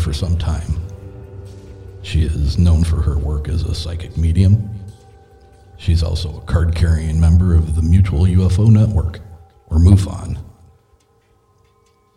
for 0.00 0.12
some 0.12 0.38
time. 0.38 0.80
She 2.02 2.22
is 2.22 2.58
known 2.58 2.84
for 2.84 3.02
her 3.02 3.18
work 3.18 3.48
as 3.48 3.62
a 3.62 3.74
psychic 3.74 4.16
medium. 4.16 4.70
She's 5.76 6.02
also 6.02 6.38
a 6.38 6.40
card 6.42 6.74
carrying 6.74 7.20
member 7.20 7.54
of 7.54 7.76
the 7.76 7.82
Mutual 7.82 8.24
UFO 8.24 8.70
Network, 8.70 9.20
or 9.68 9.78
MUFON. 9.78 10.38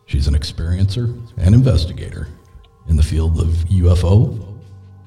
She's 0.06 0.28
an 0.28 0.34
experiencer 0.34 1.16
and 1.38 1.54
investigator 1.54 2.28
in 2.88 2.96
the 2.96 3.04
field 3.04 3.40
of 3.40 3.48
UFO 3.48 4.60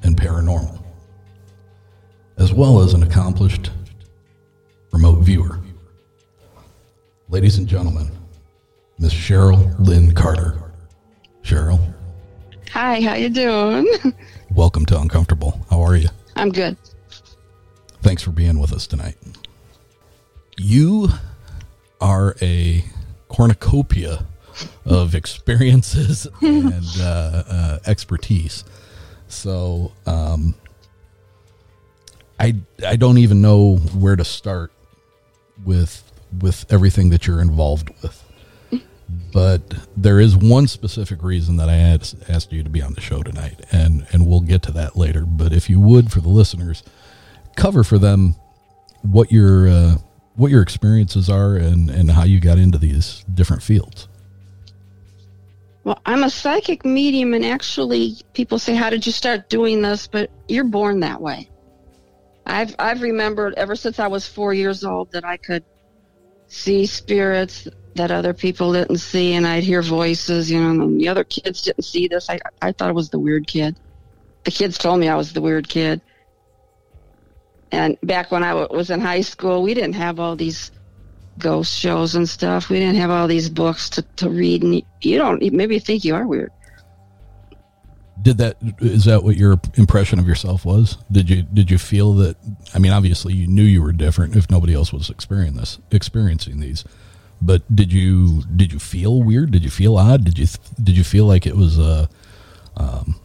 and 0.02 0.16
paranormal, 0.16 0.82
as 2.38 2.52
well 2.52 2.80
as 2.80 2.94
an 2.94 3.02
accomplished 3.02 3.70
remote 4.92 5.20
viewer. 5.20 5.60
Ladies 7.28 7.58
and 7.58 7.66
gentlemen, 7.66 8.10
Miss 8.98 9.12
Cheryl 9.12 9.74
Lynn 9.78 10.14
Carter. 10.14 10.62
Cheryl, 11.42 11.94
Hi, 12.76 13.00
how 13.00 13.14
you 13.14 13.30
doing? 13.30 13.88
welcome 14.50 14.84
to 14.84 15.00
Uncomfortable. 15.00 15.64
How 15.70 15.80
are 15.80 15.96
you? 15.96 16.10
I'm 16.36 16.50
good. 16.52 16.76
Thanks 18.02 18.22
for 18.22 18.32
being 18.32 18.58
with 18.58 18.70
us 18.70 18.86
tonight. 18.86 19.16
You 20.58 21.08
are 22.02 22.36
a 22.42 22.84
cornucopia 23.28 24.26
of 24.84 25.14
experiences 25.14 26.26
and 26.42 26.84
uh, 27.00 27.44
uh, 27.48 27.78
expertise. 27.86 28.62
So 29.28 29.92
um, 30.04 30.54
I 32.38 32.56
I 32.86 32.96
don't 32.96 33.16
even 33.16 33.40
know 33.40 33.76
where 33.76 34.16
to 34.16 34.24
start 34.26 34.70
with 35.64 36.02
with 36.42 36.66
everything 36.68 37.08
that 37.08 37.26
you're 37.26 37.40
involved 37.40 37.88
with. 38.02 38.22
But 39.08 39.62
there 39.96 40.18
is 40.18 40.36
one 40.36 40.66
specific 40.66 41.22
reason 41.22 41.56
that 41.58 41.68
I 41.68 41.76
asked, 41.76 42.16
asked 42.28 42.52
you 42.52 42.62
to 42.62 42.70
be 42.70 42.82
on 42.82 42.94
the 42.94 43.00
show 43.00 43.22
tonight, 43.22 43.60
and 43.70 44.06
and 44.12 44.26
we'll 44.26 44.40
get 44.40 44.62
to 44.62 44.72
that 44.72 44.96
later. 44.96 45.24
But 45.24 45.52
if 45.52 45.70
you 45.70 45.78
would, 45.80 46.10
for 46.10 46.20
the 46.20 46.28
listeners, 46.28 46.82
cover 47.56 47.84
for 47.84 47.98
them 47.98 48.34
what 49.02 49.30
your 49.30 49.68
uh, 49.68 49.98
what 50.34 50.50
your 50.50 50.62
experiences 50.62 51.30
are 51.30 51.56
and 51.56 51.90
and 51.90 52.10
how 52.10 52.24
you 52.24 52.40
got 52.40 52.58
into 52.58 52.78
these 52.78 53.24
different 53.32 53.62
fields. 53.62 54.08
Well, 55.84 56.00
I'm 56.04 56.24
a 56.24 56.30
psychic 56.30 56.84
medium, 56.84 57.32
and 57.32 57.44
actually, 57.44 58.16
people 58.32 58.58
say, 58.58 58.74
"How 58.74 58.90
did 58.90 59.06
you 59.06 59.12
start 59.12 59.48
doing 59.48 59.82
this?" 59.82 60.08
But 60.08 60.30
you're 60.48 60.64
born 60.64 61.00
that 61.00 61.20
way. 61.20 61.48
I've 62.44 62.74
I've 62.78 63.02
remembered 63.02 63.54
ever 63.56 63.76
since 63.76 63.98
I 63.98 64.08
was 64.08 64.26
four 64.26 64.52
years 64.52 64.84
old 64.84 65.12
that 65.12 65.24
I 65.24 65.36
could 65.36 65.64
see 66.48 66.86
spirits 66.86 67.68
that 67.96 68.10
other 68.10 68.32
people 68.32 68.72
didn't 68.72 68.98
see, 68.98 69.34
and 69.34 69.46
I'd 69.46 69.64
hear 69.64 69.82
voices. 69.82 70.50
You 70.50 70.60
know, 70.60 70.84
and 70.84 71.00
the 71.00 71.08
other 71.08 71.24
kids 71.24 71.62
didn't 71.62 71.84
see 71.84 72.08
this. 72.08 72.30
I 72.30 72.38
I 72.62 72.72
thought 72.72 72.88
I 72.88 72.92
was 72.92 73.10
the 73.10 73.18
weird 73.18 73.46
kid. 73.46 73.76
The 74.44 74.50
kids 74.50 74.78
told 74.78 75.00
me 75.00 75.08
I 75.08 75.16
was 75.16 75.32
the 75.32 75.40
weird 75.40 75.68
kid. 75.68 76.00
And 77.72 77.98
back 78.02 78.30
when 78.30 78.44
I 78.44 78.50
w- 78.50 78.68
was 78.70 78.90
in 78.90 79.00
high 79.00 79.22
school, 79.22 79.62
we 79.62 79.74
didn't 79.74 79.94
have 79.94 80.20
all 80.20 80.36
these 80.36 80.70
ghost 81.38 81.76
shows 81.76 82.14
and 82.14 82.28
stuff. 82.28 82.68
We 82.68 82.78
didn't 82.78 82.96
have 82.96 83.10
all 83.10 83.26
these 83.26 83.50
books 83.50 83.90
to, 83.90 84.02
to 84.02 84.30
read, 84.30 84.62
and 84.62 84.82
you 85.00 85.18
don't 85.18 85.42
maybe 85.52 85.78
think 85.78 86.04
you 86.04 86.14
are 86.14 86.26
weird. 86.26 86.52
Did 88.22 88.38
that 88.38 88.56
is 88.80 89.04
that 89.04 89.24
what 89.24 89.36
your 89.36 89.60
impression 89.74 90.18
of 90.18 90.26
yourself 90.26 90.64
was? 90.64 90.96
Did 91.12 91.28
you 91.28 91.42
did 91.42 91.70
you 91.70 91.78
feel 91.78 92.14
that? 92.14 92.36
I 92.74 92.78
mean, 92.78 92.92
obviously, 92.92 93.34
you 93.34 93.46
knew 93.46 93.62
you 93.62 93.82
were 93.82 93.92
different 93.92 94.36
if 94.36 94.50
nobody 94.50 94.74
else 94.74 94.92
was 94.92 95.10
experiencing 95.10 95.58
this, 95.58 95.78
experiencing 95.90 96.60
these. 96.60 96.84
But 97.40 97.62
did 97.74 97.92
you 97.92 98.42
did 98.56 98.72
you 98.72 98.78
feel 98.78 99.22
weird? 99.22 99.50
Did 99.50 99.62
you 99.64 99.70
feel 99.70 99.96
odd? 99.96 100.24
Did 100.24 100.38
you 100.38 100.46
did 100.82 100.96
you 100.96 101.04
feel 101.04 101.26
like 101.26 101.46
it 101.46 101.56
was 101.56 101.78
a 101.78 102.08
um, 102.76 103.20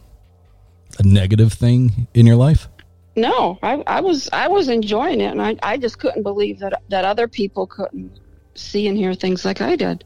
a 0.98 1.02
negative 1.02 1.52
thing 1.52 2.06
in 2.14 2.26
your 2.26 2.36
life? 2.36 2.68
No, 3.16 3.58
I, 3.62 3.82
I 3.86 4.00
was 4.00 4.28
I 4.32 4.48
was 4.48 4.68
enjoying 4.68 5.20
it, 5.20 5.32
and 5.32 5.42
I, 5.42 5.56
I 5.62 5.76
just 5.76 5.98
couldn't 5.98 6.22
believe 6.22 6.58
that 6.60 6.82
that 6.88 7.04
other 7.04 7.28
people 7.28 7.66
couldn't 7.66 8.20
see 8.54 8.86
and 8.86 8.96
hear 8.96 9.14
things 9.14 9.44
like 9.44 9.60
I 9.60 9.76
did. 9.76 10.04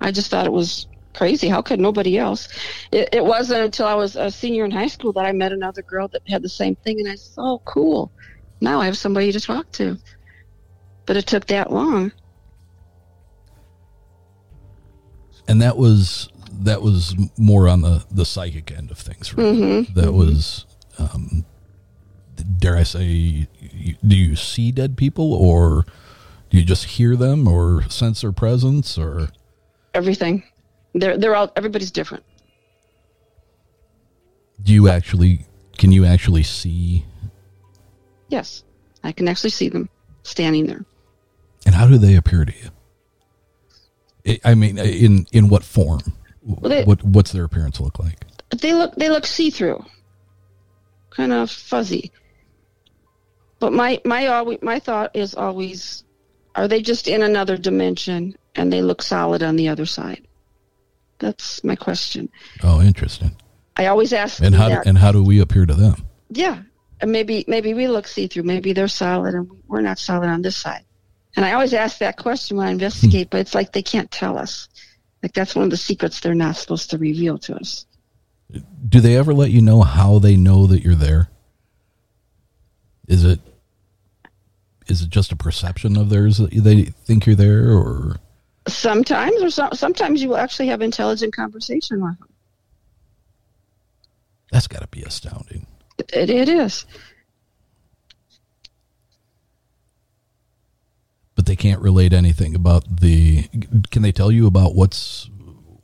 I 0.00 0.10
just 0.10 0.30
thought 0.30 0.46
it 0.46 0.52
was 0.52 0.86
crazy. 1.14 1.48
How 1.48 1.62
could 1.62 1.80
nobody 1.80 2.18
else? 2.18 2.48
It, 2.90 3.10
it 3.12 3.24
wasn't 3.24 3.62
until 3.62 3.86
I 3.86 3.94
was 3.94 4.16
a 4.16 4.30
senior 4.30 4.64
in 4.64 4.70
high 4.70 4.88
school 4.88 5.12
that 5.14 5.24
I 5.24 5.32
met 5.32 5.52
another 5.52 5.82
girl 5.82 6.08
that 6.08 6.22
had 6.28 6.42
the 6.42 6.48
same 6.48 6.74
thing, 6.76 7.00
and 7.00 7.08
I 7.08 7.14
said, 7.14 7.34
"Oh, 7.38 7.60
cool! 7.64 8.12
Now 8.60 8.80
I 8.80 8.86
have 8.86 8.98
somebody 8.98 9.32
to 9.32 9.40
talk 9.40 9.70
to." 9.72 9.98
But 11.06 11.16
it 11.16 11.26
took 11.26 11.46
that 11.46 11.72
long. 11.72 12.12
And 15.48 15.60
that 15.62 15.76
was 15.76 16.28
that 16.60 16.82
was 16.82 17.14
more 17.38 17.68
on 17.68 17.80
the 17.82 18.04
the 18.10 18.24
psychic 18.24 18.70
end 18.70 18.90
of 18.90 18.98
things 18.98 19.32
right? 19.34 19.44
Mhm, 19.46 19.94
that 19.94 20.12
was 20.12 20.66
um 20.98 21.44
dare 22.58 22.76
i 22.76 22.82
say 22.82 23.46
do 24.06 24.16
you 24.16 24.34
see 24.36 24.70
dead 24.72 24.96
people 24.96 25.32
or 25.34 25.84
do 26.50 26.58
you 26.58 26.64
just 26.64 26.84
hear 26.84 27.16
them 27.16 27.46
or 27.48 27.82
sense 27.88 28.20
their 28.22 28.32
presence 28.32 28.96
or 28.98 29.28
Everything. 29.94 30.42
They're 30.94 31.18
they're 31.18 31.34
all 31.36 31.52
everybody's 31.56 31.90
different. 31.90 32.24
do 34.62 34.72
you 34.72 34.88
actually 34.88 35.46
can 35.78 35.92
you 35.92 36.04
actually 36.04 36.42
see 36.42 37.04
Yes, 38.28 38.64
I 39.04 39.12
can 39.12 39.28
actually 39.28 39.50
see 39.50 39.68
them 39.68 39.88
standing 40.22 40.66
there. 40.66 40.84
and 41.66 41.74
how 41.74 41.86
do 41.86 41.98
they 41.98 42.14
appear 42.16 42.44
to 42.44 42.52
you 42.52 42.70
I- 44.26 44.40
i 44.44 44.54
mean 44.54 44.78
in 44.78 45.26
in 45.32 45.48
what 45.48 45.62
form 45.64 46.00
they- 46.62 46.84
what 46.84 47.02
what's 47.04 47.32
their 47.32 47.44
appearance 47.44 47.80
look 47.80 47.98
like 47.98 48.18
They 48.60 48.74
look 48.74 48.94
they 48.96 49.08
look 49.08 49.24
see 49.26 49.50
through, 49.50 49.82
kind 51.10 51.32
of 51.32 51.50
fuzzy. 51.50 52.12
But 53.60 53.72
my 53.72 54.00
my 54.04 54.26
always 54.26 54.58
my 54.60 54.78
thought 54.78 55.10
is 55.14 55.34
always, 55.34 56.04
are 56.54 56.68
they 56.68 56.82
just 56.82 57.08
in 57.08 57.22
another 57.22 57.56
dimension 57.56 58.36
and 58.54 58.70
they 58.72 58.82
look 58.82 59.00
solid 59.02 59.42
on 59.42 59.56
the 59.56 59.68
other 59.68 59.86
side? 59.86 60.26
That's 61.18 61.62
my 61.64 61.76
question. 61.76 62.28
oh 62.62 62.82
interesting 62.82 63.30
I 63.76 63.86
always 63.86 64.12
ask 64.12 64.42
and 64.42 64.54
how 64.54 64.68
do, 64.68 64.74
that. 64.74 64.86
and 64.86 64.98
how 64.98 65.12
do 65.12 65.22
we 65.22 65.40
appear 65.40 65.64
to 65.66 65.74
them 65.74 65.96
yeah, 66.28 66.62
and 67.00 67.10
maybe 67.12 67.44
maybe 67.48 67.72
we 67.74 67.88
look 67.88 68.06
see 68.08 68.26
through. 68.26 68.42
Maybe 68.44 68.72
they're 68.74 68.88
solid 68.88 69.34
and 69.34 69.48
we're 69.68 69.80
not 69.82 69.98
solid 69.98 70.28
on 70.28 70.42
this 70.42 70.56
side. 70.56 70.84
And 71.36 71.44
I 71.46 71.52
always 71.52 71.72
ask 71.74 71.98
that 71.98 72.16
question 72.18 72.56
when 72.58 72.66
I 72.68 72.70
investigate, 72.72 73.30
but 73.30 73.40
it's 73.40 73.54
like 73.54 73.72
they 73.72 73.82
can't 73.82 74.10
tell 74.10 74.36
us. 74.36 74.68
Like 75.22 75.32
that's 75.32 75.54
one 75.54 75.64
of 75.64 75.70
the 75.70 75.76
secrets 75.76 76.20
they're 76.20 76.34
not 76.34 76.56
supposed 76.56 76.90
to 76.90 76.98
reveal 76.98 77.38
to 77.38 77.54
us. 77.56 77.86
do 78.88 79.00
they 79.00 79.16
ever 79.16 79.32
let 79.32 79.50
you 79.50 79.62
know 79.62 79.80
how 79.82 80.18
they 80.18 80.36
know 80.36 80.66
that 80.66 80.82
you're 80.82 80.94
there 80.94 81.28
is 83.08 83.24
it 83.24 83.40
is 84.88 85.02
it 85.02 85.08
just 85.10 85.32
a 85.32 85.36
perception 85.36 85.96
of 85.96 86.10
theirs 86.10 86.36
that 86.38 86.50
they 86.50 86.82
think 86.84 87.24
you're 87.26 87.34
there 87.36 87.70
or 87.70 88.16
Sometimes, 88.68 89.42
or 89.42 89.50
so, 89.50 89.68
sometimes 89.72 90.22
you 90.22 90.28
will 90.28 90.36
actually 90.36 90.68
have 90.68 90.82
intelligent 90.82 91.34
conversation 91.34 92.00
with 92.02 92.18
them. 92.18 92.28
that's 94.50 94.66
got 94.68 94.82
to 94.82 94.88
be 94.88 95.02
astounding 95.02 95.66
It, 96.12 96.28
it 96.30 96.48
is. 96.48 96.84
But 101.42 101.46
they 101.48 101.56
can't 101.56 101.82
relate 101.82 102.12
anything 102.12 102.54
about 102.54 103.00
the 103.00 103.48
can 103.90 104.02
they 104.02 104.12
tell 104.12 104.30
you 104.30 104.46
about 104.46 104.76
what's 104.76 105.28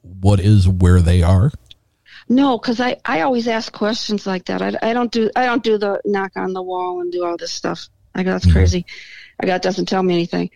what 0.02 0.38
is 0.38 0.68
where 0.68 1.00
they 1.00 1.20
are 1.20 1.50
No, 2.28 2.58
because 2.58 2.80
I, 2.80 2.98
I 3.04 3.22
always 3.22 3.48
ask 3.48 3.72
questions 3.72 4.24
like 4.24 4.44
that. 4.44 4.62
I, 4.62 4.90
I 4.90 4.92
don't 4.92 5.10
do 5.10 5.30
I 5.34 5.46
don't 5.46 5.64
do 5.64 5.76
the 5.76 6.00
knock 6.04 6.32
on 6.36 6.52
the 6.52 6.62
wall 6.62 7.00
and 7.00 7.10
do 7.10 7.24
all 7.24 7.36
this 7.36 7.50
stuff. 7.50 7.88
I 8.14 8.22
go, 8.22 8.30
that's 8.32 8.46
Mhm. 8.46 8.52
crazy. 8.52 8.86
I 9.40 9.46
go, 9.46 9.54
it 9.56 9.62
doesn't 9.62 9.86
tell 9.86 10.02
me 10.02 10.14
anything. 10.14 10.50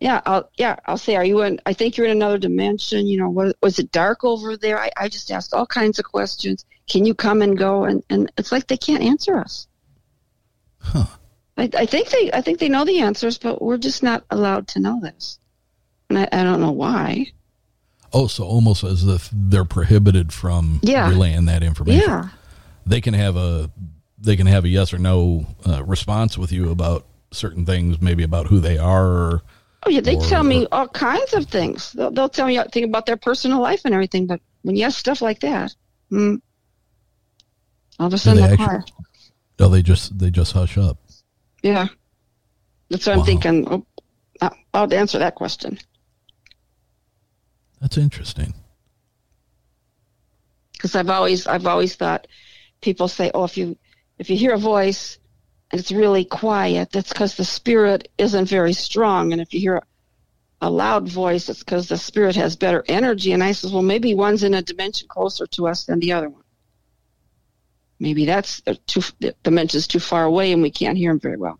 Yeah, 0.00 0.20
I'll 0.24 0.48
yeah, 0.56 0.76
I'll 0.86 0.96
say, 0.98 1.16
are 1.16 1.24
you 1.24 1.42
in? 1.42 1.60
I 1.66 1.74
think 1.74 1.96
you're 1.96 2.06
in 2.06 2.12
another 2.16 2.38
dimension. 2.38 3.06
You 3.06 3.18
know, 3.18 3.28
what 3.28 3.56
was 3.62 3.78
it 3.78 3.90
dark 3.92 4.24
over 4.24 4.56
there? 4.56 4.78
I, 4.78 4.90
I 4.96 5.08
just 5.08 5.30
ask 5.30 5.54
all 5.54 5.66
kinds 5.66 5.98
of 5.98 6.06
questions. 6.06 6.64
Can 6.88 7.04
you 7.04 7.14
come 7.14 7.42
and 7.42 7.58
go? 7.58 7.84
And 7.84 8.02
and 8.08 8.30
it's 8.38 8.52
like 8.52 8.66
they 8.68 8.76
can't 8.78 9.02
answer 9.02 9.38
us. 9.38 9.66
Huh. 10.78 11.06
I, 11.58 11.70
I 11.76 11.86
think 11.86 12.10
they 12.10 12.30
I 12.32 12.40
think 12.42 12.58
they 12.58 12.68
know 12.68 12.84
the 12.84 13.00
answers, 13.00 13.38
but 13.38 13.62
we're 13.62 13.78
just 13.78 14.02
not 14.02 14.24
allowed 14.30 14.68
to 14.68 14.80
know 14.80 15.00
this. 15.00 15.38
And 16.10 16.18
I, 16.18 16.28
I 16.32 16.42
don't 16.44 16.60
know 16.60 16.72
why. 16.72 17.26
Oh, 18.12 18.26
so 18.28 18.44
almost 18.44 18.84
as 18.84 19.04
if 19.06 19.28
they're 19.32 19.64
prohibited 19.64 20.32
from 20.32 20.80
Yeah. 20.82 21.08
relaying 21.08 21.46
that 21.46 21.62
information. 21.62 22.08
Yeah. 22.08 22.28
They 22.86 23.00
can 23.00 23.14
have 23.14 23.36
a 23.36 23.70
they 24.18 24.36
can 24.36 24.46
have 24.46 24.64
a 24.64 24.68
yes 24.68 24.92
or 24.94 24.98
no 24.98 25.46
uh, 25.66 25.82
response 25.84 26.38
with 26.38 26.52
you 26.52 26.70
about 26.70 27.04
certain 27.32 27.66
things, 27.66 28.00
maybe 28.00 28.22
about 28.22 28.46
who 28.46 28.60
they 28.60 28.78
are. 28.78 29.06
Or, 29.06 29.42
Oh 29.84 29.90
yeah, 29.90 30.00
they 30.00 30.16
Or- 30.16 30.22
tell 30.22 30.42
me 30.42 30.66
all 30.72 30.88
kinds 30.88 31.32
of 31.34 31.46
things. 31.46 31.92
They'll, 31.92 32.10
they'll 32.10 32.28
tell 32.28 32.46
me 32.46 32.60
thing 32.72 32.84
about 32.84 33.06
their 33.06 33.16
personal 33.16 33.60
life 33.60 33.82
and 33.84 33.92
everything. 33.94 34.26
But 34.26 34.40
when 34.62 34.74
you 34.76 34.84
ask 34.84 34.98
stuff 34.98 35.20
like 35.22 35.40
that, 35.40 35.74
hmm, 36.10 36.36
all 37.98 38.06
of 38.08 38.14
a 38.14 38.18
sudden 38.18 38.42
they 38.42 38.56
they're 38.56 38.68
actually- 38.70 38.92
no, 39.58 39.68
they 39.68 39.82
just 39.82 40.18
they 40.18 40.30
just 40.30 40.52
hush 40.52 40.76
up. 40.78 40.98
Yeah, 41.62 41.88
that's 42.90 43.06
what 43.06 43.16
Wow. 43.16 43.20
I'm 43.20 43.26
thinking. 43.26 43.84
Oh, 44.40 44.50
I'll 44.74 44.92
answer 44.92 45.18
that 45.18 45.34
question 45.34 45.78
That's 47.80 47.96
interesting. 47.96 48.52
because 50.72 50.94
I've 50.94 51.10
always 51.10 51.46
I've 51.46 51.66
always 51.66 51.96
thought 51.96 52.26
people 52.82 53.08
say, 53.08 53.30
oh, 53.34 53.44
if 53.44 53.56
you 53.56 53.76
if 54.18 54.30
you 54.30 54.36
hear 54.36 54.54
a 54.54 54.58
voice 54.58 55.18
and 55.70 55.80
it's 55.80 55.90
really 55.92 56.24
quiet, 56.24 56.90
that's 56.92 57.08
because 57.08 57.36
the 57.36 57.44
spirit 57.44 58.08
isn't 58.18 58.48
very 58.48 58.72
strong, 58.72 59.32
and 59.32 59.40
if 59.40 59.52
you 59.52 59.60
hear 59.60 59.76
a, 59.76 59.82
a 60.60 60.70
loud 60.70 61.08
voice, 61.08 61.48
it's 61.48 61.60
because 61.64 61.88
the 61.88 61.98
spirit 61.98 62.36
has 62.36 62.56
better 62.56 62.84
energy. 62.88 63.32
And 63.32 63.42
I 63.42 63.52
says, 63.52 63.72
well, 63.72 63.82
maybe 63.82 64.14
one's 64.14 64.42
in 64.44 64.54
a 64.54 64.62
dimension 64.62 65.08
closer 65.08 65.46
to 65.48 65.66
us 65.66 65.84
than 65.86 65.98
the 65.98 66.12
other 66.12 66.28
one. 66.28 66.42
Maybe 67.98 68.26
that's 68.26 68.60
the 68.60 68.74
too 68.74 69.02
the 69.20 69.34
dimension's 69.42 69.86
too 69.86 70.00
far 70.00 70.24
away 70.24 70.52
and 70.52 70.62
we 70.62 70.70
can't 70.70 70.98
hear 70.98 71.10
him 71.10 71.20
very 71.20 71.36
well. 71.36 71.58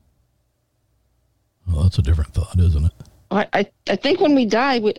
Well, 1.67 1.85
that's 1.85 1.99
a 1.99 2.03
different 2.03 2.35
thought, 2.35 2.59
isn't 2.59 2.85
it? 2.85 2.93
I, 3.31 3.49
I, 3.53 3.71
I 3.89 3.97
think 3.97 4.21
when 4.21 4.35
we 4.35 4.47
die, 4.47 4.79
we, 4.79 4.95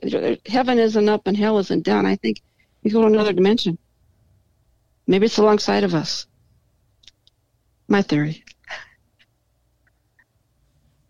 heaven 0.46 0.80
isn't 0.80 1.10
up 1.10 1.28
and 1.28 1.38
hell 1.38 1.60
isn't 1.60 1.86
down. 1.86 2.06
I 2.06 2.16
think 2.18 2.42
we 2.84 2.92
go 2.92 3.02
to 3.02 3.08
another 3.08 3.34
dimension. 3.34 3.78
Maybe 5.06 5.28
it's 5.28 5.38
alongside 5.38 5.84
of 5.84 5.94
us. 5.96 6.28
My 7.88 8.02
theory. 8.02 8.44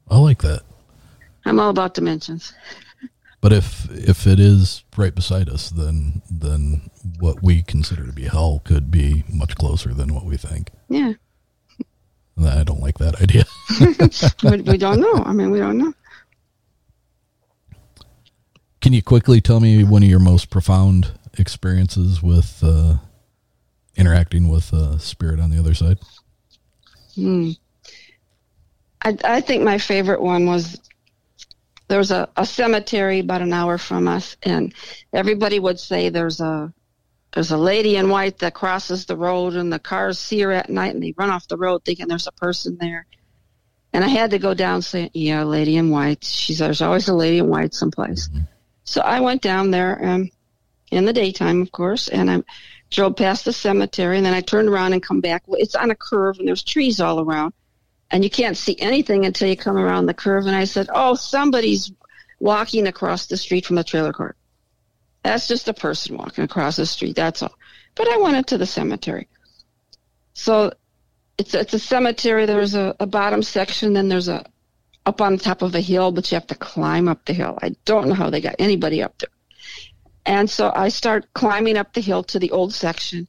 I 0.09 0.17
like 0.19 0.41
that. 0.43 0.61
I'm 1.45 1.59
all 1.59 1.71
about 1.71 1.95
dimensions. 1.95 2.53
But 3.47 3.55
if 3.55 3.89
if 3.91 4.27
it 4.27 4.41
is 4.41 4.83
right 4.97 5.15
beside 5.15 5.47
us, 5.47 5.69
then 5.69 6.21
then 6.29 6.89
what 7.17 7.41
we 7.41 7.61
consider 7.61 8.05
to 8.05 8.11
be 8.11 8.23
hell 8.23 8.61
could 8.65 8.91
be 8.91 9.23
much 9.31 9.55
closer 9.55 9.93
than 9.93 10.13
what 10.13 10.25
we 10.25 10.35
think. 10.35 10.69
Yeah. 10.89 11.13
I 12.45 12.65
don't 12.65 12.81
like 12.81 12.97
that 12.97 13.21
idea. 13.21 13.45
we, 14.51 14.69
we 14.69 14.77
don't 14.77 14.99
know. 14.99 15.23
I 15.25 15.31
mean, 15.31 15.51
we 15.51 15.59
don't 15.59 15.77
know. 15.77 15.93
Can 18.81 18.91
you 18.91 19.01
quickly 19.01 19.39
tell 19.39 19.61
me 19.61 19.81
one 19.85 20.03
of 20.03 20.09
your 20.09 20.19
most 20.19 20.49
profound 20.49 21.13
experiences 21.37 22.21
with 22.21 22.61
uh, 22.61 22.97
interacting 23.95 24.49
with 24.49 24.73
uh, 24.73 24.97
spirit 24.97 25.39
on 25.39 25.51
the 25.51 25.57
other 25.57 25.73
side? 25.73 25.99
Hmm. 27.15 27.51
I, 29.03 29.17
I 29.23 29.39
think 29.39 29.63
my 29.63 29.77
favorite 29.77 30.21
one 30.21 30.47
was 30.47 30.81
there 31.87 31.97
was 31.97 32.11
a, 32.11 32.29
a 32.35 32.45
cemetery 32.45 33.19
about 33.19 33.41
an 33.41 33.53
hour 33.53 33.77
from 33.77 34.07
us, 34.07 34.35
and 34.43 34.73
everybody 35.13 35.59
would 35.59 35.79
say 35.79 36.09
there's 36.09 36.41
a 36.41 36.73
there's 37.33 37.51
a 37.51 37.57
lady 37.57 37.97
in 37.97 38.09
white 38.09 38.39
that 38.39 38.53
crosses 38.53 39.05
the 39.05 39.15
road, 39.15 39.53
and 39.53 39.71
the 39.71 39.79
cars 39.79 40.17
see 40.19 40.41
her 40.41 40.51
at 40.51 40.69
night, 40.69 40.93
and 40.93 41.03
they 41.03 41.13
run 41.17 41.29
off 41.29 41.47
the 41.47 41.57
road 41.57 41.83
thinking 41.85 42.07
there's 42.07 42.27
a 42.27 42.31
person 42.31 42.77
there. 42.79 43.05
And 43.93 44.03
I 44.03 44.07
had 44.07 44.31
to 44.31 44.39
go 44.39 44.53
down 44.53 44.81
saying, 44.81 45.11
"Yeah, 45.13 45.43
lady 45.43 45.77
in 45.77 45.89
white." 45.89 46.23
She's 46.23 46.59
there's 46.59 46.81
always 46.81 47.07
a 47.07 47.13
lady 47.13 47.37
in 47.39 47.47
white 47.47 47.73
someplace. 47.73 48.29
So 48.83 49.01
I 49.01 49.19
went 49.19 49.41
down 49.41 49.71
there 49.71 50.03
um, 50.03 50.29
in 50.91 51.05
the 51.05 51.13
daytime, 51.13 51.61
of 51.61 51.71
course, 51.71 52.07
and 52.07 52.29
I 52.29 52.43
drove 52.89 53.15
past 53.15 53.45
the 53.45 53.53
cemetery, 53.53 54.17
and 54.17 54.25
then 54.25 54.33
I 54.33 54.41
turned 54.41 54.69
around 54.69 54.93
and 54.93 55.03
come 55.03 55.21
back. 55.21 55.43
It's 55.49 55.75
on 55.75 55.91
a 55.91 55.95
curve, 55.95 56.39
and 56.39 56.47
there's 56.47 56.63
trees 56.63 56.99
all 56.99 57.19
around, 57.19 57.53
and 58.11 58.23
you 58.23 58.29
can't 58.29 58.57
see 58.57 58.75
anything 58.79 59.25
until 59.25 59.49
you 59.49 59.57
come 59.57 59.77
around 59.77 60.05
the 60.05 60.13
curve. 60.13 60.45
And 60.45 60.55
I 60.55 60.65
said, 60.65 60.89
"Oh, 60.93 61.15
somebody's 61.15 61.91
walking 62.39 62.87
across 62.87 63.25
the 63.25 63.37
street 63.37 63.65
from 63.65 63.75
the 63.75 63.83
trailer 63.83 64.13
court. 64.13 64.37
That's 65.23 65.47
just 65.47 65.67
a 65.67 65.73
person 65.73 66.17
walking 66.17 66.43
across 66.43 66.77
the 66.77 66.85
street. 66.85 67.15
That's 67.15 67.43
all." 67.43 67.53
But 67.95 68.07
I 68.07 68.17
went 68.17 68.37
into 68.37 68.57
the 68.57 68.65
cemetery. 68.65 69.27
So 70.33 70.71
it's 71.37 71.53
it's 71.53 71.73
a 71.73 71.79
cemetery. 71.79 72.45
There's 72.45 72.75
a, 72.75 72.95
a 72.99 73.05
bottom 73.05 73.43
section, 73.43 73.93
then 73.93 74.07
there's 74.07 74.27
a 74.27 74.45
up 75.05 75.21
on 75.21 75.37
top 75.37 75.61
of 75.61 75.73
a 75.73 75.79
hill, 75.79 76.11
but 76.11 76.29
you 76.29 76.35
have 76.35 76.47
to 76.47 76.55
climb 76.55 77.07
up 77.07 77.23
the 77.25 77.33
hill. 77.33 77.57
I 77.61 77.75
don't 77.85 78.09
know 78.09 78.13
how 78.13 78.29
they 78.29 78.41
got 78.41 78.55
anybody 78.59 79.01
up 79.01 79.17
there. 79.17 79.29
And 80.25 80.49
so 80.49 80.71
I 80.75 80.89
start 80.89 81.33
climbing 81.33 81.77
up 81.77 81.93
the 81.93 82.01
hill 82.01 82.23
to 82.23 82.39
the 82.39 82.51
old 82.51 82.73
section, 82.73 83.27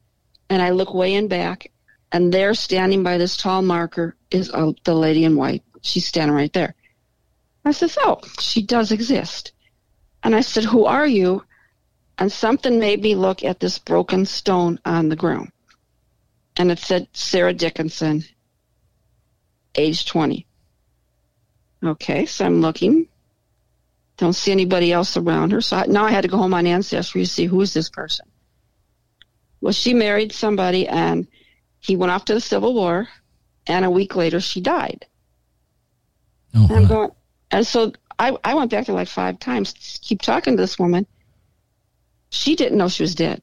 and 0.50 0.60
I 0.60 0.70
look 0.70 0.92
way 0.92 1.14
in 1.14 1.28
back, 1.28 1.70
and 2.12 2.32
there, 2.32 2.54
standing 2.54 3.02
by 3.02 3.18
this 3.18 3.36
tall 3.36 3.62
marker, 3.62 4.16
is 4.30 4.50
uh, 4.50 4.72
the 4.84 4.94
lady 4.94 5.24
in 5.24 5.36
white. 5.36 5.62
She's 5.82 6.06
standing 6.06 6.34
right 6.34 6.52
there. 6.52 6.74
I 7.64 7.72
says, 7.72 7.98
"Oh, 8.00 8.20
she 8.40 8.62
does 8.62 8.92
exist." 8.92 9.52
And 10.22 10.34
I 10.34 10.40
said, 10.40 10.64
"Who 10.64 10.84
are 10.86 11.06
you?" 11.06 11.44
And 12.18 12.32
something 12.32 12.78
made 12.78 13.02
me 13.02 13.14
look 13.14 13.44
at 13.44 13.60
this 13.60 13.78
broken 13.78 14.26
stone 14.26 14.80
on 14.84 15.08
the 15.08 15.16
ground, 15.16 15.52
and 16.56 16.70
it 16.70 16.78
said 16.78 17.08
Sarah 17.12 17.54
Dickinson, 17.54 18.24
age 19.74 20.06
twenty. 20.06 20.46
Okay, 21.84 22.26
so 22.26 22.44
I'm 22.44 22.60
looking. 22.60 23.06
Don't 24.16 24.32
see 24.32 24.50
anybody 24.50 24.92
else 24.92 25.16
around 25.16 25.52
her. 25.52 25.60
So 25.60 25.76
I, 25.76 25.86
now 25.86 26.04
I 26.04 26.10
had 26.10 26.22
to 26.22 26.28
go 26.28 26.38
home 26.38 26.54
on 26.54 26.66
Ancestry 26.66 27.22
to 27.22 27.30
see 27.30 27.46
who 27.46 27.60
is 27.60 27.72
this 27.72 27.88
person. 27.88 28.26
Well, 29.60 29.72
she 29.72 29.94
married 29.94 30.32
somebody 30.32 30.88
and 30.88 31.28
he 31.80 31.96
went 31.96 32.12
off 32.12 32.24
to 32.26 32.34
the 32.34 32.40
Civil 32.40 32.74
War, 32.74 33.08
and 33.66 33.84
a 33.84 33.90
week 33.90 34.16
later 34.16 34.40
she 34.40 34.60
died. 34.60 35.06
Oh, 36.54 36.66
And 36.68 36.76
I'm 36.76 36.82
wow. 36.82 36.88
going, 36.88 37.10
and 37.50 37.66
so 37.66 37.92
I, 38.18 38.36
I 38.44 38.54
went 38.54 38.70
back 38.70 38.86
there 38.86 38.94
like 38.94 39.08
five 39.08 39.38
times 39.38 39.72
to 39.72 40.00
keep 40.00 40.22
talking 40.22 40.56
to 40.56 40.62
this 40.62 40.78
woman. 40.78 41.06
She 42.30 42.56
didn't 42.56 42.78
know 42.78 42.88
she 42.88 43.02
was 43.02 43.14
dead. 43.14 43.42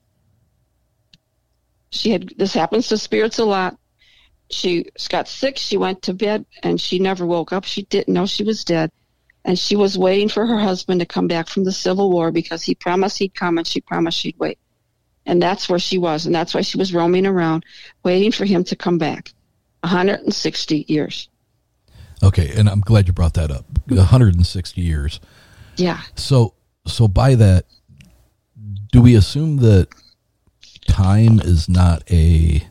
She 1.91 2.11
had, 2.11 2.33
this 2.37 2.53
happens 2.53 2.87
to 2.89 2.97
spirits 2.97 3.39
a 3.39 3.45
lot. 3.45 3.77
She 4.51 4.85
got 5.09 5.27
sick. 5.27 5.57
She 5.57 5.77
went 5.77 6.03
to 6.03 6.13
bed 6.13 6.45
and 6.61 6.79
she 6.79 6.99
never 6.99 7.25
woke 7.25 7.53
up. 7.53 7.63
She 7.63 7.83
didn't 7.83 8.13
know 8.13 8.25
she 8.25 8.43
was 8.43 8.63
dead. 8.63 8.91
And 9.43 9.57
she 9.57 9.75
was 9.75 9.97
waiting 9.97 10.27
for 10.27 10.45
her 10.45 10.59
husband 10.59 10.99
to 10.99 11.05
come 11.05 11.27
back 11.27 11.47
from 11.47 11.63
the 11.63 11.71
Civil 11.71 12.11
War 12.11 12.31
because 12.31 12.63
he 12.63 12.75
promised 12.75 13.17
he'd 13.19 13.33
come 13.33 13.57
and 13.57 13.65
she 13.65 13.79
promised 13.81 14.19
she'd 14.19 14.37
wait. 14.37 14.59
And 15.25 15.41
that's 15.41 15.67
where 15.67 15.79
she 15.79 15.97
was. 15.97 16.25
And 16.25 16.35
that's 16.35 16.53
why 16.53 16.61
she 16.61 16.77
was 16.77 16.93
roaming 16.93 17.25
around 17.25 17.65
waiting 18.03 18.31
for 18.31 18.45
him 18.45 18.63
to 18.65 18.75
come 18.75 18.97
back. 18.97 19.33
160 19.81 20.85
years. 20.87 21.29
Okay, 22.23 22.51
and 22.55 22.69
I'm 22.69 22.81
glad 22.81 23.07
you 23.07 23.13
brought 23.13 23.33
that 23.35 23.51
up. 23.51 23.65
160 23.87 24.81
years. 24.81 25.19
Yeah. 25.77 26.01
So 26.15 26.53
so 26.87 27.07
by 27.07 27.35
that, 27.35 27.65
do 28.91 29.01
we 29.01 29.15
assume 29.15 29.57
that 29.57 29.87
time 30.87 31.39
is 31.39 31.67
not 31.67 32.03
a 32.11 32.65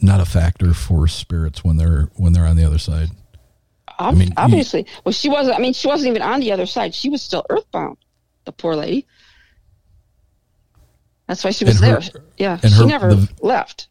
not 0.00 0.20
a 0.20 0.24
factor 0.24 0.74
for 0.74 1.08
spirits 1.08 1.64
when 1.64 1.76
they're 1.76 2.08
when 2.16 2.32
they're 2.32 2.46
on 2.46 2.56
the 2.56 2.64
other 2.64 2.78
side? 2.78 3.10
Ob- 3.98 4.16
mean, 4.16 4.28
you- 4.28 4.34
obviously. 4.36 4.86
Well, 5.04 5.12
she 5.12 5.28
wasn't. 5.28 5.56
I 5.56 5.60
mean, 5.60 5.72
she 5.72 5.88
wasn't 5.88 6.10
even 6.10 6.22
on 6.22 6.40
the 6.40 6.52
other 6.52 6.66
side. 6.66 6.94
She 6.94 7.08
was 7.08 7.22
still 7.22 7.44
earthbound. 7.50 7.96
The 8.44 8.52
poor 8.52 8.76
lady. 8.76 9.06
That's 11.26 11.42
why 11.44 11.50
she 11.50 11.64
was 11.64 11.80
her- 11.80 12.00
there. 12.00 12.22
Yeah, 12.36 12.60
and 12.62 12.72
she 12.72 12.78
her- 12.80 12.86
never 12.86 13.14
the- 13.14 13.28
left. 13.42 13.88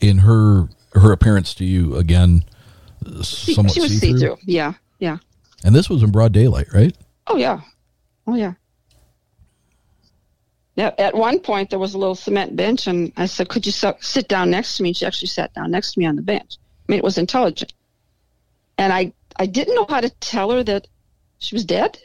In 0.00 0.18
her 0.18 0.68
her 0.94 1.12
appearance 1.12 1.54
to 1.54 1.64
you 1.64 1.96
again, 1.96 2.44
She, 3.22 3.54
somewhat 3.54 3.74
she 3.74 3.80
was 3.80 3.98
see-through? 3.98 4.38
Yeah, 4.44 4.74
yeah. 4.98 5.18
And 5.64 5.74
this 5.74 5.90
was 5.90 6.02
in 6.02 6.10
broad 6.10 6.32
daylight, 6.32 6.68
right? 6.72 6.96
Oh 7.26 7.36
yeah, 7.36 7.60
oh 8.26 8.34
yeah. 8.34 8.54
Yeah. 10.76 10.92
At 10.98 11.14
one 11.14 11.38
point, 11.40 11.70
there 11.70 11.78
was 11.78 11.94
a 11.94 11.98
little 11.98 12.14
cement 12.16 12.56
bench, 12.56 12.86
and 12.86 13.12
I 13.16 13.26
said, 13.26 13.48
"Could 13.48 13.64
you 13.66 13.72
su- 13.72 13.94
sit 14.00 14.28
down 14.28 14.50
next 14.50 14.76
to 14.76 14.82
me?" 14.82 14.90
And 14.90 14.96
she 14.96 15.06
actually 15.06 15.28
sat 15.28 15.54
down 15.54 15.70
next 15.70 15.92
to 15.92 15.98
me 16.00 16.06
on 16.06 16.16
the 16.16 16.22
bench. 16.22 16.56
I 16.88 16.92
mean, 16.92 16.98
it 16.98 17.04
was 17.04 17.18
intelligent, 17.18 17.72
and 18.78 18.92
I 18.92 19.12
I 19.36 19.46
didn't 19.46 19.74
know 19.74 19.86
how 19.88 20.00
to 20.00 20.10
tell 20.10 20.50
her 20.50 20.62
that 20.64 20.86
she 21.38 21.54
was 21.54 21.64
dead. 21.64 21.98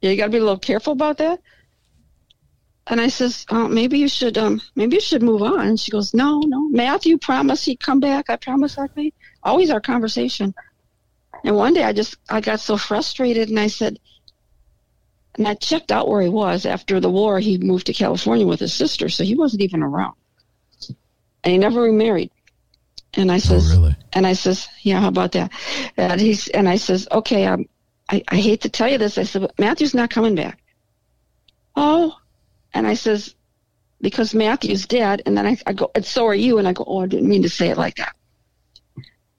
Yeah, 0.00 0.10
you 0.10 0.16
got 0.16 0.26
to 0.26 0.30
be 0.30 0.38
a 0.38 0.42
little 0.42 0.58
careful 0.58 0.92
about 0.92 1.18
that. 1.18 1.40
And 2.88 3.00
I 3.00 3.08
says, 3.08 3.46
oh, 3.48 3.68
maybe 3.68 3.98
you 3.98 4.08
should, 4.08 4.36
um, 4.36 4.60
maybe 4.74 4.96
you 4.96 5.00
should 5.00 5.22
move 5.22 5.42
on. 5.42 5.60
And 5.60 5.80
she 5.80 5.92
goes, 5.92 6.12
no, 6.12 6.40
no. 6.40 6.68
Matthew 6.68 7.16
promised 7.16 7.64
he'd 7.64 7.80
come 7.80 8.00
back. 8.00 8.28
I 8.28 8.36
promised 8.36 8.78
I'd 8.78 8.94
be. 8.94 9.14
Always 9.42 9.70
our 9.70 9.80
conversation. 9.80 10.54
And 11.44 11.56
one 11.56 11.74
day 11.74 11.84
I 11.84 11.92
just 11.92 12.16
I 12.28 12.40
got 12.40 12.60
so 12.60 12.76
frustrated 12.76 13.48
and 13.48 13.58
I 13.58 13.66
said 13.66 13.98
and 15.36 15.48
I 15.48 15.54
checked 15.54 15.90
out 15.90 16.08
where 16.08 16.20
he 16.22 16.28
was 16.28 16.66
after 16.66 17.00
the 17.00 17.10
war. 17.10 17.40
He 17.40 17.58
moved 17.58 17.86
to 17.86 17.92
California 17.92 18.46
with 18.46 18.60
his 18.60 18.72
sister, 18.72 19.08
so 19.08 19.24
he 19.24 19.34
wasn't 19.34 19.62
even 19.62 19.82
around. 19.82 20.14
And 21.44 21.52
he 21.52 21.58
never 21.58 21.82
remarried. 21.82 22.30
And 23.14 23.32
I 23.32 23.38
says, 23.38 23.72
oh, 23.72 23.80
really? 23.80 23.96
and 24.12 24.26
I 24.26 24.34
says, 24.34 24.68
yeah, 24.82 25.00
how 25.00 25.08
about 25.08 25.32
that? 25.32 25.52
And 25.96 26.20
he's, 26.20 26.48
and 26.48 26.68
I 26.68 26.76
says, 26.76 27.08
okay, 27.10 27.46
um, 27.46 27.66
I, 28.08 28.22
I 28.28 28.36
hate 28.36 28.62
to 28.62 28.68
tell 28.68 28.88
you 28.88 28.98
this. 28.98 29.18
I 29.18 29.24
said, 29.24 29.42
but 29.42 29.58
Matthew's 29.58 29.94
not 29.94 30.10
coming 30.10 30.34
back. 30.34 30.62
Oh, 31.76 32.14
and 32.74 32.86
I 32.86 32.94
says, 32.94 33.34
because 34.02 34.34
Matthew's 34.34 34.86
dead. 34.86 35.22
And 35.24 35.38
then 35.38 35.46
I, 35.46 35.56
I 35.66 35.72
go, 35.72 35.90
and 35.94 36.04
so 36.04 36.26
are 36.26 36.34
you. 36.34 36.58
And 36.58 36.68
I 36.68 36.72
go, 36.72 36.84
oh, 36.86 37.00
I 37.00 37.06
didn't 37.06 37.28
mean 37.28 37.42
to 37.42 37.48
say 37.48 37.70
it 37.70 37.78
like 37.78 37.96
that. 37.96 38.14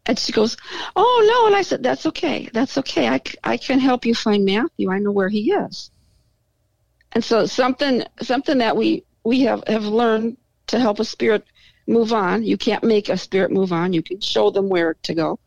And 0.05 0.17
she 0.17 0.31
goes, 0.31 0.57
oh 0.95 1.29
no. 1.29 1.47
And 1.47 1.55
I 1.55 1.61
said, 1.61 1.83
that's 1.83 2.05
okay. 2.07 2.49
That's 2.51 2.77
okay. 2.79 3.07
I, 3.07 3.21
I 3.43 3.57
can 3.57 3.79
help 3.79 4.05
you 4.05 4.15
find 4.15 4.45
Matthew. 4.45 4.91
I 4.91 4.99
know 4.99 5.11
where 5.11 5.29
he 5.29 5.51
is. 5.51 5.91
And 7.11 7.23
so 7.23 7.45
something, 7.45 8.03
something 8.21 8.57
that 8.57 8.75
we, 8.75 9.05
we 9.23 9.41
have, 9.41 9.63
have 9.67 9.85
learned 9.85 10.37
to 10.67 10.79
help 10.79 10.99
a 10.99 11.05
spirit 11.05 11.45
move 11.85 12.11
on. 12.11 12.43
You 12.43 12.57
can't 12.57 12.83
make 12.83 13.09
a 13.09 13.17
spirit 13.17 13.51
move 13.51 13.71
on. 13.71 13.93
You 13.93 14.01
can 14.01 14.19
show 14.19 14.49
them 14.49 14.67
where 14.67 14.95
to 15.03 15.13
go. 15.13 15.39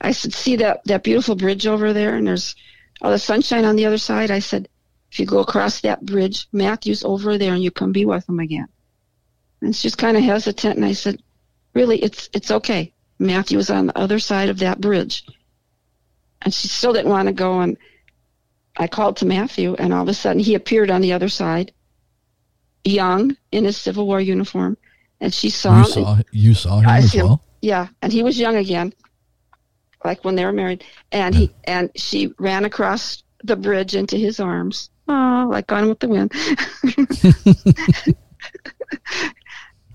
I 0.00 0.12
said, 0.12 0.32
see 0.32 0.56
that, 0.56 0.84
that 0.84 1.02
beautiful 1.02 1.34
bridge 1.34 1.66
over 1.66 1.92
there 1.92 2.14
and 2.14 2.26
there's 2.26 2.54
all 3.02 3.10
the 3.10 3.18
sunshine 3.18 3.64
on 3.64 3.76
the 3.76 3.86
other 3.86 3.98
side. 3.98 4.30
I 4.30 4.38
said, 4.38 4.68
if 5.10 5.18
you 5.18 5.26
go 5.26 5.38
across 5.40 5.80
that 5.80 6.04
bridge, 6.04 6.46
Matthew's 6.52 7.04
over 7.04 7.38
there 7.38 7.54
and 7.54 7.62
you 7.62 7.70
can 7.70 7.92
be 7.92 8.04
with 8.04 8.28
him 8.28 8.40
again. 8.40 8.68
And 9.62 9.74
she's 9.74 9.94
kind 9.94 10.16
of 10.16 10.22
hesitant. 10.22 10.76
And 10.76 10.84
I 10.84 10.92
said, 10.92 11.22
really, 11.74 11.98
it's, 12.02 12.28
it's 12.32 12.50
okay. 12.50 12.92
Matthew 13.18 13.56
was 13.56 13.70
on 13.70 13.86
the 13.86 13.98
other 13.98 14.18
side 14.18 14.48
of 14.48 14.58
that 14.60 14.80
bridge. 14.80 15.24
And 16.42 16.52
she 16.54 16.68
still 16.68 16.92
didn't 16.92 17.10
want 17.10 17.26
to 17.28 17.32
go. 17.34 17.60
And 17.60 17.76
I 18.76 18.86
called 18.86 19.16
to 19.18 19.26
Matthew 19.26 19.74
and 19.74 19.92
all 19.92 20.02
of 20.02 20.08
a 20.08 20.14
sudden 20.14 20.40
he 20.40 20.54
appeared 20.54 20.90
on 20.90 21.00
the 21.00 21.12
other 21.12 21.28
side, 21.28 21.72
young 22.84 23.36
in 23.50 23.64
his 23.64 23.76
Civil 23.76 24.06
War 24.06 24.20
uniform. 24.20 24.76
And 25.20 25.34
she 25.34 25.50
saw 25.50 25.78
You 25.78 25.84
him. 25.84 25.90
saw 26.04 26.18
you 26.30 26.54
saw 26.54 26.78
him 26.78 26.88
I 26.88 26.98
as 26.98 27.10
see 27.10 27.18
him. 27.18 27.26
well. 27.26 27.42
Yeah, 27.60 27.88
and 28.02 28.12
he 28.12 28.22
was 28.22 28.38
young 28.38 28.54
again, 28.54 28.92
like 30.04 30.24
when 30.24 30.36
they 30.36 30.44
were 30.44 30.52
married. 30.52 30.84
And 31.10 31.34
he 31.34 31.50
and 31.64 31.90
she 31.96 32.32
ran 32.38 32.64
across 32.64 33.24
the 33.42 33.56
bridge 33.56 33.96
into 33.96 34.16
his 34.16 34.38
arms. 34.38 34.90
Oh, 35.08 35.48
like 35.50 35.66
Gone 35.66 35.88
with 35.88 36.00
the 36.00 36.08
Wind. 36.08 36.32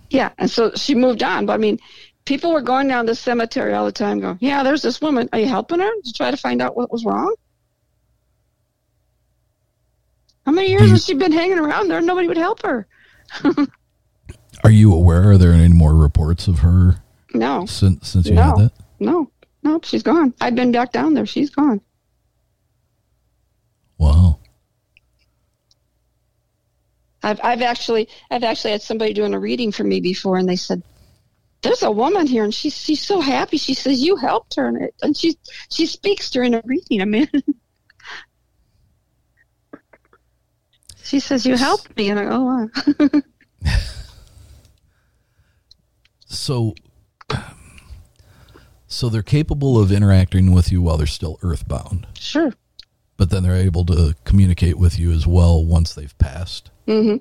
yeah, 0.09 0.31
and 0.37 0.49
so 0.49 0.71
she 0.75 0.95
moved 0.95 1.23
on. 1.23 1.45
But 1.45 1.53
I 1.53 1.57
mean, 1.57 1.79
people 2.25 2.51
were 2.53 2.61
going 2.61 2.87
down 2.87 3.05
the 3.05 3.15
cemetery 3.15 3.73
all 3.73 3.85
the 3.85 3.91
time, 3.91 4.19
going, 4.19 4.37
"Yeah, 4.41 4.63
there's 4.63 4.81
this 4.81 5.01
woman. 5.01 5.29
Are 5.33 5.39
you 5.39 5.47
helping 5.47 5.79
her 5.79 5.89
to 6.03 6.13
try 6.13 6.31
to 6.31 6.37
find 6.37 6.61
out 6.61 6.75
what 6.75 6.91
was 6.91 7.05
wrong?" 7.05 7.33
How 10.45 10.51
many 10.51 10.71
years 10.71 10.89
has 10.89 11.05
she 11.05 11.13
been 11.13 11.31
hanging 11.31 11.57
around 11.59 11.87
there? 11.87 12.01
Nobody 12.01 12.27
would 12.27 12.35
help 12.37 12.61
her. 12.63 12.85
Are 14.65 14.69
you 14.71 14.93
aware? 14.93 15.31
Are 15.31 15.37
there 15.37 15.53
any 15.53 15.73
more 15.73 15.93
reports 15.95 16.47
of 16.47 16.59
her 16.59 16.97
No, 17.33 17.65
since 17.65 18.09
since 18.09 18.27
you 18.27 18.35
No. 18.35 18.41
had 18.43 18.57
that? 18.57 18.71
no, 18.99 19.31
no, 19.63 19.79
she's 19.83 20.03
gone. 20.03 20.33
I've 20.41 20.55
been 20.55 20.71
back 20.73 20.91
down 20.91 21.13
there. 21.13 21.25
She's 21.25 21.49
gone. 21.49 21.79
Wow. 23.97 24.39
I've 27.23 27.39
I've 27.43 27.61
actually 27.61 28.09
I've 28.29 28.43
actually 28.43 28.71
had 28.71 28.81
somebody 28.81 29.13
doing 29.13 29.33
a 29.33 29.39
reading 29.39 29.71
for 29.71 29.83
me 29.83 30.01
before, 30.01 30.37
and 30.37 30.47
they 30.47 30.55
said, 30.55 30.83
"There's 31.61 31.83
a 31.83 31.91
woman 31.91 32.27
here, 32.27 32.43
and 32.43 32.53
she's 32.53 32.77
she's 32.77 33.01
so 33.01 33.21
happy. 33.21 33.57
She 33.57 33.73
says 33.73 34.01
you 34.01 34.17
helped 34.17 34.55
her, 34.55 34.67
and 34.67 34.83
it, 34.83 34.95
and 35.01 35.15
she 35.15 35.37
she 35.71 35.85
speaks 35.85 36.29
during 36.29 36.53
a 36.53 36.61
reading. 36.65 37.01
I 37.01 37.05
mean, 37.05 37.29
she 41.03 41.19
says 41.19 41.45
you 41.45 41.55
helped 41.55 41.95
me, 41.95 42.09
and 42.09 42.19
I 42.19 42.25
go, 42.25 42.29
oh, 42.31 42.69
wow. 43.01 43.21
So, 46.33 46.73
so 48.87 49.07
they're 49.07 49.21
capable 49.21 49.79
of 49.79 49.91
interacting 49.91 50.51
with 50.51 50.71
you 50.71 50.81
while 50.81 50.97
they're 50.97 51.07
still 51.07 51.37
earthbound, 51.43 52.07
sure, 52.15 52.53
but 53.17 53.29
then 53.29 53.43
they're 53.43 53.55
able 53.55 53.85
to 53.85 54.15
communicate 54.25 54.77
with 54.77 54.99
you 54.99 55.11
as 55.11 55.27
well 55.27 55.63
once 55.63 55.93
they've 55.93 56.17
passed. 56.17 56.71
Hmm 56.85 57.17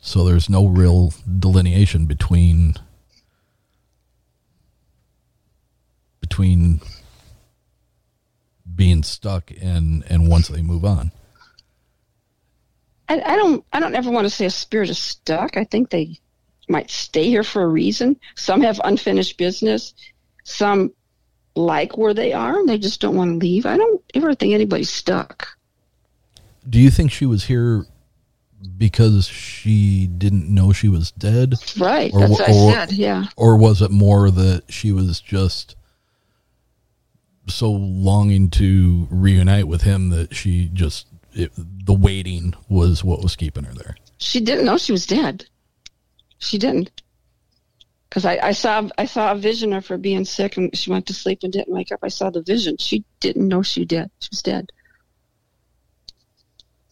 So 0.00 0.24
there's 0.24 0.48
no 0.48 0.66
real 0.66 1.12
delineation 1.38 2.06
between 2.06 2.74
between 6.20 6.80
being 8.74 9.02
stuck 9.02 9.50
and 9.60 10.04
and 10.08 10.28
once 10.28 10.48
they 10.48 10.62
move 10.62 10.84
on. 10.84 11.12
I, 13.08 13.20
I 13.20 13.36
don't 13.36 13.64
I 13.72 13.80
don't 13.80 13.94
ever 13.94 14.10
want 14.10 14.24
to 14.24 14.30
say 14.30 14.46
a 14.46 14.50
spirit 14.50 14.88
is 14.88 14.98
stuck. 14.98 15.56
I 15.56 15.64
think 15.64 15.90
they 15.90 16.18
might 16.68 16.90
stay 16.90 17.24
here 17.24 17.42
for 17.42 17.62
a 17.62 17.68
reason. 17.68 18.18
Some 18.36 18.62
have 18.62 18.80
unfinished 18.84 19.36
business. 19.36 19.92
Some 20.44 20.92
like 21.56 21.98
where 21.98 22.14
they 22.14 22.32
are, 22.32 22.58
and 22.58 22.68
they 22.68 22.78
just 22.78 23.00
don't 23.00 23.16
want 23.16 23.32
to 23.32 23.46
leave. 23.46 23.66
I 23.66 23.76
don't 23.76 24.02
ever 24.14 24.34
think 24.34 24.54
anybody's 24.54 24.90
stuck. 24.90 25.48
Do 26.68 26.78
you 26.78 26.90
think 26.90 27.10
she 27.10 27.26
was 27.26 27.44
here 27.44 27.86
because 28.76 29.26
she 29.26 30.06
didn't 30.06 30.52
know 30.52 30.72
she 30.72 30.88
was 30.88 31.10
dead? 31.12 31.54
Right. 31.78 32.12
Or 32.12 32.20
That's 32.20 32.36
wh- 32.36 32.40
what 32.40 32.48
I 32.50 32.86
said. 32.86 32.92
Yeah. 32.92 33.26
or 33.36 33.56
was 33.56 33.80
it 33.82 33.90
more 33.90 34.30
that 34.30 34.64
she 34.68 34.92
was 34.92 35.20
just 35.20 35.76
so 37.48 37.70
longing 37.70 38.48
to 38.50 39.08
reunite 39.10 39.66
with 39.66 39.82
him 39.82 40.10
that 40.10 40.34
she 40.36 40.70
just 40.72 41.06
it, 41.32 41.50
the 41.56 41.94
waiting 41.94 42.54
was 42.68 43.02
what 43.02 43.22
was 43.22 43.34
keeping 43.34 43.64
her 43.64 43.72
there 43.74 43.96
She 44.18 44.40
didn't 44.40 44.64
know 44.66 44.76
she 44.78 44.92
was 44.92 45.06
dead. 45.06 45.46
She 46.38 46.58
didn't. 46.58 46.90
Because 48.08 48.24
I, 48.24 48.38
I 48.42 48.52
saw 48.52 48.88
I 48.98 49.06
saw 49.06 49.32
a 49.32 49.36
vision 49.36 49.72
of 49.72 49.86
her 49.86 49.96
being 49.98 50.24
sick 50.24 50.56
and 50.56 50.76
she 50.76 50.90
went 50.90 51.06
to 51.06 51.14
sleep 51.14 51.40
and 51.42 51.52
didn't 51.52 51.72
wake 51.72 51.92
up. 51.92 52.00
I 52.02 52.08
saw 52.08 52.30
the 52.30 52.42
vision. 52.42 52.76
She 52.78 53.04
didn't 53.20 53.46
know 53.48 53.62
she 53.62 53.84
did. 53.84 54.10
She 54.20 54.28
was 54.32 54.42
dead. 54.42 54.70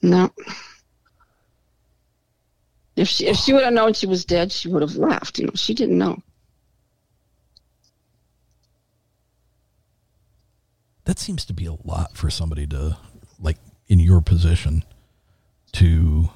No. 0.02 0.30
If 2.96 3.08
she 3.08 3.26
if 3.26 3.36
she 3.36 3.52
would 3.52 3.64
have 3.64 3.72
known 3.72 3.92
she 3.92 4.06
was 4.06 4.24
dead, 4.24 4.50
she 4.50 4.68
would 4.68 4.82
have 4.82 4.96
left. 4.96 5.38
You 5.38 5.46
know, 5.46 5.52
she 5.54 5.74
didn't 5.74 5.98
know. 5.98 6.22
that 11.08 11.18
seems 11.18 11.46
to 11.46 11.54
be 11.54 11.64
a 11.64 11.72
lot 11.84 12.18
for 12.18 12.28
somebody 12.28 12.66
to 12.66 12.98
like 13.40 13.56
in 13.86 13.98
your 13.98 14.20
position 14.20 14.84
to 15.72 16.28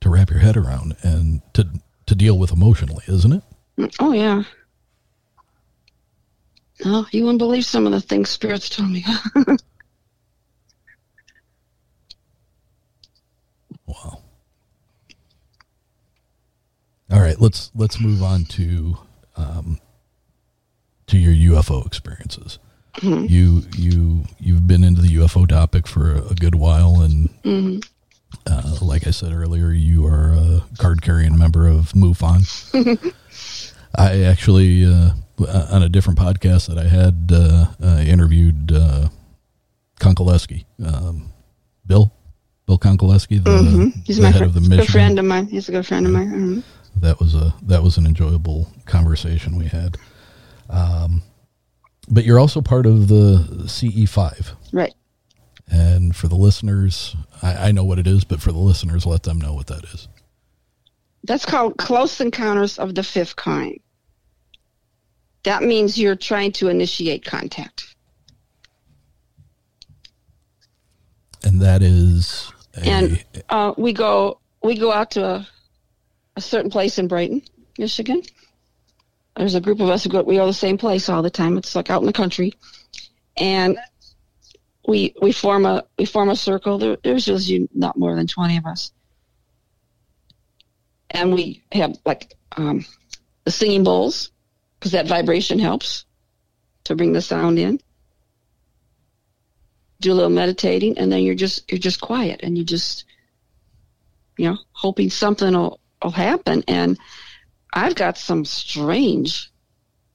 to 0.00 0.08
wrap 0.08 0.30
your 0.30 0.38
head 0.38 0.56
around 0.56 0.96
and 1.02 1.42
to 1.52 1.68
to 2.06 2.14
deal 2.14 2.38
with 2.38 2.50
emotionally 2.50 3.04
isn't 3.06 3.34
it 3.34 3.42
mm, 3.78 3.94
Oh 4.00 4.12
yeah. 4.12 4.44
Oh, 6.86 7.06
you 7.12 7.24
wouldn't 7.24 7.38
believe 7.38 7.66
some 7.66 7.86
of 7.86 7.92
the 7.92 8.00
things 8.00 8.30
spirits 8.30 8.70
told 8.70 8.90
me. 8.90 9.04
wow 13.92 14.18
all 17.10 17.20
right 17.20 17.40
let's 17.40 17.70
let's 17.74 18.00
move 18.00 18.22
on 18.22 18.44
to 18.46 18.96
um 19.36 19.78
to 21.06 21.18
your 21.18 21.34
ufo 21.56 21.86
experiences 21.86 22.58
Mhm. 22.96 23.28
you 23.30 23.62
you 23.76 24.24
you've 24.38 24.66
been 24.66 24.84
into 24.84 25.00
the 25.00 25.14
ufo 25.16 25.48
topic 25.48 25.86
for 25.86 26.12
a 26.14 26.34
good 26.34 26.54
while 26.54 27.00
and 27.00 27.28
hmm 27.44 27.78
uh, 28.46 28.78
like 28.80 29.06
I 29.06 29.10
said 29.10 29.30
earlier, 29.34 29.70
you 29.72 30.06
are 30.06 30.32
a 30.32 30.64
card 30.78 31.02
carrying 31.02 31.36
member 31.36 31.68
of 31.68 31.92
MUFON. 31.92 32.48
I 33.94 34.22
actually, 34.22 34.86
uh, 34.86 35.10
on 35.70 35.82
a 35.82 35.88
different 35.90 36.18
podcast 36.18 36.66
that 36.68 36.78
I 36.78 36.88
had, 36.88 37.30
uh, 37.30 37.66
uh, 37.84 37.98
interviewed 38.00 38.72
uh, 38.72 39.10
Konkolesky, 40.00 40.64
um, 40.82 41.30
Bill, 41.86 42.10
Bill 42.66 42.78
Konkolesky, 42.78 43.42
the, 43.42 43.58
hmm 43.58 43.88
He's 44.04 44.16
the 44.16 44.22
my 44.22 44.30
head 44.30 44.38
fr- 44.38 44.44
of 44.44 44.54
the 44.54 44.60
good 44.60 44.68
Michigan. 44.70 44.92
friend 44.92 45.18
of 45.18 45.24
mine. 45.24 45.46
He's 45.48 45.68
a 45.68 45.72
good 45.72 45.86
friend 45.86 46.06
of 46.06 46.12
mine. 46.12 46.30
Mhm. 46.30 46.62
That 47.00 47.18
was 47.20 47.34
a 47.34 47.54
that 47.62 47.82
was 47.82 47.96
an 47.96 48.06
enjoyable 48.06 48.68
conversation 48.86 49.56
we 49.56 49.66
had. 49.66 49.96
Um, 50.70 51.22
but 52.08 52.24
you're 52.24 52.38
also 52.38 52.60
part 52.60 52.86
of 52.86 53.08
the 53.08 53.64
CE5. 53.66 54.52
Right. 54.72 54.94
And 55.68 56.14
for 56.14 56.28
the 56.28 56.34
listeners, 56.36 57.16
I, 57.42 57.68
I 57.68 57.72
know 57.72 57.84
what 57.84 57.98
it 57.98 58.06
is, 58.06 58.24
but 58.24 58.40
for 58.42 58.52
the 58.52 58.58
listeners, 58.58 59.06
let 59.06 59.22
them 59.22 59.40
know 59.40 59.54
what 59.54 59.68
that 59.68 59.84
is. 59.84 60.08
That's 61.24 61.46
called 61.46 61.76
Close 61.78 62.20
Encounters 62.20 62.78
of 62.78 62.94
the 62.94 63.02
Fifth 63.02 63.36
Kind. 63.36 63.78
That 65.44 65.62
means 65.62 65.98
you're 65.98 66.16
trying 66.16 66.52
to 66.52 66.68
initiate 66.68 67.24
contact. 67.24 67.91
And 71.44 71.60
that 71.60 71.82
is 71.82 72.52
a, 72.76 72.86
And 72.86 73.24
uh, 73.48 73.74
we 73.76 73.92
go 73.92 74.40
we 74.62 74.78
go 74.78 74.92
out 74.92 75.12
to 75.12 75.24
a, 75.24 75.48
a 76.36 76.40
certain 76.40 76.70
place 76.70 76.98
in 76.98 77.08
Brighton, 77.08 77.42
Michigan, 77.78 78.22
there's 79.36 79.54
a 79.54 79.60
group 79.60 79.80
of 79.80 79.88
us 79.88 80.04
who 80.04 80.10
go 80.10 80.22
we 80.22 80.36
go 80.36 80.42
to 80.42 80.46
the 80.46 80.52
same 80.52 80.78
place 80.78 81.08
all 81.08 81.22
the 81.22 81.30
time. 81.30 81.56
It's 81.56 81.74
like 81.74 81.90
out 81.90 82.02
in 82.02 82.06
the 82.06 82.12
country, 82.12 82.54
and 83.36 83.78
we 84.86 85.14
we 85.22 85.32
form 85.32 85.64
a 85.64 85.84
we 85.98 86.04
form 86.04 86.28
a 86.28 86.36
circle. 86.36 86.78
There, 86.78 86.96
there's 87.02 87.26
usually 87.26 87.68
not 87.74 87.96
more 87.96 88.14
than 88.14 88.26
twenty 88.26 88.58
of 88.58 88.66
us, 88.66 88.92
and 91.10 91.32
we 91.32 91.62
have 91.72 91.96
like 92.04 92.34
um, 92.56 92.84
the 93.44 93.50
singing 93.50 93.84
bowls 93.84 94.30
because 94.78 94.92
that 94.92 95.06
vibration 95.06 95.58
helps 95.58 96.04
to 96.84 96.94
bring 96.94 97.12
the 97.12 97.22
sound 97.22 97.58
in. 97.58 97.80
Do 100.02 100.12
a 100.12 100.14
little 100.14 100.30
meditating, 100.30 100.98
and 100.98 101.12
then 101.12 101.22
you're 101.22 101.36
just 101.36 101.70
you're 101.70 101.78
just 101.78 102.00
quiet, 102.00 102.40
and 102.42 102.58
you 102.58 102.64
just 102.64 103.04
you 104.36 104.50
know 104.50 104.58
hoping 104.72 105.10
something 105.10 105.54
will 105.54 105.78
will 106.02 106.10
happen. 106.10 106.64
And 106.66 106.98
I've 107.72 107.94
got 107.94 108.18
some 108.18 108.44
strange 108.44 109.52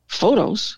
photos 0.07 0.77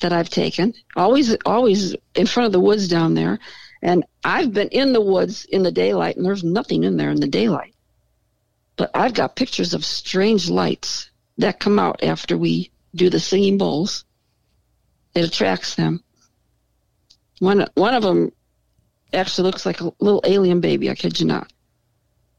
that 0.00 0.14
I've 0.14 0.30
taken, 0.30 0.72
always 0.96 1.36
always 1.44 1.94
in 2.14 2.26
front 2.26 2.46
of 2.46 2.52
the 2.52 2.60
woods 2.60 2.88
down 2.88 3.12
there. 3.12 3.38
And 3.82 4.04
I've 4.24 4.52
been 4.54 4.68
in 4.68 4.94
the 4.94 5.00
woods 5.02 5.44
in 5.44 5.62
the 5.62 5.70
daylight, 5.70 6.16
and 6.16 6.24
there's 6.24 6.42
nothing 6.42 6.84
in 6.84 6.96
there 6.96 7.10
in 7.10 7.20
the 7.20 7.28
daylight. 7.28 7.74
But 8.76 8.90
I've 8.94 9.14
got 9.14 9.36
pictures 9.36 9.74
of 9.74 9.84
strange 9.84 10.48
lights 10.48 11.10
that 11.36 11.60
come 11.60 11.78
out 11.78 12.02
after 12.02 12.38
we 12.38 12.70
do 12.94 13.10
the 13.10 13.20
singing 13.20 13.58
bowls. 13.58 14.04
It 15.14 15.24
attracts 15.24 15.74
them. 15.74 16.02
One 17.38 17.66
one 17.74 17.94
of 17.94 18.02
them 18.02 18.32
actually 19.12 19.46
looks 19.46 19.66
like 19.66 19.80
a 19.80 19.92
little 20.00 20.22
alien 20.24 20.60
baby. 20.60 20.90
I 20.90 20.94
kid 20.94 21.20
you 21.20 21.26
not, 21.26 21.52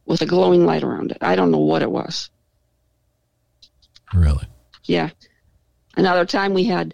with 0.06 0.22
a 0.22 0.26
glowing 0.26 0.66
light 0.66 0.84
around 0.84 1.12
it. 1.12 1.20
I 1.22 1.36
don't 1.36 1.52
know 1.52 1.60
what 1.60 1.82
it 1.82 1.92
was. 1.92 2.30
Really? 4.14 4.46
Yeah. 4.86 5.10
Another 5.96 6.26
time 6.26 6.54
we 6.54 6.64
had 6.64 6.94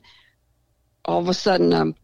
all 1.06 1.20
of 1.20 1.30
a 1.30 1.34
sudden 1.34 1.74
um, 1.74 1.96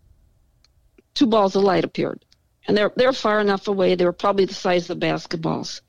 two 1.13 1.25
balls 1.25 1.55
of 1.55 1.63
light 1.63 1.85
appeared, 1.85 2.23
and 2.67 2.77
they're 2.77 2.91
they're 2.95 3.13
far 3.13 3.39
enough 3.39 3.67
away. 3.67 3.95
They 3.95 4.05
were 4.05 4.13
probably 4.13 4.45
the 4.45 4.53
size 4.53 4.89
of 4.89 4.99
basketballs. 4.99 5.81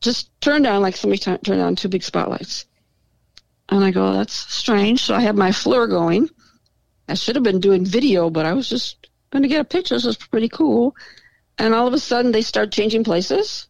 Just 0.00 0.30
turned 0.40 0.66
on 0.66 0.82
like 0.82 0.96
somebody 0.96 1.18
t- 1.18 1.36
turned 1.38 1.60
on 1.60 1.76
two 1.76 1.88
big 1.88 2.02
spotlights, 2.02 2.66
and 3.68 3.84
I 3.84 3.90
go, 3.90 4.12
"That's 4.12 4.34
strange." 4.34 5.02
So 5.02 5.14
I 5.14 5.20
had 5.20 5.36
my 5.36 5.50
FLIR 5.50 5.88
going. 5.88 6.28
I 7.08 7.14
should 7.14 7.36
have 7.36 7.44
been 7.44 7.60
doing 7.60 7.84
video, 7.84 8.30
but 8.30 8.46
I 8.46 8.52
was 8.52 8.68
just 8.68 9.08
going 9.30 9.42
to 9.42 9.48
get 9.48 9.60
a 9.60 9.64
picture. 9.64 9.94
This 9.94 10.04
was 10.04 10.16
pretty 10.16 10.48
cool. 10.48 10.94
And 11.58 11.74
all 11.74 11.86
of 11.86 11.94
a 11.94 11.98
sudden, 11.98 12.32
they 12.32 12.42
start 12.42 12.72
changing 12.72 13.04
places 13.04 13.66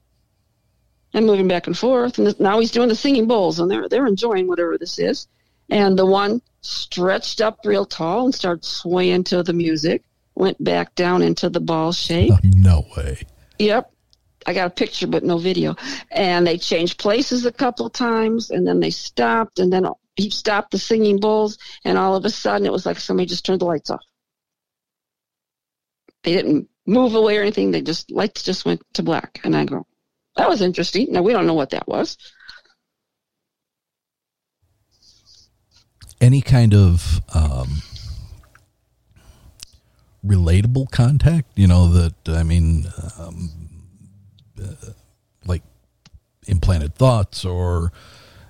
and 1.14 1.26
moving 1.26 1.48
back 1.48 1.66
and 1.66 1.76
forth. 1.76 2.18
And 2.18 2.38
now 2.40 2.60
he's 2.60 2.70
doing 2.70 2.88
the 2.88 2.94
singing 2.94 3.26
bowls, 3.26 3.58
and 3.58 3.70
they're 3.70 3.88
they're 3.88 4.06
enjoying 4.06 4.48
whatever 4.48 4.78
this 4.78 4.98
is. 4.98 5.28
And 5.70 5.98
the 5.98 6.06
one 6.06 6.42
stretched 6.60 7.40
up 7.40 7.60
real 7.64 7.84
tall 7.84 8.26
and 8.26 8.34
started 8.34 8.64
swaying 8.64 9.24
to 9.24 9.42
the 9.42 9.52
music. 9.52 10.02
Went 10.34 10.62
back 10.62 10.94
down 10.94 11.22
into 11.22 11.50
the 11.50 11.60
ball 11.60 11.92
shape. 11.92 12.32
No 12.42 12.86
way. 12.96 13.22
Yep. 13.58 13.92
I 14.46 14.54
got 14.54 14.66
a 14.66 14.70
picture, 14.70 15.06
but 15.06 15.22
no 15.22 15.38
video. 15.38 15.76
And 16.10 16.46
they 16.46 16.58
changed 16.58 16.98
places 16.98 17.44
a 17.46 17.52
couple 17.52 17.90
times, 17.90 18.50
and 18.50 18.66
then 18.66 18.80
they 18.80 18.90
stopped, 18.90 19.58
and 19.58 19.72
then 19.72 19.86
he 20.16 20.30
stopped 20.30 20.70
the 20.70 20.78
singing 20.78 21.18
bowls, 21.18 21.58
and 21.84 21.96
all 21.98 22.16
of 22.16 22.24
a 22.24 22.30
sudden 22.30 22.66
it 22.66 22.72
was 22.72 22.86
like 22.86 22.98
somebody 22.98 23.26
just 23.26 23.44
turned 23.44 23.60
the 23.60 23.66
lights 23.66 23.90
off. 23.90 24.04
They 26.22 26.32
didn't 26.32 26.68
move 26.86 27.14
away 27.14 27.38
or 27.38 27.42
anything. 27.42 27.70
They 27.70 27.82
just 27.82 28.10
lights 28.10 28.42
just 28.42 28.64
went 28.64 28.82
to 28.94 29.02
black, 29.02 29.40
and 29.44 29.56
I 29.56 29.64
go, 29.64 29.86
that 30.36 30.48
was 30.48 30.62
interesting. 30.62 31.12
Now 31.12 31.22
we 31.22 31.32
don't 31.32 31.46
know 31.46 31.54
what 31.54 31.70
that 31.70 31.88
was. 31.88 32.16
Any 36.20 36.40
kind 36.40 36.72
of 36.72 37.20
um, 37.34 37.82
relatable 40.24 40.90
contact, 40.90 41.48
you 41.56 41.66
know, 41.66 41.88
that, 41.88 42.14
I 42.28 42.44
mean, 42.44 42.86
um, 43.18 43.50
uh, 44.62 44.90
like 45.44 45.62
implanted 46.46 46.94
thoughts 46.94 47.44
or 47.44 47.92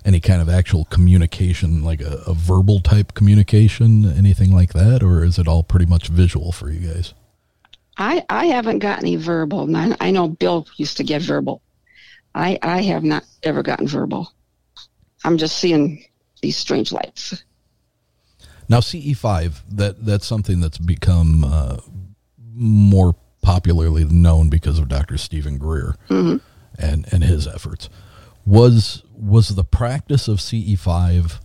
any 0.05 0.19
kind 0.19 0.41
of 0.41 0.49
actual 0.49 0.85
communication, 0.85 1.83
like 1.83 2.01
a, 2.01 2.23
a 2.27 2.33
verbal 2.33 2.79
type 2.79 3.13
communication, 3.13 4.05
anything 4.05 4.53
like 4.53 4.73
that? 4.73 5.01
Or 5.01 5.23
is 5.23 5.39
it 5.39 5.47
all 5.47 5.63
pretty 5.63 5.85
much 5.85 6.07
visual 6.07 6.51
for 6.51 6.69
you 6.69 6.93
guys? 6.93 7.13
I 7.97 8.25
I 8.29 8.47
haven't 8.47 8.79
got 8.79 8.99
any 8.99 9.15
verbal. 9.15 9.73
I, 9.75 10.11
know 10.11 10.27
Bill 10.27 10.65
used 10.77 10.97
to 10.97 11.03
get 11.03 11.21
verbal. 11.21 11.61
I 12.33 12.57
I 12.61 12.81
have 12.81 13.03
not 13.03 13.23
ever 13.43 13.61
gotten 13.61 13.87
verbal. 13.87 14.33
I'm 15.23 15.37
just 15.37 15.57
seeing 15.57 16.03
these 16.41 16.57
strange 16.57 16.91
lights. 16.91 17.43
Now, 18.67 18.79
CE5, 18.79 19.61
that 19.71 20.05
that's 20.05 20.25
something 20.25 20.59
that's 20.59 20.77
become 20.77 21.43
uh, 21.43 21.77
more 22.53 23.15
popularly 23.41 24.05
known 24.05 24.49
because 24.49 24.79
of 24.79 24.87
Dr. 24.87 25.17
Steven 25.17 25.57
Greer 25.57 25.95
hmm 26.07 26.37
and 26.79 27.05
and 27.13 27.23
his 27.23 27.47
efforts. 27.47 27.89
Was 28.45 29.03
was 29.13 29.49
the 29.49 29.63
practice 29.63 30.27
of 30.27 30.39
CE5 30.39 31.39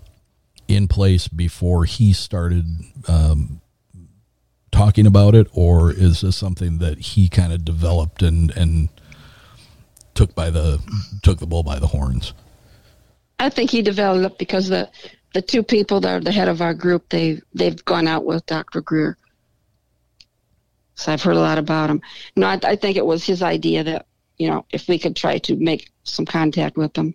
in 0.67 0.89
place 0.89 1.29
before 1.29 1.85
he 1.85 2.13
started 2.13 2.67
um, 3.07 3.61
talking 4.73 5.07
about 5.07 5.35
it, 5.35 5.49
or 5.53 5.91
is 5.91 6.21
this 6.21 6.37
something 6.37 6.79
that 6.79 6.99
he 6.99 7.29
kind 7.29 7.53
of 7.53 7.65
developed 7.65 8.23
and 8.23 8.51
and 8.57 8.89
took 10.15 10.35
by 10.35 10.51
the 10.51 10.81
took 11.23 11.39
the 11.39 11.47
bull 11.47 11.63
by 11.63 11.79
the 11.79 11.87
horns? 11.87 12.33
I 13.39 13.51
think 13.51 13.71
he 13.71 13.83
developed 13.83 14.39
because 14.39 14.69
the 14.69 14.91
the 15.35 15.43
two 15.43 15.63
people 15.63 16.01
that 16.01 16.13
are 16.13 16.21
the 16.21 16.33
head 16.33 16.49
of 16.49 16.61
our 16.61 16.75
group 16.75 17.09
they 17.09 17.41
they've 17.55 17.85
gone 17.85 18.09
out 18.09 18.25
with 18.25 18.45
Dr. 18.47 18.81
Greer. 18.81 19.17
So 20.95 21.13
I've 21.13 21.23
heard 21.23 21.37
a 21.37 21.41
lot 21.41 21.59
about 21.59 21.91
him. 21.91 22.03
No, 22.35 22.49
I, 22.49 22.59
I 22.65 22.77
think 22.77 22.97
it 22.97 23.07
was 23.07 23.25
his 23.25 23.43
idea 23.43 23.85
that 23.85 24.07
you 24.39 24.49
know 24.49 24.65
if 24.71 24.89
we 24.89 24.99
could 24.99 25.17
try 25.17 25.39
to 25.39 25.57
make 25.57 25.91
some 26.05 26.25
contact 26.25 26.77
with 26.77 26.93
them. 26.95 27.15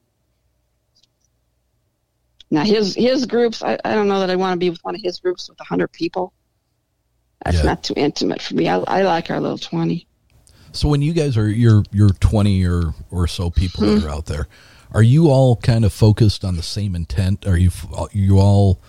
Now 2.52 2.64
his 2.64 2.96
his 2.96 3.26
groups, 3.26 3.64
I, 3.64 3.78
I 3.84 3.96
don't 3.96 4.08
know 4.08 4.20
that 4.20 4.30
I 4.30 4.36
want 4.36 4.54
to 4.54 4.60
be 4.60 4.70
with 4.70 4.84
one 4.84 4.96
of 4.96 5.02
his 5.02 5.20
groups 5.20 5.50
with 5.50 5.60
a 5.60 5.64
hundred 5.64 5.92
people. 5.92 6.34
That's 7.44 7.58
Yeah. 7.58 7.64
not 7.64 7.84
too 7.84 7.94
intimate 7.98 8.42
for 8.42 8.56
me. 8.56 8.70
I, 8.70 8.78
I 8.80 9.02
like 9.04 9.30
our 9.30 9.40
little 9.40 9.58
twenty. 9.58 10.08
So 10.72 10.88
when 10.88 11.02
you 11.02 11.14
guys 11.14 11.38
are 11.38 11.50
you're 11.50 11.84
you're 11.92 12.14
twenty 12.14 12.66
or 12.66 12.94
or 13.12 13.28
so 13.28 13.50
people 13.50 13.86
that 13.86 14.04
are 14.04 14.08
hmm. 14.08 14.14
out 14.14 14.26
there, 14.28 14.48
are 14.92 15.04
you 15.04 15.30
all 15.30 15.56
kind 15.56 15.86
of 15.86 15.94
focused 15.94 16.46
on 16.46 16.56
the 16.56 16.64
same 16.64 16.96
intent? 16.96 17.48
Are 17.48 17.58
you 17.58 17.72
uh, 17.96 18.08
you 18.12 18.40
all 18.40 18.80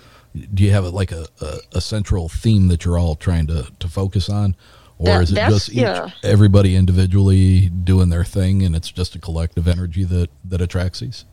do 0.52 0.64
you 0.64 0.72
have 0.72 0.84
like 0.86 1.12
a, 1.12 1.26
a, 1.40 1.58
a 1.74 1.80
central 1.80 2.28
theme 2.28 2.68
that 2.68 2.84
you're 2.84 2.98
all 2.98 3.14
trying 3.14 3.46
to, 3.46 3.68
to 3.78 3.88
focus 3.88 4.28
on, 4.28 4.56
or 4.98 5.06
That- 5.06 5.22
is 5.22 5.32
it 5.32 5.34
just 5.36 5.68
each, 5.70 5.76
yeah. 5.76 6.10
everybody 6.22 6.76
individually 6.76 7.68
doing 7.68 8.08
their 8.10 8.24
thing 8.24 8.62
and 8.62 8.74
it's 8.76 8.90
just 8.90 9.14
a 9.14 9.18
collective 9.18 9.66
energy 9.68 10.04
that 10.04 10.30
that 10.44 10.60
attracts 10.60 11.00
these? 11.00 11.24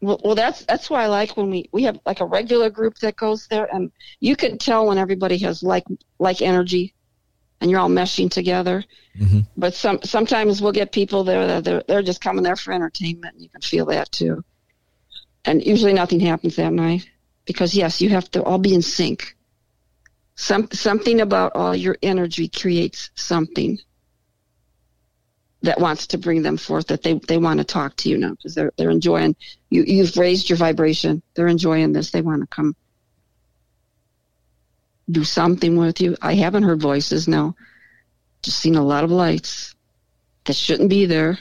Well, 0.00 0.20
well, 0.24 0.34
that's 0.34 0.64
that's 0.66 0.90
why 0.90 1.04
I 1.04 1.06
like 1.06 1.36
when 1.36 1.50
we 1.50 1.68
we 1.72 1.84
have 1.84 1.98
like 2.04 2.20
a 2.20 2.26
regular 2.26 2.68
group 2.70 2.98
that 2.98 3.16
goes 3.16 3.46
there, 3.46 3.72
and 3.74 3.90
you 4.20 4.36
can 4.36 4.58
tell 4.58 4.86
when 4.86 4.98
everybody 4.98 5.38
has 5.38 5.62
like 5.62 5.84
like 6.18 6.42
energy, 6.42 6.92
and 7.60 7.70
you're 7.70 7.80
all 7.80 7.88
meshing 7.88 8.30
together. 8.30 8.84
Mhm. 9.18 9.46
But 9.56 9.74
some 9.74 10.00
sometimes 10.04 10.60
we'll 10.60 10.72
get 10.72 10.92
people 10.92 11.24
there 11.24 11.46
that 11.46 11.64
they're 11.64 11.82
they're 11.88 12.02
just 12.02 12.20
coming 12.20 12.42
there 12.44 12.56
for 12.56 12.72
entertainment, 12.72 13.34
and 13.34 13.42
you 13.42 13.48
can 13.48 13.62
feel 13.62 13.86
that 13.86 14.10
too. 14.12 14.44
And 15.46 15.64
usually 15.64 15.92
nothing 15.94 16.20
happens 16.20 16.56
that 16.56 16.72
night 16.72 17.08
because 17.46 17.74
yes, 17.74 18.00
you 18.02 18.10
have 18.10 18.30
to 18.32 18.42
all 18.42 18.58
be 18.58 18.74
in 18.74 18.82
sync. 18.82 19.33
Some 20.36 20.68
something 20.72 21.20
about 21.20 21.52
all 21.54 21.76
your 21.76 21.96
energy 22.02 22.48
creates 22.48 23.10
something 23.14 23.78
that 25.62 25.80
wants 25.80 26.08
to 26.08 26.18
bring 26.18 26.42
them 26.42 26.56
forth 26.56 26.88
that 26.88 27.02
they, 27.02 27.14
they 27.14 27.38
want 27.38 27.58
to 27.58 27.64
talk 27.64 27.96
to 27.96 28.08
you 28.08 28.18
now 28.18 28.30
because 28.30 28.54
they're 28.54 28.72
they're 28.76 28.90
enjoying 28.90 29.36
you 29.70 29.84
you've 29.84 30.16
raised 30.16 30.50
your 30.50 30.58
vibration. 30.58 31.22
They're 31.34 31.46
enjoying 31.46 31.92
this. 31.92 32.10
They 32.10 32.20
want 32.20 32.42
to 32.42 32.48
come 32.48 32.74
do 35.08 35.22
something 35.22 35.76
with 35.76 36.00
you. 36.00 36.16
I 36.20 36.34
haven't 36.34 36.64
heard 36.64 36.80
voices 36.80 37.28
now. 37.28 37.54
Just 38.42 38.58
seen 38.58 38.74
a 38.74 38.84
lot 38.84 39.04
of 39.04 39.10
lights 39.10 39.74
that 40.46 40.56
shouldn't 40.56 40.90
be 40.90 41.06
there. 41.06 41.38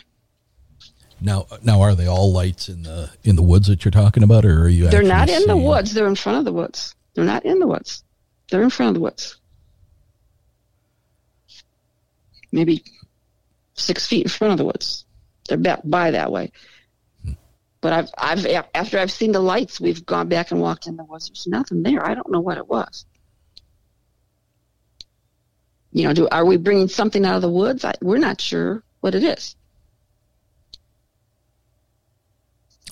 Now, 1.20 1.48
now 1.64 1.82
are 1.82 1.96
they 1.96 2.08
all 2.08 2.32
lights 2.32 2.70
in 2.70 2.84
the 2.84 3.10
in 3.24 3.38
the 3.38 3.42
woods 3.42 3.68
that 3.68 3.84
you're 3.84 3.92
talking 3.92 4.22
about, 4.22 4.46
or 4.46 4.64
are 4.64 4.70
you? 4.70 4.88
they're 4.88 5.02
not 5.02 5.30
in 5.30 5.48
the 5.48 5.58
woods. 5.58 5.94
They're 5.96 6.08
in 6.08 6.16
front 6.16 6.38
of 6.38 6.46
the 6.46 6.54
woods. 6.54 6.94
They're 7.16 7.26
not 7.26 7.44
in 7.44 7.58
the 7.58 7.68
woods 7.68 8.04
they're 8.50 8.64
in 8.64 8.70
front 8.70 8.90
of 8.90 8.94
the 8.96 9.02
woods 9.02 9.38
maybe 12.52 12.84
six 13.74 14.08
feet 14.08 14.24
in 14.24 14.30
front 14.30 14.52
of 14.52 14.58
the 14.58 14.66
woods 14.66 15.06
they're 15.48 15.58
back 15.58 15.82
by 15.84 16.12
that 16.12 16.32
way 16.32 16.52
but 17.84 17.92
I've, 17.92 18.10
I've, 18.18 18.66
after 18.74 18.98
I've 18.98 19.12
seen 19.12 19.34
the 19.34 19.42
lights, 19.42 19.82
we've 19.82 20.06
gone 20.06 20.30
back 20.30 20.52
and 20.52 20.62
walked 20.62 20.88
in 20.88 20.96
the 20.96 21.04
woods. 21.04 21.28
There's 21.28 21.48
nothing 21.48 21.84
there. 21.84 22.04
I 22.04 22.16
don't 22.16 22.32
know 22.32 22.40
what 22.40 22.58
it 22.58 22.70
was. 22.70 23.06
You 25.92 26.06
know, 26.06 26.14
do 26.14 26.30
are 26.32 26.46
we 26.46 26.56
bringing 26.56 26.88
something 26.88 27.26
out 27.26 27.36
of 27.36 27.42
the 27.42 27.52
woods? 27.52 27.84
I, 27.84 27.94
we're 28.02 28.20
not 28.20 28.40
sure 28.40 28.84
what 29.02 29.16
it 29.16 29.24
is. 29.24 29.58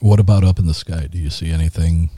What 0.02 0.20
about 0.20 0.44
up 0.44 0.60
in 0.60 0.68
the 0.68 0.74
sky? 0.74 1.08
Do 1.10 1.18
you 1.18 1.30
see 1.30 1.52
anything 1.52 2.10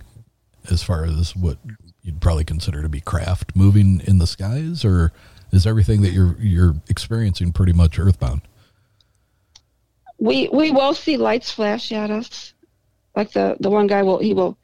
as 0.71 0.81
far 0.81 1.05
as 1.05 1.35
what 1.35 1.59
you'd 2.03 2.21
probably 2.21 2.43
consider 2.43 2.81
to 2.81 2.89
be 2.89 2.99
craft 2.99 3.55
moving 3.55 4.01
in 4.05 4.19
the 4.19 4.27
skies, 4.27 4.85
or 4.85 5.11
is 5.51 5.65
everything 5.65 6.01
that 6.01 6.11
you're 6.11 6.35
you're 6.39 6.75
experiencing 6.89 7.51
pretty 7.51 7.73
much 7.73 7.97
earthbound? 7.97 8.41
We 10.19 10.49
we 10.49 10.71
will 10.71 10.93
see 10.93 11.17
lights 11.17 11.51
flash 11.51 11.91
at 11.91 12.11
us, 12.11 12.53
like 13.15 13.31
the 13.31 13.57
the 13.59 13.69
one 13.69 13.87
guy 13.87 14.03
will 14.03 14.19
he 14.19 14.33
will 14.33 14.57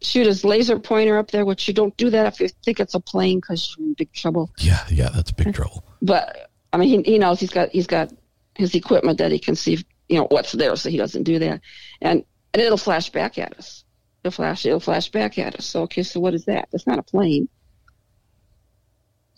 shoot 0.00 0.26
his 0.26 0.44
laser 0.44 0.78
pointer 0.78 1.16
up 1.16 1.30
there, 1.30 1.44
which 1.44 1.66
you 1.68 1.74
don't 1.74 1.96
do 1.96 2.10
that 2.10 2.26
if 2.26 2.40
you 2.40 2.48
think 2.64 2.80
it's 2.80 2.94
a 2.94 3.00
plane 3.00 3.38
because 3.38 3.74
you're 3.76 3.86
in 3.86 3.94
big 3.94 4.12
trouble. 4.12 4.50
Yeah, 4.58 4.84
yeah, 4.90 5.08
that's 5.08 5.32
big 5.32 5.54
trouble. 5.54 5.84
But 6.00 6.50
I 6.72 6.76
mean, 6.76 7.04
he, 7.04 7.12
he 7.12 7.18
knows 7.18 7.40
he's 7.40 7.50
got 7.50 7.70
he's 7.70 7.86
got 7.86 8.12
his 8.56 8.74
equipment 8.74 9.18
that 9.18 9.32
he 9.32 9.38
can 9.38 9.56
see, 9.56 9.84
you 10.08 10.18
know, 10.18 10.26
what's 10.30 10.52
there, 10.52 10.76
so 10.76 10.90
he 10.90 10.96
doesn't 10.96 11.22
do 11.22 11.38
that. 11.38 11.60
And 12.00 12.24
and 12.52 12.62
it'll 12.62 12.76
flash 12.76 13.10
back 13.10 13.38
at 13.38 13.56
us. 13.58 13.84
It'll 14.22 14.32
flash 14.32 14.64
it'll 14.64 14.80
flash 14.80 15.10
back 15.10 15.38
at 15.38 15.56
us. 15.56 15.66
So 15.66 15.82
okay, 15.82 16.02
so 16.02 16.20
what 16.20 16.34
is 16.34 16.44
that? 16.44 16.68
That's 16.70 16.86
not 16.86 16.98
a 16.98 17.02
plane. 17.02 17.48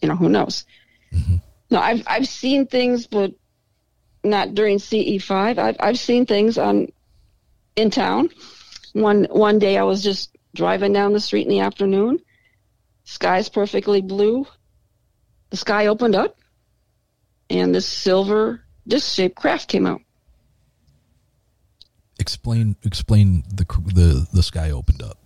You 0.03 0.09
know, 0.09 0.16
who 0.16 0.29
knows? 0.29 0.66
Mm-hmm. 1.12 1.37
No, 1.70 1.81
I've 1.81 2.03
I've 2.07 2.29
seen 2.29 2.66
things, 2.66 3.07
but 3.07 3.33
not 4.23 4.55
during 4.55 4.79
CE 4.79 5.23
five. 5.23 5.59
I've 5.59 5.77
I've 5.81 5.99
seen 5.99 6.27
things 6.27 6.59
on 6.59 6.88
in 7.77 7.90
town. 7.90 8.31
One 8.92 9.25
one 9.31 9.59
day 9.59 9.79
I 9.79 9.85
was 9.85 10.03
just 10.03 10.37
driving 10.55 10.92
down 10.92 11.12
the 11.12 11.20
street 11.20 11.47
in 11.47 11.51
the 11.51 11.61
afternoon. 11.61 12.20
Sky's 13.05 13.49
perfectly 13.49 14.03
blue. 14.03 14.47
The 15.51 15.57
sky 15.57 15.87
opened 15.87 16.14
up, 16.14 16.37
and 17.49 17.75
this 17.75 17.87
silver 17.87 18.62
disc 18.87 19.14
shaped 19.14 19.37
craft 19.37 19.68
came 19.68 19.87
out. 19.87 20.01
Explain 22.24 22.74
explain 22.84 23.42
the 23.52 23.66
the 24.00 24.26
the 24.32 24.42
sky 24.42 24.70
opened 24.70 25.02
up. 25.02 25.18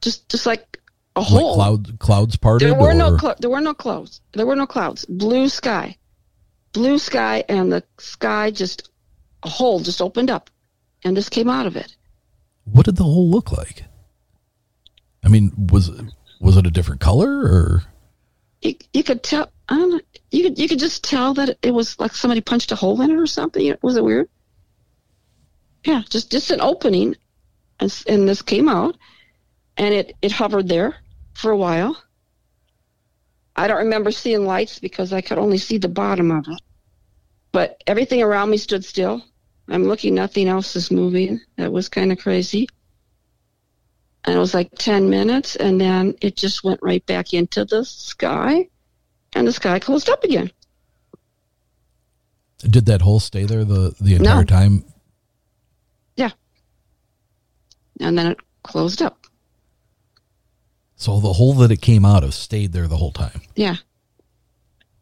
Just 0.00 0.26
just 0.30 0.46
like 0.46 0.80
a 1.14 1.20
Like 1.20 1.28
hole. 1.28 1.54
clouds 1.56 1.92
clouds 1.98 2.36
parted. 2.36 2.70
There 2.70 2.78
were 2.80 2.94
no 2.94 3.18
cl- 3.18 3.36
there 3.38 3.50
were 3.50 3.60
no 3.60 3.74
clouds. 3.74 4.22
There 4.32 4.46
were 4.46 4.56
no 4.56 4.66
clouds. 4.66 5.04
Blue 5.04 5.50
sky, 5.50 5.98
blue 6.72 6.98
sky, 6.98 7.44
and 7.50 7.70
the 7.70 7.84
sky 7.98 8.50
just 8.50 8.88
a 9.42 9.50
hole 9.50 9.80
just 9.80 10.00
opened 10.00 10.30
up, 10.30 10.48
and 11.04 11.14
this 11.14 11.28
came 11.28 11.50
out 11.50 11.66
of 11.66 11.76
it. 11.76 11.94
what 12.64 12.86
did 12.86 12.96
the 12.96 13.04
hole 13.04 13.28
look 13.28 13.52
like? 13.52 13.84
I 15.22 15.28
mean, 15.28 15.52
was 15.70 15.88
it, 15.88 16.00
was 16.40 16.56
it 16.56 16.66
a 16.66 16.70
different 16.70 17.02
color 17.02 17.28
or? 17.42 17.82
You 18.62 18.74
you 18.94 19.02
could 19.04 19.22
tell. 19.22 19.50
I 19.68 19.74
don't 19.76 19.90
know. 19.90 20.00
You 20.30 20.44
could 20.44 20.58
you 20.58 20.66
could 20.68 20.78
just 20.78 21.04
tell 21.04 21.34
that 21.34 21.58
it 21.62 21.72
was 21.74 22.00
like 22.00 22.14
somebody 22.14 22.40
punched 22.40 22.72
a 22.72 22.76
hole 22.76 23.02
in 23.02 23.10
it 23.10 23.18
or 23.18 23.26
something. 23.26 23.74
Was 23.82 23.96
it 23.98 24.04
weird? 24.04 24.28
Yeah, 25.84 26.02
just 26.08 26.30
just 26.30 26.50
an 26.50 26.60
opening, 26.60 27.16
and 27.80 28.02
and 28.06 28.28
this 28.28 28.42
came 28.42 28.68
out, 28.68 28.96
and 29.76 29.94
it 29.94 30.14
it 30.22 30.32
hovered 30.32 30.68
there 30.68 30.96
for 31.34 31.50
a 31.50 31.56
while. 31.56 32.00
I 33.56 33.66
don't 33.68 33.78
remember 33.78 34.10
seeing 34.12 34.46
lights 34.46 34.78
because 34.78 35.12
I 35.12 35.20
could 35.20 35.38
only 35.38 35.58
see 35.58 35.78
the 35.78 35.88
bottom 35.88 36.30
of 36.30 36.46
it. 36.48 36.60
But 37.52 37.82
everything 37.86 38.22
around 38.22 38.50
me 38.50 38.56
stood 38.56 38.84
still. 38.84 39.22
I'm 39.68 39.84
looking, 39.84 40.14
nothing 40.14 40.48
else 40.48 40.74
is 40.74 40.90
moving. 40.90 41.40
That 41.56 41.72
was 41.72 41.88
kind 41.88 42.10
of 42.12 42.18
crazy. 42.18 42.66
And 44.24 44.34
it 44.34 44.38
was 44.38 44.54
like 44.54 44.70
10 44.78 45.10
minutes, 45.10 45.56
and 45.56 45.80
then 45.80 46.14
it 46.22 46.36
just 46.36 46.64
went 46.64 46.80
right 46.82 47.04
back 47.06 47.34
into 47.34 47.64
the 47.64 47.84
sky, 47.84 48.68
and 49.34 49.46
the 49.46 49.52
sky 49.52 49.78
closed 49.78 50.08
up 50.08 50.24
again. 50.24 50.50
Did 52.58 52.86
that 52.86 53.02
hole 53.02 53.20
stay 53.20 53.44
there 53.44 53.64
the 53.64 53.94
the 54.00 54.14
entire 54.14 54.36
No. 54.36 54.44
time? 54.44 54.84
And 58.00 58.16
then 58.18 58.26
it 58.26 58.38
closed 58.62 59.02
up. 59.02 59.26
So 60.96 61.18
the 61.20 61.32
hole 61.32 61.54
that 61.54 61.70
it 61.70 61.80
came 61.82 62.04
out 62.04 62.22
of 62.24 62.32
stayed 62.34 62.72
there 62.72 62.86
the 62.88 62.96
whole 62.96 63.12
time. 63.12 63.40
Yeah. 63.56 63.76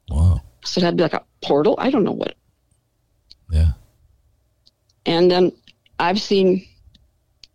Wow. 0.08 0.42
So 0.64 0.80
that'd 0.80 0.96
be 0.96 1.02
like 1.02 1.12
a 1.14 1.24
portal. 1.42 1.74
I 1.78 1.90
don't 1.90 2.04
know 2.04 2.12
what. 2.12 2.34
Yeah. 3.50 3.72
And 5.06 5.30
then 5.30 5.52
I've 5.98 6.20
seen 6.20 6.66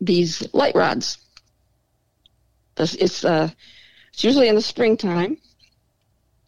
these 0.01 0.47
light 0.53 0.75
rods. 0.75 1.17
This- 2.75 2.95
It's 2.95 3.23
uh, 3.25 3.49
it's 4.13 4.23
usually 4.23 4.47
in 4.47 4.55
the 4.55 4.61
springtime. 4.61 5.37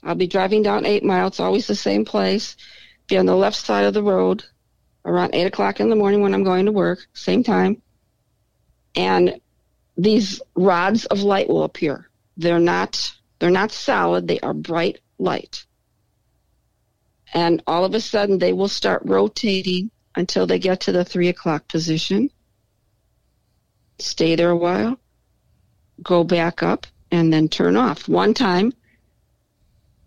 I'll 0.04 0.15
be 0.15 0.28
driving 0.28 0.62
down 0.63 0.86
Eight 0.86 1.04
Mile. 1.04 1.28
It's 1.28 1.39
always 1.39 1.67
the 1.67 1.76
same 1.76 2.06
place. 2.06 2.56
Be 3.08 3.17
on 3.17 3.26
the 3.26 3.36
left 3.36 3.58
side 3.58 3.86
of 3.86 3.93
the 3.93 4.04
road 4.04 4.43
around 5.06 5.34
eight 5.34 5.47
o'clock 5.47 5.80
in 5.80 5.89
the 5.89 5.95
morning 5.95 6.21
when 6.21 6.34
I'm 6.34 6.43
going 6.43 6.65
to 6.65 6.71
work. 6.71 7.00
Same 7.13 7.43
time. 7.43 7.82
And 8.97 9.39
these 9.95 10.41
rods 10.55 11.05
of 11.05 11.21
light 11.21 11.47
will 11.47 11.63
appear. 11.63 12.10
They're 12.36 12.60
not 12.60 13.13
they're 13.39 13.51
not 13.51 13.71
solid. 13.71 14.27
They 14.27 14.39
are 14.39 14.53
bright 14.53 14.99
light. 15.19 15.65
And 17.33 17.62
all 17.67 17.86
of 17.86 17.93
a 17.93 18.01
sudden 18.01 18.39
they 18.39 18.53
will 18.53 18.67
start 18.67 19.03
rotating 19.05 19.91
until 20.15 20.47
they 20.47 20.57
get 20.57 20.81
to 20.81 20.91
the 20.91 21.05
three 21.05 21.27
o'clock 21.27 21.67
position. 21.67 22.31
Stay 23.99 24.36
there 24.36 24.49
a 24.49 24.57
while, 24.57 24.99
go 26.01 26.23
back 26.23 26.63
up, 26.63 26.88
and 27.12 27.31
then 27.31 27.47
turn 27.47 27.75
off. 27.75 28.07
One 28.07 28.33
time, 28.33 28.73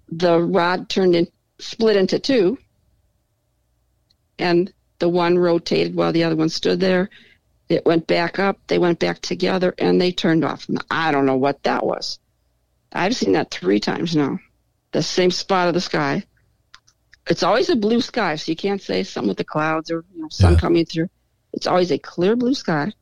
the 0.08 0.40
rod 0.40 0.88
turned 0.88 1.14
in, 1.14 1.28
split 1.58 1.96
into 1.96 2.18
two, 2.18 2.58
and 4.38 4.72
the 4.98 5.08
one 5.08 5.38
rotated 5.38 5.94
while 5.94 6.12
the 6.12 6.24
other 6.24 6.36
one 6.36 6.48
stood 6.48 6.80
there. 6.80 7.10
It 7.70 7.86
went 7.86 8.08
back 8.08 8.40
up, 8.40 8.58
they 8.66 8.78
went 8.78 8.98
back 8.98 9.20
together, 9.20 9.72
and 9.78 10.00
they 10.00 10.10
turned 10.10 10.44
off. 10.44 10.66
I 10.90 11.12
don't 11.12 11.24
know 11.24 11.36
what 11.36 11.62
that 11.62 11.86
was. 11.86 12.18
I've 12.92 13.14
seen 13.14 13.34
that 13.34 13.52
three 13.52 13.78
times 13.78 14.16
now. 14.16 14.40
The 14.90 15.04
same 15.04 15.30
spot 15.30 15.68
of 15.68 15.74
the 15.74 15.80
sky. 15.80 16.24
It's 17.28 17.44
always 17.44 17.68
a 17.70 17.76
blue 17.76 18.00
sky, 18.00 18.34
so 18.34 18.50
you 18.50 18.56
can't 18.56 18.82
say 18.82 19.04
something 19.04 19.28
with 19.28 19.38
the 19.38 19.44
clouds 19.44 19.92
or 19.92 20.04
you 20.12 20.22
know, 20.22 20.28
sun 20.30 20.54
Yeah. 20.54 20.58
coming 20.58 20.84
through. 20.84 21.10
It's 21.52 21.68
always 21.68 21.92
a 21.92 21.98
clear 21.98 22.34
blue 22.34 22.54
sky. 22.54 22.92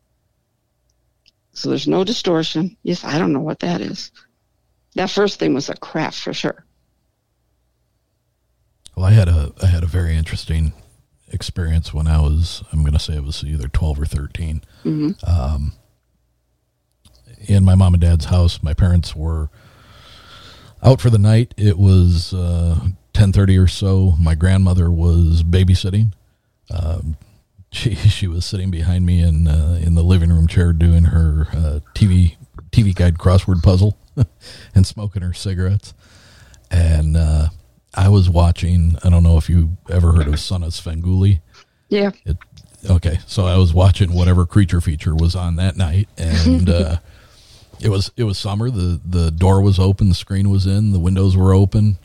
So 1.55 1.71
there's 1.71 1.89
no 1.89 2.05
distortion. 2.05 2.77
Yes, 2.83 3.05
I 3.05 3.17
don't 3.19 3.33
know 3.33 3.41
what 3.41 3.61
that 3.61 3.81
is. 3.81 4.13
That 4.97 5.09
first 5.09 5.39
thing 5.39 5.55
was 5.55 5.71
a 5.71 5.77
craft 5.77 6.21
for 6.21 6.35
sure. 6.35 6.67
Well, 8.95 9.07
I 9.07 9.13
had 9.13 9.29
a 9.29 9.53
I 9.63 9.67
had 9.67 9.83
a 9.83 9.87
very 9.87 10.15
interesting 10.15 10.75
experience 11.33 11.93
when 11.93 12.07
I 12.07 12.21
was 12.21 12.63
I'm 12.73 12.81
going 12.81 12.93
to 12.93 12.99
say 12.99 13.15
it 13.15 13.25
was 13.25 13.45
either 13.45 13.69
12 13.69 14.01
or 14.01 14.07
13. 14.07 14.63
Um, 15.27 15.73
in 17.47 17.65
my 17.65 17.75
mom 17.75 17.95
and 17.95 18.01
dad's 18.01 18.27
house, 18.27 18.63
my 18.63 18.75
parents 18.75 19.15
were 19.15 19.51
out 20.83 21.01
for 21.01 21.11
the 21.11 21.19
night. 21.19 21.55
It 21.57 21.79
was 21.79 22.33
uh, 22.35 22.81
10:30 23.15 23.63
or 23.63 23.67
so. 23.67 24.15
My 24.19 24.35
grandmother 24.35 24.91
was 24.91 25.43
babysitting. 25.43 26.13
Um, 26.71 27.17
she 27.71 27.95
she 27.95 28.27
was 28.27 28.45
sitting 28.45 28.71
behind 28.71 29.07
me 29.07 29.23
in 29.23 29.49
uh, 29.49 29.81
in 29.83 29.95
the 29.95 30.05
living 30.05 30.31
room 30.31 30.47
chair 30.47 30.73
doing 30.73 31.05
her 31.05 31.49
uh, 31.53 31.81
TV 31.95 32.37
TV 32.71 32.95
guide 32.95 33.19
crossword 33.19 33.63
puzzle 33.63 33.97
and 34.75 34.87
smoking 34.87 35.23
her 35.23 35.33
cigarettes. 35.33 35.95
And 36.71 37.17
uh, 37.17 37.49
I 37.95 38.09
was 38.09 38.29
watching. 38.29 38.97
I 39.03 39.11
don't 39.11 39.23
know 39.23 39.39
if 39.39 39.49
you 39.49 39.77
ever 39.91 40.13
heard 40.13 40.29
of 40.29 40.39
Son 40.39 40.63
of 40.63 40.71
Svengoolie. 40.73 41.41
Yeah. 41.89 42.11
It, 42.25 42.37
okay, 42.89 43.19
so 43.27 43.47
I 43.47 43.57
was 43.57 43.73
watching 43.73 44.13
whatever 44.13 44.47
creature 44.47 44.81
feature 44.81 45.15
was 45.15 45.35
on 45.35 45.57
that 45.57 45.77
night, 45.77 46.09
and 46.19 46.69
uh, 46.71 46.97
it 47.81 47.89
was 47.89 48.11
it 48.17 48.25
was 48.25 48.39
summer. 48.39 48.71
the 48.71 49.01
The 49.05 49.31
door 49.31 49.63
was 49.63 49.79
open, 49.79 50.09
the 50.11 50.15
screen 50.15 50.51
was 50.51 50.67
in, 50.67 50.93
the 50.93 51.01
windows 51.01 51.37
were 51.37 51.55
open, 51.55 51.99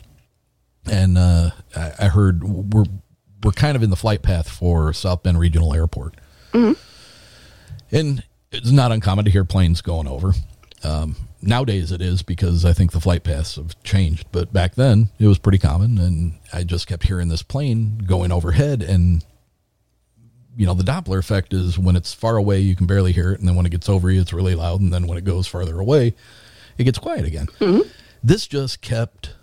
and 0.90 1.18
uh, 1.18 1.50
I, 1.76 1.92
I 2.00 2.08
heard 2.08 2.42
we're 2.44 2.86
we're 3.42 3.52
kind 3.52 3.76
of 3.76 3.82
in 3.82 3.90
the 3.90 3.96
flight 3.96 4.22
path 4.22 4.48
for 4.48 4.92
South 4.94 5.22
Bend 5.22 5.38
Regional 5.38 5.74
Airport, 5.74 6.14
and 7.92 8.22
it's 8.52 8.70
not 8.70 8.90
uncommon 8.90 9.26
to 9.26 9.30
hear 9.30 9.44
planes 9.44 9.82
going 9.82 10.06
over. 10.08 10.32
Um, 10.82 11.16
nowadays 11.46 11.92
it 11.92 12.00
is 12.00 12.22
because 12.22 12.64
I 12.64 12.72
think 12.72 12.92
the 12.92 13.00
flight 13.00 13.22
paths 13.22 13.56
have 13.56 13.80
changed, 13.82 14.26
but 14.32 14.52
back 14.52 14.74
then 14.74 15.10
it 15.18 15.26
was 15.26 15.38
pretty 15.38 15.58
common, 15.58 15.98
and 15.98 16.34
I 16.52 16.64
just 16.64 16.86
kept 16.86 17.04
hearing 17.04 17.28
this 17.28 17.42
plane 17.42 17.98
going 17.98 18.32
overhead, 18.32 18.82
and 18.82 19.24
you 20.56 20.66
know 20.66 20.74
the 20.74 20.84
Doppler 20.84 21.18
effect 21.18 21.52
is 21.52 21.78
when 21.78 21.96
it's 21.96 22.12
far 22.12 22.36
away 22.36 22.60
you 22.60 22.76
can 22.76 22.86
barely 22.86 23.12
hear 23.12 23.32
it, 23.32 23.40
and 23.40 23.48
then 23.48 23.56
when 23.56 23.66
it 23.66 23.70
gets 23.70 23.88
over 23.88 24.10
you 24.10 24.20
it's 24.20 24.32
really 24.32 24.54
loud, 24.54 24.80
and 24.80 24.92
then 24.92 25.06
when 25.06 25.18
it 25.18 25.24
goes 25.24 25.46
farther 25.46 25.78
away, 25.78 26.14
it 26.78 26.84
gets 26.84 26.98
quiet 26.98 27.24
again. 27.24 27.46
Mm-hmm. 27.60 27.88
This 28.22 28.46
just 28.46 28.80
kept 28.80 29.34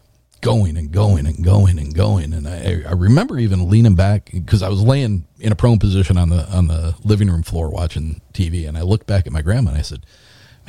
going 0.42 0.76
and 0.76 0.92
going 0.92 1.28
and 1.28 1.44
going 1.44 1.78
and 1.78 1.94
going, 1.94 2.34
and 2.34 2.48
I, 2.48 2.82
I 2.88 2.94
remember 2.94 3.38
even 3.38 3.70
leaning 3.70 3.96
back 3.96 4.32
because 4.32 4.64
I 4.64 4.70
was 4.70 4.82
laying 4.82 5.28
in 5.40 5.52
a 5.52 5.56
prone 5.56 5.80
position 5.80 6.18
on 6.18 6.30
the 6.30 6.50
on 6.50 6.68
the 6.68 6.96
living 7.04 7.30
room 7.30 7.44
floor 7.44 7.70
watching 7.70 8.22
TV, 8.34 8.68
and 8.68 8.78
I 8.78 8.82
looked 8.82 9.08
back 9.08 9.28
at 9.28 9.34
my 9.34 9.42
grandma 9.42 9.70
and 9.72 9.80
I 9.80 9.84
said, 9.84 10.06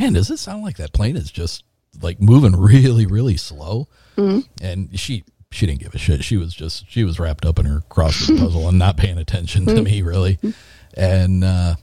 "Man, 0.03 0.13
does 0.15 0.31
it 0.31 0.39
sound 0.39 0.63
like 0.63 0.77
that 0.77 0.93
plane 0.93 1.17
is 1.17 1.31
just 1.31 1.65
like 2.01 2.21
moving 2.21 2.57
really 2.57 3.07
really 3.07 3.37
slow?" 3.37 3.89
Mm-hmm. 4.17 4.65
And 4.65 4.99
she 4.99 5.25
she 5.51 5.67
didn't 5.67 5.81
give 5.81 5.95
a 5.95 5.99
shit. 5.99 6.25
She 6.25 6.37
was 6.37 6.55
just 6.55 6.91
she 6.91 7.05
was 7.05 7.19
wrapped 7.19 7.45
up 7.45 7.59
in 7.59 7.67
her 7.67 7.83
crossword 7.91 8.39
puzzle 8.41 8.69
and 8.69 8.79
not 8.79 8.97
paying 8.97 9.19
attention 9.19 9.67
to 9.67 9.73
mm-hmm. 9.73 9.85
me 9.85 10.03
really. 10.03 10.39
And 10.95 11.45
uh 11.45 11.77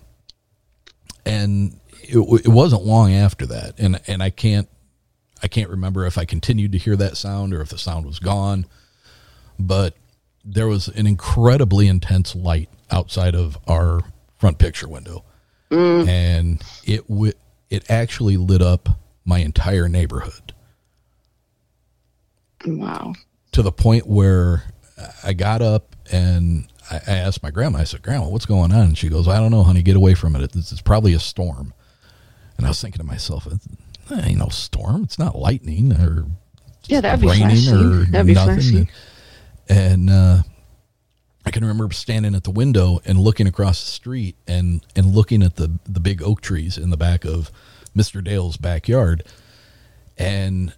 and 1.26 1.80
it, 2.02 2.18
it 2.46 2.48
wasn't 2.48 2.84
long 2.86 3.14
after 3.14 3.46
that, 3.48 3.76
and 3.78 4.00
and 4.08 4.24
I 4.24 4.30
can't 4.30 4.68
I 5.42 5.48
can't 5.48 5.70
remember 5.70 6.06
if 6.06 6.18
I 6.18 6.26
continued 6.26 6.72
to 6.74 6.78
hear 6.78 6.96
that 6.96 7.18
sound 7.18 7.54
or 7.54 7.62
if 7.62 7.70
the 7.70 7.78
sound 7.78 8.06
was 8.06 8.20
gone, 8.20 8.66
but 9.58 9.96
there 10.44 10.68
was 10.68 10.88
an 10.90 11.08
incredibly 11.08 11.88
intense 11.88 12.36
light 12.36 12.70
outside 12.92 13.36
of 13.36 13.58
our 13.68 14.02
front 14.38 14.58
picture 14.58 14.88
window, 14.88 15.24
mm. 15.70 16.08
and 16.08 16.62
it 16.86 17.08
w- 17.08 17.34
it 17.70 17.90
actually 17.90 18.38
lit 18.38 18.62
up 18.62 18.90
my 19.26 19.40
entire 19.40 19.88
neighborhood 19.88 20.54
Wow. 22.66 23.14
to 23.54 23.62
the 23.62 23.72
point 23.72 24.06
where 24.08 24.64
I 25.24 25.34
got 25.34 25.62
up 25.62 25.96
and 26.12 26.68
I 26.92 26.98
asked 27.08 27.42
my 27.44 27.52
grandma, 27.52 27.80
I 27.80 27.84
said, 27.86 28.02
Grandma, 28.02 28.28
what's 28.28 28.46
going 28.46 28.72
on? 28.74 28.82
And 28.82 28.98
she 28.98 29.08
goes, 29.10 29.28
I 29.28 29.38
don't 29.40 29.52
know, 29.52 29.64
honey, 29.64 29.82
get 29.82 29.96
away 29.96 30.14
from 30.14 30.36
it. 30.36 30.56
It's, 30.56 30.82
probably 30.82 31.14
a 31.14 31.20
storm. 31.20 31.74
And 32.58 32.66
I 32.66 32.70
was 32.70 32.82
thinking 32.82 33.00
to 33.00 33.06
myself, 33.06 33.48
"It 33.48 33.62
ain't 34.26 34.40
no 34.40 34.50
storm. 34.50 35.04
It's 35.04 35.18
not 35.20 35.38
lightning 35.38 35.94
or 35.94 36.26
Yeah, 36.88 37.00
that'd 37.02 37.22
be 37.22 37.28
raining 37.28 37.48
flashing. 37.64 37.74
or 37.76 38.04
That'd 38.06 38.28
be 38.28 38.34
nothing. 38.34 38.56
flashing. 38.60 38.90
And, 39.70 40.10
uh, 40.10 40.44
I 41.50 41.52
can 41.52 41.66
remember 41.66 41.92
standing 41.96 42.36
at 42.36 42.44
the 42.44 42.52
window 42.52 43.02
and 43.06 43.18
looking 43.20 43.48
across 43.48 43.84
the 43.84 43.90
street 43.90 44.36
and, 44.48 44.86
and 44.96 45.16
looking 45.16 45.42
at 45.42 45.56
the, 45.56 45.80
the 45.84 46.00
big 46.00 46.22
oak 46.22 46.42
trees 46.42 46.78
in 46.78 46.92
the 46.92 46.96
back 46.96 47.26
of 47.26 47.50
Mr. 47.98 48.24
Dale's 48.24 48.56
backyard. 48.56 49.24
And 50.16 50.76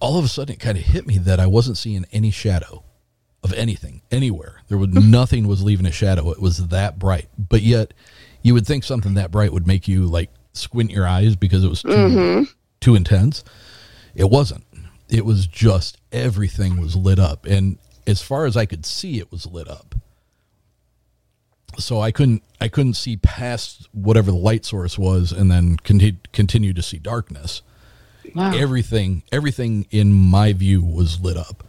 all 0.00 0.18
of 0.18 0.24
a 0.24 0.28
sudden 0.28 0.54
it 0.54 0.58
kind 0.58 0.76
of 0.76 0.82
hit 0.82 1.06
me 1.06 1.18
that 1.18 1.38
I 1.38 1.46
wasn't 1.46 1.78
seeing 1.78 2.04
any 2.10 2.32
shadow 2.32 2.82
of 3.44 3.52
anything 3.52 4.02
anywhere. 4.10 4.62
There 4.66 4.76
was 4.76 4.88
nothing 4.92 5.46
was 5.46 5.62
leaving 5.62 5.86
a 5.86 5.92
shadow. 5.92 6.32
It 6.32 6.42
was 6.42 6.66
that 6.66 6.98
bright. 6.98 7.28
But 7.38 7.62
yet 7.62 7.94
you 8.42 8.54
would 8.54 8.66
think 8.66 8.82
something 8.82 9.14
that 9.14 9.30
bright 9.30 9.52
would 9.52 9.68
make 9.68 9.86
you 9.86 10.06
like 10.06 10.30
squint 10.52 10.90
your 10.90 11.06
eyes 11.06 11.36
because 11.36 11.62
it 11.62 11.68
was 11.68 11.82
too 11.82 11.90
mm-hmm. 11.90 12.42
too 12.80 12.96
intense. 12.96 13.44
It 14.16 14.30
wasn't. 14.30 14.64
It 15.08 15.24
was 15.24 15.46
just 15.46 15.96
everything 16.10 16.80
was 16.80 16.96
lit 16.96 17.20
up 17.20 17.46
and 17.46 17.78
as 18.08 18.20
far 18.22 18.44
as 18.46 18.56
I 18.56 18.66
could 18.66 18.84
see 18.84 19.18
it 19.18 19.30
was 19.30 19.46
lit 19.46 19.68
up. 19.68 19.94
So 21.78 22.00
I 22.00 22.10
couldn't 22.10 22.42
I 22.60 22.66
couldn't 22.68 22.94
see 22.94 23.16
past 23.18 23.88
whatever 23.92 24.30
the 24.32 24.36
light 24.36 24.64
source 24.64 24.98
was 24.98 25.30
and 25.30 25.50
then 25.50 25.76
conti- 25.76 26.18
continue 26.32 26.72
to 26.72 26.82
see 26.82 26.98
darkness 26.98 27.62
Wow. 28.34 28.52
everything 28.54 29.22
everything 29.32 29.86
in 29.90 30.12
my 30.12 30.52
view 30.52 30.82
was 30.82 31.18
lit 31.20 31.38
up 31.38 31.64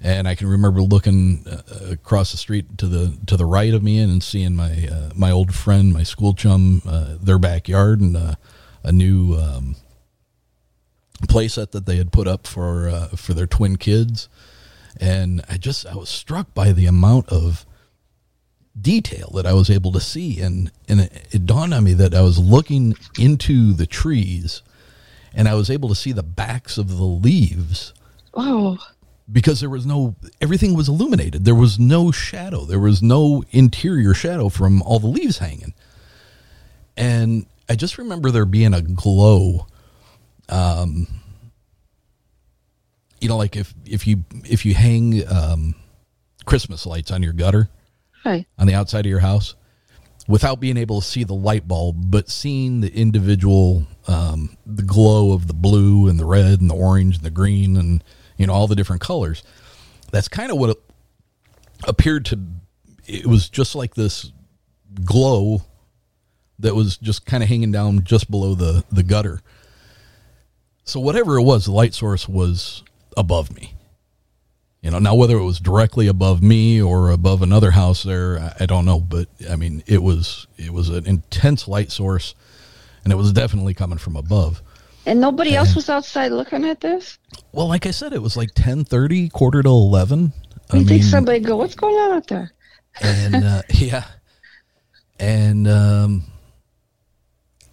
and 0.00 0.26
i 0.26 0.34
can 0.34 0.48
remember 0.48 0.80
looking 0.80 1.44
uh, 1.46 1.90
across 1.90 2.30
the 2.30 2.38
street 2.38 2.78
to 2.78 2.86
the 2.86 3.18
to 3.26 3.36
the 3.36 3.44
right 3.44 3.74
of 3.74 3.82
me 3.82 3.98
and 3.98 4.22
seeing 4.22 4.56
my 4.56 4.88
uh, 4.90 5.10
my 5.14 5.30
old 5.30 5.54
friend 5.54 5.92
my 5.92 6.02
school 6.02 6.32
chum 6.32 6.80
uh, 6.86 7.16
their 7.20 7.38
backyard 7.38 8.00
and 8.00 8.16
uh, 8.16 8.34
a 8.82 8.92
new 8.92 9.34
um, 9.34 9.76
playset 11.24 11.72
that 11.72 11.84
they 11.84 11.96
had 11.96 12.12
put 12.12 12.26
up 12.26 12.46
for 12.46 12.88
uh, 12.88 13.08
for 13.08 13.34
their 13.34 13.46
twin 13.46 13.76
kids 13.76 14.28
and 15.00 15.42
i 15.48 15.56
just 15.56 15.86
i 15.86 15.94
was 15.94 16.08
struck 16.08 16.52
by 16.54 16.72
the 16.72 16.86
amount 16.86 17.28
of 17.28 17.66
detail 18.80 19.30
that 19.34 19.46
i 19.46 19.52
was 19.52 19.70
able 19.70 19.92
to 19.92 20.00
see 20.00 20.40
and 20.40 20.70
and 20.88 21.00
it, 21.00 21.28
it 21.30 21.46
dawned 21.46 21.72
on 21.72 21.84
me 21.84 21.92
that 21.92 22.14
i 22.14 22.20
was 22.20 22.38
looking 22.38 22.94
into 23.18 23.72
the 23.72 23.86
trees 23.86 24.62
and 25.34 25.48
I 25.48 25.54
was 25.54 25.70
able 25.70 25.88
to 25.88 25.94
see 25.94 26.12
the 26.12 26.22
backs 26.22 26.78
of 26.78 26.96
the 26.96 27.04
leaves 27.04 27.92
oh, 28.34 28.78
because 29.30 29.60
there 29.60 29.70
was 29.70 29.84
no 29.84 30.14
everything 30.40 30.74
was 30.74 30.88
illuminated. 30.88 31.44
There 31.44 31.54
was 31.54 31.78
no 31.78 32.10
shadow. 32.10 32.64
There 32.64 32.80
was 32.80 33.02
no 33.02 33.42
interior 33.50 34.14
shadow 34.14 34.48
from 34.48 34.80
all 34.82 35.00
the 35.00 35.08
leaves 35.08 35.38
hanging. 35.38 35.74
And 36.96 37.46
I 37.68 37.74
just 37.74 37.98
remember 37.98 38.30
there 38.30 38.46
being 38.46 38.74
a 38.74 38.82
glow 38.82 39.66
um 40.48 41.06
you 43.24 43.28
know 43.28 43.38
like 43.38 43.56
if 43.56 43.72
if 43.86 44.06
you 44.06 44.22
if 44.44 44.66
you 44.66 44.74
hang 44.74 45.26
um 45.32 45.74
Christmas 46.44 46.84
lights 46.84 47.10
on 47.10 47.22
your 47.22 47.32
gutter 47.32 47.70
hi. 48.22 48.44
on 48.58 48.66
the 48.66 48.74
outside 48.74 49.06
of 49.06 49.10
your 49.10 49.20
house 49.20 49.54
without 50.26 50.60
being 50.60 50.76
able 50.76 51.00
to 51.00 51.06
see 51.06 51.24
the 51.24 51.34
light 51.34 51.68
bulb, 51.68 52.10
but 52.10 52.30
seeing 52.30 52.80
the 52.80 52.94
individual, 52.94 53.86
um, 54.06 54.56
the 54.64 54.82
glow 54.82 55.32
of 55.32 55.46
the 55.46 55.54
blue 55.54 56.08
and 56.08 56.18
the 56.18 56.24
red 56.24 56.60
and 56.60 56.70
the 56.70 56.74
orange 56.74 57.16
and 57.16 57.24
the 57.24 57.30
green 57.30 57.76
and, 57.76 58.02
you 58.38 58.46
know, 58.46 58.52
all 58.52 58.66
the 58.66 58.74
different 58.74 59.02
colors. 59.02 59.42
That's 60.10 60.28
kind 60.28 60.50
of 60.50 60.58
what 60.58 60.70
it 60.70 60.82
appeared 61.86 62.24
to, 62.26 62.40
it 63.06 63.26
was 63.26 63.48
just 63.48 63.74
like 63.74 63.94
this 63.94 64.32
glow 65.04 65.62
that 66.58 66.74
was 66.74 66.96
just 66.96 67.26
kind 67.26 67.42
of 67.42 67.48
hanging 67.48 67.72
down 67.72 68.02
just 68.04 68.30
below 68.30 68.54
the, 68.54 68.84
the 68.90 69.02
gutter. 69.02 69.40
So 70.84 71.00
whatever 71.00 71.36
it 71.36 71.42
was, 71.42 71.66
the 71.66 71.72
light 71.72 71.94
source 71.94 72.28
was 72.28 72.82
above 73.16 73.54
me. 73.54 73.74
You 74.82 74.90
know, 74.90 74.98
now 74.98 75.14
whether 75.14 75.36
it 75.38 75.44
was 75.44 75.60
directly 75.60 76.08
above 76.08 76.42
me 76.42 76.80
or 76.80 77.10
above 77.10 77.40
another 77.40 77.70
house 77.70 78.02
there, 78.02 78.38
I, 78.38 78.64
I 78.64 78.66
don't 78.66 78.84
know. 78.84 79.00
But 79.00 79.28
I 79.50 79.56
mean, 79.56 79.82
it 79.86 80.02
was 80.02 80.46
it 80.58 80.72
was 80.74 80.90
an 80.90 81.06
intense 81.06 81.66
light 81.66 81.90
source, 81.90 82.34
and 83.02 83.12
it 83.12 83.16
was 83.16 83.32
definitely 83.32 83.72
coming 83.74 83.96
from 83.98 84.14
above. 84.16 84.62
And 85.06 85.20
nobody 85.20 85.54
else 85.54 85.74
was 85.74 85.88
outside 85.90 86.32
looking 86.32 86.64
at 86.64 86.80
this? 86.80 87.18
Well, 87.52 87.68
like 87.68 87.86
I 87.86 87.90
said, 87.92 88.12
it 88.12 88.22
was 88.22 88.36
like 88.36 88.50
ten 88.54 88.84
thirty, 88.84 89.28
quarter 89.30 89.62
to 89.62 89.68
eleven. 89.68 90.32
I 90.70 90.76
You 90.78 90.84
think 90.84 91.02
mean, 91.02 91.10
somebody 91.10 91.40
go, 91.40 91.56
what's 91.56 91.74
going 91.74 91.94
on 91.94 92.12
out 92.16 92.26
there? 92.26 92.52
and 93.00 93.34
uh, 93.36 93.62
yeah, 93.70 94.04
and 95.18 95.66
um, 95.66 96.24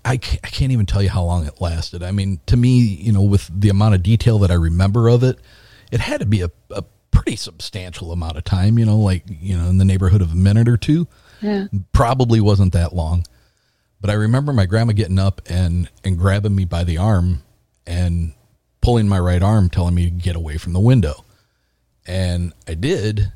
I 0.03 0.17
ca- 0.17 0.39
I 0.43 0.47
can't 0.47 0.71
even 0.71 0.85
tell 0.85 1.01
you 1.01 1.09
how 1.09 1.23
long 1.23 1.45
it 1.45 1.61
lasted. 1.61 2.03
I 2.03 2.11
mean, 2.11 2.39
to 2.47 2.57
me, 2.57 2.79
you 2.79 3.11
know, 3.11 3.21
with 3.21 3.49
the 3.53 3.69
amount 3.69 3.95
of 3.95 4.03
detail 4.03 4.39
that 4.39 4.51
I 4.51 4.55
remember 4.55 5.09
of 5.09 5.23
it, 5.23 5.37
it 5.91 5.99
had 5.99 6.19
to 6.21 6.25
be 6.25 6.41
a, 6.41 6.51
a 6.71 6.83
pretty 7.11 7.35
substantial 7.35 8.11
amount 8.11 8.37
of 8.37 8.43
time. 8.43 8.79
You 8.79 8.85
know, 8.85 8.97
like 8.97 9.23
you 9.27 9.57
know, 9.57 9.69
in 9.69 9.77
the 9.77 9.85
neighborhood 9.85 10.21
of 10.21 10.31
a 10.31 10.35
minute 10.35 10.67
or 10.67 10.77
two. 10.77 11.07
Yeah. 11.41 11.67
Probably 11.91 12.39
wasn't 12.39 12.73
that 12.73 12.93
long, 12.93 13.25
but 13.99 14.09
I 14.11 14.13
remember 14.13 14.53
my 14.53 14.65
grandma 14.67 14.93
getting 14.93 15.19
up 15.19 15.41
and 15.47 15.89
and 16.03 16.17
grabbing 16.17 16.55
me 16.55 16.65
by 16.65 16.83
the 16.83 16.97
arm 16.97 17.41
and 17.87 18.33
pulling 18.81 19.07
my 19.07 19.19
right 19.19 19.41
arm, 19.41 19.69
telling 19.69 19.95
me 19.95 20.05
to 20.05 20.11
get 20.11 20.35
away 20.35 20.57
from 20.57 20.73
the 20.73 20.79
window, 20.79 21.25
and 22.05 22.53
I 22.67 22.75
did 22.75 23.31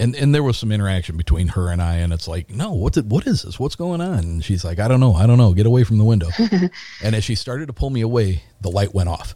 and 0.00 0.16
and 0.16 0.34
there 0.34 0.42
was 0.42 0.58
some 0.58 0.72
interaction 0.72 1.16
between 1.16 1.48
her 1.48 1.68
and 1.68 1.80
I, 1.82 1.96
and 1.96 2.12
it's 2.12 2.26
like, 2.26 2.50
no, 2.50 2.72
what's 2.72 2.96
it? 2.96 3.06
What 3.06 3.26
is 3.26 3.42
this? 3.42 3.60
What's 3.60 3.76
going 3.76 4.00
on? 4.00 4.18
And 4.18 4.44
she's 4.44 4.64
like, 4.64 4.78
I 4.78 4.88
don't 4.88 5.00
know, 5.00 5.14
I 5.14 5.26
don't 5.26 5.38
know. 5.38 5.52
Get 5.52 5.66
away 5.66 5.84
from 5.84 5.98
the 5.98 6.04
window. 6.04 6.28
and 7.04 7.14
as 7.14 7.22
she 7.22 7.34
started 7.34 7.66
to 7.66 7.72
pull 7.72 7.90
me 7.90 8.00
away, 8.00 8.42
the 8.60 8.70
light 8.70 8.94
went 8.94 9.10
off. 9.10 9.34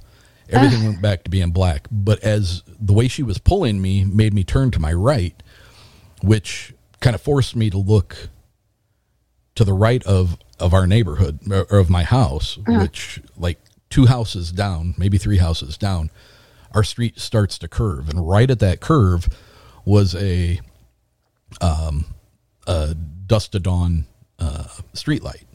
Everything 0.48 0.84
went 0.84 1.02
back 1.02 1.24
to 1.24 1.30
being 1.30 1.50
black. 1.50 1.86
But 1.90 2.22
as 2.22 2.62
the 2.66 2.92
way 2.92 3.08
she 3.08 3.22
was 3.22 3.38
pulling 3.38 3.80
me 3.80 4.04
made 4.04 4.34
me 4.34 4.44
turn 4.44 4.70
to 4.72 4.80
my 4.80 4.92
right, 4.92 5.40
which 6.22 6.74
kind 7.00 7.14
of 7.14 7.20
forced 7.20 7.56
me 7.56 7.70
to 7.70 7.78
look 7.78 8.28
to 9.54 9.64
the 9.64 9.72
right 9.72 10.02
of 10.04 10.38
of 10.58 10.72
our 10.72 10.86
neighborhood 10.86 11.40
or 11.50 11.78
of 11.78 11.90
my 11.90 12.04
house, 12.04 12.58
uh-huh. 12.66 12.80
which 12.80 13.20
like 13.36 13.58
two 13.90 14.06
houses 14.06 14.50
down, 14.50 14.94
maybe 14.96 15.18
three 15.18 15.38
houses 15.38 15.76
down, 15.76 16.10
our 16.72 16.84
street 16.84 17.18
starts 17.18 17.58
to 17.58 17.68
curve, 17.68 18.08
and 18.08 18.26
right 18.26 18.50
at 18.50 18.60
that 18.60 18.80
curve 18.80 19.28
was 19.84 20.14
a 20.14 20.60
um 21.60 22.04
a 22.66 22.94
dusk 22.94 23.52
to 23.52 23.60
dawn 23.60 24.06
uh 24.38 24.66
street 24.92 25.22
light, 25.22 25.46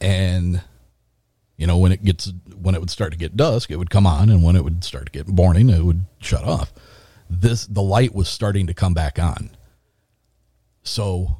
and 0.00 0.60
you 1.56 1.66
know 1.66 1.78
when 1.78 1.92
it 1.92 2.02
gets 2.04 2.32
when 2.60 2.74
it 2.74 2.80
would 2.80 2.90
start 2.90 3.12
to 3.12 3.18
get 3.18 3.36
dusk, 3.36 3.70
it 3.70 3.76
would 3.76 3.90
come 3.90 4.06
on, 4.06 4.28
and 4.30 4.42
when 4.42 4.56
it 4.56 4.64
would 4.64 4.82
start 4.84 5.06
to 5.06 5.12
get 5.12 5.28
morning, 5.28 5.68
it 5.70 5.82
would 5.84 6.04
shut 6.18 6.44
off. 6.44 6.72
This 7.28 7.66
the 7.66 7.82
light 7.82 8.14
was 8.14 8.28
starting 8.28 8.66
to 8.66 8.74
come 8.74 8.94
back 8.94 9.18
on. 9.18 9.50
So 10.82 11.36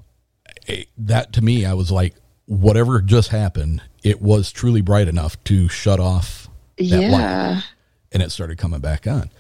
eh, 0.69 0.85
that 0.99 1.33
to 1.35 1.43
me, 1.43 1.65
I 1.67 1.75
was 1.75 1.91
like, 1.91 2.15
whatever 2.47 3.01
just 3.01 3.29
happened, 3.31 3.83
it 4.03 4.21
was 4.21 4.53
truly 4.53 4.81
bright 4.83 5.09
enough 5.09 5.43
to 5.45 5.69
shut 5.69 5.99
off 6.01 6.49
that 6.79 6.85
light, 6.91 7.01
Yeah. 7.11 7.61
and 8.13 8.23
it 8.23 8.31
started 8.31 8.59
coming 8.59 8.81
back 8.81 9.07
on. 9.07 9.31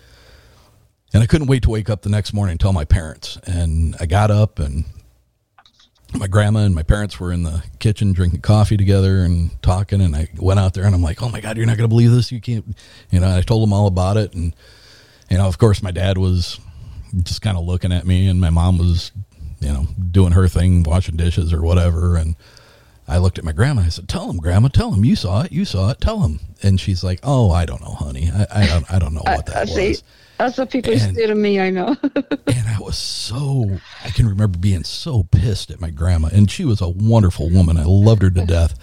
And 1.12 1.22
I 1.22 1.26
couldn't 1.26 1.48
wait 1.48 1.62
to 1.64 1.70
wake 1.70 1.90
up 1.90 2.02
the 2.02 2.08
next 2.08 2.32
morning 2.32 2.52
and 2.52 2.60
tell 2.60 2.72
my 2.72 2.84
parents. 2.84 3.36
And 3.44 3.96
I 3.98 4.06
got 4.06 4.30
up, 4.30 4.58
and 4.58 4.84
my 6.14 6.26
grandma 6.26 6.60
and 6.60 6.74
my 6.74 6.82
parents 6.82 7.18
were 7.18 7.32
in 7.32 7.42
the 7.42 7.62
kitchen 7.78 8.12
drinking 8.12 8.42
coffee 8.42 8.76
together 8.76 9.22
and 9.22 9.50
talking. 9.62 10.00
And 10.00 10.14
I 10.14 10.28
went 10.36 10.60
out 10.60 10.74
there, 10.74 10.84
and 10.84 10.94
I'm 10.94 11.02
like, 11.02 11.22
"Oh 11.22 11.28
my 11.28 11.40
god, 11.40 11.56
you're 11.56 11.66
not 11.66 11.76
going 11.76 11.88
to 11.88 11.88
believe 11.88 12.12
this! 12.12 12.30
You 12.30 12.40
can't!" 12.40 12.76
You 13.10 13.20
know, 13.20 13.36
I 13.36 13.40
told 13.42 13.62
them 13.62 13.72
all 13.72 13.86
about 13.86 14.16
it, 14.16 14.34
and 14.34 14.54
you 15.30 15.38
know, 15.38 15.46
of 15.46 15.58
course, 15.58 15.82
my 15.82 15.90
dad 15.90 16.18
was 16.18 16.60
just 17.22 17.42
kind 17.42 17.56
of 17.56 17.64
looking 17.64 17.92
at 17.92 18.06
me, 18.06 18.28
and 18.28 18.40
my 18.40 18.50
mom 18.50 18.78
was, 18.78 19.10
you 19.60 19.72
know, 19.72 19.86
doing 20.10 20.32
her 20.32 20.46
thing, 20.46 20.84
washing 20.84 21.16
dishes 21.16 21.52
or 21.52 21.60
whatever. 21.60 22.16
And 22.16 22.36
I 23.08 23.18
looked 23.18 23.38
at 23.38 23.44
my 23.44 23.52
grandma. 23.52 23.82
I 23.82 23.88
said, 23.88 24.08
"Tell 24.08 24.30
him, 24.30 24.36
grandma. 24.36 24.68
Tell 24.68 24.92
him 24.92 25.04
you 25.04 25.16
saw 25.16 25.42
it. 25.42 25.50
You 25.50 25.64
saw 25.64 25.90
it. 25.90 26.00
Tell 26.00 26.20
him." 26.20 26.38
And 26.62 26.80
she's 26.80 27.02
like, 27.02 27.18
"Oh, 27.24 27.50
I 27.50 27.66
don't 27.66 27.80
know, 27.80 27.94
honey. 27.94 28.30
I, 28.32 28.62
I 28.62 28.66
don't. 28.68 28.92
I 28.92 28.98
don't 29.00 29.14
know 29.14 29.22
what 29.24 29.46
that 29.46 29.54
was." 29.92 30.04
That's 30.40 30.58
what 30.58 30.70
people 30.70 30.92
And- 30.92 31.14
say 31.16 31.26
to 31.26 31.34
me. 31.34 31.60
I 31.60 31.70
know. 31.70 31.96
and 32.02 32.68
I 32.68 32.78
was 32.80 32.96
so 32.96 33.78
I 34.04 34.10
can 34.10 34.28
remember 34.28 34.58
being 34.58 34.84
so 34.84 35.24
pissed 35.24 35.70
at 35.70 35.80
my 35.80 35.90
grandma, 35.90 36.28
and 36.32 36.50
she 36.50 36.64
was 36.64 36.80
a 36.80 36.88
wonderful 36.88 37.50
woman. 37.50 37.76
I 37.76 37.84
loved 37.84 38.22
her 38.22 38.30
to 38.30 38.46
death. 38.46 38.74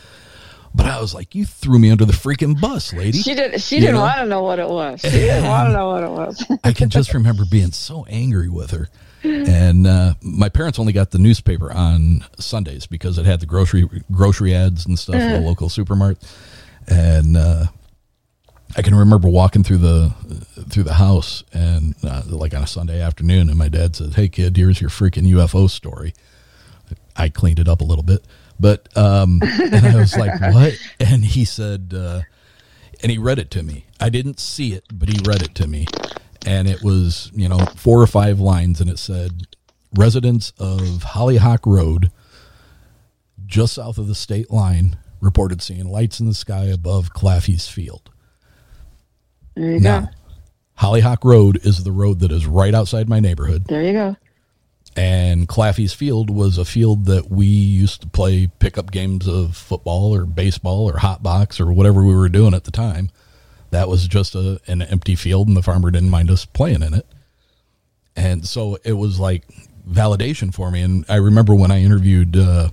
But 0.76 0.86
I 0.86 1.02
was 1.02 1.16
like, 1.16 1.34
you 1.34 1.44
threw 1.46 1.80
me 1.80 1.90
under 1.90 2.06
the 2.06 2.14
freaking 2.14 2.60
bus, 2.62 2.94
lady. 2.94 3.18
she 3.18 3.34
did. 3.34 3.60
She 3.62 3.80
didn't 3.80 3.96
want 4.00 4.18
to 4.18 4.26
know 4.28 4.44
what 4.44 4.60
it 4.60 4.70
was. 4.70 5.02
She 5.02 5.10
didn't 5.10 5.46
want 5.48 5.70
to 5.70 5.74
know 5.74 5.88
what 5.90 6.04
it 6.04 6.12
was. 6.12 6.46
I 6.64 6.72
can 6.74 6.90
just 6.90 7.16
remember 7.16 7.44
being 7.50 7.72
so 7.72 8.06
angry 8.08 8.50
with 8.50 8.70
her. 8.72 8.88
And 9.24 9.88
uh, 9.88 10.14
my 10.22 10.50
parents 10.50 10.78
only 10.78 10.94
got 10.94 11.10
the 11.12 11.18
newspaper 11.18 11.72
on 11.72 12.24
Sundays 12.40 12.86
because 12.86 13.18
it 13.18 13.26
had 13.26 13.40
the 13.40 13.46
grocery 13.48 13.90
grocery 14.12 14.54
ads 14.54 14.86
and 14.86 15.00
stuff 15.00 15.16
for 15.16 15.28
the 15.40 15.40
local 15.40 15.68
supermarket. 15.70 16.24
And 16.88 17.36
uh, 17.36 17.66
I 18.78 18.84
can 18.84 18.94
remember 18.94 19.28
walking 19.28 19.64
through 19.64 19.80
the 19.80 20.14
through 20.70 20.84
the 20.84 20.94
house 20.94 21.44
and 21.52 21.96
uh, 22.04 22.22
like 22.28 22.54
on 22.54 22.62
a 22.62 22.68
Sunday 22.68 23.02
afternoon, 23.02 23.50
and 23.50 23.58
my 23.58 23.70
dad 23.70 23.96
said, 23.96 24.14
"Hey 24.14 24.30
kid, 24.30 24.56
here's 24.56 24.80
your 24.80 24.92
freaking 24.92 25.28
UFO 25.32 25.68
story." 25.68 26.14
I 27.16 27.30
cleaned 27.30 27.58
it 27.58 27.68
up 27.68 27.82
a 27.82 27.84
little 27.84 28.04
bit, 28.04 28.24
but 28.60 28.96
um, 28.96 29.40
and 29.44 29.86
I 29.86 29.96
was 29.96 30.16
like, 30.16 30.40
"What?" 30.54 30.78
And 31.00 31.26
he 31.26 31.44
said, 31.44 31.92
uh, 31.96 32.22
and 33.02 33.12
he 33.12 33.18
read 33.18 33.40
it 33.40 33.50
to 33.52 33.64
me. 33.64 33.86
I 34.00 34.10
didn't 34.10 34.40
see 34.40 34.74
it, 34.74 34.84
but 34.94 35.10
he 35.10 35.18
read 35.26 35.42
it 35.42 35.56
to 35.56 35.68
me, 35.68 35.88
and 36.46 36.68
it 36.68 36.84
was 36.84 37.32
you 37.34 37.50
know 37.50 37.58
four 37.76 38.00
or 38.00 38.08
five 38.08 38.40
lines, 38.40 38.80
and 38.80 38.92
it 38.92 39.00
said, 39.00 39.48
"Residents 39.96 40.54
of 40.60 41.02
Hollyhock 41.02 41.66
Road, 41.66 42.12
just 43.48 43.74
south 43.74 43.98
of 43.98 44.08
the 44.08 44.14
state 44.14 44.52
line, 44.52 44.98
reported 45.20 45.64
seeing 45.64 45.90
lights 45.90 46.20
in 46.20 46.28
the 46.28 46.36
sky 46.36 46.66
above 46.66 47.12
Claffey's 47.12 47.68
Field." 47.68 48.12
There 49.58 49.72
you 49.72 49.80
Now, 49.80 50.00
go. 50.02 50.08
Hollyhock 50.76 51.24
Road 51.26 51.60
is 51.66 51.84
the 51.84 51.92
road 51.92 52.20
that 52.20 52.32
is 52.32 52.46
right 52.46 52.74
outside 52.76 53.10
my 53.10 53.20
neighborhood, 53.20 53.66
There 53.66 53.84
you 53.84 53.94
go. 53.94 54.16
and 54.96 55.48
Claffey's 55.48 55.94
Field 55.94 56.30
was 56.30 56.58
a 56.58 56.66
field 56.66 57.06
that 57.06 57.30
we 57.32 57.46
used 57.48 58.02
to 58.02 58.08
play 58.08 58.48
pickup 58.60 58.92
games 58.92 59.28
of 59.28 59.56
football 59.58 60.14
or 60.14 60.26
baseball 60.26 60.90
or 60.90 61.00
hot 61.00 61.24
box 61.24 61.60
or 61.60 61.72
whatever 61.74 62.04
we 62.04 62.14
were 62.16 62.30
doing 62.30 62.54
at 62.54 62.64
the 62.66 62.72
time. 62.72 63.10
That 63.72 63.90
was 63.90 64.08
just 64.08 64.34
a, 64.36 64.62
an 64.68 64.82
empty 64.84 65.16
field, 65.16 65.48
and 65.48 65.58
the 65.58 65.62
farmer 65.64 65.92
didn't 65.92 66.10
mind 66.10 66.30
us 66.32 66.46
playing 66.46 66.84
in 66.84 66.94
it. 66.94 67.06
And 68.16 68.46
so 68.48 68.78
it 68.86 68.94
was 68.94 69.20
like 69.20 69.44
validation 69.90 70.54
for 70.54 70.72
me. 70.72 70.82
And 70.82 71.06
I 71.10 71.16
remember 71.18 71.54
when 71.54 71.70
I 71.72 71.82
interviewed 71.82 72.38
uh, 72.38 72.70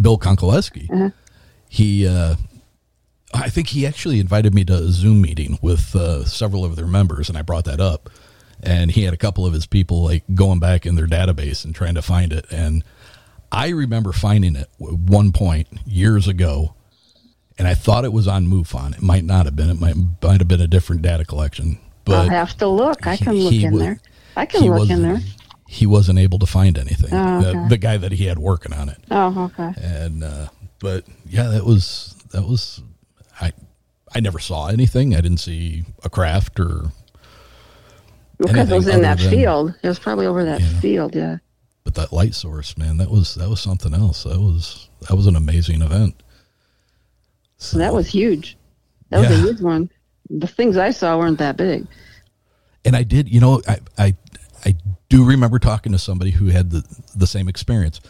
Bill 0.00 0.18
Konkolesky, 0.18 1.12
he, 1.68 2.06
uh, 2.08 2.36
I 3.34 3.50
think 3.50 3.68
he 3.68 3.86
actually 3.86 4.20
invited 4.20 4.54
me 4.54 4.64
to 4.66 4.74
a 4.74 4.88
Zoom 4.90 5.20
meeting 5.20 5.58
with 5.60 5.94
uh, 5.96 6.24
several 6.24 6.64
of 6.64 6.76
their 6.76 6.86
members, 6.86 7.28
and 7.28 7.36
I 7.36 7.42
brought 7.42 7.64
that 7.64 7.80
up. 7.80 8.08
And 8.62 8.90
he 8.92 9.02
had 9.02 9.12
a 9.12 9.16
couple 9.18 9.44
of 9.44 9.52
his 9.52 9.66
people 9.66 10.04
like 10.04 10.22
going 10.34 10.60
back 10.60 10.86
in 10.86 10.94
their 10.94 11.06
database 11.08 11.64
and 11.64 11.74
trying 11.74 11.96
to 11.96 12.02
find 12.02 12.32
it. 12.32 12.46
And 12.50 12.82
I 13.52 13.68
remember 13.70 14.12
finding 14.12 14.56
it 14.56 14.68
at 14.80 14.90
one 14.92 15.32
point 15.32 15.68
years 15.84 16.28
ago, 16.28 16.74
and 17.58 17.68
I 17.68 17.74
thought 17.74 18.04
it 18.04 18.12
was 18.12 18.26
on 18.28 18.46
MUFON. 18.46 18.94
It 18.96 19.02
might 19.02 19.24
not 19.24 19.44
have 19.46 19.54
been. 19.56 19.68
It 19.68 19.80
might 19.80 19.96
might 20.22 20.40
have 20.40 20.48
been 20.48 20.60
a 20.62 20.66
different 20.66 21.02
data 21.02 21.24
collection. 21.24 21.78
But 22.04 22.14
I'll 22.22 22.28
have 22.30 22.56
to 22.58 22.68
look. 22.68 23.06
I 23.06 23.16
he- 23.16 23.24
can 23.24 23.34
look 23.34 23.52
he 23.52 23.64
in 23.64 23.76
there. 23.78 24.00
I 24.36 24.46
can 24.46 24.62
he 24.62 24.70
look 24.70 24.88
in 24.90 25.02
there. 25.02 25.20
He 25.68 25.86
wasn't 25.86 26.18
able 26.18 26.38
to 26.38 26.46
find 26.46 26.78
anything. 26.78 27.12
Oh, 27.12 27.40
The- 27.42 27.66
the 27.70 27.78
guy 27.78 27.96
that 27.96 28.12
he 28.12 28.26
had 28.26 28.38
working 28.38 28.72
on 28.72 28.88
it 28.88 28.98
Oh, 29.10 29.50
okay. 29.58 29.72
and 29.82 30.22
uh, 30.24 30.48
but 30.78 31.04
yeah, 31.28 31.48
that 31.48 31.64
was 31.66 32.14
that 32.30 32.44
was 32.44 32.80
I 33.40 33.52
I 34.14 34.20
never 34.20 34.38
saw 34.38 34.68
anything. 34.68 35.14
I 35.14 35.20
didn't 35.20 35.38
see 35.40 35.84
a 36.04 36.10
craft 36.10 36.60
or 36.60 36.92
Because 38.38 38.70
it 38.70 38.74
was 38.74 38.88
in 38.88 39.02
that 39.02 39.18
than- 39.18 39.30
field. 39.30 39.74
It 39.82 39.88
was 39.88 39.98
probably 39.98 40.26
over 40.26 40.44
that 40.44 40.60
Yeah. 40.60 40.80
field. 40.80 41.14
Yeah. 41.14 41.38
but 41.84 41.94
that 41.96 42.14
light 42.14 42.34
source, 42.34 42.78
man, 42.78 42.96
that 42.96 43.10
was 43.10 43.34
that 43.34 43.50
was 43.50 43.60
something 43.60 43.92
else. 43.92 44.22
That 44.22 44.40
was 44.40 44.88
that 45.08 45.14
was 45.16 45.26
an 45.26 45.36
amazing 45.36 45.82
event. 45.82 46.22
So 47.58 47.76
that 47.78 47.92
was 47.92 48.06
huge. 48.08 48.56
That 49.10 49.20
was 49.20 49.30
a 49.30 49.34
Yeah. 49.34 49.42
huge 49.42 49.60
one. 49.60 49.90
The 50.30 50.46
things 50.46 50.76
I 50.78 50.90
saw 50.90 51.18
weren't 51.18 51.38
that 51.38 51.56
big. 51.58 51.86
and 52.86 52.94
I 52.96 53.02
did, 53.02 53.28
you 53.28 53.38
know, 53.40 53.60
I 53.68 53.78
I 53.98 54.14
I 54.64 54.74
do 55.10 55.24
remember 55.24 55.58
talking 55.58 55.92
to 55.92 55.98
somebody 55.98 56.30
who 56.30 56.46
had 56.46 56.70
the 56.70 56.84
the 57.14 57.26
same 57.26 57.48
experience. 57.48 58.00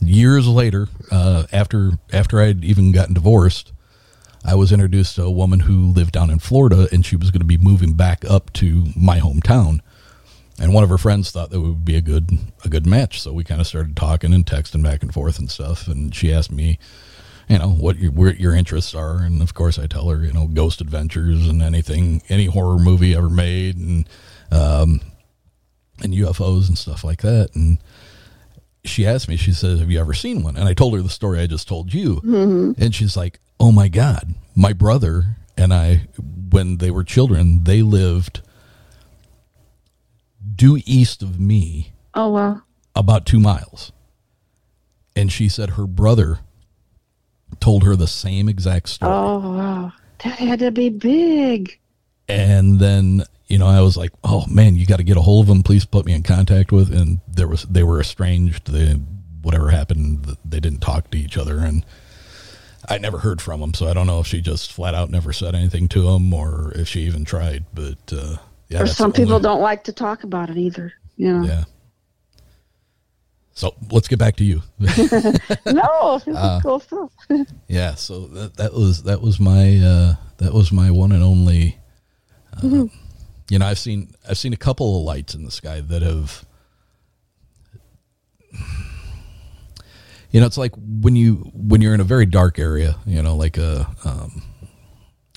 Years 0.00 0.46
later, 0.46 0.88
uh, 1.10 1.44
after 1.52 1.98
after 2.12 2.40
I'd 2.40 2.64
even 2.64 2.92
gotten 2.92 3.14
divorced, 3.14 3.72
I 4.44 4.54
was 4.54 4.72
introduced 4.72 5.16
to 5.16 5.24
a 5.24 5.30
woman 5.30 5.60
who 5.60 5.92
lived 5.92 6.12
down 6.12 6.30
in 6.30 6.38
Florida, 6.38 6.88
and 6.92 7.04
she 7.04 7.16
was 7.16 7.30
going 7.30 7.40
to 7.40 7.46
be 7.46 7.58
moving 7.58 7.92
back 7.92 8.24
up 8.24 8.52
to 8.54 8.86
my 8.96 9.18
hometown. 9.20 9.80
And 10.58 10.74
one 10.74 10.84
of 10.84 10.90
her 10.90 10.98
friends 10.98 11.30
thought 11.30 11.50
that 11.50 11.56
it 11.56 11.60
would 11.60 11.84
be 11.84 11.96
a 11.96 12.00
good 12.02 12.38
a 12.64 12.68
good 12.68 12.86
match, 12.86 13.20
so 13.20 13.32
we 13.32 13.44
kind 13.44 13.60
of 13.60 13.66
started 13.66 13.96
talking 13.96 14.34
and 14.34 14.44
texting 14.44 14.82
back 14.82 15.02
and 15.02 15.12
forth 15.12 15.38
and 15.38 15.50
stuff. 15.50 15.88
And 15.88 16.14
she 16.14 16.32
asked 16.32 16.52
me, 16.52 16.78
you 17.48 17.58
know, 17.58 17.70
what 17.70 17.96
your 17.96 18.12
where 18.12 18.34
your 18.34 18.54
interests 18.54 18.94
are, 18.94 19.22
and 19.22 19.40
of 19.42 19.54
course 19.54 19.78
I 19.78 19.86
tell 19.86 20.08
her, 20.08 20.22
you 20.22 20.32
know, 20.32 20.46
ghost 20.46 20.80
adventures 20.80 21.48
and 21.48 21.62
anything, 21.62 22.22
any 22.28 22.46
horror 22.46 22.78
movie 22.78 23.14
ever 23.14 23.30
made, 23.30 23.76
and 23.78 24.08
um, 24.50 25.00
and 26.02 26.12
UFOs 26.12 26.68
and 26.68 26.76
stuff 26.76 27.04
like 27.04 27.22
that. 27.22 27.54
And 27.54 27.78
she 28.84 29.06
asked 29.06 29.28
me, 29.28 29.36
she 29.36 29.52
says, 29.52 29.80
"Have 29.80 29.90
you 29.90 29.98
ever 30.00 30.14
seen 30.14 30.42
one?" 30.42 30.56
And 30.56 30.68
I 30.68 30.74
told 30.74 30.94
her 30.94 31.02
the 31.02 31.08
story 31.08 31.40
I 31.40 31.46
just 31.46 31.68
told 31.68 31.92
you, 31.94 32.20
and 32.78 32.94
she's 32.94 33.16
like, 33.16 33.40
"Oh 33.60 33.70
my 33.70 33.86
god, 33.88 34.34
my 34.56 34.72
brother 34.72 35.36
and 35.56 35.72
I, 35.72 36.08
when 36.50 36.78
they 36.78 36.90
were 36.90 37.04
children, 37.04 37.62
they 37.62 37.82
lived 37.82 38.40
due 40.56 40.80
east 40.84 41.22
of 41.22 41.38
me." 41.38 41.92
Oh 42.14 42.30
wow. 42.30 42.62
about 42.96 43.24
two 43.24 43.38
miles. 43.38 43.92
And 45.14 45.30
she 45.30 45.48
said 45.48 45.70
her 45.70 45.86
brother 45.86 46.40
told 47.60 47.84
her 47.84 47.94
the 47.94 48.06
same 48.08 48.48
exact 48.48 48.88
story. 48.88 49.12
Oh 49.12 49.38
wow. 49.38 49.92
That 50.24 50.38
had 50.38 50.58
to 50.60 50.70
be 50.70 50.88
big. 50.88 51.78
And 52.28 52.78
then, 52.78 53.24
you 53.48 53.58
know, 53.58 53.66
I 53.66 53.80
was 53.80 53.96
like, 53.96 54.12
oh 54.22 54.46
man, 54.46 54.76
you 54.76 54.86
got 54.86 54.98
to 54.98 55.04
get 55.04 55.16
a 55.16 55.22
hold 55.22 55.44
of 55.44 55.48
them. 55.48 55.62
Please 55.62 55.84
put 55.84 56.04
me 56.06 56.12
in 56.12 56.22
contact 56.22 56.72
with. 56.72 56.92
And 56.92 57.20
there 57.26 57.48
was, 57.48 57.64
they 57.64 57.82
were 57.82 58.00
estranged. 58.00 58.70
They, 58.72 58.92
whatever 59.42 59.70
happened, 59.70 60.36
they 60.44 60.60
didn't 60.60 60.80
talk 60.80 61.10
to 61.10 61.18
each 61.18 61.36
other. 61.38 61.58
And 61.58 61.84
I 62.90 62.98
never 62.98 63.18
heard 63.18 63.40
from 63.40 63.60
them. 63.60 63.72
So 63.74 63.86
I 63.88 63.94
don't 63.94 64.06
know 64.06 64.20
if 64.20 64.26
she 64.26 64.40
just 64.40 64.72
flat 64.72 64.94
out 64.94 65.10
never 65.10 65.32
said 65.32 65.54
anything 65.54 65.88
to 65.88 66.08
him 66.08 66.32
or 66.34 66.72
if 66.74 66.88
she 66.88 67.02
even 67.02 67.24
tried. 67.24 67.64
But, 67.72 68.12
uh, 68.12 68.36
yeah. 68.68 68.82
or 68.82 68.86
some 68.86 69.12
people 69.12 69.34
only- 69.34 69.44
don't 69.44 69.60
like 69.62 69.84
to 69.84 69.92
talk 69.92 70.24
about 70.24 70.50
it 70.50 70.56
either. 70.56 70.92
You 71.16 71.38
know. 71.38 71.46
Yeah. 71.46 71.64
So 73.52 73.74
let's 73.90 74.08
get 74.08 74.18
back 74.18 74.36
to 74.36 74.44
you. 74.44 74.62
No, 75.66 76.18
this 76.18 76.26
is 76.28 76.36
Uh, 76.36 76.60
cool 76.62 76.80
stuff. 76.80 77.10
Yeah, 77.68 77.94
so 77.94 78.26
that 78.28 78.56
that 78.56 78.72
was 78.72 79.02
that 79.04 79.20
was 79.20 79.38
my 79.38 79.76
uh, 79.78 80.14
that 80.38 80.52
was 80.52 80.72
my 80.72 80.90
one 80.90 81.12
and 81.12 81.22
only. 81.22 81.78
Uh, 82.62 82.86
You 83.50 83.58
know, 83.58 83.66
I've 83.66 83.78
seen 83.78 84.12
I've 84.28 84.38
seen 84.38 84.52
a 84.52 84.56
couple 84.56 84.98
of 84.98 85.04
lights 85.04 85.34
in 85.34 85.44
the 85.44 85.50
sky 85.50 85.80
that 85.80 86.02
have. 86.02 86.44
You 90.30 90.40
know, 90.40 90.46
it's 90.46 90.58
like 90.58 90.72
when 90.76 91.16
you 91.16 91.50
when 91.54 91.80
you're 91.80 91.94
in 91.94 92.00
a 92.00 92.04
very 92.04 92.26
dark 92.26 92.58
area. 92.58 92.96
You 93.06 93.22
know, 93.22 93.36
like 93.36 93.58
a 93.58 93.88
um, 94.04 94.42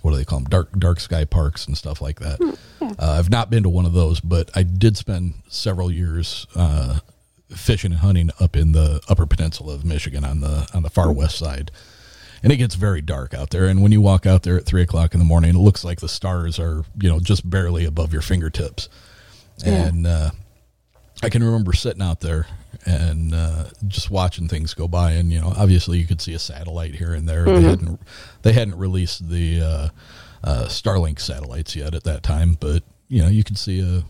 what 0.01 0.11
do 0.11 0.17
they 0.17 0.25
call 0.25 0.39
them? 0.39 0.49
Dark 0.49 0.77
dark 0.77 0.99
sky 0.99 1.25
parks 1.25 1.65
and 1.65 1.77
stuff 1.77 2.01
like 2.01 2.19
that. 2.19 2.39
Uh, 2.99 3.15
I've 3.17 3.29
not 3.29 3.49
been 3.49 3.63
to 3.63 3.69
one 3.69 3.85
of 3.85 3.93
those, 3.93 4.19
but 4.19 4.51
I 4.53 4.63
did 4.63 4.97
spend 4.97 5.35
several 5.47 5.89
years 5.89 6.45
uh, 6.53 6.99
fishing 7.49 7.93
and 7.93 8.01
hunting 8.01 8.29
up 8.41 8.57
in 8.57 8.73
the 8.73 9.01
Upper 9.07 9.25
Peninsula 9.25 9.73
of 9.73 9.85
Michigan 9.85 10.25
on 10.25 10.41
the 10.41 10.69
on 10.73 10.83
the 10.83 10.89
far 10.89 11.11
west 11.11 11.37
side, 11.37 11.71
and 12.43 12.51
it 12.51 12.57
gets 12.57 12.75
very 12.75 13.01
dark 13.01 13.33
out 13.33 13.51
there. 13.51 13.67
And 13.67 13.81
when 13.81 13.93
you 13.93 14.01
walk 14.01 14.25
out 14.25 14.43
there 14.43 14.57
at 14.57 14.65
three 14.65 14.81
o'clock 14.81 15.13
in 15.13 15.19
the 15.19 15.25
morning, 15.25 15.51
it 15.55 15.59
looks 15.59 15.85
like 15.85 16.01
the 16.01 16.09
stars 16.09 16.59
are 16.59 16.83
you 16.99 17.09
know 17.09 17.21
just 17.21 17.49
barely 17.49 17.85
above 17.85 18.11
your 18.11 18.21
fingertips. 18.21 18.89
Yeah. 19.65 19.85
And 19.85 20.05
uh, 20.05 20.31
I 21.23 21.29
can 21.29 21.41
remember 21.41 21.71
sitting 21.71 22.01
out 22.01 22.19
there 22.19 22.47
and 22.85 23.33
uh, 23.33 23.65
just 23.87 24.09
watching 24.11 24.47
things 24.47 24.73
go 24.73 24.87
by, 24.87 25.11
and 25.13 25.31
you 25.31 25.39
know, 25.39 25.53
obviously 25.55 25.97
you 25.99 26.05
could 26.05 26.21
see 26.21 26.33
a 26.33 26.39
satellite 26.39 26.95
here 26.95 27.13
and 27.13 27.27
there. 27.27 27.45
They 27.45 27.61
hadn't 27.61 28.01
they 28.41 28.53
hadn't 28.53 28.77
released 28.77 29.29
the 29.29 29.61
uh, 29.61 29.89
uh, 30.43 30.65
Starlink 30.67 31.19
satellites 31.19 31.75
yet 31.75 31.95
at 31.95 32.03
that 32.03 32.23
time, 32.23 32.57
but 32.59 32.83
you 33.07 33.21
know, 33.21 33.27
you 33.29 33.43
could 33.43 33.57
see 33.57 33.79
a 33.81 34.03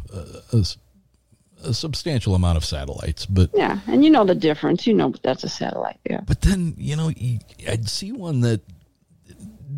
a 1.63 1.73
substantial 1.73 2.35
amount 2.35 2.57
of 2.57 2.65
satellites. 2.65 3.25
But 3.25 3.49
Yeah, 3.53 3.79
and 3.87 4.03
you 4.03 4.09
know 4.09 4.25
the 4.25 4.35
difference. 4.35 4.85
You 4.87 4.93
know 4.93 5.13
that's 5.23 5.43
a 5.43 5.49
satellite. 5.49 5.99
Yeah. 6.09 6.21
but 6.25 6.41
then 6.41 6.75
you 6.77 6.95
know, 6.95 7.09
you- 7.09 7.39
I'd 7.69 7.87
see 7.89 8.11
one 8.11 8.41
that 8.41 8.61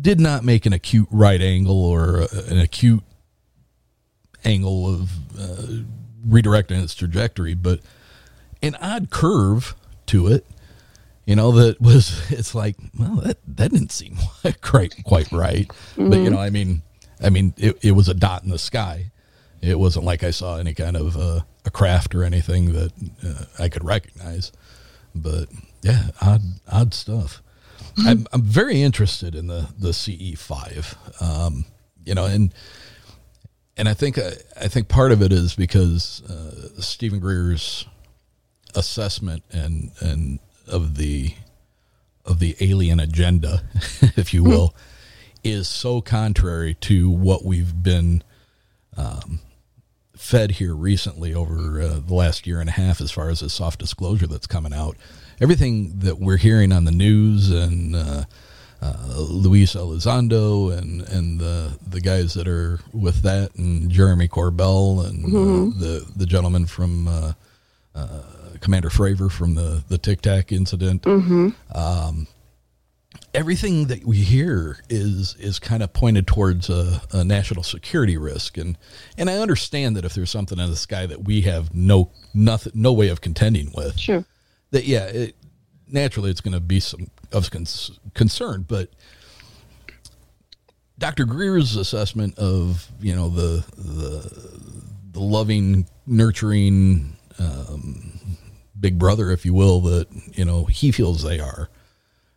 did 0.00 0.20
not 0.20 0.44
make 0.44 0.66
an 0.66 0.72
acute 0.72 1.08
right 1.10 1.40
angle 1.40 1.84
or 1.84 2.26
an 2.48 2.58
acute 2.58 3.02
angle 4.44 4.86
of 4.92 5.10
uh, 5.38 5.82
redirecting 6.28 6.82
its 6.82 6.94
trajectory, 6.94 7.54
but 7.54 7.80
an 8.66 8.74
odd 8.76 9.10
curve 9.10 9.74
to 10.06 10.26
it. 10.28 10.46
You 11.24 11.34
know 11.34 11.50
that 11.52 11.80
was 11.80 12.22
it's 12.30 12.54
like 12.54 12.76
well 12.98 13.16
that 13.16 13.38
that 13.46 13.72
didn't 13.72 13.92
seem 13.92 14.16
quite 14.62 14.94
quite 15.04 15.30
right, 15.32 15.70
but 15.96 16.18
you 16.18 16.30
know 16.30 16.38
I 16.38 16.50
mean 16.50 16.82
I 17.22 17.30
mean 17.30 17.54
it, 17.56 17.78
it 17.82 17.92
was 17.92 18.08
a 18.08 18.14
dot 18.14 18.44
in 18.44 18.50
the 18.50 18.58
sky, 18.58 19.10
It 19.60 19.78
wasn't 19.78 20.04
like 20.04 20.22
I 20.22 20.30
saw 20.30 20.58
any 20.58 20.74
kind 20.74 20.96
of 20.96 21.16
uh, 21.16 21.40
a 21.64 21.70
craft 21.70 22.14
or 22.14 22.22
anything 22.22 22.72
that 22.72 22.92
uh, 23.26 23.44
I 23.58 23.68
could 23.68 23.84
recognize. 23.84 24.52
But 25.14 25.48
yeah, 25.82 26.08
odd 26.20 26.42
odd 26.70 26.94
stuff. 26.94 27.42
I'm 27.98 28.26
I'm 28.32 28.42
very 28.42 28.82
interested 28.82 29.34
in 29.34 29.46
the 29.46 29.68
the 29.78 29.92
CE 29.92 30.38
five. 30.38 30.96
Um, 31.20 31.64
you 32.04 32.14
know, 32.14 32.26
and 32.26 32.52
and 33.76 33.88
I 33.88 33.94
think 33.94 34.18
uh, 34.18 34.32
I 34.60 34.68
think 34.68 34.88
part 34.88 35.12
of 35.12 35.22
it 35.22 35.32
is 35.32 35.54
because 35.54 36.22
uh, 36.28 36.80
Steven 36.80 37.18
Greer's 37.20 37.86
assessment 38.76 39.42
and 39.50 39.90
and 40.00 40.38
of 40.68 40.96
the 40.96 41.34
of 42.24 42.38
the 42.40 42.56
alien 42.60 43.00
agenda, 43.00 43.62
if 44.16 44.34
you 44.34 44.42
will, 44.42 44.74
is 45.44 45.68
so 45.68 46.00
contrary 46.00 46.74
to 46.74 47.08
what 47.08 47.44
we've 47.44 47.82
been 47.82 48.22
um, 48.96 49.40
fed 50.16 50.52
here 50.52 50.74
recently 50.74 51.32
over 51.34 51.80
uh, 51.80 52.00
the 52.04 52.14
last 52.14 52.46
year 52.46 52.60
and 52.60 52.68
a 52.68 52.72
half, 52.72 53.00
as 53.00 53.12
far 53.12 53.28
as 53.28 53.40
the 53.40 53.48
soft 53.50 53.78
disclosure 53.78 54.26
that's 54.26 54.46
coming 54.46 54.72
out. 54.72 54.96
Everything 55.40 55.98
that 56.00 56.18
we're 56.18 56.38
hearing 56.38 56.72
on 56.72 56.84
the 56.84 56.90
news 56.90 57.50
and 57.50 57.94
uh, 57.94 58.24
uh, 58.82 59.14
Luis 59.16 59.74
Elizondo 59.74 60.76
and 60.76 61.02
and 61.02 61.38
the 61.38 61.78
the 61.86 62.00
guys 62.00 62.34
that 62.34 62.48
are 62.48 62.80
with 62.92 63.22
that 63.22 63.54
and 63.56 63.90
Jeremy 63.90 64.28
Corbell 64.28 65.06
and 65.06 65.24
uh, 65.26 65.78
the 65.78 66.06
the 66.16 66.26
gentleman 66.26 66.66
from 66.66 67.08
uh, 67.08 67.32
uh, 67.94 68.22
Commander 68.66 68.88
Fravor 68.90 69.30
from 69.30 69.54
the 69.54 69.84
the 69.86 69.96
Tic 69.96 70.20
Tac 70.22 70.50
incident. 70.50 71.06
Um, 71.06 72.26
everything 73.32 73.86
that 73.86 74.04
we 74.04 74.16
hear 74.16 74.78
is 74.90 75.36
is 75.38 75.60
kind 75.60 75.84
of 75.84 75.92
pointed 75.92 76.26
towards 76.26 76.68
a, 76.68 77.00
a 77.12 77.22
national 77.22 77.62
security 77.62 78.16
risk, 78.16 78.58
and 78.58 78.76
and 79.16 79.30
I 79.30 79.38
understand 79.38 79.94
that 79.94 80.04
if 80.04 80.14
there's 80.14 80.30
something 80.30 80.58
in 80.58 80.68
the 80.68 80.74
sky 80.76 81.06
that 81.06 81.22
we 81.22 81.42
have 81.42 81.72
no 81.72 82.10
nothing 82.34 82.72
no 82.74 82.92
way 82.92 83.06
of 83.08 83.20
contending 83.20 83.70
with, 83.72 84.00
Sure. 84.00 84.24
that 84.72 84.84
yeah, 84.84 85.04
it, 85.04 85.36
naturally 85.86 86.32
it's 86.32 86.40
going 86.40 86.54
to 86.54 86.58
be 86.60 86.80
some 86.80 87.06
of 87.30 87.52
cons- 87.52 88.00
concern, 88.14 88.64
but 88.66 88.90
Dr. 90.98 91.24
Greer's 91.24 91.76
assessment 91.76 92.36
of 92.36 92.88
you 93.00 93.14
know 93.14 93.28
the 93.28 93.64
the 93.76 94.72
the 95.12 95.20
loving, 95.20 95.86
nurturing 96.04 97.16
um, 97.38 98.15
big 98.78 98.98
brother, 98.98 99.30
if 99.30 99.44
you 99.44 99.54
will, 99.54 99.80
that 99.82 100.08
you 100.34 100.44
know 100.44 100.64
he 100.64 100.92
feels 100.92 101.22
they 101.22 101.40
are, 101.40 101.68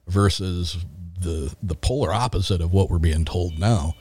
versus 0.07 0.77
the 1.19 1.53
the 1.61 1.75
polar 1.75 2.13
opposite 2.13 2.61
of 2.61 2.73
what 2.73 2.89
we're 2.89 2.99
being 2.99 3.25
told 3.25 3.59
now. 3.59 3.95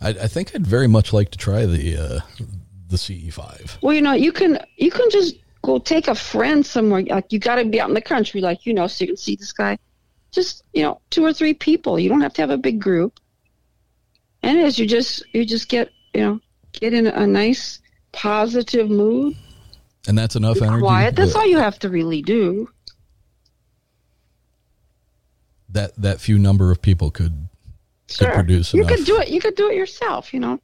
I, 0.00 0.10
I 0.10 0.26
think 0.28 0.54
I'd 0.54 0.66
very 0.66 0.88
much 0.88 1.12
like 1.12 1.30
to 1.30 1.38
try 1.38 1.66
the 1.66 1.96
uh, 1.96 2.44
the 2.88 2.98
CE 2.98 3.32
five. 3.32 3.78
Well, 3.82 3.94
you 3.94 4.02
know, 4.02 4.12
you 4.12 4.32
can 4.32 4.58
you 4.76 4.90
can 4.90 5.10
just 5.10 5.36
go 5.62 5.78
take 5.78 6.08
a 6.08 6.14
friend 6.14 6.64
somewhere. 6.64 7.02
Like 7.02 7.32
you 7.32 7.38
got 7.38 7.56
to 7.56 7.64
be 7.64 7.80
out 7.80 7.88
in 7.88 7.94
the 7.94 8.00
country, 8.00 8.40
like 8.40 8.66
you 8.66 8.74
know, 8.74 8.86
so 8.86 9.04
you 9.04 9.08
can 9.08 9.16
see 9.16 9.36
this 9.36 9.52
guy. 9.52 9.78
Just 10.32 10.64
you 10.72 10.82
know, 10.82 11.00
two 11.10 11.24
or 11.24 11.32
three 11.32 11.54
people. 11.54 11.98
You 11.98 12.08
don't 12.08 12.20
have 12.20 12.34
to 12.34 12.42
have 12.42 12.50
a 12.50 12.58
big 12.58 12.80
group. 12.80 13.18
And 14.42 14.58
as 14.58 14.78
you 14.78 14.86
just 14.86 15.22
you 15.34 15.44
just 15.44 15.68
get 15.68 15.90
you 16.14 16.20
know 16.22 16.40
get 16.72 16.94
in 16.94 17.06
a 17.06 17.26
nice 17.26 17.80
positive 18.12 18.90
mood, 18.90 19.36
And 20.08 20.16
that's 20.16 20.34
enough 20.36 20.58
be 20.58 20.64
energy. 20.64 20.80
quiet. 20.80 21.14
That's 21.16 21.32
that- 21.34 21.38
all 21.38 21.46
you 21.46 21.58
have 21.58 21.78
to 21.80 21.88
really 21.90 22.22
do. 22.22 22.68
that 25.72 25.94
that 25.96 26.20
few 26.20 26.36
number 26.38 26.70
of 26.72 26.82
people 26.82 27.10
could 27.12 27.46
Sure. 28.08 28.32
produce 28.32 28.74
you 28.74 28.80
enough. 28.82 28.96
could 28.96 29.06
do 29.06 29.20
it. 29.20 29.28
You 29.28 29.40
could 29.40 29.54
do 29.54 29.70
it 29.70 29.76
yourself. 29.76 30.34
You 30.34 30.40
know. 30.40 30.60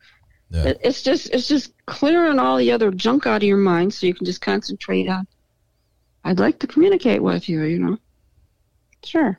yeah. 0.50 0.64
It- 0.64 0.80
It's 0.82 1.02
just 1.02 1.30
it's 1.30 1.46
just 1.46 1.72
clearing 1.86 2.38
all 2.40 2.56
the 2.56 2.72
other 2.72 2.90
junk 2.90 3.24
out 3.26 3.36
of 3.36 3.42
your 3.44 3.56
mind 3.56 3.94
so 3.94 4.06
you 4.06 4.14
can 4.14 4.26
just 4.26 4.40
concentrate 4.40 5.08
on 5.08 5.26
I'd 6.24 6.40
like 6.40 6.58
to 6.58 6.66
communicate 6.66 7.22
with 7.22 7.48
you, 7.48 7.62
you 7.62 7.78
know. 7.78 7.98
Sure. 9.04 9.38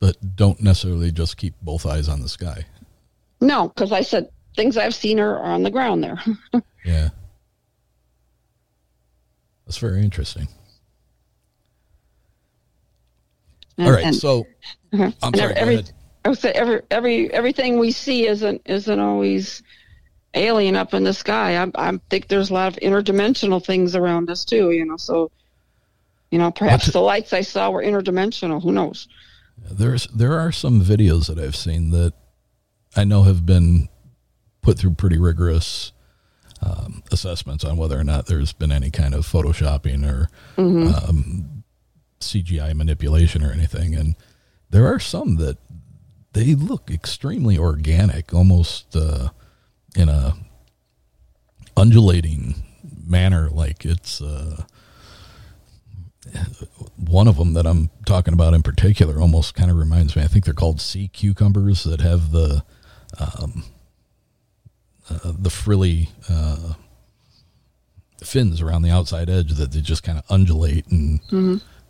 but 0.00 0.36
don't 0.36 0.60
necessarily 0.60 1.10
just 1.10 1.36
keep 1.36 1.54
both 1.62 1.86
eyes 1.86 2.08
on 2.08 2.20
the 2.20 2.28
sky. 2.28 2.66
No, 3.40 3.68
because 3.68 3.92
I 3.92 4.02
said 4.02 4.28
things 4.56 4.76
I've 4.76 4.94
seen 4.94 5.20
are, 5.20 5.36
are 5.38 5.52
on 5.52 5.62
the 5.62 5.70
ground 5.70 6.02
there. 6.02 6.20
Yeah. 6.84 7.08
That's 9.66 9.78
very 9.78 10.02
interesting. 10.02 10.46
And- 13.76 13.88
All 13.88 13.92
right, 13.92 14.04
and- 14.04 14.14
so 14.14 14.46
uh-huh. 14.92 15.10
I'm 15.22 15.34
sorry. 15.34 15.54
Go 15.54 15.60
every, 15.60 15.74
ahead. 15.74 15.92
I 16.24 16.28
would 16.28 16.38
say 16.38 16.52
every 16.52 16.82
every 16.90 17.32
everything 17.32 17.78
we 17.78 17.90
see 17.90 18.26
isn't 18.26 18.62
isn't 18.66 19.00
always 19.00 19.62
alien 20.34 20.76
up 20.76 20.94
in 20.94 21.04
the 21.04 21.12
sky. 21.12 21.56
I 21.60 21.70
I 21.74 21.98
think 22.10 22.28
there's 22.28 22.50
a 22.50 22.54
lot 22.54 22.72
of 22.72 22.78
interdimensional 22.80 23.64
things 23.64 23.94
around 23.96 24.30
us 24.30 24.44
too, 24.44 24.70
you 24.70 24.84
know. 24.84 24.96
So 24.96 25.30
you 26.30 26.38
know, 26.38 26.50
perhaps 26.50 26.86
the 26.86 27.00
lights 27.00 27.32
I 27.32 27.42
saw 27.42 27.70
were 27.70 27.82
interdimensional. 27.82 28.62
Who 28.62 28.72
knows? 28.72 29.08
There's 29.58 30.06
there 30.08 30.38
are 30.38 30.52
some 30.52 30.82
videos 30.82 31.26
that 31.26 31.38
I've 31.38 31.56
seen 31.56 31.90
that 31.90 32.12
I 32.94 33.04
know 33.04 33.22
have 33.24 33.44
been 33.46 33.88
put 34.66 34.76
through 34.76 34.90
pretty 34.94 35.16
rigorous 35.16 35.92
um, 36.60 37.04
assessments 37.12 37.62
on 37.62 37.76
whether 37.76 37.96
or 37.96 38.02
not 38.02 38.26
there's 38.26 38.52
been 38.52 38.72
any 38.72 38.90
kind 38.90 39.14
of 39.14 39.24
photoshopping 39.24 40.04
or 40.04 40.28
um, 40.58 41.62
CGI 42.18 42.74
manipulation 42.74 43.44
or 43.44 43.52
anything, 43.52 43.94
and 43.94 44.16
there 44.70 44.84
are 44.92 44.98
some 44.98 45.36
that 45.36 45.58
they 46.32 46.56
look 46.56 46.90
extremely 46.90 47.56
organic, 47.56 48.34
almost 48.34 48.96
uh, 48.96 49.28
in 49.94 50.08
a 50.08 50.34
undulating 51.76 52.56
manner, 53.06 53.48
like 53.48 53.84
it's. 53.84 54.20
Uh, 54.20 54.64
one 56.96 57.28
of 57.28 57.36
them 57.36 57.52
that 57.52 57.68
I'm 57.68 57.88
talking 58.04 58.34
about 58.34 58.52
in 58.52 58.64
particular 58.64 59.20
almost 59.20 59.54
kind 59.54 59.70
of 59.70 59.76
reminds 59.76 60.16
me. 60.16 60.22
I 60.22 60.26
think 60.26 60.44
they're 60.44 60.54
called 60.54 60.80
sea 60.80 61.06
cucumbers 61.06 61.84
that 61.84 62.00
have 62.00 62.32
the 62.32 62.64
um, 63.16 63.62
uh, 65.10 65.32
the 65.38 65.50
frilly 65.50 66.10
uh, 66.28 66.74
fins 68.22 68.60
around 68.60 68.82
the 68.82 68.90
outside 68.90 69.28
edge 69.30 69.52
that 69.54 69.72
they 69.72 69.80
just 69.80 70.02
kind 70.02 70.18
of 70.18 70.24
undulate 70.30 70.86
and 70.88 71.20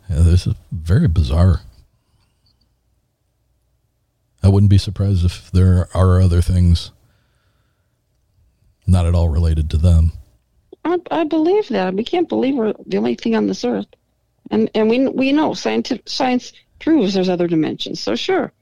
yeah, 0.09 0.21
this 0.21 0.47
is 0.47 0.53
very 0.71 1.07
bizarre. 1.07 1.61
I 4.43 4.49
wouldn't 4.49 4.69
be 4.69 4.77
surprised 4.77 5.25
if 5.25 5.51
there 5.51 5.89
are 5.93 6.21
other 6.21 6.41
things 6.41 6.91
not 8.85 9.05
at 9.05 9.15
all 9.15 9.27
related 9.27 9.69
to 9.71 9.77
them. 9.77 10.13
I, 10.85 10.97
I 11.11 11.23
believe 11.25 11.67
that. 11.69 11.93
We 11.93 12.05
can't 12.05 12.29
believe 12.29 12.55
we're 12.55 12.73
the 12.85 12.97
only 12.97 13.15
thing 13.15 13.35
on 13.35 13.47
this 13.47 13.65
earth, 13.65 13.87
and 14.49 14.69
and 14.73 14.89
we 14.89 15.07
we 15.09 15.33
know 15.33 15.53
scientific 15.53 16.07
science 16.07 16.53
proves 16.79 17.13
there's 17.13 17.27
other 17.27 17.47
dimensions. 17.47 17.99
So 17.99 18.15
sure, 18.15 18.53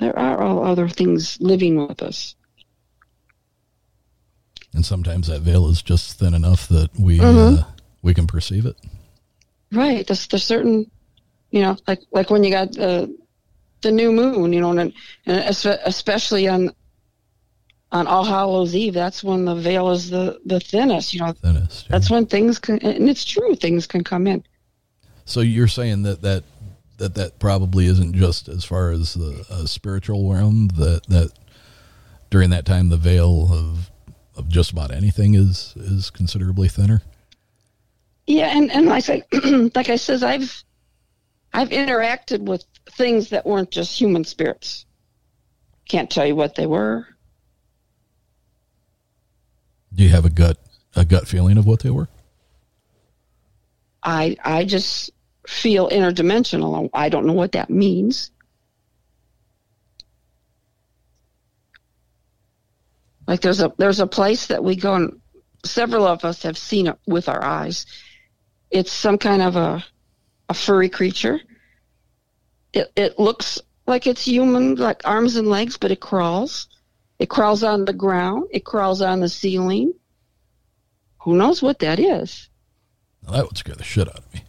there 0.00 0.18
are 0.18 0.42
all 0.42 0.64
other 0.64 0.88
things 0.88 1.38
living 1.40 1.86
with 1.86 2.02
us. 2.02 2.34
And 4.74 4.84
sometimes 4.84 5.26
that 5.28 5.40
veil 5.40 5.68
is 5.68 5.82
just 5.82 6.18
thin 6.18 6.34
enough 6.34 6.68
that 6.68 6.90
we 6.98 7.18
Mhm. 7.18 7.60
uh, 7.60 7.64
we 8.02 8.14
can 8.14 8.26
perceive 8.26 8.66
it. 8.66 8.76
Right. 9.72 10.06
There's 10.06 10.26
there's 10.28 10.44
certain, 10.44 10.90
you 11.50 11.62
know, 11.62 11.76
like 11.86 12.00
like 12.12 12.30
when 12.30 12.44
you 12.44 12.50
got 12.50 12.72
the 12.72 13.14
the 13.80 13.90
new 13.90 14.12
moon, 14.12 14.52
you 14.52 14.60
know, 14.60 14.70
and, 14.76 14.92
and 15.26 15.38
especially 15.84 16.48
on 16.48 16.70
on 17.90 18.06
All 18.06 18.24
Hallows 18.24 18.74
Eve, 18.76 18.92
that's 18.94 19.24
when 19.24 19.44
the 19.46 19.54
veil 19.54 19.90
is 19.90 20.10
the 20.10 20.38
the 20.44 20.60
thinnest. 20.60 21.14
You 21.14 21.20
know, 21.20 21.32
Thinnest. 21.32 21.84
yeah. 21.84 21.88
that's 21.90 22.10
when 22.10 22.26
things 22.26 22.58
can, 22.58 22.78
and 22.80 23.08
it's 23.08 23.24
true, 23.24 23.54
things 23.54 23.86
can 23.86 24.04
come 24.04 24.26
in. 24.26 24.44
So 25.24 25.40
you're 25.40 25.68
saying 25.68 26.02
that 26.02 26.20
that 26.22 26.44
that 26.98 27.14
that 27.14 27.38
probably 27.38 27.86
isn't 27.86 28.14
just 28.14 28.48
as 28.48 28.64
far 28.64 28.90
as 28.90 29.14
the 29.14 29.44
uh, 29.50 29.64
spiritual 29.66 30.30
realm 30.32 30.68
that 30.76 31.06
that 31.08 31.32
during 32.30 32.50
that 32.50 32.66
time 32.66 32.88
the 32.90 32.96
veil 32.96 33.48
of 33.52 33.90
of 34.38 34.48
just 34.48 34.70
about 34.70 34.92
anything 34.92 35.34
is 35.34 35.74
is 35.76 36.10
considerably 36.10 36.68
thinner. 36.68 37.02
Yeah, 38.26 38.56
and 38.56 38.70
and 38.70 38.86
like 38.86 39.08
I 39.10 39.24
like 39.74 39.90
I 39.90 39.96
says, 39.96 40.22
I've 40.22 40.62
I've 41.52 41.70
interacted 41.70 42.40
with 42.40 42.64
things 42.92 43.30
that 43.30 43.44
weren't 43.44 43.70
just 43.70 43.98
human 43.98 44.24
spirits. 44.24 44.86
Can't 45.88 46.10
tell 46.10 46.26
you 46.26 46.36
what 46.36 46.54
they 46.54 46.66
were. 46.66 47.06
Do 49.94 50.04
you 50.04 50.10
have 50.10 50.24
a 50.24 50.30
gut 50.30 50.58
a 50.94 51.04
gut 51.04 51.26
feeling 51.26 51.58
of 51.58 51.66
what 51.66 51.80
they 51.80 51.90
were? 51.90 52.08
I 54.02 54.36
I 54.44 54.64
just 54.64 55.10
feel 55.46 55.88
interdimensional. 55.88 56.90
I 56.92 57.08
don't 57.08 57.26
know 57.26 57.32
what 57.32 57.52
that 57.52 57.70
means. 57.70 58.30
Like 63.28 63.42
there's 63.42 63.60
a 63.60 63.70
there's 63.76 64.00
a 64.00 64.06
place 64.06 64.46
that 64.46 64.64
we 64.64 64.74
go 64.74 64.94
and 64.94 65.20
several 65.62 66.06
of 66.06 66.24
us 66.24 66.42
have 66.44 66.56
seen 66.56 66.86
it 66.86 66.98
with 67.06 67.28
our 67.28 67.44
eyes. 67.44 67.84
It's 68.70 68.90
some 68.90 69.18
kind 69.18 69.42
of 69.42 69.54
a 69.54 69.84
a 70.48 70.54
furry 70.54 70.88
creature. 70.88 71.38
It 72.72 72.90
it 72.96 73.18
looks 73.18 73.60
like 73.86 74.06
it's 74.06 74.24
human, 74.24 74.76
like 74.76 75.02
arms 75.04 75.36
and 75.36 75.48
legs, 75.48 75.76
but 75.76 75.90
it 75.90 76.00
crawls. 76.00 76.68
It 77.18 77.28
crawls 77.28 77.62
on 77.62 77.84
the 77.84 77.92
ground. 77.92 78.48
It 78.50 78.64
crawls 78.64 79.02
on 79.02 79.20
the 79.20 79.28
ceiling. 79.28 79.92
Who 81.22 81.36
knows 81.36 81.60
what 81.60 81.80
that 81.80 81.98
is? 81.98 82.48
That 83.30 83.44
would 83.44 83.58
scare 83.58 83.74
the 83.74 83.84
shit 83.84 84.08
out 84.08 84.18
of 84.18 84.32
me. 84.32 84.44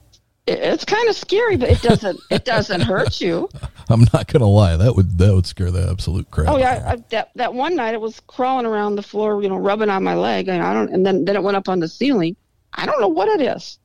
It, 0.50 0.60
it's 0.60 0.86
kind 0.86 1.08
of 1.10 1.16
scary, 1.16 1.58
but 1.58 1.70
it 1.70 1.82
doesn't. 1.82 2.20
it 2.30 2.46
doesn't 2.46 2.82
hurt 2.82 3.22
you. 3.22 3.50
I'm 3.90 4.06
not 4.14 4.28
gonna 4.28 4.48
lie. 4.48 4.78
That 4.78 4.96
would 4.96 5.18
that 5.18 5.34
would 5.34 5.46
scare 5.46 5.72
the 5.72 5.90
absolute 5.90 6.30
crap. 6.32 6.50
Oh 6.50 6.58
yeah. 6.58 6.84
I, 6.86 6.96
that 7.10 7.32
that 7.36 7.54
one 7.54 7.76
night 7.76 7.94
it 7.94 8.02
was 8.02 8.20
crawling 8.28 8.66
around 8.66 8.96
the 8.96 9.04
floor, 9.04 9.42
you 9.42 9.50
know, 9.50 9.58
rubbing 9.58 9.90
on 9.90 10.04
my 10.04 10.16
leg, 10.16 10.48
and 10.48 10.62
I 10.62 10.74
don't. 10.74 10.92
And 10.94 11.06
then 11.06 11.26
then 11.26 11.36
it 11.36 11.44
went 11.44 11.58
up 11.58 11.70
on 11.70 11.80
the 11.80 11.88
ceiling. 11.88 12.36
I 12.74 12.86
don't 12.86 13.00
know 13.02 13.08
what 13.08 13.28
it 13.30 13.42
is. 13.42 13.80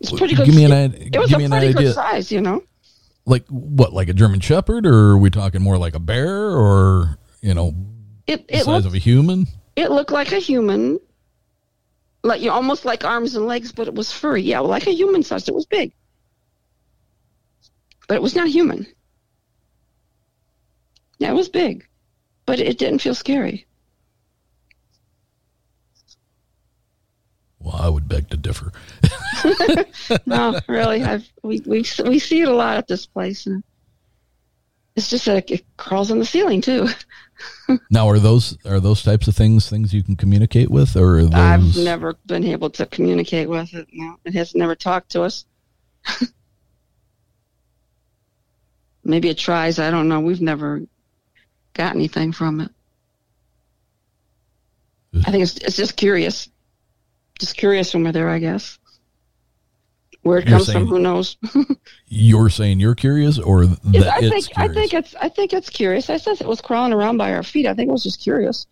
It's 0.00 0.12
pretty 0.12 0.34
good. 0.34 0.46
Give 0.46 0.54
me 0.54 0.64
an 0.64 0.72
it, 0.72 0.94
idea. 0.94 1.10
it 1.12 1.18
was 1.18 1.32
a 1.32 1.36
pretty 1.36 1.54
idea. 1.54 1.72
good 1.74 1.94
size, 1.94 2.32
you 2.32 2.40
know. 2.40 2.62
Like 3.26 3.46
what? 3.48 3.92
Like 3.92 4.08
a 4.08 4.14
German 4.14 4.40
Shepherd, 4.40 4.86
or 4.86 5.10
are 5.10 5.18
we 5.18 5.30
talking 5.30 5.60
more 5.62 5.76
like 5.76 5.94
a 5.94 6.00
bear, 6.00 6.50
or 6.50 7.18
you 7.42 7.52
know, 7.54 7.74
It 8.26 8.48
the 8.48 8.56
it 8.56 8.58
size 8.64 8.66
looked 8.66 8.86
of 8.86 8.94
a 8.94 8.98
human? 8.98 9.46
it 9.76 9.90
looked 9.90 10.10
like 10.10 10.32
a 10.32 10.38
human, 10.38 10.98
like 12.22 12.40
you 12.40 12.48
know, 12.48 12.54
almost 12.54 12.84
like 12.84 13.04
arms 13.04 13.34
and 13.34 13.46
legs, 13.46 13.72
but 13.72 13.88
it 13.88 13.94
was 13.94 14.12
furry. 14.12 14.42
Yeah, 14.42 14.60
like 14.60 14.86
a 14.86 14.92
human 14.92 15.22
size. 15.22 15.48
It 15.48 15.54
was 15.54 15.66
big, 15.66 15.92
but 18.08 18.16
it 18.16 18.22
was 18.22 18.34
not 18.34 18.48
human. 18.48 18.86
Yeah, 21.18 21.30
it 21.30 21.34
was 21.34 21.48
big, 21.48 21.86
but 22.46 22.60
it 22.60 22.78
didn't 22.78 23.00
feel 23.00 23.14
scary. 23.14 23.66
Well, 27.58 27.76
I 27.76 27.88
would 27.88 28.08
beg 28.08 28.30
to 28.30 28.36
differ. 28.38 28.72
no, 30.26 30.58
really, 30.66 31.02
I've 31.02 31.30
we 31.42 31.60
we 31.66 31.84
we 32.04 32.18
see 32.18 32.40
it 32.40 32.48
a 32.48 32.54
lot 32.54 32.78
at 32.78 32.88
this 32.88 33.06
place, 33.06 33.46
and 33.46 33.62
it's 34.96 35.10
just 35.10 35.26
like 35.26 35.50
it 35.50 35.64
crawls 35.76 36.10
on 36.10 36.18
the 36.18 36.24
ceiling 36.26 36.60
too. 36.60 36.88
Now, 37.90 38.08
are 38.08 38.18
those 38.18 38.58
are 38.66 38.80
those 38.80 39.02
types 39.02 39.28
of 39.28 39.36
things 39.36 39.70
things 39.70 39.94
you 39.94 40.02
can 40.02 40.16
communicate 40.16 40.70
with, 40.70 40.96
or 40.96 41.22
those? 41.22 41.34
I've 41.34 41.76
never 41.76 42.14
been 42.26 42.44
able 42.44 42.70
to 42.70 42.86
communicate 42.86 43.48
with 43.48 43.72
it. 43.74 43.86
No, 43.92 44.16
it 44.24 44.34
has 44.34 44.54
never 44.54 44.74
talked 44.74 45.10
to 45.12 45.22
us. 45.22 45.44
Maybe 49.04 49.28
it 49.28 49.38
tries. 49.38 49.78
I 49.78 49.90
don't 49.90 50.08
know. 50.08 50.20
We've 50.20 50.40
never 50.40 50.82
got 51.74 51.94
anything 51.94 52.32
from 52.32 52.60
it. 52.60 52.70
I 55.26 55.30
think 55.30 55.42
it's 55.42 55.56
it's 55.58 55.76
just 55.76 55.96
curious, 55.96 56.48
just 57.38 57.56
curious 57.56 57.94
when 57.94 58.02
we're 58.04 58.12
there. 58.12 58.28
I 58.28 58.40
guess 58.40 58.79
where 60.22 60.38
it 60.38 60.46
You're 60.48 60.58
comes 60.58 60.66
saying- 60.66 60.78
from, 60.86 60.88
who 60.88 60.98
knows? 61.00 61.36
You're 62.08 62.50
saying 62.50 62.80
you're 62.80 62.94
curious, 62.94 63.38
or 63.38 63.66
that 63.66 63.78
Yeah, 63.90 64.10
I 64.14 64.20
think 64.20 64.46
I 64.56 64.68
think 64.68 64.92
it's 64.94 65.14
I 65.14 65.28
think 65.28 65.52
it's 65.52 65.70
curious. 65.70 66.10
I 66.10 66.16
said 66.18 66.40
it 66.40 66.46
was 66.46 66.60
crawling 66.60 66.92
around 66.92 67.16
by 67.16 67.32
our 67.32 67.42
feet. 67.42 67.66
I 67.66 67.74
think 67.74 67.88
it 67.88 67.92
was 67.92 68.02
just 68.02 68.20
curious, 68.20 68.66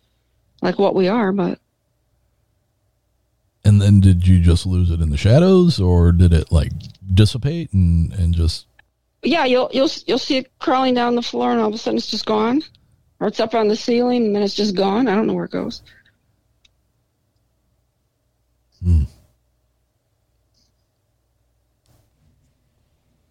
like 0.61 0.77
what 0.77 0.93
we 0.95 1.07
are. 1.07 1.31
But 1.31 1.57
And 3.65 3.81
then 3.81 3.99
did 3.99 4.27
you 4.27 4.39
just 4.41 4.65
lose 4.65 4.91
it 4.91 5.01
in 5.01 5.09
the 5.09 5.17
shadows, 5.17 5.79
or 5.79 6.11
did 6.11 6.33
it 6.33 6.51
like 6.51 6.71
dissipate 7.13 7.71
and 7.73 8.11
and 8.13 8.35
just? 8.35 8.65
yeah, 9.23 9.45
you'll 9.45 9.69
you'll 9.73 9.89
you'll 10.05 10.17
see 10.19 10.37
it 10.37 10.51
crawling 10.59 10.93
down 10.93 11.15
the 11.15 11.21
floor, 11.21 11.51
and 11.51 11.59
all 11.59 11.69
of 11.69 11.73
a 11.73 11.77
sudden 11.77 11.97
it's 11.97 12.07
just 12.11 12.25
gone, 12.25 12.61
or 13.19 13.27
it's 13.27 13.39
up 13.39 13.55
on 13.55 13.67
the 13.69 13.75
ceiling, 13.75 14.25
and 14.27 14.35
then 14.35 14.43
it's 14.43 14.55
just 14.55 14.75
gone. 14.75 15.07
I 15.07 15.15
don't 15.15 15.27
know 15.27 15.33
where 15.33 15.45
it 15.45 15.51
goes. 15.51 15.81
Hmm. 18.83 19.03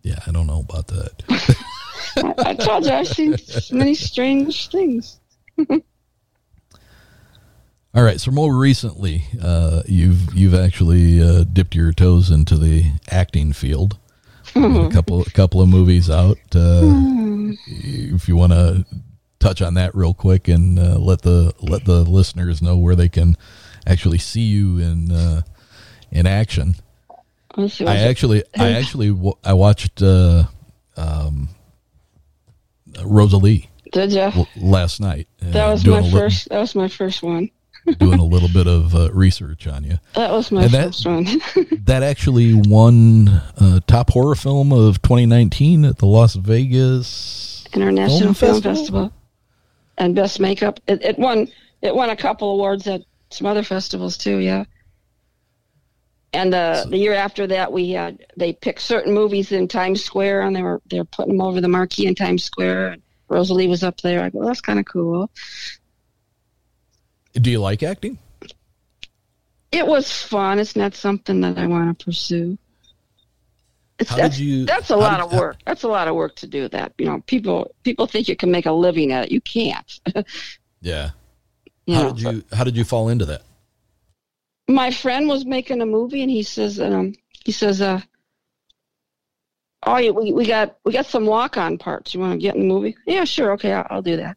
Yeah, 0.08 0.18
I 0.26 0.30
don't 0.30 0.46
know 0.46 0.60
about 0.60 0.86
that. 0.88 1.22
I, 2.16 2.50
I 2.50 2.54
told 2.54 2.86
you 2.86 2.92
I've 2.92 3.06
seen 3.06 3.36
many 3.70 3.92
strange 3.92 4.70
things. 4.70 5.20
All 7.94 8.02
right, 8.02 8.18
so 8.18 8.30
more 8.30 8.56
recently, 8.56 9.24
uh, 9.42 9.82
you've 9.84 10.32
you've 10.32 10.54
actually 10.54 11.20
uh, 11.20 11.44
dipped 11.44 11.74
your 11.74 11.92
toes 11.92 12.30
into 12.30 12.56
the 12.56 12.90
acting 13.10 13.52
field. 13.52 13.98
a 14.54 14.88
couple 14.92 15.20
a 15.20 15.30
couple 15.30 15.60
of 15.60 15.68
movies 15.68 16.08
out. 16.08 16.38
Uh, 16.54 17.52
if 17.66 18.28
you 18.28 18.36
want 18.36 18.52
to 18.52 18.86
touch 19.40 19.60
on 19.60 19.74
that 19.74 19.94
real 19.94 20.14
quick 20.14 20.48
and 20.48 20.78
uh, 20.78 20.96
let 20.98 21.20
the 21.20 21.52
let 21.60 21.84
the 21.84 22.02
listeners 22.02 22.62
know 22.62 22.78
where 22.78 22.96
they 22.96 23.10
can 23.10 23.36
actually 23.86 24.18
see 24.18 24.46
you 24.46 24.78
in 24.78 25.12
uh, 25.12 25.42
in 26.10 26.26
action. 26.26 26.76
Let's 27.58 27.74
see 27.74 27.86
I 27.86 27.96
actually 27.96 28.42
I 28.56 28.70
actually 28.80 29.08
I 29.44 29.52
watched 29.52 30.00
uh, 30.00 30.44
um, 30.96 31.48
Rosalie 33.04 33.68
did 33.92 34.12
you? 34.12 34.20
l- 34.20 34.48
last 34.56 35.00
night. 35.00 35.28
That 35.40 35.66
was 35.68 35.84
my 35.86 36.08
first. 36.10 36.48
That 36.50 36.60
was 36.60 36.74
my 36.74 36.88
first 36.88 37.22
one. 37.22 37.50
doing 37.98 38.18
a 38.18 38.24
little 38.24 38.48
bit 38.50 38.66
of 38.66 38.94
uh, 38.94 39.10
research 39.12 39.66
on 39.66 39.82
you. 39.82 39.98
That 40.14 40.30
was 40.30 40.52
my 40.52 40.64
And 40.64 40.72
that- 40.72 40.84
first 40.86 41.06
one. 41.06 41.26
That 41.88 42.02
actually 42.02 42.52
won 42.54 43.28
uh, 43.58 43.80
top 43.86 44.10
horror 44.10 44.34
film 44.34 44.72
of 44.74 45.00
2019 45.00 45.86
at 45.86 45.96
the 45.96 46.04
Las 46.06 46.34
Vegas. 46.34 47.64
International 47.72 48.18
Film 48.18 48.34
Film, 48.34 48.52
Festival? 48.62 48.74
Festival. 48.74 49.12
and 49.96 50.14
Best 50.14 50.38
Makeup. 50.38 50.80
It, 50.86 51.02
it 51.02 51.18
won. 51.18 51.48
It 51.80 51.94
won 51.94 52.10
a 52.10 52.16
couple 52.16 52.50
awards 52.52 52.86
at 52.86 53.02
some 53.30 53.46
other 53.46 53.62
festivals 53.62 54.18
too. 54.18 54.36
Yeah. 54.38 54.64
And 56.32 56.52
uh, 56.54 56.84
the 56.88 56.98
year 56.98 57.14
after 57.14 57.46
that, 57.46 57.72
we 57.72 57.90
had 57.90 58.26
they 58.36 58.52
picked 58.52 58.82
certain 58.82 59.14
movies 59.14 59.50
in 59.50 59.66
Times 59.66 60.04
Square, 60.04 60.42
and 60.42 60.54
they 60.54 60.62
were 60.62 60.80
they 60.86 60.98
were 60.98 61.04
putting 61.06 61.36
them 61.38 61.46
over 61.46 61.60
the 61.60 61.68
marquee 61.68 62.06
in 62.06 62.14
Times 62.14 62.44
Square. 62.44 62.88
And 62.92 63.02
Rosalie 63.28 63.66
was 63.66 63.82
up 63.82 64.00
there. 64.02 64.22
I 64.22 64.28
go, 64.30 64.44
that's 64.44 64.60
kind 64.60 64.78
of 64.78 64.84
cool. 64.84 65.30
Do 67.34 67.50
you 67.50 67.60
like 67.60 67.82
acting? 67.82 68.18
It 69.72 69.86
was 69.86 70.10
fun. 70.10 70.58
It's 70.58 70.76
not 70.76 70.94
something 70.94 71.40
that 71.42 71.58
I 71.58 71.66
want 71.66 71.98
to 71.98 72.04
pursue. 72.04 72.58
It's, 73.98 74.10
How 74.10 74.16
did 74.16 74.24
that's, 74.24 74.38
you- 74.38 74.64
that's 74.64 74.90
a 74.90 74.94
how 74.94 75.00
lot 75.00 75.16
did- 75.18 75.32
of 75.34 75.40
work. 75.40 75.56
That's 75.66 75.82
a 75.82 75.88
lot 75.88 76.08
of 76.08 76.14
work 76.14 76.36
to 76.36 76.46
do 76.46 76.68
that. 76.68 76.92
You 76.98 77.06
know, 77.06 77.20
people 77.26 77.70
people 77.84 78.06
think 78.06 78.28
you 78.28 78.36
can 78.36 78.50
make 78.50 78.66
a 78.66 78.72
living 78.72 79.12
at 79.12 79.26
it. 79.26 79.32
You 79.32 79.40
can't. 79.40 80.00
Yeah. 80.80 81.10
You 81.86 81.94
how 81.96 82.02
know, 82.02 82.12
did 82.12 82.20
you 82.22 82.44
How 82.52 82.62
did 82.64 82.76
you 82.76 82.84
fall 82.84 83.08
into 83.08 83.24
that? 83.26 83.42
My 84.68 84.90
friend 84.90 85.26
was 85.26 85.46
making 85.46 85.80
a 85.80 85.86
movie 85.86 86.22
and 86.22 86.30
he 86.30 86.42
says 86.42 86.78
um 86.78 87.14
he 87.44 87.52
says 87.52 87.80
uh 87.80 88.00
oh 89.84 90.12
we, 90.12 90.32
we 90.32 90.46
got 90.46 90.76
we 90.84 90.92
got 90.92 91.06
some 91.06 91.24
walk 91.24 91.56
on 91.56 91.78
parts. 91.78 92.14
You 92.14 92.20
want 92.20 92.34
to 92.34 92.38
get 92.38 92.54
in 92.54 92.60
the 92.60 92.66
movie? 92.66 92.96
Yeah 93.06 93.24
sure. 93.24 93.52
Okay 93.52 93.72
I'll, 93.72 93.86
I'll 93.90 94.02
do 94.02 94.18
that. 94.18 94.36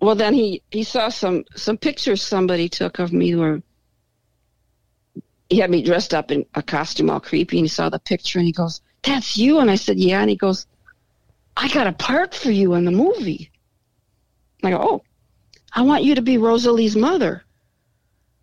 Well 0.00 0.14
then 0.14 0.34
he 0.34 0.62
he 0.70 0.84
saw 0.84 1.08
some 1.08 1.44
some 1.56 1.78
pictures 1.78 2.22
somebody 2.22 2.68
took 2.68 2.98
of 2.98 3.12
me 3.12 3.34
where 3.34 3.62
he 5.48 5.58
had 5.58 5.70
me 5.70 5.82
dressed 5.82 6.12
up 6.12 6.30
in 6.30 6.44
a 6.54 6.62
costume 6.62 7.08
all 7.08 7.20
creepy 7.20 7.58
and 7.58 7.64
he 7.64 7.68
saw 7.68 7.88
the 7.88 7.98
picture 7.98 8.38
and 8.38 8.46
he 8.46 8.52
goes 8.52 8.82
that's 9.02 9.38
you? 9.38 9.60
And 9.60 9.70
i 9.70 9.76
said 9.76 9.98
yeah. 9.98 10.20
And 10.20 10.28
he 10.28 10.36
goes 10.36 10.66
i 11.56 11.68
got 11.68 11.86
a 11.86 11.92
part 11.92 12.34
for 12.34 12.50
you 12.50 12.74
in 12.74 12.84
the 12.84 12.90
movie. 12.90 13.50
And 14.62 14.74
i 14.74 14.76
go 14.76 14.82
oh 14.82 15.02
i 15.72 15.80
want 15.80 16.04
you 16.04 16.16
to 16.16 16.22
be 16.22 16.36
rosalie's 16.36 16.94
mother 16.94 17.44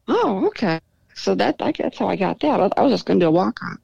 Oh, 0.08 0.48
okay. 0.48 0.80
So 1.14 1.36
that 1.36 1.56
I, 1.60 1.72
that's 1.72 1.98
how 1.98 2.08
I 2.08 2.16
got 2.16 2.40
that. 2.42 2.60
I, 2.60 2.70
I 2.78 2.82
was 2.82 2.92
just 2.92 3.06
going 3.06 3.20
to 3.20 3.26
do 3.26 3.30
a 3.30 3.32
walk 3.32 3.60
on, 3.64 3.78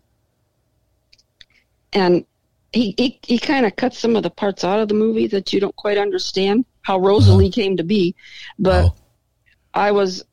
and 1.94 2.26
he 2.74 2.94
he, 2.98 3.20
he 3.24 3.40
kind 3.40 3.66
of 3.66 3.76
cut 3.76 3.94
some 3.94 4.16
of 4.16 4.24
the 4.24 4.30
parts 4.30 4.64
out 4.64 4.80
of 4.80 4.88
the 4.88 4.94
movie 4.94 5.28
that 5.28 5.54
you 5.54 5.60
don't 5.60 5.76
quite 5.76 5.98
understand 5.98 6.66
how 6.82 7.00
Rosalie 7.00 7.46
uh-huh. 7.46 7.54
came 7.54 7.78
to 7.78 7.84
be, 7.84 8.16
but 8.60 8.86
oh, 8.86 8.96
I 9.74 9.92
was 9.92 10.26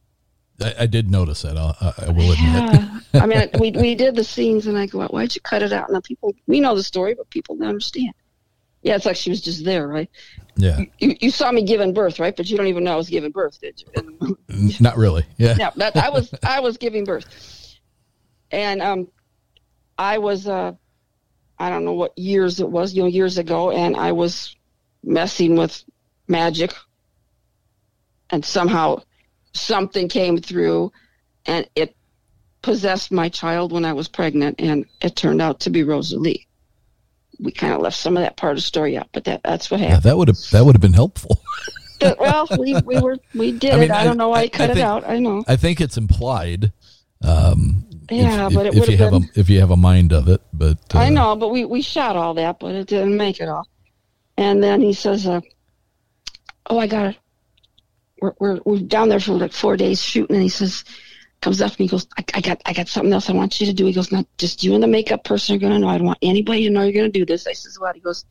I, 0.61 0.74
I 0.80 0.86
did 0.86 1.11
notice 1.11 1.43
that. 1.43 1.57
I'll, 1.57 1.76
I, 1.80 2.07
I 2.07 2.11
will 2.11 2.32
admit. 2.32 2.39
yeah. 2.43 3.01
I 3.14 3.26
mean, 3.26 3.49
we 3.61 3.70
we 3.70 3.95
did 3.95 4.16
the 4.16 4.24
scenes, 4.24 4.66
and 4.66 4.76
I 4.76 4.86
go, 4.86 5.07
why'd 5.07 5.34
you 5.34 5.41
cut 5.41 5.62
it 5.62 5.72
out? 5.72 5.89
And 5.89 5.97
the 5.97 6.03
people 6.03 6.34
we 6.47 6.61
know 6.61 6.74
the 6.74 6.82
story, 6.82 7.14
but 7.14 7.30
people 7.30 7.57
don't 7.57 7.68
understand. 7.68 8.12
Yeah, 8.82 8.97
it's 8.97 9.07
like 9.07 9.16
she 9.16 9.30
was 9.30 9.41
just 9.41 9.64
there, 9.64 9.86
right? 9.86 10.11
Yeah. 10.59 10.81
You, 10.99 11.15
you 11.21 11.31
saw 11.31 11.53
me 11.53 11.63
giving 11.63 11.95
birth, 11.95 12.19
right? 12.19 12.37
But 12.37 12.51
you 12.51 12.57
don't 12.57 12.67
even 12.67 12.83
know 12.83 12.95
I 12.95 12.97
was 12.97 13.09
giving 13.09 13.31
birth, 13.31 13.61
did 13.61 13.81
you? 13.81 14.37
Not 14.81 14.97
really. 14.97 15.25
Yeah. 15.37 15.71
that 15.77 15.97
I 15.97 16.11
was 16.11 16.35
I 16.45 16.61
was 16.61 16.77
giving 16.77 17.05
birth, 17.05 17.25
and 18.51 18.83
um, 18.83 19.09
I 19.97 20.19
was 20.19 20.49
uh, 20.49 20.73
I 21.61 21.71
don't 21.71 21.85
know 21.85 21.93
what 21.93 22.19
years 22.19 22.59
it 22.59 22.69
was, 22.69 22.93
you 22.93 23.03
know, 23.03 23.09
years 23.09 23.39
ago, 23.39 23.71
and 23.71 23.97
I 23.97 24.11
was 24.13 24.57
messing 25.05 25.55
with 25.55 25.85
magic, 26.27 26.75
and 28.31 28.45
somehow 28.45 29.03
something 29.53 30.09
came 30.09 30.39
through, 30.39 30.91
and 31.47 31.69
it 31.77 31.95
possessed 32.63 33.13
my 33.13 33.29
child 33.29 33.71
when 33.71 33.85
I 33.85 33.93
was 33.93 34.09
pregnant, 34.09 34.57
and 34.59 34.87
it 35.01 35.15
turned 35.15 35.41
out 35.41 35.61
to 35.61 35.71
be 35.71 35.85
Rosalie. 35.85 36.48
We 37.41 37.53
kind 37.53 37.72
of 37.72 37.80
left 37.80 37.97
some 37.97 38.16
of 38.16 38.22
that 38.22 38.36
part 38.36 38.53
of 38.53 38.57
the 38.59 38.62
story 38.62 38.97
out, 38.97 39.09
but 39.12 39.24
that 39.24 39.43
that's 39.45 39.70
what 39.70 39.80
Yeah, 39.80 39.86
happened. 39.89 40.03
that 40.05 40.16
would 40.16 40.28
have 40.28 40.39
that 40.53 40.64
would 40.64 40.74
have 40.74 40.82
been 40.82 40.93
helpful. 40.95 41.41
But, 42.01 42.20
well, 42.20 42.47
we 42.57 42.76
we 42.82 43.01
were 43.01 43.18
we 43.34 43.51
did 43.59 43.72
I 43.72 43.74
mean, 43.74 43.84
it. 43.84 43.91
I 43.91 44.03
I- 44.03 44.05
don't 44.05 44.16
know 44.18 44.28
why 44.28 44.39
I- 44.39 44.43
I 44.43 44.49
cut 44.49 44.70
I 44.70 44.72
it 44.74 44.78
out. 44.78 45.03
I 45.09 45.18
know. 45.18 45.43
I 45.49 45.57
think 45.57 45.80
it's 45.80 45.97
implied. 45.97 46.70
Um, 47.24 47.84
Yeah, 48.09 48.47
if, 48.47 48.55
but 48.55 48.66
it 48.66 48.74
if 48.74 48.80
would 48.80 48.89
you 48.89 48.97
have 48.99 49.12
have 49.12 49.20
been- 49.22 49.30
a 49.34 49.41
if 49.41 49.51
you 49.51 49.59
have 49.59 49.72
a 49.72 49.76
mind 49.76 50.12
of 50.12 50.28
it, 50.28 50.41
but 50.53 50.78
uh, 50.95 50.99
I 51.01 51.09
know, 51.09 51.34
but 51.34 51.49
we, 51.49 51.64
we 51.64 51.82
shot 51.82 52.14
all 52.14 52.34
that, 52.34 52.61
but 52.61 52.76
it 52.76 52.86
didn't 52.86 53.16
make 53.16 53.41
it 53.41 53.49
all. 53.49 53.66
And 54.36 54.62
then 54.62 54.80
he 54.80 54.93
says, 54.93 55.26
uh, 55.26 55.41
"Oh, 56.70 56.78
I 56.78 56.86
got 56.86 57.07
it. 57.11 57.16
We're 58.22 58.34
we're 58.39 58.61
we're 58.64 58.78
down 58.78 59.09
there 59.09 59.18
for 59.18 59.32
like 59.32 59.53
four 59.53 59.76
days 59.76 60.01
shooting." 60.01 60.36
And 60.36 60.43
he 60.45 60.49
says, 60.49 60.84
comes 61.41 61.61
up 61.62 61.70
and 61.70 61.78
he 61.78 61.89
goes, 61.89 62.07
I, 62.16 62.24
"I 62.34 62.41
got 62.41 62.61
I 62.66 62.72
got 62.72 62.89
something 62.89 63.12
else 63.12 63.30
I 63.30 63.32
want 63.32 63.61
you 63.61 63.66
to 63.66 63.72
do." 63.72 63.86
He 63.86 63.93
goes, 63.93 64.12
"Not 64.12 64.26
just 64.39 64.64
you 64.64 64.74
and 64.74 64.82
the 64.82 64.89
makeup 64.89 65.24
person 65.24 65.57
are 65.57 65.59
gonna 65.59 65.78
know. 65.78 65.89
I 65.89 65.99
don't 65.99 66.07
want 66.07 66.18
anybody 66.22 66.64
to 66.64 66.70
know 66.70 66.82
you're 66.82 66.93
gonna 66.93 67.09
do 67.09 67.26
this." 67.26 67.47
I 67.47 67.53
says, 67.53 67.78
"What?" 67.78 67.95
He 67.95 68.01
goes, 68.01 68.24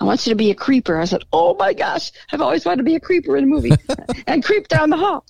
"I 0.00 0.04
want 0.04 0.26
you 0.26 0.30
to 0.30 0.36
be 0.36 0.50
a 0.50 0.54
creeper." 0.54 1.00
I 1.00 1.04
said, 1.04 1.24
"Oh 1.32 1.54
my 1.54 1.72
gosh, 1.72 2.12
I've 2.32 2.40
always 2.40 2.64
wanted 2.64 2.78
to 2.78 2.82
be 2.84 2.94
a 2.94 3.00
creeper 3.00 3.36
in 3.36 3.44
a 3.44 3.46
movie 3.46 3.72
and 4.26 4.44
creep 4.44 4.68
down 4.68 4.90
the 4.90 4.96
hall." 4.96 5.24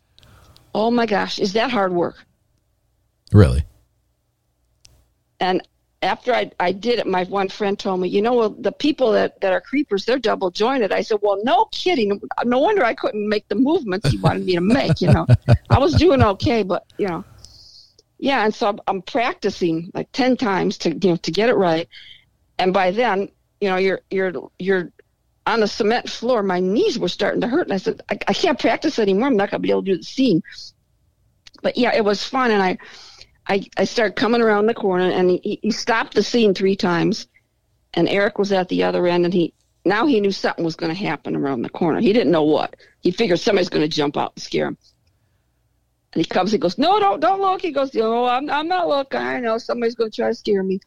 Oh 0.74 0.90
my 0.90 1.06
gosh, 1.06 1.38
is 1.38 1.52
that 1.52 1.70
hard 1.70 1.92
work? 1.92 2.16
Really? 3.32 3.64
And 5.38 5.66
after 6.02 6.34
I, 6.34 6.50
I 6.58 6.72
did 6.72 6.98
it, 6.98 7.06
my 7.06 7.24
one 7.24 7.48
friend 7.48 7.78
told 7.78 8.00
me, 8.00 8.08
you 8.08 8.20
know, 8.20 8.34
well, 8.34 8.50
the 8.50 8.72
people 8.72 9.12
that, 9.12 9.40
that 9.40 9.52
are 9.52 9.60
creepers, 9.60 10.04
they're 10.04 10.18
double 10.18 10.50
jointed. 10.50 10.92
I 10.92 11.02
said, 11.02 11.18
well, 11.22 11.40
no 11.44 11.66
kidding. 11.66 12.20
No 12.44 12.58
wonder 12.58 12.84
I 12.84 12.94
couldn't 12.94 13.28
make 13.28 13.48
the 13.48 13.54
movements 13.54 14.10
he 14.10 14.18
wanted 14.18 14.44
me 14.44 14.54
to 14.54 14.60
make, 14.60 15.00
you 15.00 15.12
know. 15.12 15.26
I 15.70 15.78
was 15.78 15.94
doing 15.94 16.22
okay, 16.22 16.64
but, 16.64 16.84
you 16.98 17.06
know. 17.06 17.24
Yeah, 18.18 18.44
and 18.44 18.54
so 18.54 18.68
I'm, 18.68 18.80
I'm 18.88 19.02
practicing 19.02 19.90
like 19.94 20.10
10 20.12 20.36
times 20.36 20.78
to, 20.78 20.90
you 20.90 21.10
know, 21.10 21.16
to 21.16 21.30
get 21.30 21.48
it 21.48 21.54
right. 21.54 21.88
And 22.58 22.72
by 22.72 22.90
then, 22.90 23.28
you 23.60 23.68
know, 23.68 23.76
you're, 23.76 24.00
you're, 24.10 24.32
you're 24.58 24.92
on 25.46 25.60
the 25.60 25.68
cement 25.68 26.08
floor. 26.08 26.42
My 26.42 26.60
knees 26.60 26.98
were 26.98 27.08
starting 27.08 27.40
to 27.40 27.48
hurt. 27.48 27.66
And 27.66 27.72
I 27.72 27.78
said, 27.78 28.02
I, 28.10 28.18
I 28.26 28.32
can't 28.32 28.58
practice 28.58 28.98
anymore. 28.98 29.28
I'm 29.28 29.36
not 29.36 29.50
going 29.50 29.60
to 29.60 29.66
be 29.66 29.70
able 29.70 29.84
to 29.84 29.92
do 29.92 29.98
the 29.98 30.04
scene. 30.04 30.42
But 31.62 31.76
yeah, 31.76 31.94
it 31.94 32.04
was 32.04 32.24
fun. 32.24 32.50
And 32.50 32.62
I, 32.62 32.78
I, 33.46 33.66
I 33.76 33.84
started 33.84 34.16
coming 34.16 34.40
around 34.40 34.66
the 34.66 34.74
corner 34.74 35.10
and 35.10 35.30
he, 35.30 35.58
he 35.62 35.70
stopped 35.70 36.14
the 36.14 36.22
scene 36.22 36.54
three 36.54 36.76
times 36.76 37.26
and 37.94 38.08
Eric 38.08 38.38
was 38.38 38.52
at 38.52 38.68
the 38.68 38.84
other 38.84 39.06
end 39.06 39.24
and 39.24 39.34
he 39.34 39.54
now 39.84 40.06
he 40.06 40.20
knew 40.20 40.30
something 40.30 40.64
was 40.64 40.76
going 40.76 40.94
to 40.94 40.98
happen 40.98 41.34
around 41.34 41.62
the 41.62 41.68
corner. 41.68 42.00
He 42.00 42.12
didn't 42.12 42.30
know 42.30 42.44
what. 42.44 42.76
He 43.00 43.10
figured 43.10 43.40
somebody's 43.40 43.68
going 43.68 43.82
to 43.82 43.88
jump 43.88 44.16
out 44.16 44.32
and 44.36 44.42
scare 44.42 44.68
him. 44.68 44.78
And 46.12 46.24
he 46.24 46.28
comes, 46.28 46.52
he 46.52 46.58
goes, 46.58 46.78
no, 46.78 47.00
don't, 47.00 47.20
don't 47.20 47.40
look. 47.40 47.62
He 47.62 47.72
goes, 47.72 47.92
no, 47.94 48.26
I'm, 48.26 48.48
I'm 48.50 48.68
not 48.68 48.86
looking. 48.86 49.20
I 49.20 49.40
know 49.40 49.58
somebody's 49.58 49.94
going 49.94 50.10
to 50.10 50.16
try 50.16 50.28
to 50.28 50.34
scare 50.34 50.62
me. 50.62 50.80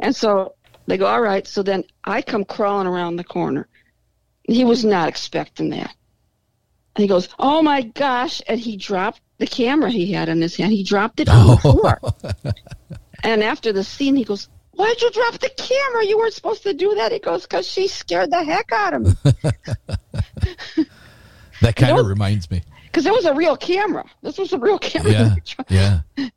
And 0.00 0.14
so 0.14 0.54
they 0.86 0.96
go, 0.96 1.06
all 1.06 1.20
right. 1.20 1.46
So 1.46 1.62
then 1.62 1.84
I 2.04 2.22
come 2.22 2.44
crawling 2.44 2.86
around 2.86 3.16
the 3.16 3.24
corner. 3.24 3.68
He 4.44 4.64
was 4.64 4.84
not 4.84 5.08
expecting 5.08 5.70
that. 5.70 5.94
And 6.98 7.02
he 7.04 7.06
goes, 7.08 7.28
oh 7.38 7.62
my 7.62 7.82
gosh. 7.82 8.42
And 8.48 8.58
he 8.58 8.76
dropped 8.76 9.20
the 9.38 9.46
camera 9.46 9.88
he 9.88 10.10
had 10.12 10.28
in 10.28 10.40
his 10.40 10.56
hand. 10.56 10.72
He 10.72 10.82
dropped 10.82 11.20
it 11.20 11.28
on 11.28 11.46
the 11.46 11.56
floor. 11.62 12.00
and 13.22 13.40
after 13.44 13.72
the 13.72 13.84
scene, 13.84 14.16
he 14.16 14.24
goes, 14.24 14.48
Why'd 14.72 15.00
you 15.00 15.08
drop 15.12 15.38
the 15.38 15.50
camera? 15.56 16.04
You 16.04 16.18
weren't 16.18 16.34
supposed 16.34 16.64
to 16.64 16.74
do 16.74 16.96
that. 16.96 17.12
He 17.12 17.20
goes, 17.20 17.42
Because 17.42 17.68
she 17.68 17.86
scared 17.86 18.32
the 18.32 18.42
heck 18.42 18.72
out 18.72 18.94
of 18.94 19.02
me. 19.02 19.12
That 21.60 21.74
kind 21.76 21.90
You 21.92 21.98
of 22.00 22.04
know- 22.04 22.08
reminds 22.10 22.50
me. 22.50 22.62
Because 22.86 23.04
it 23.06 23.12
was 23.12 23.26
a 23.26 23.34
real 23.34 23.56
camera. 23.56 24.04
This 24.22 24.38
was 24.38 24.52
a 24.52 24.58
real 24.58 24.78
camera. 24.78 25.36
Yeah, 25.68 26.00
yeah. 26.16 26.28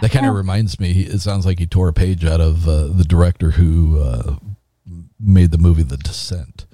That 0.00 0.10
kind 0.10 0.26
of 0.26 0.34
reminds 0.34 0.78
me. 0.80 1.02
It 1.02 1.20
sounds 1.20 1.46
like 1.46 1.58
he 1.58 1.66
tore 1.66 1.88
a 1.88 1.92
page 1.92 2.24
out 2.24 2.40
of 2.40 2.66
uh, 2.68 2.88
the 2.88 3.04
director 3.04 3.52
who 3.52 3.98
uh, 4.00 4.36
made 5.20 5.52
the 5.52 5.58
movie 5.58 5.82
The 5.84 5.96
Descent. 5.96 6.66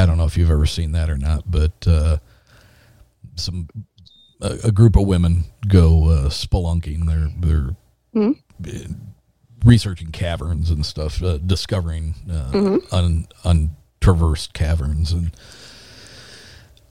I 0.00 0.06
don't 0.06 0.16
know 0.16 0.24
if 0.24 0.36
you've 0.36 0.50
ever 0.50 0.66
seen 0.66 0.92
that 0.92 1.10
or 1.10 1.18
not, 1.18 1.50
but 1.50 1.86
uh, 1.86 2.18
some 3.34 3.68
a, 4.40 4.58
a 4.64 4.72
group 4.72 4.96
of 4.96 5.06
women 5.06 5.44
go 5.68 6.08
uh, 6.08 6.28
spelunking. 6.28 7.06
They're 7.06 7.30
they're 7.38 7.76
uh, 8.74 8.88
researching 9.64 10.10
caverns 10.10 10.70
and 10.70 10.84
stuff, 10.86 11.22
uh, 11.22 11.38
discovering 11.38 12.14
uh, 12.30 12.78
un, 12.92 13.28
untraversed 13.44 14.52
caverns, 14.54 15.12
and 15.12 15.32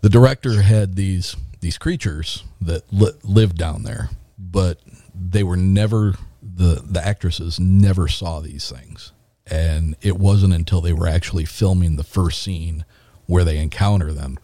the 0.01 0.09
director 0.09 0.61
had 0.61 0.95
these 0.95 1.35
these 1.61 1.77
creatures 1.77 2.43
that 2.61 2.91
li- 2.93 3.17
lived 3.23 3.57
down 3.57 3.83
there, 3.83 4.09
but 4.37 4.79
they 5.13 5.43
were 5.43 5.57
never 5.57 6.13
the 6.41 6.81
the 6.85 7.05
actresses 7.05 7.59
never 7.59 8.07
saw 8.07 8.39
these 8.39 8.69
things, 8.71 9.13
and 9.47 9.95
it 10.01 10.17
wasn't 10.17 10.53
until 10.53 10.79
they 10.79 10.93
were 10.93 11.07
actually 11.07 11.45
filming 11.45 11.95
the 11.95 12.03
first 12.03 12.41
scene 12.41 12.85
where 13.29 13.43
they 13.43 13.59
encounter 13.59 14.11
them 14.11 14.39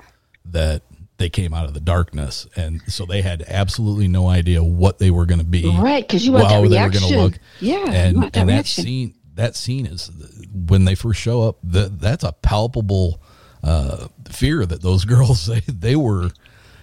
that 0.46 0.84
they 1.18 1.28
came 1.28 1.56
out 1.56 1.66
of 1.66 1.74
the 1.74 1.80
darkness, 1.80 2.46
and 2.56 2.82
so 2.88 3.04
they 3.06 3.22
had 3.24 3.44
absolutely 3.48 4.08
no 4.08 4.28
idea 4.28 4.64
what 4.64 5.00
they 5.00 5.10
were 5.10 5.26
going 5.26 5.40
to 5.40 5.46
be, 5.46 5.68
Right, 5.68 6.08
'cause 6.08 6.24
you 6.24 6.34
want 6.34 6.44
that 6.50 6.54
how 6.54 6.62
they 6.62 6.68
were 6.68 6.70
reaction. 6.70 7.40
Yeah, 7.60 7.90
and 7.92 8.22
that 8.24 8.38
and 8.38 8.50
that 8.50 8.66
scene 8.68 9.16
that 9.34 9.56
scene 9.56 9.88
is 9.88 10.12
when 10.54 10.86
they 10.86 10.94
first 10.94 11.20
show 11.20 11.42
up. 11.42 11.58
That 11.64 12.00
that's 12.00 12.24
a 12.24 12.32
palpable 12.34 13.22
uh, 13.64 14.08
fear 14.30 14.66
that 14.68 14.82
those 14.84 15.04
girls 15.14 15.48
they 15.48 15.62
they 15.62 15.96
were. 15.96 16.30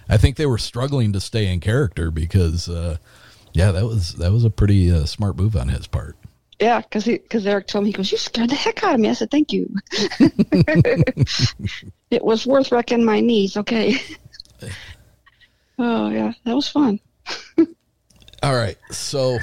I 0.09 0.17
think 0.17 0.35
they 0.35 0.45
were 0.45 0.57
struggling 0.57 1.13
to 1.13 1.21
stay 1.21 1.47
in 1.51 1.61
character 1.61 2.11
because, 2.11 2.67
uh, 2.67 2.97
yeah, 3.53 3.71
that 3.71 3.85
was 3.85 4.15
that 4.15 4.33
was 4.33 4.43
a 4.43 4.49
pretty 4.49 4.91
uh, 4.91 5.05
smart 5.05 5.37
move 5.37 5.55
on 5.55 5.69
his 5.69 5.87
part. 5.87 6.17
Yeah, 6.59 6.81
because 6.81 7.05
because 7.05 7.45
Eric 7.47 7.67
told 7.67 7.83
me, 7.83 7.89
he 7.89 7.93
goes, 7.93 8.11
You 8.11 8.17
scared 8.17 8.49
the 8.49 8.55
heck 8.55 8.83
out 8.83 8.95
of 8.95 8.99
me. 8.99 9.09
I 9.09 9.13
said, 9.13 9.31
Thank 9.31 9.51
you. 9.51 9.73
it 12.09 12.23
was 12.23 12.45
worth 12.45 12.71
wrecking 12.71 13.03
my 13.03 13.19
knees. 13.19 13.57
Okay. 13.57 13.97
oh, 15.79 16.09
yeah. 16.09 16.33
That 16.45 16.55
was 16.55 16.67
fun. 16.69 16.99
All 18.43 18.55
right, 18.55 18.77
so 18.91 19.39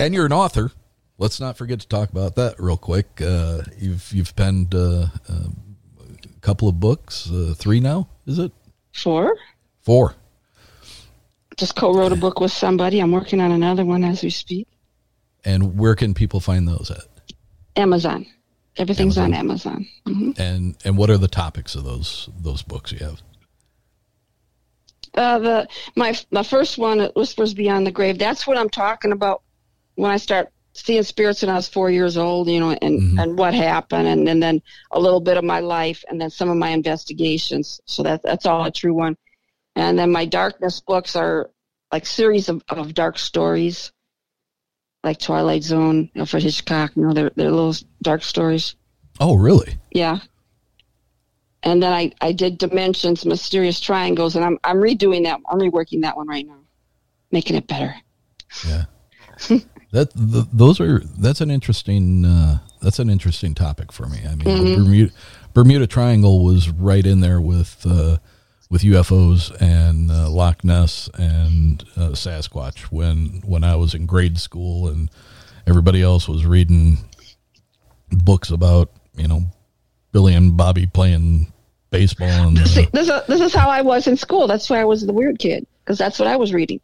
and 0.00 0.14
you're 0.14 0.24
an 0.24 0.32
author. 0.32 0.72
Let's 1.18 1.38
not 1.38 1.58
forget 1.58 1.80
to 1.80 1.88
talk 1.88 2.08
about 2.10 2.36
that 2.36 2.58
real 2.58 2.78
quick. 2.78 3.20
Uh, 3.20 3.62
you've 3.78 4.10
you've 4.12 4.34
penned 4.34 4.74
uh, 4.74 5.08
uh, 5.28 5.48
a 6.24 6.40
couple 6.40 6.68
of 6.68 6.80
books, 6.80 7.30
uh, 7.30 7.52
three 7.54 7.80
now, 7.80 8.08
is 8.26 8.38
it 8.38 8.52
Four. 8.94 9.36
four? 9.82 10.14
Just 11.58 11.76
co 11.76 11.92
wrote 11.92 12.12
a 12.12 12.16
book 12.16 12.40
with 12.40 12.50
somebody. 12.52 13.00
I'm 13.00 13.12
working 13.12 13.40
on 13.40 13.52
another 13.52 13.84
one 13.84 14.02
as 14.04 14.22
we 14.22 14.30
speak. 14.30 14.66
And 15.44 15.78
where 15.78 15.94
can 15.94 16.14
people 16.14 16.40
find 16.40 16.68
those 16.68 16.90
at? 16.90 17.04
Amazon. 17.76 18.26
Everything's 18.76 19.18
on 19.18 19.34
Amazon. 19.34 19.86
hmm 20.06 20.30
And 20.38 20.76
and 20.84 20.96
what 20.96 21.10
are 21.10 21.18
the 21.18 21.28
topics 21.28 21.74
of 21.74 21.84
those 21.84 22.28
those 22.38 22.62
books 22.62 22.92
you 22.92 22.98
have? 22.98 23.20
Uh, 25.14 25.38
the 25.38 25.68
my 25.96 26.16
my 26.30 26.42
first 26.42 26.78
one, 26.78 27.00
Whispers 27.16 27.52
Beyond 27.54 27.86
the 27.86 27.90
Grave. 27.90 28.18
That's 28.18 28.46
what 28.46 28.56
I'm 28.56 28.70
talking 28.70 29.12
about 29.12 29.42
when 29.96 30.10
I 30.10 30.16
start 30.16 30.50
seeing 30.72 31.02
spirits 31.02 31.42
when 31.42 31.50
I 31.50 31.56
was 31.56 31.68
four 31.68 31.90
years 31.90 32.16
old. 32.16 32.48
You 32.48 32.60
know, 32.60 32.70
and 32.70 33.18
and 33.18 33.36
what 33.36 33.54
happened, 33.54 34.06
and, 34.06 34.28
and 34.28 34.42
then 34.42 34.62
a 34.92 35.00
little 35.00 35.20
bit 35.20 35.36
of 35.36 35.44
my 35.44 35.60
life, 35.60 36.04
and 36.08 36.20
then 36.20 36.30
some 36.30 36.48
of 36.48 36.56
my 36.56 36.68
investigations. 36.68 37.80
So 37.86 38.02
that 38.04 38.22
that's 38.22 38.46
all 38.46 38.64
a 38.64 38.70
true 38.70 38.94
one. 38.94 39.16
And 39.74 39.98
then 39.98 40.12
my 40.12 40.26
darkness 40.26 40.80
books 40.80 41.16
are 41.16 41.50
like 41.92 42.06
series 42.06 42.48
of, 42.48 42.62
of 42.68 42.94
dark 42.94 43.18
stories, 43.18 43.92
like 45.02 45.18
Twilight 45.18 45.62
Zone, 45.62 46.10
Alfred 46.16 46.42
Hitchcock. 46.42 46.92
You 46.96 47.02
know, 47.02 47.14
they're 47.14 47.30
they're 47.34 47.50
little 47.50 47.74
dark 48.02 48.22
stories. 48.22 48.74
Oh, 49.18 49.36
really? 49.36 49.76
Yeah. 49.90 50.18
And 51.62 51.82
then 51.82 51.92
I, 51.92 52.10
I 52.22 52.32
did 52.32 52.56
Dimensions, 52.56 53.26
Mysterious 53.26 53.80
Triangles, 53.80 54.34
and 54.36 54.44
I'm 54.44 54.58
I'm 54.64 54.76
redoing 54.76 55.24
that. 55.24 55.40
I'm 55.50 55.58
reworking 55.58 56.02
that 56.02 56.16
one 56.16 56.26
right 56.26 56.46
now, 56.46 56.60
making 57.30 57.56
it 57.56 57.66
better. 57.66 57.94
Yeah. 58.66 58.84
that 59.92 60.12
th 60.14 60.46
those 60.52 60.80
are 60.80 61.00
that's 61.18 61.40
an 61.40 61.50
interesting 61.50 62.24
uh, 62.24 62.58
that's 62.80 62.98
an 62.98 63.10
interesting 63.10 63.54
topic 63.54 63.92
for 63.92 64.06
me. 64.06 64.20
I 64.24 64.34
mean, 64.36 64.64
the 64.64 64.76
Bermuda 64.76 65.12
Bermuda 65.52 65.86
Triangle 65.86 66.42
was 66.44 66.70
right 66.70 67.04
in 67.04 67.20
there 67.20 67.40
with 67.40 67.84
uh, 67.86 68.18
with 68.70 68.82
UFOs 68.82 69.50
and 69.60 70.10
uh, 70.10 70.30
Loch 70.30 70.64
Ness 70.64 71.10
and 71.14 71.84
uh, 71.96 72.10
Sasquatch 72.10 72.82
when 72.84 73.42
when 73.44 73.64
I 73.64 73.76
was 73.76 73.94
in 73.94 74.06
grade 74.06 74.38
school 74.38 74.88
and 74.88 75.10
everybody 75.66 76.02
else 76.02 76.28
was 76.28 76.46
reading 76.46 76.98
books 78.10 78.50
about 78.50 78.90
you 79.16 79.28
know 79.28 79.42
Billy 80.12 80.34
and 80.34 80.56
Bobby 80.56 80.86
playing 80.86 81.52
baseball 81.90 82.28
and 82.28 82.58
uh, 82.58 82.64
See, 82.64 82.86
this 82.92 83.08
is 83.08 83.26
this 83.26 83.40
is 83.40 83.52
how 83.52 83.68
I 83.68 83.82
was 83.82 84.06
in 84.06 84.16
school. 84.16 84.46
That's 84.46 84.70
why 84.70 84.80
I 84.80 84.84
was 84.84 85.04
the 85.04 85.12
weird 85.12 85.38
kid 85.38 85.66
because 85.84 85.98
that's 85.98 86.18
what 86.18 86.28
I 86.28 86.36
was 86.36 86.54
reading. 86.54 86.80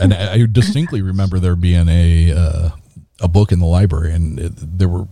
and 0.00 0.12
I 0.12 0.34
I 0.34 0.46
distinctly 0.50 1.02
remember 1.02 1.38
there 1.38 1.56
being 1.56 1.88
a 1.88 2.32
uh, 2.32 2.70
a 3.20 3.28
book 3.28 3.52
in 3.52 3.60
the 3.60 3.66
library, 3.66 4.12
and 4.12 4.38
it, 4.38 4.52
there 4.56 4.88
were, 4.88 5.06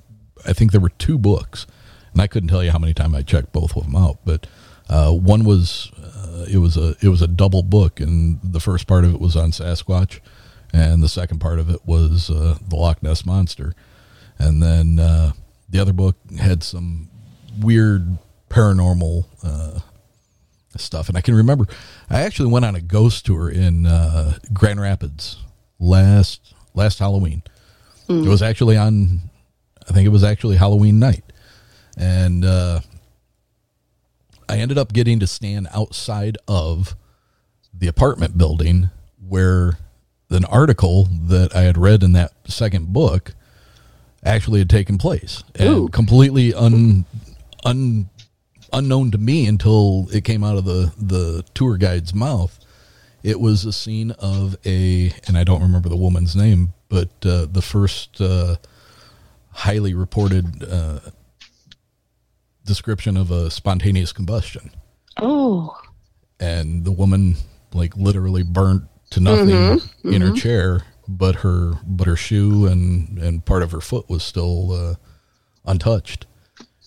I 0.45 0.53
think 0.53 0.73
there 0.73 0.81
were 0.81 0.91
two 0.91 1.17
books, 1.17 1.67
and 2.13 2.21
I 2.21 2.27
couldn't 2.27 2.49
tell 2.49 2.65
you 2.65 2.73
how 2.73 2.79
many 2.79 2.93
times 2.93 3.15
I 3.15 3.23
checked 3.23 3.53
both 3.53 3.77
of 3.77 3.85
them 3.85 3.95
out, 3.95 4.19
but 4.25 4.47
uh, 4.91 5.13
one 5.13 5.45
was 5.45 5.91
uh, 5.97 6.47
it 6.51 6.59
was 6.59 6.77
a 6.77 6.97
it 7.01 7.09
was 7.09 7.23
a 7.23 7.29
double 7.29 7.63
book, 7.63 8.01
and 8.01 8.41
the 8.43 8.61
first 8.61 8.87
part 8.87 9.05
of 9.05 9.15
it 9.15 9.21
was 9.21 9.37
on 9.37 9.53
Sasquatch, 9.53 10.19
and 10.73 11.03
the 11.03 11.09
second 11.09 11.39
part 11.39 11.61
of 11.61 11.71
it 11.71 11.87
was 11.87 12.29
uh, 12.29 12.59
the 12.69 12.77
Loch 12.77 13.03
Ness 13.03 13.25
monster, 13.25 13.73
and 14.39 14.61
then 14.61 14.99
uh, 14.99 15.33
the 15.69 15.79
other 15.79 15.93
book 15.93 16.17
had 16.39 16.63
some 16.63 17.09
weird 17.61 18.19
paranormal. 18.51 19.25
Uh, 19.43 19.81
stuff. 20.77 21.09
And 21.09 21.19
I 21.19 21.21
can 21.21 21.35
remember 21.35 21.67
I 22.09 22.23
actually 22.23 22.51
went 22.53 22.65
on 22.65 22.77
a 22.77 22.81
ghost 22.81 23.27
tour 23.27 23.51
in 23.51 23.87
uh, 23.87 24.39
Grand 24.53 24.81
Rapids 24.81 25.37
last 25.81 26.55
last 26.75 27.01
Halloween. 27.01 27.43
It 28.09 28.29
was 28.29 28.41
actually 28.41 28.77
on 28.77 29.21
I 29.89 29.93
think 29.93 30.07
it 30.07 30.11
was 30.11 30.23
actually 30.23 30.57
Halloween 30.57 31.01
night. 31.01 31.25
And 31.97 32.45
uh, 32.45 32.81
I 34.51 34.59
ended 34.59 34.79
up 34.79 34.93
getting 34.93 35.21
to 35.21 35.27
stand 35.29 35.69
outside 35.73 36.37
of 36.49 36.97
the 37.73 37.87
apartment 37.87 38.37
building 38.37 38.91
where 39.27 39.79
an 40.29 40.45
article 40.45 41.05
that 41.05 41.55
I 41.55 41.63
had 41.63 41.79
read 41.79 42.03
in 42.03 42.13
that 42.13 42.33
second 42.49 42.93
book 42.93 43.33
actually 44.25 44.59
had 44.59 44.69
taken 44.69 44.99
place 44.99 45.45
and 45.55 45.69
Ooh. 45.69 45.89
completely 45.89 46.53
un, 46.53 47.05
un 47.65 48.11
unknown 48.73 49.11
to 49.13 49.19
me 49.19 49.47
until 49.47 50.09
it 50.13 50.25
came 50.25 50.45
out 50.45 50.57
of 50.57 50.65
the 50.65 50.93
the 50.99 51.45
tour 51.55 51.77
guide's 51.77 52.13
mouth. 52.13 52.59
It 53.23 53.39
was 53.39 53.65
a 53.65 53.73
scene 53.73 54.13
of 54.13 54.57
a, 54.65 55.13
and 55.27 55.37
I 55.37 55.45
don't 55.45 55.63
remember 55.63 55.91
the 55.91 55.97
woman's 55.97 56.35
name, 56.35 56.73
but 56.89 57.11
uh, 57.25 57.47
the 57.51 57.63
first 57.63 58.21
uh, 58.21 58.57
highly 59.51 59.93
reported 59.93 60.65
uh, 60.65 61.01
description 62.65 63.17
of 63.17 63.31
a 63.31 63.51
spontaneous 63.51 64.13
combustion, 64.13 64.71
Oh, 65.19 65.77
and 66.39 66.85
the 66.85 66.93
woman 66.93 67.37
like 67.75 67.97
literally 67.97 68.43
burnt 68.43 68.85
to 69.11 69.21
nothing 69.21 69.81
in 70.05 70.23
her 70.23 70.33
chair, 70.33 70.83
but 71.09 71.37
her 71.37 71.73
but 71.85 72.07
her 72.07 72.17
shoe 72.17 72.67
and 72.67 73.19
and 73.19 73.45
part 73.45 73.63
of 73.63 73.73
her 73.73 73.81
foot 73.81 74.09
was 74.09 74.23
still 74.23 74.73
uh, 74.73 74.95
untouched, 75.65 76.27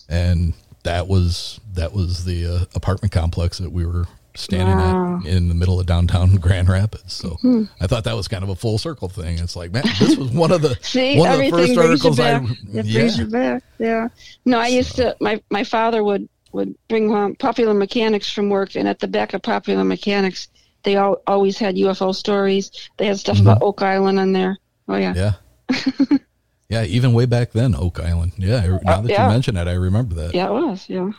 and 0.08 0.54
that 0.84 1.06
was 1.08 1.60
that 1.72 1.92
was 1.92 2.24
the 2.24 2.46
uh, 2.46 2.64
apartment 2.74 3.12
complex 3.12 3.58
that 3.58 3.72
we 3.72 3.84
were 3.86 4.06
standing 4.36 4.76
Wow. 4.76 5.20
at 5.20 5.26
in 5.26 5.48
the 5.48 5.54
middle 5.54 5.78
of 5.78 5.86
downtown 5.86 6.36
Grand 6.40 6.68
Rapids. 6.68 7.12
So 7.12 7.38
I 7.80 7.86
thought 7.86 8.04
that 8.04 8.16
was 8.16 8.28
kind 8.28 8.42
of 8.42 8.50
a 8.50 8.56
full 8.56 8.78
circle 8.78 9.08
thing. 9.08 9.38
It's 9.38 9.56
like, 9.56 9.72
man, 9.72 9.84
this 9.98 10.16
was 10.16 10.30
one 10.30 10.52
of 10.52 10.62
the 10.62 10.76
see, 10.82 11.18
one 11.18 11.32
of 11.32 11.38
the 11.38 11.50
first 11.50 11.78
articles. 11.78 12.20
I 12.20 12.40
yeah. 12.70 13.58
Yeah. 13.78 14.08
No, 14.44 14.58
I 14.58 14.68
used 14.68 14.96
to. 14.96 15.16
My 15.20 15.42
my 15.50 15.64
father 15.64 16.02
would 16.02 16.28
would 16.52 16.74
bring 16.88 17.10
home 17.10 17.34
Popular 17.36 17.74
Mechanics 17.74 18.30
from 18.30 18.48
work, 18.48 18.76
and 18.76 18.88
at 18.88 19.00
the 19.00 19.08
back 19.08 19.34
of 19.34 19.42
Popular 19.42 19.84
Mechanics, 19.84 20.48
they 20.84 20.96
all, 20.96 21.22
always 21.26 21.58
had 21.58 21.76
UFO 21.76 22.14
stories. 22.14 22.70
They 22.96 23.06
had 23.06 23.18
stuff 23.18 23.40
about 23.40 23.62
Oak 23.62 23.82
Island 23.82 24.18
on 24.18 24.32
there. 24.32 24.58
Oh 24.88 24.96
yeah. 24.96 25.14
Mm-hmm. 25.14 26.14
Yeah. 26.14 26.18
yeah, 26.68 26.84
even 26.84 27.12
way 27.12 27.26
back 27.26 27.52
then, 27.52 27.74
Oak 27.74 28.00
Island. 28.00 28.32
Yeah, 28.36 28.78
now 28.82 29.00
that 29.00 29.10
yeah. 29.10 29.26
you 29.26 29.32
mention 29.32 29.56
it, 29.56 29.66
I 29.68 29.72
remember 29.72 30.14
that. 30.16 30.34
Yeah, 30.34 30.48
it 30.48 30.52
was. 30.52 30.88
Yeah. 30.88 31.10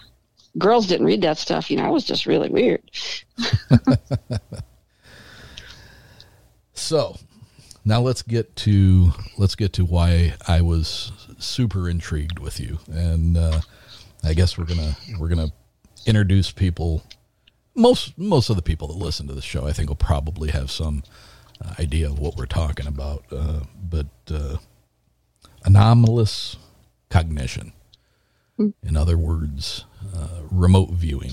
Girls 0.58 0.88
didn't 0.88 1.06
read 1.06 1.22
that 1.22 1.38
stuff. 1.38 1.70
You 1.70 1.78
know, 1.78 1.86
I 1.86 1.90
was 1.90 2.06
just 2.06 2.26
really 2.26 2.50
weird. 2.50 2.82
So, 6.76 7.18
now 7.86 8.02
let's 8.02 8.22
get 8.22 8.56
to 8.58 9.12
let's 9.38 9.56
get 9.56 9.74
to 9.74 9.86
why 9.86 10.34
I 10.48 10.62
was 10.62 11.12
super 11.40 11.90
intrigued 11.90 12.38
with 12.38 12.60
you, 12.60 12.80
and 12.92 13.38
uh, 13.38 13.62
I 14.24 14.34
guess 14.34 14.58
we're 14.58 14.66
gonna 14.66 14.96
we're 15.18 15.30
gonna 15.30 15.52
introduce 16.06 16.52
people. 16.52 17.02
Most 17.76 18.18
most 18.18 18.50
of 18.50 18.56
the 18.56 18.62
people 18.62 18.90
that 18.90 18.98
listen 18.98 19.26
to 19.28 19.34
the 19.34 19.42
show, 19.42 19.66
I 19.66 19.74
think, 19.74 19.90
will 19.90 19.96
probably 19.96 20.52
have 20.52 20.70
some 20.70 21.04
uh, 21.60 21.74
idea 21.80 22.08
of 22.08 22.20
what 22.20 22.36
we're 22.36 22.46
talking 22.46 22.88
about. 22.88 23.24
Uh, 23.32 23.62
but 23.82 24.08
uh, 24.30 24.58
anomalous 25.64 26.58
cognition, 27.10 27.72
in 28.58 28.96
other 28.98 29.18
words, 29.18 29.86
uh, 30.16 30.42
remote 30.52 30.92
viewing, 30.92 31.32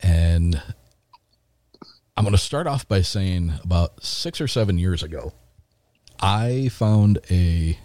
and 0.00 0.60
I'm 2.16 2.24
going 2.24 2.32
to 2.32 2.38
start 2.38 2.66
off 2.66 2.86
by 2.88 3.02
saying 3.02 3.52
about 3.62 4.02
six 4.04 4.40
or 4.40 4.48
seven 4.48 4.78
years 4.78 5.02
ago, 5.02 5.32
I 6.20 6.68
found 6.68 7.18
a 7.30 7.78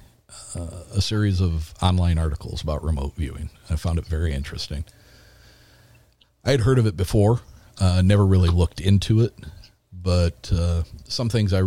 uh, 0.56 0.84
a 0.96 1.02
series 1.02 1.40
of 1.42 1.74
online 1.82 2.18
articles 2.18 2.64
about 2.64 2.84
remote 2.84 3.14
viewing. 3.16 3.50
I 3.70 3.76
found 3.76 4.00
it 4.00 4.06
very 4.06 4.34
interesting. 4.34 4.84
I 6.44 6.52
had 6.52 6.62
heard 6.62 6.80
of 6.80 6.88
it 6.88 6.98
before, 6.98 7.42
uh, 7.80 8.02
never 8.04 8.26
really 8.26 8.50
looked 8.50 8.82
into 8.82 9.22
it, 9.22 9.34
but 9.92 10.52
uh, 10.54 10.84
some 11.06 11.30
things 11.30 11.54
I 11.54 11.62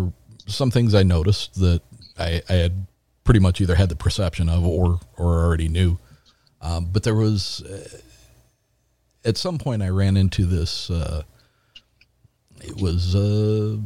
some 0.47 0.71
things 0.71 0.95
I 0.95 1.03
noticed 1.03 1.55
that 1.61 1.83
I, 2.19 2.43
I 2.49 2.53
had 2.55 2.87
pretty 3.27 3.41
much 3.41 3.61
either 3.61 3.75
had 3.75 3.91
the 3.91 3.97
perception 3.97 4.49
of 4.49 4.65
or 4.65 5.01
or 5.19 5.45
already 5.45 5.69
knew. 5.69 5.99
Um, 6.63 6.87
but 6.91 7.03
there 7.03 7.15
was 7.15 7.61
uh, 7.63 7.99
at 9.27 9.37
some 9.37 9.59
point 9.59 9.83
I 9.83 9.89
ran 9.89 10.17
into 10.17 10.47
this. 10.47 10.89
Uh, 10.89 11.25
it 12.63 12.81
was 12.81 13.15
a 13.15 13.79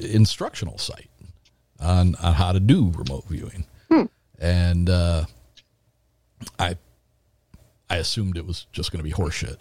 instructional 0.00 0.78
site 0.78 1.10
on 1.80 2.14
on 2.16 2.34
how 2.34 2.52
to 2.52 2.60
do 2.60 2.92
remote 2.94 3.24
viewing, 3.28 3.66
and 4.38 4.88
uh, 4.88 5.24
I 6.58 6.76
I 7.90 7.96
assumed 7.96 8.36
it 8.36 8.46
was 8.46 8.66
just 8.70 8.92
going 8.92 8.98
to 8.98 9.04
be 9.04 9.12
horseshit. 9.12 9.60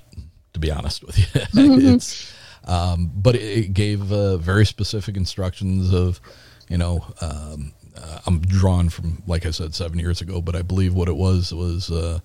To 0.54 0.60
be 0.60 0.70
honest 0.70 1.04
with 1.04 1.18
you, 1.18 1.26
it's 1.92 2.32
um, 2.66 3.12
but 3.16 3.36
it, 3.36 3.42
it 3.42 3.74
gave 3.74 4.12
uh, 4.12 4.38
very 4.38 4.68
specific 4.68 5.18
instructions 5.18 5.92
of 5.92 6.22
you 6.70 6.78
know 6.78 7.04
um, 7.22 7.74
uh, 8.04 8.20
I'm 8.26 8.40
drawn 8.42 8.90
from 8.90 9.24
like 9.26 9.46
I 9.46 9.52
said 9.52 9.74
seven 9.74 10.00
years 10.00 10.22
ago, 10.22 10.42
but 10.42 10.56
I 10.56 10.62
believe 10.62 10.94
what 10.94 11.08
it 11.08 11.16
was 11.16 11.54
was. 11.54 11.90
Uh, 11.92 12.20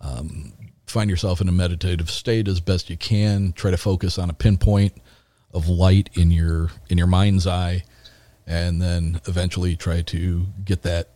um, 0.00 0.52
find 0.86 1.10
yourself 1.10 1.40
in 1.40 1.48
a 1.48 1.52
meditative 1.52 2.10
state 2.10 2.48
as 2.48 2.60
best 2.60 2.88
you 2.88 2.96
can 2.96 3.52
try 3.52 3.70
to 3.70 3.76
focus 3.76 4.18
on 4.18 4.30
a 4.30 4.32
pinpoint 4.32 4.92
of 5.52 5.68
light 5.68 6.10
in 6.14 6.30
your 6.30 6.70
in 6.88 6.98
your 6.98 7.06
mind's 7.06 7.46
eye 7.46 7.82
and 8.46 8.80
then 8.80 9.20
eventually 9.26 9.74
try 9.74 10.00
to 10.02 10.46
get 10.64 10.82
that 10.82 11.10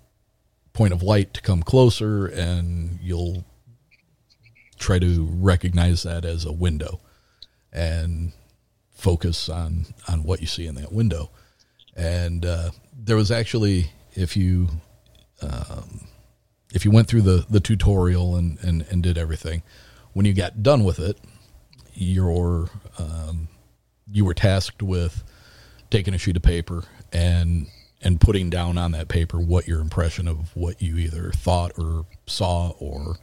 point 0.72 0.92
of 0.92 1.02
light 1.02 1.32
to 1.34 1.40
come 1.40 1.62
closer 1.62 2.26
and 2.26 2.98
you'll 3.00 3.44
try 4.78 4.98
to 4.98 5.28
recognize 5.38 6.02
that 6.02 6.24
as 6.24 6.44
a 6.44 6.52
window 6.52 7.00
and 7.72 8.32
focus 8.92 9.48
on 9.48 9.86
on 10.08 10.24
what 10.24 10.40
you 10.40 10.46
see 10.46 10.66
in 10.66 10.74
that 10.74 10.92
window 10.92 11.30
and 11.94 12.44
uh, 12.44 12.70
there 12.92 13.16
was 13.16 13.30
actually 13.30 13.90
if 14.14 14.36
you 14.36 14.68
um, 15.42 16.06
if 16.74 16.84
you 16.84 16.90
went 16.90 17.08
through 17.08 17.22
the 17.22 17.46
the 17.48 17.60
tutorial 17.60 18.36
and 18.36 18.58
and, 18.62 18.82
and 18.90 19.02
did 19.02 19.16
everything 19.18 19.62
when 20.12 20.26
you 20.26 20.32
got 20.32 20.62
done 20.62 20.84
with 20.84 20.98
it 20.98 21.18
your 21.94 22.70
um, 22.98 23.48
you 24.10 24.24
were 24.24 24.34
tasked 24.34 24.82
with 24.82 25.22
taking 25.90 26.14
a 26.14 26.18
sheet 26.18 26.36
of 26.36 26.42
paper 26.42 26.84
and 27.12 27.66
and 28.02 28.20
putting 28.20 28.48
down 28.48 28.78
on 28.78 28.92
that 28.92 29.08
paper 29.08 29.38
what 29.38 29.68
your 29.68 29.80
impression 29.80 30.26
of 30.26 30.54
what 30.56 30.80
you 30.80 30.96
either 30.96 31.30
thought 31.32 31.72
or 31.78 32.06
saw 32.26 32.70
or 32.78 33.16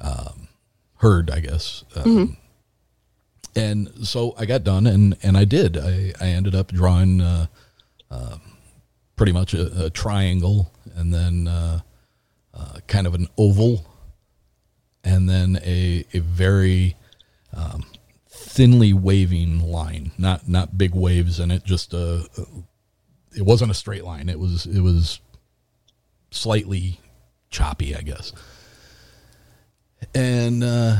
um, 0.00 0.48
heard, 0.96 1.30
I 1.30 1.40
guess. 1.40 1.84
Um, 1.94 2.36
And 3.56 3.90
so 4.06 4.34
I 4.38 4.46
got 4.46 4.64
done, 4.64 4.86
and 4.86 5.16
and 5.22 5.36
I 5.36 5.44
did. 5.44 5.76
I 5.76 6.12
I 6.20 6.28
ended 6.28 6.54
up 6.54 6.72
drawing 6.72 7.20
uh, 7.20 7.46
uh, 8.10 8.38
pretty 9.20 9.32
much 9.32 9.52
a, 9.52 9.84
a 9.84 9.90
triangle, 9.90 10.72
and 10.94 11.12
then 11.12 11.46
uh, 11.46 11.80
uh, 12.54 12.78
kind 12.86 13.06
of 13.06 13.14
an 13.14 13.28
oval, 13.36 13.86
and 15.04 15.28
then 15.28 15.60
a 15.62 16.06
a 16.14 16.20
very 16.20 16.96
um, 17.52 17.84
thinly 18.30 18.94
waving 18.94 19.60
line, 19.60 20.10
not 20.16 20.48
not 20.48 20.78
big 20.78 20.94
waves 20.94 21.38
in 21.38 21.50
it. 21.50 21.62
Just 21.64 21.92
a, 21.92 22.26
a 22.38 22.42
it 23.36 23.42
wasn't 23.42 23.70
a 23.70 23.74
straight 23.74 24.04
line. 24.04 24.30
It 24.30 24.38
was 24.38 24.64
it 24.64 24.80
was 24.80 25.20
slightly 26.30 26.98
choppy, 27.50 27.94
I 27.94 28.00
guess. 28.00 28.32
And 30.14 30.64
uh, 30.64 30.96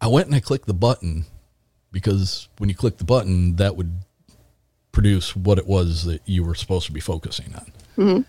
I 0.00 0.08
went 0.08 0.26
and 0.26 0.34
I 0.34 0.40
clicked 0.40 0.66
the 0.66 0.74
button 0.74 1.24
because 1.92 2.48
when 2.58 2.68
you 2.68 2.74
click 2.74 2.98
the 2.98 3.04
button, 3.04 3.54
that 3.56 3.76
would 3.76 4.03
produce 4.94 5.36
what 5.36 5.58
it 5.58 5.66
was 5.66 6.04
that 6.04 6.22
you 6.24 6.42
were 6.44 6.54
supposed 6.54 6.86
to 6.86 6.92
be 6.92 7.00
focusing 7.00 7.54
on. 7.96 8.24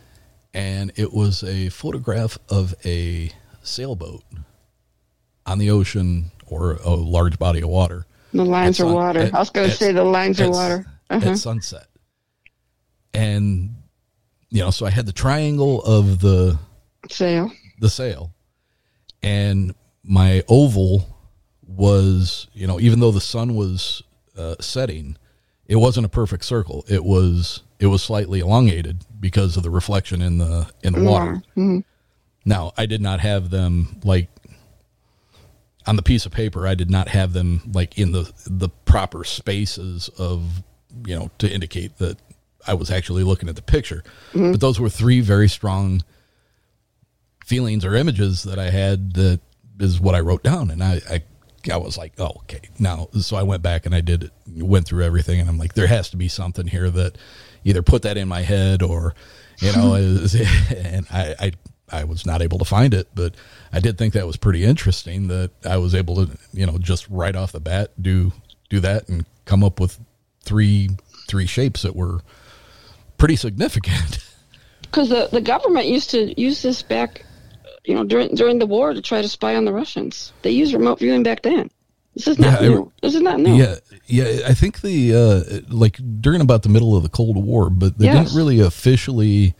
And 0.53 0.91
it 0.95 1.13
was 1.13 1.43
a 1.43 1.69
photograph 1.69 2.37
of 2.49 2.73
a 2.85 3.31
sailboat 3.63 4.23
on 5.45 5.59
the 5.59 5.69
ocean 5.69 6.31
or 6.47 6.73
a 6.83 6.89
large 6.95 7.37
body 7.39 7.61
of 7.61 7.69
water. 7.69 8.05
The 8.33 8.43
lines 8.45 8.79
are 8.79 8.91
water. 8.91 9.21
at- 9.21 9.33
I 9.35 9.39
was 9.39 9.49
going 9.49 9.69
to 9.69 9.75
say 9.75 9.91
the 9.91 10.03
lines 10.03 10.41
are 10.41 10.49
water. 10.49 10.85
Uh-huh. 11.09 11.29
At 11.31 11.37
sunset. 11.37 11.87
And, 13.13 13.75
you 14.49 14.59
know, 14.61 14.71
so 14.71 14.85
I 14.85 14.89
had 14.89 15.05
the 15.05 15.13
triangle 15.13 15.81
of 15.83 16.19
the 16.19 16.57
Sail. 17.09 17.51
the 17.79 17.89
sail 17.89 18.33
and 19.21 19.73
my 20.03 20.43
oval 20.47 21.07
was 21.67 22.47
you 22.53 22.65
know 22.65 22.79
even 22.79 22.99
though 22.99 23.11
the 23.11 23.21
sun 23.21 23.55
was 23.55 24.01
uh, 24.37 24.55
setting 24.59 25.15
it 25.67 25.77
wasn't 25.77 26.05
a 26.05 26.09
perfect 26.09 26.45
circle. 26.45 26.85
It 26.87 27.03
was 27.03 27.63
it 27.79 27.87
was 27.87 28.03
slightly 28.03 28.39
elongated 28.39 29.03
because 29.19 29.57
of 29.57 29.63
the 29.63 29.69
reflection 29.69 30.21
in 30.21 30.37
the 30.37 30.69
in 30.83 30.93
the 30.93 31.03
water. 31.03 31.41
Mm-hmm. 31.57 31.79
Now 32.45 32.73
i 32.77 32.85
did 32.85 33.01
not 33.01 33.21
have 33.21 33.49
them 33.49 33.99
like 34.03 34.29
on 35.87 35.95
the 35.95 36.03
piece 36.03 36.25
of 36.25 36.31
paper 36.31 36.67
i 36.67 36.75
did 36.75 36.89
not 36.89 37.07
have 37.07 37.33
them 37.33 37.61
like 37.73 37.97
in 37.97 38.11
the 38.11 38.31
the 38.45 38.69
proper 38.69 39.23
spaces 39.23 40.09
of 40.17 40.63
you 41.05 41.15
know 41.15 41.31
to 41.39 41.51
indicate 41.51 41.97
that 41.97 42.17
i 42.67 42.73
was 42.73 42.91
actually 42.91 43.23
looking 43.23 43.49
at 43.49 43.55
the 43.55 43.61
picture. 43.61 44.03
Mm-hmm. 44.33 44.51
But 44.51 44.61
those 44.61 44.79
were 44.79 44.89
three 44.89 45.21
very 45.21 45.49
strong 45.49 46.03
feelings 47.45 47.85
or 47.85 47.95
images 47.95 48.43
that 48.43 48.57
I 48.57 48.71
had 48.71 49.13
that 49.13 49.39
is 49.79 49.99
what 49.99 50.15
I 50.15 50.19
wrote 50.19 50.43
down, 50.43 50.71
and 50.71 50.83
I, 50.83 51.01
I 51.09 51.23
I 51.69 51.77
was 51.77 51.97
like, 51.97 52.13
oh, 52.17 52.33
okay. 52.43 52.61
Now, 52.79 53.09
so 53.19 53.35
I 53.35 53.43
went 53.43 53.63
back 53.63 53.85
and 53.85 53.95
I 53.95 54.01
did 54.01 54.31
went 54.55 54.87
through 54.87 55.03
everything, 55.03 55.39
and 55.39 55.49
I'm 55.49 55.57
like, 55.57 55.73
there 55.73 55.87
has 55.87 56.09
to 56.11 56.17
be 56.17 56.27
something 56.27 56.67
here 56.67 56.89
that 56.89 57.17
either 57.63 57.81
put 57.81 58.03
that 58.03 58.17
in 58.17 58.27
my 58.27 58.41
head 58.41 58.81
or, 58.81 59.15
you 59.59 59.71
know, 59.73 59.93
is, 59.95 60.35
and 60.75 61.05
I, 61.11 61.35
I 61.39 61.51
I 61.91 62.03
was 62.03 62.25
not 62.25 62.41
able 62.41 62.57
to 62.59 62.65
find 62.65 62.93
it, 62.93 63.07
but 63.13 63.35
I 63.71 63.79
did 63.79 63.97
think 63.97 64.13
that 64.13 64.25
was 64.25 64.37
pretty 64.37 64.63
interesting 64.63 65.27
that 65.27 65.51
I 65.65 65.77
was 65.77 65.93
able 65.93 66.25
to, 66.25 66.37
you 66.53 66.65
know, 66.65 66.77
just 66.77 67.07
right 67.09 67.35
off 67.35 67.51
the 67.51 67.59
bat 67.59 67.91
do 68.01 68.31
do 68.69 68.79
that 68.79 69.07
and 69.07 69.25
come 69.45 69.63
up 69.63 69.79
with 69.79 69.99
three 70.41 70.89
three 71.27 71.45
shapes 71.45 71.83
that 71.83 71.95
were 71.95 72.21
pretty 73.17 73.35
significant. 73.35 74.19
Because 74.81 75.09
the, 75.09 75.27
the 75.29 75.41
government 75.41 75.87
used 75.87 76.11
to 76.11 76.39
use 76.39 76.61
this 76.61 76.81
back, 76.81 77.25
you 77.85 77.95
know, 77.95 78.03
during 78.03 78.35
during 78.35 78.59
the 78.59 78.65
war 78.65 78.93
to 78.93 79.01
try 79.01 79.21
to 79.21 79.27
spy 79.27 79.55
on 79.55 79.65
the 79.65 79.73
Russians. 79.73 80.33
They 80.41 80.51
used 80.51 80.73
remote 80.73 80.99
viewing 80.99 81.23
back 81.23 81.41
then. 81.41 81.69
This 82.15 82.27
is 82.27 82.39
not 82.39 82.61
Yeah, 82.61 82.67
I- 82.67 82.71
new. 82.71 82.91
this 83.01 83.13
is 83.15 83.21
not 83.21 83.39
new. 83.39 83.55
Yeah, 83.55 83.75
yeah. 84.07 84.47
I 84.47 84.53
think 84.53 84.81
the 84.81 85.13
uh, 85.15 85.59
like 85.69 85.99
during 86.21 86.41
about 86.41 86.63
the 86.63 86.69
middle 86.69 86.95
of 86.95 87.03
the 87.03 87.09
Cold 87.09 87.35
War, 87.37 87.69
but 87.69 87.97
they 87.97 88.05
Yes. 88.05 88.25
didn't 88.27 88.37
really 88.37 88.59
officially 88.61 89.53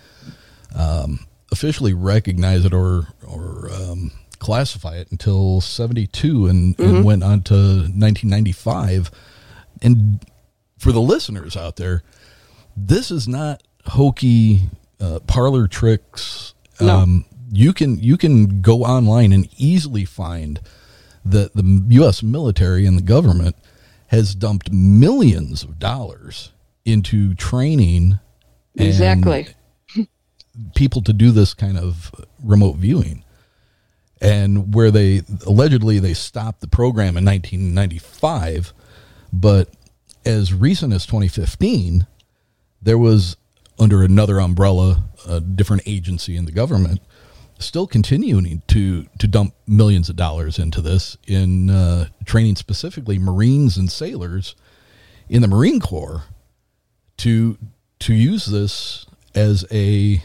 um, 0.76 1.20
officially 1.52 1.94
recognize 1.94 2.66
it 2.66 2.74
or 2.74 3.08
or 3.28 3.70
um, 3.74 4.12
classify 4.40 4.96
it 4.98 5.10
until 5.12 5.60
seventy 5.62 6.08
two 6.08 6.48
and, 6.48 6.80
and 6.80 7.04
went 7.04 7.24
on 7.24 7.42
to 7.44 7.88
nineteen 7.94 8.30
ninety 8.30 8.52
five. 8.54 9.12
And 9.82 10.20
for 10.80 10.92
the 10.94 11.02
listeners 11.02 11.58
out 11.58 11.76
there, 11.76 12.04
this 12.78 13.12
is 13.12 13.28
not 13.28 13.64
hokey 13.86 14.62
uh, 15.00 15.20
parlor 15.28 15.68
tricks. 15.68 16.54
No. 16.80 16.98
Um, 17.00 17.26
you 17.52 17.74
can 17.74 18.00
you 18.00 18.18
can 18.18 18.62
go 18.62 18.84
online 18.84 19.32
and 19.32 19.48
easily 19.58 20.06
find 20.06 20.60
that 21.24 21.54
the 21.54 21.84
U.S. 21.90 22.22
military 22.22 22.86
and 22.86 22.98
the 22.98 23.04
government 23.04 23.56
has 24.08 24.36
dumped 24.36 24.72
millions 24.72 25.64
of 25.64 25.80
dollars 25.80 26.52
into 26.86 27.34
training 27.34 28.20
Exactly. 28.76 29.48
people 30.76 31.02
to 31.02 31.14
do 31.14 31.32
this 31.32 31.54
kind 31.54 31.78
of 31.78 32.12
remote 32.44 32.76
viewing. 32.76 33.24
And 34.22 34.74
where 34.74 34.92
they 34.92 35.22
allegedly 35.46 36.00
they 36.00 36.14
stopped 36.14 36.62
the 36.62 36.68
program 36.68 37.18
in 37.18 37.26
1995, 37.26 38.74
but 39.34 39.70
as 40.26 40.54
recent 40.54 40.94
as 40.94 41.06
2015, 41.06 42.08
there 42.82 42.98
was 42.98 43.36
under 43.78 44.04
another 44.04 44.40
umbrella, 44.40 45.04
a 45.28 45.42
different 45.42 45.84
agency 45.86 46.38
in 46.38 46.46
the 46.46 46.52
government, 46.52 47.02
still 47.60 47.88
continuing 47.88 48.62
to 48.68 49.06
to 49.20 49.28
dump 49.28 49.54
millions 49.68 50.10
of 50.10 50.16
dollars 50.16 50.60
into 50.60 50.82
this 50.82 51.18
in 51.28 51.70
uh, 51.70 52.08
training 52.26 52.56
specifically 52.56 53.18
Marines 53.18 53.78
and 53.78 53.92
sailors 53.92 54.56
in 55.30 55.42
the 55.42 55.48
Marine 55.48 55.80
Corps 55.80 56.24
to 57.18 57.58
to 58.00 58.14
use 58.14 58.46
this 58.46 59.06
as 59.34 59.66
a 59.72 60.22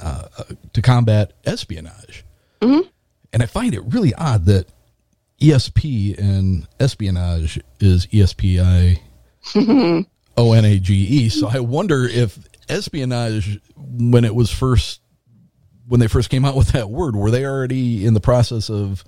uh, 0.00 0.28
to 0.72 0.82
combat 0.82 1.32
espionage. 1.44 2.24
And 3.32 3.42
I 3.42 3.46
find 3.46 3.74
it 3.74 3.80
really 3.80 4.14
odd 4.14 4.46
that 4.46 4.68
ESP 5.40 6.18
and 6.18 6.66
espionage 6.80 7.60
is 7.80 8.06
ESPI 8.06 8.98
O 10.36 10.52
N 10.52 10.64
A 10.64 10.78
G 10.78 10.94
E. 10.94 11.28
So 11.28 11.48
I 11.48 11.60
wonder 11.60 12.04
if 12.04 12.38
espionage, 12.68 13.60
when 13.76 14.24
it 14.24 14.34
was 14.34 14.50
first, 14.50 15.00
when 15.88 16.00
they 16.00 16.08
first 16.08 16.30
came 16.30 16.44
out 16.44 16.56
with 16.56 16.68
that 16.68 16.90
word, 16.90 17.16
were 17.16 17.30
they 17.30 17.44
already 17.44 18.04
in 18.04 18.14
the 18.14 18.20
process 18.20 18.70
of 18.70 19.04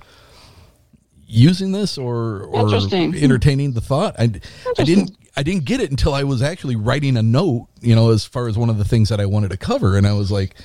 using 1.27 1.73
this 1.73 1.99
or, 1.99 2.45
or 2.45 2.75
entertaining 2.75 3.73
the 3.73 3.81
thought? 3.81 4.17
I, 4.19 4.31
I 4.79 4.85
didn't. 4.85 5.13
I 5.37 5.45
didn't 5.45 5.67
get 5.67 5.81
it 5.81 5.93
until 5.93 6.15
I 6.15 6.25
was 6.25 6.43
actually 6.43 6.75
writing 6.75 7.17
a 7.17 7.23
note, 7.23 7.69
you 7.81 7.95
know, 7.95 8.11
as 8.11 8.25
far 8.25 8.49
as 8.49 8.59
one 8.59 8.71
of 8.71 8.77
the 8.77 8.85
things 8.85 9.09
that 9.11 9.21
I 9.21 9.27
wanted 9.27 9.53
to 9.53 9.57
cover. 9.57 9.97
And 9.97 10.05
I 10.05 10.13
was 10.13 10.33
like, 10.33 10.57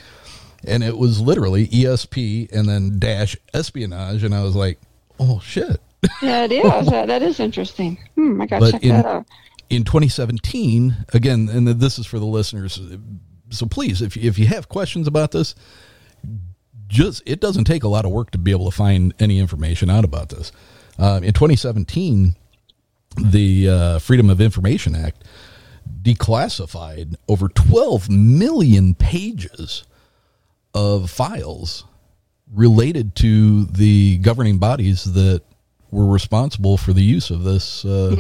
and 0.66 0.84
it 0.84 0.98
was 0.98 1.22
literally 1.22 1.68
ESP 1.68 2.52
and 2.52 2.68
then 2.68 2.98
dash 2.98 3.38
espionage. 3.54 4.24
And 4.24 4.34
I 4.34 4.42
was 4.42 4.56
like, 4.56 4.80
oh 5.20 5.40
shit. 5.42 5.80
Yeah, 6.24 6.46
it 6.46 6.52
is. 6.52 6.88
that, 6.90 7.06
that 7.08 7.22
is 7.22 7.40
interesting. 7.40 8.00
Hmm, 8.16 8.42
I 8.42 8.48
got 8.48 8.62
to 8.62 8.72
check 8.72 8.84
in- 8.84 8.90
that 8.90 9.06
out. 9.06 9.28
in 9.70 9.84
2017 9.84 11.06
again 11.14 11.50
and 11.50 11.68
this 11.68 12.00
is 12.00 12.08
for 12.08 12.18
the 12.18 12.26
listeners 12.26 12.80
so 13.52 13.66
please 13.68 14.02
if, 14.02 14.18
if 14.18 14.40
you 14.40 14.48
have 14.48 14.70
questions 14.70 15.08
about 15.08 15.32
this 15.32 15.54
just 16.94 17.24
it 17.26 17.40
doesn't 17.40 17.66
take 17.66 17.84
a 17.84 17.88
lot 17.88 18.06
of 18.06 18.12
work 18.12 18.32
to 18.32 18.38
be 18.38 18.52
able 18.52 18.70
to 18.70 18.76
find 18.76 19.14
any 19.20 19.40
information 19.40 19.90
out 19.90 20.06
about 20.06 20.30
this. 20.30 20.52
Uh, 20.98 21.20
in 21.24 21.34
2017 21.34 22.36
the 23.18 23.70
uh, 23.70 24.00
freedom 24.00 24.30
of 24.30 24.40
information 24.40 24.96
act 24.96 25.24
declassified 26.02 27.16
over 27.28 27.48
12 27.50 28.10
million 28.10 28.96
pages 28.96 29.84
of 30.74 31.10
files 31.10 31.86
related 32.54 33.16
to 33.16 33.66
the 33.66 34.18
governing 34.18 34.58
bodies 34.58 35.04
that 35.14 35.42
were 35.92 36.06
responsible 36.06 36.78
for 36.78 36.94
the 36.94 37.04
use 37.04 37.30
of 37.30 37.44
this 37.44 37.86
uh, 37.86 38.16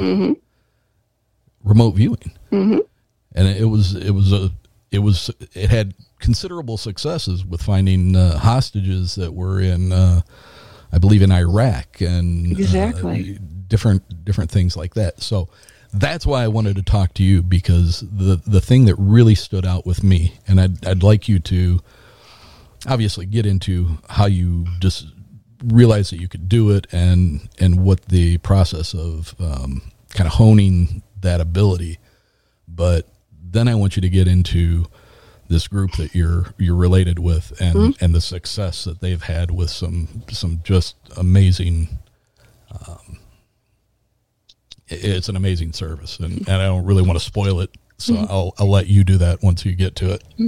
remote 1.63 1.91
viewing, 1.95 2.31
mm-hmm. 2.51 2.79
and 3.33 3.47
it 3.47 3.65
was 3.65 3.95
it 3.95 4.11
was 4.11 4.31
a 4.31 4.51
it 4.93 4.99
was 4.99 5.29
it 5.53 5.69
had 5.69 5.95
considerable 6.19 6.77
successes 6.77 7.43
with 7.43 7.61
finding 7.61 8.15
uh, 8.15 8.37
hostages 8.37 9.15
that 9.15 9.33
were 9.33 9.59
in 9.59 9.91
uh, 9.91 10.21
I 10.91 10.99
believe 10.99 11.21
in 11.23 11.31
Iraq 11.31 11.99
and 12.01 12.55
uh, 12.55 12.59
Exactly. 12.59 13.39
different 13.67 14.23
different 14.23 14.51
things 14.51 14.77
like 14.77 14.93
that. 14.93 15.21
So 15.21 15.49
that's 15.93 16.25
why 16.25 16.43
I 16.43 16.47
wanted 16.47 16.75
to 16.77 16.83
talk 16.83 17.13
to 17.15 17.23
you 17.23 17.41
because 17.43 18.01
the 18.01 18.39
the 18.45 18.61
thing 18.61 18.85
that 18.85 18.95
really 18.97 19.35
stood 19.35 19.65
out 19.65 19.85
with 19.85 20.03
me, 20.03 20.35
and 20.47 20.61
I'd 20.61 20.85
I'd 20.85 21.03
like 21.03 21.27
you 21.27 21.39
to 21.39 21.79
obviously 22.87 23.25
get 23.25 23.45
into 23.45 23.97
how 24.09 24.27
you 24.27 24.65
just 24.79 25.07
realized 25.65 26.11
that 26.11 26.19
you 26.19 26.27
could 26.27 26.47
do 26.47 26.71
it 26.71 26.85
and 26.91 27.49
and 27.59 27.83
what 27.83 28.05
the 28.07 28.37
process 28.39 28.93
of 28.93 29.33
um, 29.39 29.81
kind 30.09 30.27
of 30.27 30.33
honing 30.33 31.01
that 31.21 31.39
ability 31.39 31.97
but 32.67 33.07
then 33.53 33.67
i 33.67 33.75
want 33.75 33.95
you 33.95 34.01
to 34.01 34.09
get 34.09 34.27
into 34.27 34.85
this 35.49 35.67
group 35.67 35.91
that 35.93 36.13
you're 36.15 36.53
you're 36.57 36.75
related 36.75 37.19
with 37.19 37.53
and 37.61 37.75
mm-hmm. 37.75 38.03
and 38.03 38.13
the 38.13 38.21
success 38.21 38.83
that 38.83 39.01
they've 39.01 39.23
had 39.23 39.51
with 39.51 39.69
some 39.69 40.23
some 40.29 40.59
just 40.63 40.95
amazing 41.17 41.87
um, 42.87 43.19
it's 44.87 45.29
an 45.29 45.35
amazing 45.35 45.71
service 45.73 46.19
and, 46.19 46.39
and 46.47 46.61
i 46.61 46.65
don't 46.65 46.85
really 46.85 47.03
want 47.03 47.17
to 47.17 47.23
spoil 47.23 47.59
it 47.59 47.69
so 47.97 48.13
mm-hmm. 48.13 48.25
I'll, 48.29 48.53
I'll 48.57 48.69
let 48.69 48.87
you 48.87 49.03
do 49.03 49.17
that 49.17 49.43
once 49.43 49.65
you 49.65 49.73
get 49.75 49.95
to 49.97 50.13
it 50.13 50.23
mm-hmm. 50.37 50.47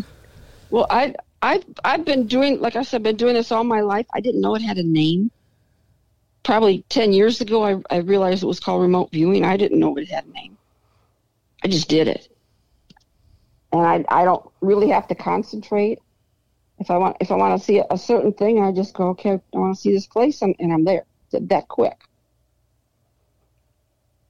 Well, 0.70 0.88
I 0.90 1.16
I've 1.42 1.64
I've 1.86 2.04
been 2.04 2.28
doing 2.28 2.60
like 2.60 2.76
I 2.76 2.84
said, 2.84 3.02
been 3.02 3.16
doing 3.16 3.34
this 3.34 3.52
all 3.52 3.64
my 3.64 3.80
life. 3.80 4.06
I 4.14 4.20
didn't 4.20 4.42
know 4.42 4.56
it 4.56 4.62
had 4.62 4.78
a 4.78 4.84
name. 4.84 5.32
Probably 6.44 6.84
ten 6.90 7.14
years 7.14 7.40
ago, 7.40 7.64
I 7.64 7.82
I 7.90 8.00
realized 8.00 8.44
it 8.44 8.48
was 8.48 8.60
called 8.60 8.82
remote 8.82 9.12
viewing. 9.12 9.46
I 9.46 9.56
didn't 9.56 9.80
know 9.80 9.96
it 9.96 10.10
had 10.10 10.26
a 10.26 10.32
name. 10.32 10.58
I 11.64 11.70
just 11.70 11.88
did 11.88 12.10
it, 12.10 12.28
and 13.80 14.06
I 14.10 14.22
I 14.22 14.26
don't 14.26 14.48
really 14.62 14.90
have 14.90 15.08
to 15.08 15.16
concentrate. 15.16 16.00
If 16.80 16.92
I 16.92 16.98
want 16.98 17.18
if 17.20 17.32
I 17.32 17.36
want 17.36 17.60
to 17.60 17.66
see 17.66 17.82
a 17.90 17.98
certain 17.98 18.34
thing, 18.34 18.62
I 18.62 18.72
just 18.72 18.94
go 18.94 19.10
okay. 19.10 19.32
I 19.32 19.58
want 19.58 19.76
to 19.76 19.82
see 19.82 19.92
this 19.92 20.08
place, 20.08 20.42
and, 20.42 20.56
and 20.60 20.74
I'm 20.74 20.84
there. 20.84 21.06
That 21.32 21.50
that 21.50 21.68
quick. 21.68 22.00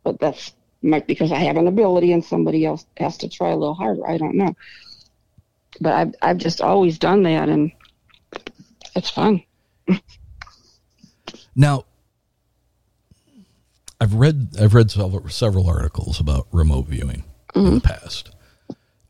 But 0.03 0.19
that's 0.19 0.53
might 0.81 1.07
because 1.07 1.31
I 1.31 1.39
have 1.39 1.57
an 1.57 1.67
ability, 1.67 2.11
and 2.11 2.23
somebody 2.23 2.65
else 2.65 2.85
has 2.97 3.17
to 3.19 3.29
try 3.29 3.49
a 3.49 3.55
little 3.55 3.73
harder. 3.73 4.07
I 4.07 4.17
don't 4.17 4.35
know 4.35 4.55
but 5.79 5.93
I've 5.93 6.15
I've 6.21 6.37
just 6.37 6.61
always 6.61 6.97
done 6.97 7.23
that, 7.23 7.49
and 7.49 7.71
it's 8.95 9.09
fun. 9.09 9.43
Now, 11.57 11.85
I've 14.01 14.13
read 14.13 14.49
I've 14.59 14.73
read 14.73 14.91
several, 14.91 15.29
several 15.29 15.69
articles 15.69 16.19
about 16.19 16.47
remote 16.51 16.87
viewing 16.87 17.23
in 17.55 17.63
the 17.63 17.69
mm-hmm. 17.69 17.77
past, 17.77 18.34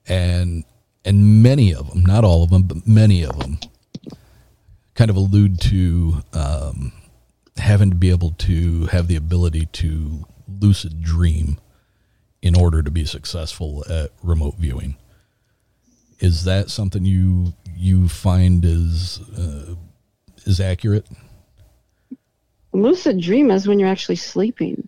and 0.08 0.64
and 1.04 1.44
many 1.44 1.74
of 1.74 1.90
them, 1.90 2.04
not 2.04 2.24
all 2.24 2.44
of 2.44 2.50
them, 2.50 2.64
but 2.64 2.88
many 2.88 3.24
of 3.24 3.38
them, 3.40 3.60
kind 4.96 5.10
of 5.10 5.16
allude 5.16 5.62
to 5.62 6.24
um, 6.34 6.92
having 7.58 7.92
to 7.92 7.96
be 7.96 8.10
able 8.10 8.32
to 8.32 8.88
have 8.88 9.08
the 9.08 9.16
ability 9.16 9.68
to 9.68 10.26
lucid 10.60 11.02
dream 11.02 11.60
in 12.42 12.56
order 12.56 12.82
to 12.82 12.92
be 12.92 13.06
successful 13.06 13.84
at 13.90 14.12
remote 14.24 14.56
viewing. 14.58 14.96
Is 16.20 16.46
that 16.46 16.70
something 16.70 17.06
you 17.06 17.54
you 17.76 18.08
find 18.08 18.64
is 18.64 19.20
uh, 19.38 19.76
is 20.46 20.60
accurate? 20.60 21.06
Lucid 22.72 23.22
dream 23.22 23.52
is 23.52 23.68
when 23.68 23.80
you're 23.80 23.90
actually 23.90 24.16
sleeping. 24.16 24.88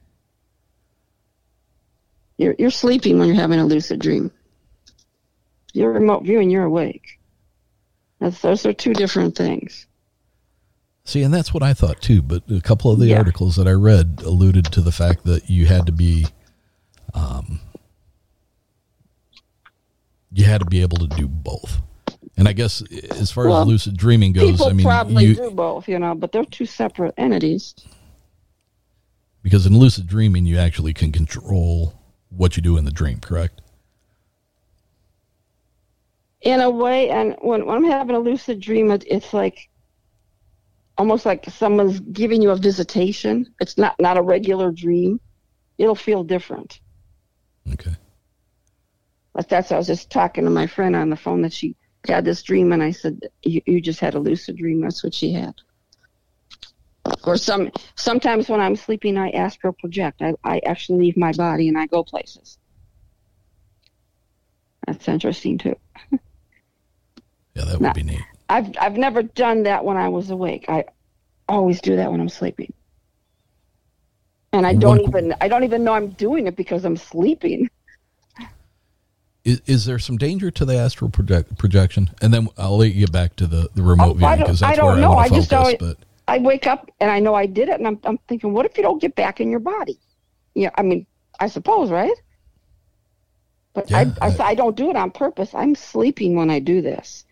You're 2.38 2.55
you're 2.57 2.72
sleeping 2.72 3.20
when 3.20 3.28
you're 3.28 3.36
having 3.36 3.59
a 3.59 3.65
lucid 3.65 3.99
dream. 3.99 4.32
You're 5.78 5.92
remote 5.94 6.24
viewing. 6.24 6.50
You're 6.50 6.64
awake. 6.64 7.20
That's 8.20 8.42
those 8.42 8.66
are 8.66 8.74
two 8.74 8.94
different 8.94 9.36
things. 9.38 9.86
See, 11.06 11.22
and 11.22 11.32
that's 11.34 11.54
what 11.54 11.62
I 11.64 11.74
thought 11.74 12.02
too. 12.02 12.22
But 12.24 12.50
a 12.50 12.62
couple 12.62 12.92
of 12.92 13.00
the 13.00 13.08
Yeah. 13.08 13.18
articles 13.20 13.56
that 13.58 13.68
I 13.68 13.72
read 13.72 14.22
alluded 14.26 14.66
to 14.74 14.82
the 14.82 14.92
fact 14.92 15.24
that 15.26 15.50
you 15.50 15.68
had 15.68 15.86
to 15.86 15.92
be, 15.92 16.26
um, 17.14 17.60
you 20.32 20.46
had 20.46 20.60
to 20.62 20.66
be 20.66 20.82
able 20.82 20.98
to 20.98 21.08
do 21.16 21.28
both. 21.28 21.80
And 22.36 22.48
I 22.48 22.54
guess 22.54 22.82
as 23.12 23.32
far 23.32 23.48
Well, 23.48 23.62
as 23.62 23.68
lucid 23.68 23.98
dreaming 23.98 24.34
goes, 24.34 24.52
People 24.52 24.68
I 24.68 24.74
mean, 24.74 24.84
probably 24.86 25.26
you, 25.26 25.36
do 25.36 25.52
both, 25.52 25.88
you 25.88 25.98
know, 26.00 26.14
but 26.16 26.32
they're 26.32 26.44
two 26.46 26.66
separate 26.66 27.14
entities. 27.18 27.74
because 29.44 29.66
in 29.66 29.78
lucid 29.78 30.08
dreaming, 30.08 30.46
you 30.46 30.58
actually 30.58 30.94
can 30.94 31.12
control 31.12 31.94
what 32.30 32.58
you 32.58 32.64
do 32.64 32.78
in 32.78 32.84
the 32.86 32.92
dream. 32.92 33.20
Correct? 33.20 33.62
In 36.48 36.62
a 36.62 36.70
way 36.70 37.10
and 37.10 37.36
when, 37.41 37.66
when 37.66 37.76
i'm 37.76 37.84
having 37.84 38.16
a 38.16 38.20
lucid 38.20 38.60
dream 38.60 38.89
it, 38.91 39.04
it's 39.08 39.34
like 39.34 39.70
almost 40.98 41.26
like 41.26 41.45
someone's 41.50 42.00
giving 42.00 42.41
you 42.41 42.50
a 42.52 42.56
visitation. 42.56 43.54
It's 43.60 43.78
not 43.78 43.95
not 44.00 44.18
a 44.18 44.22
regular 44.22 44.72
dream. 44.72 45.20
It'll 45.78 45.95
feel 45.95 46.24
different. 46.24 46.80
Okay. 47.74 47.95
like 49.36 49.50
that's 49.50 49.74
i 49.74 49.78
was 49.78 49.88
just 49.88 50.10
talking 50.10 50.45
to 50.45 50.50
my 50.50 50.68
friend 50.68 50.95
on 50.95 51.10
the 51.10 51.18
phone 51.18 51.41
that 51.41 51.52
she 51.52 51.76
had 52.08 52.24
this 52.24 52.41
dream 52.41 52.72
and 52.72 52.82
i 52.82 52.91
said 52.91 53.20
you, 53.43 53.62
you 53.66 53.82
just 53.82 54.00
had 54.00 54.16
a 54.16 54.20
lucid 54.20 54.56
dream. 54.56 54.80
That's 54.82 55.04
what 55.04 55.14
she 55.14 55.34
had. 55.34 55.54
Or 57.26 57.36
some 57.36 57.72
sometimes 57.95 58.48
when 58.48 58.62
i'm 58.62 58.78
sleeping 58.78 59.18
i 59.18 59.30
astral 59.32 59.74
project. 59.74 60.22
I, 60.22 60.34
I 60.45 60.62
actually 60.66 61.00
leave 61.00 61.18
my 61.18 61.34
body 61.34 61.68
and 61.68 61.78
i 61.78 61.88
go 61.88 62.04
places. 62.04 62.58
That's 64.88 65.10
interesting 65.10 65.58
too 65.58 65.76
Yeah, 67.58 67.66
that 67.66 67.74
would 67.80 67.88
Nah. 67.88 67.93
be 67.93 68.03
neat. 68.03 68.22
I've 68.49 68.70
I've 68.80 68.97
never 68.97 69.24
done 69.24 69.64
that 69.64 69.84
when 69.84 69.97
I 69.97 70.10
was 70.10 70.30
awake. 70.30 70.66
I 70.70 70.86
always 71.49 71.82
do 71.82 71.95
that 71.95 72.12
when 72.12 72.22
I'm 72.22 72.30
sleeping. 72.30 72.72
And 74.53 74.66
I 74.66 74.74
don't 74.76 75.01
even 75.01 75.34
I 75.41 75.47
don't 75.47 75.64
even 75.64 75.84
know 75.84 75.93
I'm 75.93 76.10
doing 76.10 76.45
it 76.47 76.55
because 76.55 76.86
I'm 76.86 76.97
sleeping. 76.97 77.70
Is, 79.43 79.62
is 79.66 79.86
there 79.86 79.97
some 79.97 80.18
danger 80.18 80.51
to 80.51 80.66
the 80.66 80.76
astral 80.76 81.10
project, 81.10 81.58
projection? 81.58 82.10
And 82.22 82.34
then 82.34 82.49
I'll 82.58 82.76
let 82.78 82.88
you 82.93 83.05
get 83.05 83.14
back 83.14 83.38
to 83.38 83.47
the, 83.47 83.70
the 83.76 83.82
remote 83.82 84.18
Oh, 84.22 84.26
I 84.26 84.36
viewing 84.36 84.39
because 84.41 84.62
I 84.62 84.68
that's 84.68 84.80
don't 84.80 84.88
where 84.88 84.97
know. 84.97 85.14
I 85.14 85.24
I 85.24 85.28
to 85.30 85.36
just 85.36 85.53
always- 85.53 85.78
but 85.80 85.95
I 86.28 86.39
wake 86.39 86.68
up 86.68 86.91
and 86.99 87.10
I 87.10 87.20
know 87.20 87.34
I 87.34 87.45
did 87.45 87.70
it 87.70 87.76
and 87.80 87.88
I'm 87.88 87.97
I'm 88.03 88.18
thinking, 88.28 88.51
what 88.51 88.66
if 88.66 88.76
you 88.76 88.84
don't 88.84 89.01
get 89.01 89.16
back 89.16 89.39
in 89.39 89.49
your 89.49 89.62
body? 89.62 89.97
Yeah, 90.53 90.72
I 90.78 90.82
mean, 90.84 91.05
I 91.39 91.47
suppose, 91.47 91.89
right? 91.89 92.12
But 93.74 93.89
Yeah, 93.89 94.12
I, 94.22 94.28
I 94.28 94.30
I- 94.36 94.47
I 94.49 94.55
don't 94.55 94.76
do 94.76 94.89
it 94.89 94.97
on 94.97 95.12
purpose. 95.12 95.53
I'm 95.55 95.76
sleeping 95.76 96.36
when 96.36 96.49
I 96.49 96.60
do 96.60 96.82
this. 96.82 97.24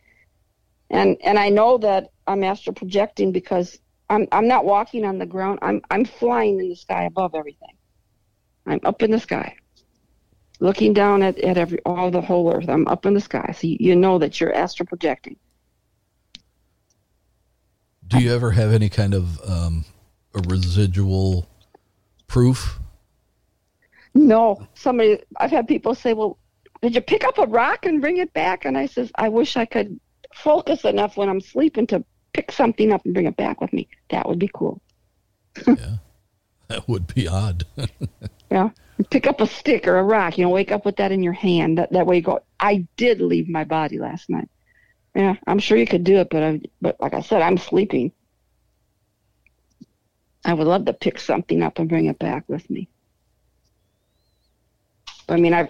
And 0.89 1.17
and 1.23 1.39
I 1.39 1.49
know 1.49 1.77
that 1.79 2.11
I'm 2.27 2.43
astral 2.43 2.73
projecting 2.73 3.31
because 3.31 3.79
I'm 4.09 4.27
I'm 4.31 4.47
not 4.47 4.65
walking 4.65 5.05
on 5.05 5.17
the 5.17 5.25
ground. 5.25 5.59
I'm 5.61 5.81
I'm 5.89 6.05
flying 6.05 6.59
in 6.59 6.69
the 6.69 6.75
sky 6.75 7.03
above 7.03 7.33
everything. 7.35 7.75
I'm 8.65 8.79
up 8.83 9.01
in 9.01 9.11
the 9.11 9.19
sky. 9.19 9.55
Looking 10.59 10.93
down 10.93 11.21
at, 11.21 11.37
at 11.39 11.57
every 11.57 11.79
all 11.85 12.11
the 12.11 12.21
whole 12.21 12.51
earth. 12.53 12.69
I'm 12.69 12.87
up 12.87 13.05
in 13.05 13.13
the 13.13 13.21
sky. 13.21 13.53
So 13.57 13.67
you, 13.67 13.77
you 13.79 13.95
know 13.95 14.19
that 14.19 14.39
you're 14.39 14.53
astral 14.53 14.87
projecting. 14.87 15.37
do 18.07 18.19
you 18.19 18.33
ever 18.33 18.51
have 18.51 18.71
any 18.71 18.89
kind 18.89 19.13
of 19.13 19.41
um, 19.49 19.85
a 20.33 20.41
residual 20.47 21.47
proof? 22.27 22.79
No, 24.13 24.65
somebody. 24.75 25.19
I've 25.37 25.51
had 25.51 25.67
people 25.67 25.95
say, 25.95 26.13
"Well, 26.13 26.37
did 26.81 26.95
you 26.95 27.01
pick 27.01 27.23
up 27.23 27.37
a 27.37 27.45
rock 27.45 27.85
and 27.85 28.01
bring 28.01 28.17
it 28.17 28.31
back?" 28.33 28.65
And 28.65 28.77
I 28.77 28.85
says, 28.85 29.11
"I 29.15 29.29
wish 29.29 29.57
I 29.57 29.65
could 29.65 29.99
focus 30.35 30.83
enough 30.85 31.17
when 31.17 31.29
I'm 31.29 31.41
sleeping 31.41 31.87
to 31.87 32.03
pick 32.33 32.51
something 32.51 32.91
up 32.91 33.03
and 33.05 33.13
bring 33.13 33.25
it 33.25 33.37
back 33.37 33.61
with 33.61 33.73
me. 33.73 33.87
That 34.09 34.27
would 34.27 34.39
be 34.39 34.49
cool." 34.53 34.81
yeah, 35.67 35.97
that 36.67 36.87
would 36.87 37.13
be 37.13 37.27
odd. 37.27 37.63
Yeah, 38.51 38.69
pick 39.09 39.25
up 39.25 39.41
a 39.41 39.47
stick 39.47 39.87
or 39.87 39.97
a 39.97 40.03
rock. 40.03 40.37
You 40.37 40.45
know, 40.45 40.51
wake 40.51 40.71
up 40.71 40.85
with 40.85 40.97
that 40.97 41.11
in 41.11 41.23
your 41.23 41.33
hand. 41.33 41.79
That 41.79 41.91
that 41.93 42.05
way 42.05 42.17
you 42.17 42.21
go. 42.21 42.41
I 42.59 42.87
did 42.95 43.19
leave 43.19 43.49
my 43.49 43.63
body 43.63 43.97
last 43.97 44.29
night. 44.29 44.47
Yeah, 45.15 45.35
I'm 45.47 45.57
sure 45.59 45.77
you 45.77 45.87
could 45.87 46.03
do 46.03 46.17
it, 46.17 46.27
but 46.29 46.43
I, 46.43 46.61
but 46.79 46.95
like 47.01 47.15
I 47.15 47.21
said, 47.21 47.41
I'm 47.41 47.57
sleeping. 47.57 48.11
I 50.45 50.53
would 50.53 50.67
love 50.67 50.85
to 50.85 50.93
pick 50.93 51.19
something 51.19 51.63
up 51.63 51.79
and 51.79 51.89
bring 51.89 52.05
it 52.05 52.19
back 52.19 52.43
with 52.47 52.69
me. 52.69 52.87
I 55.27 55.37
mean, 55.37 55.53
I've 55.53 55.69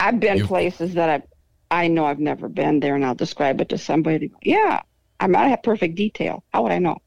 I've 0.00 0.18
been 0.18 0.38
You've- 0.38 0.48
places 0.48 0.94
that 0.94 1.10
I 1.10 1.22
I 1.70 1.88
know 1.88 2.04
I've 2.04 2.18
never 2.20 2.48
been 2.48 2.80
there, 2.80 2.94
and 2.94 3.04
I'll 3.04 3.14
describe 3.14 3.60
it 3.60 3.68
to 3.70 3.78
somebody. 3.78 4.30
Yeah, 4.42 4.82
I 5.20 5.26
might 5.26 5.48
have 5.48 5.62
perfect 5.62 5.94
detail. 5.96 6.44
How 6.52 6.62
would 6.62 6.72
I 6.72 6.78
know? 6.78 6.98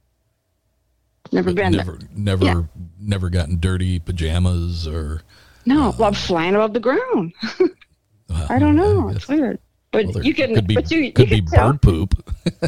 Never 1.32 1.50
But 1.52 1.56
been 1.56 1.72
there. 1.74 1.86
never, 1.86 2.00
never, 2.16 2.46
Yeah. 2.46 2.64
never 3.00 3.30
gotten 3.30 3.60
dirty 3.60 4.00
pajamas 4.00 4.88
or. 4.88 5.22
No, 5.66 5.94
well, 5.98 6.08
I'm 6.08 6.14
flying 6.14 6.56
above 6.56 6.74
the 6.74 6.80
ground. 6.80 7.34
uh, 8.30 8.48
I 8.50 8.60
don't 8.60 8.76
know. 8.76 9.10
It's 9.10 9.28
weird. 9.28 9.60
But 9.92 10.08
well, 10.08 10.24
you 10.24 10.34
can, 10.34 10.54
could 10.54 10.68
be, 10.68 10.76
but 10.76 10.92
you, 10.92 11.00
you 11.00 11.14
could 11.14 11.30
be 11.30 11.42
can 11.42 11.46
tell. 11.50 11.72
bird 11.72 11.82
poop. 11.82 12.34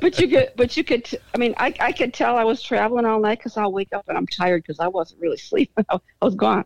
but 0.00 0.18
you 0.18 0.28
could, 0.28 0.50
but 0.56 0.76
you 0.76 0.84
could. 0.84 1.08
I 1.34 1.38
mean, 1.38 1.54
I, 1.58 1.74
I 1.78 1.92
could 1.92 2.12
tell 2.14 2.36
I 2.36 2.44
was 2.44 2.62
traveling 2.62 3.04
all 3.04 3.20
night 3.20 3.38
because 3.38 3.56
I'll 3.56 3.72
wake 3.72 3.92
up 3.92 4.08
and 4.08 4.16
I'm 4.16 4.26
tired 4.26 4.62
because 4.62 4.80
I 4.80 4.88
wasn't 4.88 5.20
really 5.20 5.36
sleeping. 5.36 5.84
I 5.90 5.98
was 6.20 6.34
gone. 6.34 6.64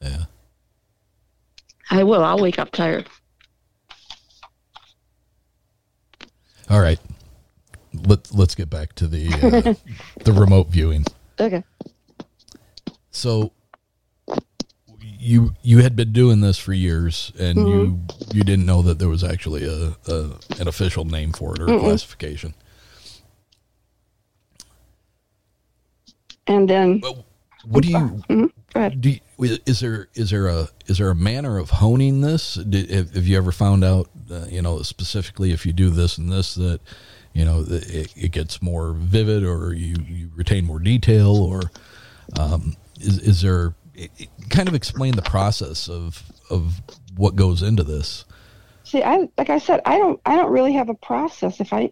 Yeah. 0.00 0.24
I 1.90 2.02
will. 2.04 2.24
I'll 2.24 2.38
wake 2.40 2.58
up 2.58 2.70
tired. 2.72 3.08
All 6.70 6.80
right. 6.80 6.98
Let's 7.92 8.32
let's 8.34 8.54
get 8.54 8.68
back 8.70 8.94
to 8.96 9.06
the 9.06 9.28
uh, 9.28 9.74
the 10.24 10.32
remote 10.32 10.68
viewing. 10.68 11.04
Okay. 11.38 11.62
So 13.10 13.52
you 15.00 15.54
you 15.62 15.78
had 15.78 15.94
been 15.94 16.12
doing 16.12 16.40
this 16.40 16.58
for 16.58 16.72
years, 16.72 17.32
and 17.38 17.56
you 17.58 17.64
Mm-hmm. 17.86 18.36
you 18.36 18.42
didn't 18.42 18.66
know 18.66 18.82
that 18.82 18.98
there 18.98 19.08
was 19.08 19.22
actually 19.22 19.64
a, 19.64 19.96
a 20.10 20.30
an 20.58 20.66
official 20.68 21.04
name 21.04 21.32
for 21.32 21.54
it 21.54 21.60
or 21.60 21.78
classification. 21.78 22.54
And 26.46 26.68
then, 26.68 27.00
Well, 27.02 27.24
what 27.66 27.82
do 27.82 27.90
you 27.90 28.22
go 28.28 28.50
ahead. 28.74 29.00
do? 29.00 29.10
You, 29.10 29.58
is 29.66 29.80
there 29.80 30.08
is 30.14 30.30
there 30.30 30.46
a 30.48 30.68
is 30.86 30.98
there 30.98 31.10
a 31.10 31.14
manner 31.14 31.58
of 31.58 31.70
honing 31.70 32.20
this? 32.20 32.54
Did, 32.54 32.90
have, 32.90 33.26
you 33.26 33.36
ever 33.36 33.52
found 33.52 33.84
out? 33.84 34.08
Uh, 34.30 34.46
you 34.48 34.62
know, 34.62 34.82
specifically 34.82 35.52
if 35.52 35.66
you 35.66 35.72
do 35.72 35.90
this 35.90 36.18
and 36.18 36.30
this, 36.30 36.54
that 36.54 36.80
you 37.32 37.44
know 37.44 37.64
it, 37.68 38.12
it 38.16 38.32
gets 38.32 38.62
more 38.62 38.92
vivid, 38.92 39.44
or 39.44 39.72
you 39.74 39.96
you 40.08 40.30
retain 40.34 40.64
more 40.64 40.78
detail, 40.78 41.36
or 41.36 41.62
um, 42.38 42.76
is 43.00 43.18
is 43.18 43.42
there? 43.42 43.74
It, 43.94 44.10
it- 44.18 44.28
kind 44.50 44.68
of 44.68 44.74
explain 44.74 45.16
the 45.16 45.22
process 45.22 45.88
of 45.88 46.22
of 46.50 46.80
what 47.16 47.36
goes 47.36 47.62
into 47.62 47.82
this. 47.82 48.24
See, 48.84 49.02
I 49.02 49.28
like 49.38 49.50
I 49.50 49.58
said, 49.58 49.80
I 49.86 49.98
don't, 49.98 50.20
I 50.26 50.36
don't 50.36 50.52
really 50.52 50.74
have 50.74 50.90
a 50.90 50.94
process. 50.94 51.60
If 51.60 51.72
I, 51.72 51.90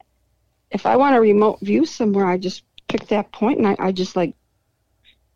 if 0.70 0.84
I 0.84 0.96
want 0.96 1.16
a 1.16 1.20
remote 1.20 1.58
view 1.60 1.86
somewhere, 1.86 2.26
I 2.26 2.36
just 2.36 2.62
pick 2.88 3.08
that 3.08 3.32
point 3.32 3.58
and 3.58 3.66
I, 3.66 3.76
I 3.78 3.92
just 3.92 4.14
like, 4.14 4.34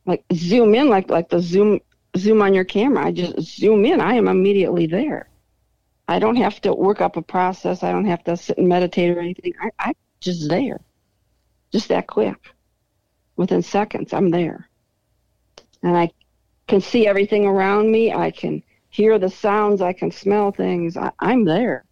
like 0.07 0.25
zoom 0.33 0.75
in, 0.75 0.89
like 0.89 1.11
like 1.11 1.29
the 1.29 1.41
zoom 1.41 1.81
zoom 2.17 2.43
on 2.43 2.55
your 2.55 2.65
camera. 2.65 3.07
I 3.07 3.13
just 3.13 3.41
zoom 3.41 3.85
in. 3.85 4.01
I 4.01 4.15
am 4.15 4.29
immediately 4.29 4.87
there. 4.87 5.29
I 6.09 6.19
don't 6.19 6.37
have 6.37 6.61
to 6.63 6.73
work 6.73 7.01
up 7.01 7.17
a 7.17 7.23
process. 7.23 7.83
I 7.83 7.91
don't 7.93 8.07
have 8.07 8.23
to 8.25 8.37
sit 8.37 8.59
and 8.59 8.69
meditate 8.69 9.17
or 9.17 9.21
anything. 9.21 9.53
I, 9.61 9.71
I'm 9.79 9.95
just 10.21 10.49
there, 10.49 10.81
just 11.73 11.89
that 11.89 12.07
quick. 12.07 12.37
Within 13.37 13.63
seconds, 13.63 14.15
I'm 14.15 14.31
there, 14.31 14.69
and 15.83 15.97
I 15.97 16.11
can 16.69 16.81
see 16.81 17.07
everything 17.07 17.45
around 17.45 17.91
me. 17.91 18.13
I 18.13 18.31
can 18.31 18.63
hear 18.89 19.19
the 19.19 19.29
sounds. 19.29 19.83
I 19.83 19.93
can 19.93 20.11
smell 20.11 20.53
things. 20.53 20.97
I, 20.97 21.11
I'm 21.19 21.45
there. 21.45 21.85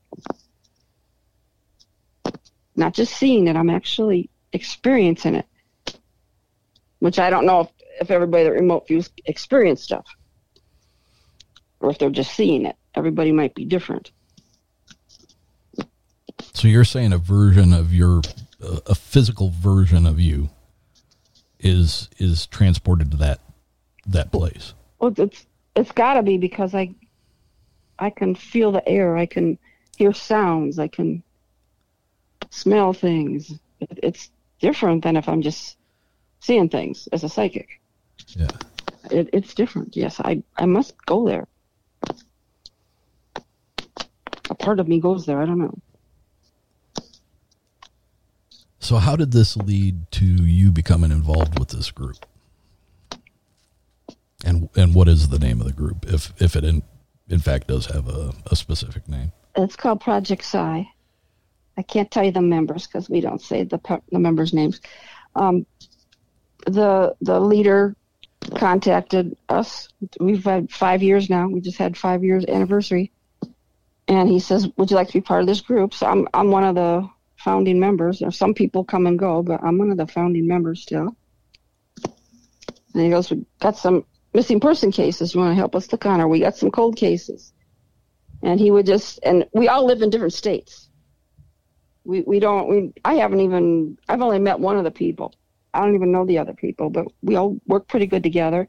Not 2.76 2.94
just 2.94 3.14
seeing 3.16 3.46
it, 3.46 3.56
I'm 3.56 3.70
actually 3.70 4.30
experiencing 4.52 5.34
it. 5.36 5.46
Which 6.98 7.18
I 7.18 7.30
don't 7.30 7.46
know 7.46 7.60
if, 7.60 7.68
if 8.00 8.10
everybody 8.10 8.44
that 8.44 8.52
remote 8.52 8.86
views 8.86 9.10
experience 9.26 9.82
stuff. 9.82 10.06
Or 11.80 11.90
if 11.90 11.98
they're 11.98 12.10
just 12.10 12.34
seeing 12.34 12.66
it. 12.66 12.76
Everybody 12.94 13.32
might 13.32 13.54
be 13.54 13.64
different. 13.64 14.10
So 16.54 16.68
you're 16.68 16.84
saying 16.84 17.12
a 17.12 17.18
version 17.18 17.72
of 17.72 17.92
your 17.92 18.22
uh, 18.62 18.80
a 18.86 18.94
physical 18.94 19.50
version 19.50 20.06
of 20.06 20.20
you 20.20 20.50
is 21.60 22.08
is 22.18 22.46
transported 22.46 23.10
to 23.10 23.16
that 23.18 23.40
that 24.06 24.30
place. 24.30 24.74
Well, 24.98 25.12
it's 25.16 25.46
it's 25.74 25.92
got 25.92 26.14
to 26.14 26.22
be 26.22 26.38
because 26.38 26.74
I 26.74 26.94
I 27.98 28.10
can 28.10 28.34
feel 28.34 28.72
the 28.72 28.86
air. 28.88 29.16
I 29.16 29.26
can 29.26 29.58
hear 29.96 30.12
sounds. 30.12 30.78
I 30.78 30.88
can 30.88 31.22
smell 32.50 32.92
things. 32.92 33.52
It's 33.80 34.30
different 34.60 35.02
than 35.02 35.16
if 35.16 35.28
I'm 35.28 35.42
just 35.42 35.76
seeing 36.40 36.68
things 36.68 37.08
as 37.12 37.24
a 37.24 37.28
psychic. 37.28 37.80
Yeah. 38.28 38.48
It, 39.10 39.30
it's 39.32 39.54
different. 39.54 39.96
Yes, 39.96 40.20
I 40.20 40.42
I 40.56 40.66
must 40.66 40.94
go 41.06 41.26
there. 41.26 41.46
A 44.50 44.54
part 44.54 44.80
of 44.80 44.88
me 44.88 45.00
goes 45.00 45.26
there. 45.26 45.40
I 45.40 45.46
don't 45.46 45.58
know. 45.58 45.78
So, 48.78 48.96
how 48.96 49.16
did 49.16 49.32
this 49.32 49.56
lead 49.56 50.10
to 50.12 50.26
you 50.26 50.70
becoming 50.70 51.10
involved 51.10 51.58
with 51.58 51.68
this 51.68 51.90
group? 51.90 52.26
And 54.44 54.68
and 54.76 54.94
what 54.94 55.08
is 55.08 55.28
the 55.30 55.38
name 55.38 55.60
of 55.60 55.66
the 55.66 55.72
group, 55.72 56.04
if 56.06 56.32
if 56.40 56.54
it 56.54 56.64
in 56.64 56.82
in 57.28 57.38
fact 57.38 57.68
does 57.68 57.86
have 57.86 58.08
a, 58.08 58.34
a 58.50 58.56
specific 58.56 59.08
name? 59.08 59.32
It's 59.56 59.76
called 59.76 60.00
Project 60.00 60.44
Psi. 60.44 60.86
I 61.76 61.82
can't 61.82 62.10
tell 62.10 62.24
you 62.24 62.32
the 62.32 62.42
members 62.42 62.86
because 62.86 63.08
we 63.08 63.20
don't 63.20 63.40
say 63.40 63.64
the 63.64 63.80
the 64.12 64.18
members' 64.18 64.52
names. 64.52 64.80
Um, 65.34 65.66
the 66.66 67.14
the 67.20 67.40
leader 67.40 67.96
contacted 68.54 69.36
us. 69.48 69.88
We've 70.20 70.44
had 70.44 70.70
five 70.70 71.02
years 71.02 71.28
now. 71.28 71.48
We 71.48 71.60
just 71.60 71.78
had 71.78 71.96
five 71.96 72.24
years 72.24 72.44
anniversary, 72.46 73.12
and 74.08 74.28
he 74.28 74.40
says, 74.40 74.68
"Would 74.76 74.90
you 74.90 74.96
like 74.96 75.08
to 75.08 75.12
be 75.14 75.20
part 75.20 75.42
of 75.42 75.46
this 75.46 75.60
group?" 75.60 75.94
So 75.94 76.06
I'm 76.06 76.28
I'm 76.32 76.50
one 76.50 76.64
of 76.64 76.74
the 76.74 77.08
founding 77.36 77.78
members. 77.78 78.20
You 78.20 78.26
know, 78.26 78.30
some 78.30 78.54
people 78.54 78.84
come 78.84 79.06
and 79.06 79.18
go, 79.18 79.42
but 79.42 79.62
I'm 79.62 79.78
one 79.78 79.90
of 79.90 79.96
the 79.96 80.06
founding 80.06 80.46
members 80.46 80.80
still. 80.82 81.16
And 82.94 83.02
he 83.02 83.10
goes, 83.10 83.30
"We 83.30 83.44
got 83.60 83.76
some 83.76 84.04
missing 84.32 84.60
person 84.60 84.90
cases. 84.92 85.34
You 85.34 85.40
want 85.40 85.50
to 85.50 85.56
help 85.56 85.74
us 85.74 85.90
look 85.92 86.06
on, 86.06 86.20
or 86.20 86.28
we 86.28 86.40
got 86.40 86.56
some 86.56 86.70
cold 86.70 86.96
cases." 86.96 87.52
And 88.42 88.60
he 88.60 88.70
would 88.70 88.86
just, 88.86 89.20
and 89.22 89.46
we 89.52 89.68
all 89.68 89.86
live 89.86 90.02
in 90.02 90.10
different 90.10 90.34
states. 90.34 90.88
We 92.04 92.22
we 92.22 92.38
don't. 92.40 92.68
We 92.68 92.92
I 93.04 93.14
haven't 93.14 93.40
even. 93.40 93.98
I've 94.08 94.22
only 94.22 94.38
met 94.38 94.60
one 94.60 94.76
of 94.76 94.84
the 94.84 94.90
people. 94.90 95.34
I 95.74 95.80
don't 95.80 95.94
even 95.94 96.12
know 96.12 96.24
the 96.24 96.38
other 96.38 96.54
people, 96.54 96.90
but 96.90 97.06
we 97.22 97.36
all 97.36 97.58
work 97.66 97.88
pretty 97.88 98.06
good 98.06 98.22
together. 98.22 98.68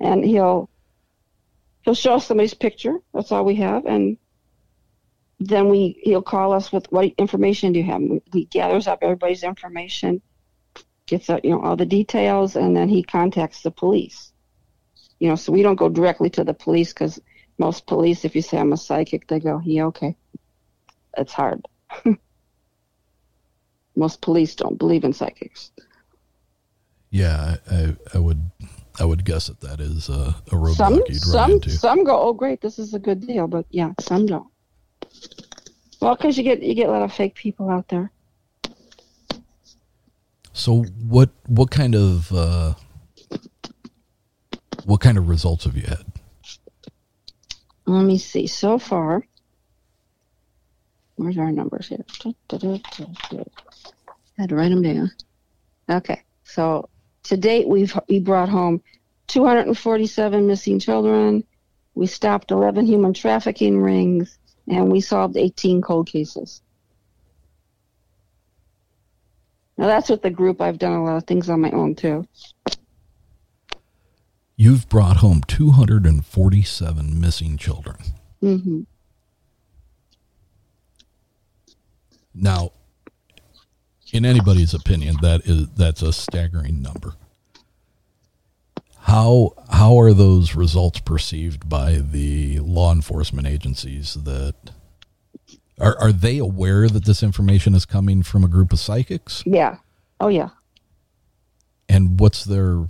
And 0.00 0.24
he'll 0.24 0.68
he'll 1.82 1.94
show 1.94 2.14
us 2.14 2.26
somebody's 2.26 2.54
picture. 2.54 2.98
That's 3.14 3.32
all 3.32 3.44
we 3.44 3.56
have, 3.56 3.86
and 3.86 4.18
then 5.40 5.68
we 5.68 6.00
he'll 6.02 6.22
call 6.22 6.52
us 6.52 6.72
with 6.72 6.90
what 6.90 7.12
information 7.18 7.72
do 7.72 7.80
you 7.80 7.86
have? 7.86 8.02
He 8.32 8.44
gathers 8.46 8.86
up 8.86 8.98
everybody's 9.02 9.42
information, 9.42 10.22
gets 11.06 11.30
out, 11.30 11.44
you 11.44 11.52
know 11.52 11.62
all 11.62 11.76
the 11.76 11.86
details, 11.86 12.56
and 12.56 12.76
then 12.76 12.88
he 12.88 13.02
contacts 13.02 13.62
the 13.62 13.70
police. 13.70 14.32
You 15.18 15.28
know, 15.28 15.36
so 15.36 15.52
we 15.52 15.62
don't 15.62 15.76
go 15.76 15.88
directly 15.88 16.30
to 16.30 16.44
the 16.44 16.54
police 16.54 16.92
because 16.92 17.20
most 17.58 17.86
police, 17.86 18.24
if 18.24 18.34
you 18.34 18.42
say 18.42 18.58
I'm 18.58 18.72
a 18.72 18.76
psychic, 18.76 19.28
they 19.28 19.40
go, 19.40 19.60
"Yeah, 19.64 19.86
okay." 19.86 20.16
It's 21.16 21.32
hard. 21.32 21.66
most 23.96 24.20
police 24.20 24.54
don't 24.54 24.78
believe 24.78 25.04
in 25.04 25.12
psychics. 25.12 25.70
Yeah, 27.12 27.56
I, 27.70 27.94
I, 28.14 28.18
would 28.18 28.40
I 28.98 29.04
would 29.04 29.26
guess 29.26 29.48
that 29.48 29.60
that 29.60 29.80
is 29.82 30.08
a, 30.08 30.34
a 30.46 30.54
roadblock 30.54 30.76
Some 30.76 30.94
you'd 30.94 31.08
run 31.08 31.20
some 31.20 31.50
into. 31.52 31.70
some 31.70 32.04
go, 32.04 32.18
"Oh, 32.18 32.32
great, 32.32 32.62
this 32.62 32.78
is 32.78 32.94
a 32.94 32.98
good 32.98 33.26
deal," 33.26 33.46
but 33.46 33.66
yeah, 33.68 33.92
some 34.00 34.24
don't. 34.24 34.48
Well, 36.00 36.16
because 36.16 36.38
you 36.38 36.42
get 36.42 36.62
you 36.62 36.74
get 36.74 36.88
a 36.88 36.90
lot 36.90 37.02
of 37.02 37.12
fake 37.12 37.34
people 37.34 37.68
out 37.68 37.86
there. 37.88 38.10
So 40.54 40.84
what 41.06 41.28
what 41.48 41.70
kind 41.70 41.94
of 41.94 42.32
uh, 42.32 42.74
what 44.86 45.02
kind 45.02 45.18
of 45.18 45.28
results 45.28 45.64
have 45.64 45.76
you 45.76 45.86
had? 45.86 46.06
Let 47.84 48.04
me 48.04 48.16
see. 48.16 48.46
So 48.46 48.78
far, 48.78 49.26
where's 51.16 51.36
our 51.36 51.52
numbers 51.52 51.88
here? 51.88 52.06
I 52.24 52.34
Had 54.38 54.48
to 54.48 54.54
write 54.56 54.70
them 54.70 54.80
down. 54.80 55.10
Okay, 55.90 56.22
so 56.44 56.88
to 57.24 57.36
date, 57.36 57.68
we've 57.68 57.98
we 58.08 58.18
brought 58.18 58.48
home 58.48 58.82
247 59.28 60.46
missing 60.46 60.78
children. 60.78 61.44
We 61.94 62.06
stopped 62.06 62.50
11 62.50 62.86
human 62.86 63.12
trafficking 63.12 63.80
rings, 63.80 64.38
and 64.68 64.90
we 64.90 65.00
solved 65.00 65.36
18 65.36 65.82
cold 65.82 66.08
cases. 66.08 66.62
Now 69.76 69.86
that's 69.86 70.08
with 70.08 70.22
the 70.22 70.30
group. 70.30 70.60
I've 70.60 70.78
done 70.78 70.92
a 70.92 71.04
lot 71.04 71.16
of 71.16 71.24
things 71.24 71.48
on 71.48 71.60
my 71.60 71.70
own 71.70 71.94
too. 71.94 72.26
You've 74.56 74.88
brought 74.88 75.16
home 75.16 75.42
247 75.48 77.20
missing 77.20 77.56
children. 77.56 77.96
hmm 78.40 78.82
Now, 82.34 82.72
in 84.12 84.24
anybody's 84.24 84.74
opinion, 84.74 85.16
that 85.22 85.42
is 85.46 85.68
that's 85.70 86.02
a 86.02 86.12
staggering 86.12 86.82
number. 86.82 87.14
How 89.00 89.52
how 89.70 89.98
are 89.98 90.12
those 90.12 90.54
results 90.54 91.00
perceived 91.00 91.68
by 91.68 91.94
the 91.94 92.60
law 92.60 92.92
enforcement 92.92 93.46
agencies 93.48 94.14
that 94.14 94.54
are 95.80 95.98
are 95.98 96.12
they 96.12 96.38
aware 96.38 96.88
that 96.88 97.04
this 97.04 97.22
information 97.22 97.74
is 97.74 97.84
coming 97.84 98.22
from 98.22 98.44
a 98.44 98.48
group 98.48 98.72
of 98.72 98.78
psychics? 98.78 99.42
Yeah. 99.44 99.78
Oh 100.20 100.28
yeah. 100.28 100.50
And 101.88 102.20
what's 102.20 102.44
their 102.44 102.86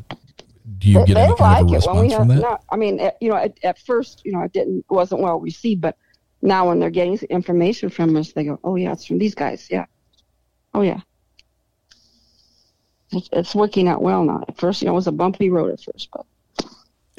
do 0.78 0.88
you 0.88 0.98
They- 1.00 1.06
get 1.06 1.16
any 1.16 1.36
kind 1.36 1.60
of 1.60 1.66
a 1.66 1.70
like 1.70 1.72
it 1.72 1.76
response 1.76 2.14
from 2.14 2.28
that? 2.28 2.40
No, 2.40 2.58
I 2.70 2.76
mean, 2.76 3.00
at, 3.00 3.16
you 3.20 3.30
know, 3.30 3.36
at, 3.36 3.56
at 3.64 3.78
first, 3.78 4.22
you 4.24 4.32
know, 4.32 4.42
it 4.42 4.52
didn't 4.52 4.78
it 4.80 4.92
wasn't 4.94 5.22
well 5.22 5.40
received, 5.40 5.80
but 5.80 5.96
now 6.42 6.68
when 6.68 6.78
they're 6.78 6.90
getting 6.90 7.18
information 7.30 7.88
from 7.88 8.16
us, 8.16 8.32
they 8.32 8.44
go, 8.44 8.58
"Oh 8.64 8.76
yeah, 8.76 8.92
it's 8.92 9.06
from 9.06 9.18
these 9.18 9.34
guys." 9.34 9.68
Yeah. 9.70 9.86
Oh 10.74 10.82
yeah. 10.82 11.00
It's, 13.12 13.54
working 13.54 13.88
out 13.88 14.02
well 14.02 14.24
now. 14.24 14.44
At 14.48 14.56
first, 14.56 14.80
you 14.82 14.86
know, 14.86 14.92
it 14.92 14.96
was 14.96 15.06
a 15.06 15.12
bumpy 15.12 15.50
road 15.50 15.72
at 15.72 15.80
first, 15.80 16.08
but 16.12 16.24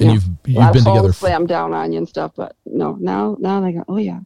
and 0.00 0.08
yeah. 0.08 0.12
you've 0.12 0.24
you've 0.44 0.72
been 0.72 0.84
together 0.84 1.12
slammed 1.12 1.48
down 1.48 1.72
on 1.72 1.92
you 1.92 1.98
and 1.98 2.08
stuff. 2.08 2.32
But 2.36 2.56
no, 2.66 2.96
now 3.00 3.36
now 3.38 3.60
they 3.60 3.72
go, 3.72 3.84
"Oh 3.88 3.96
yeah." 3.96 4.20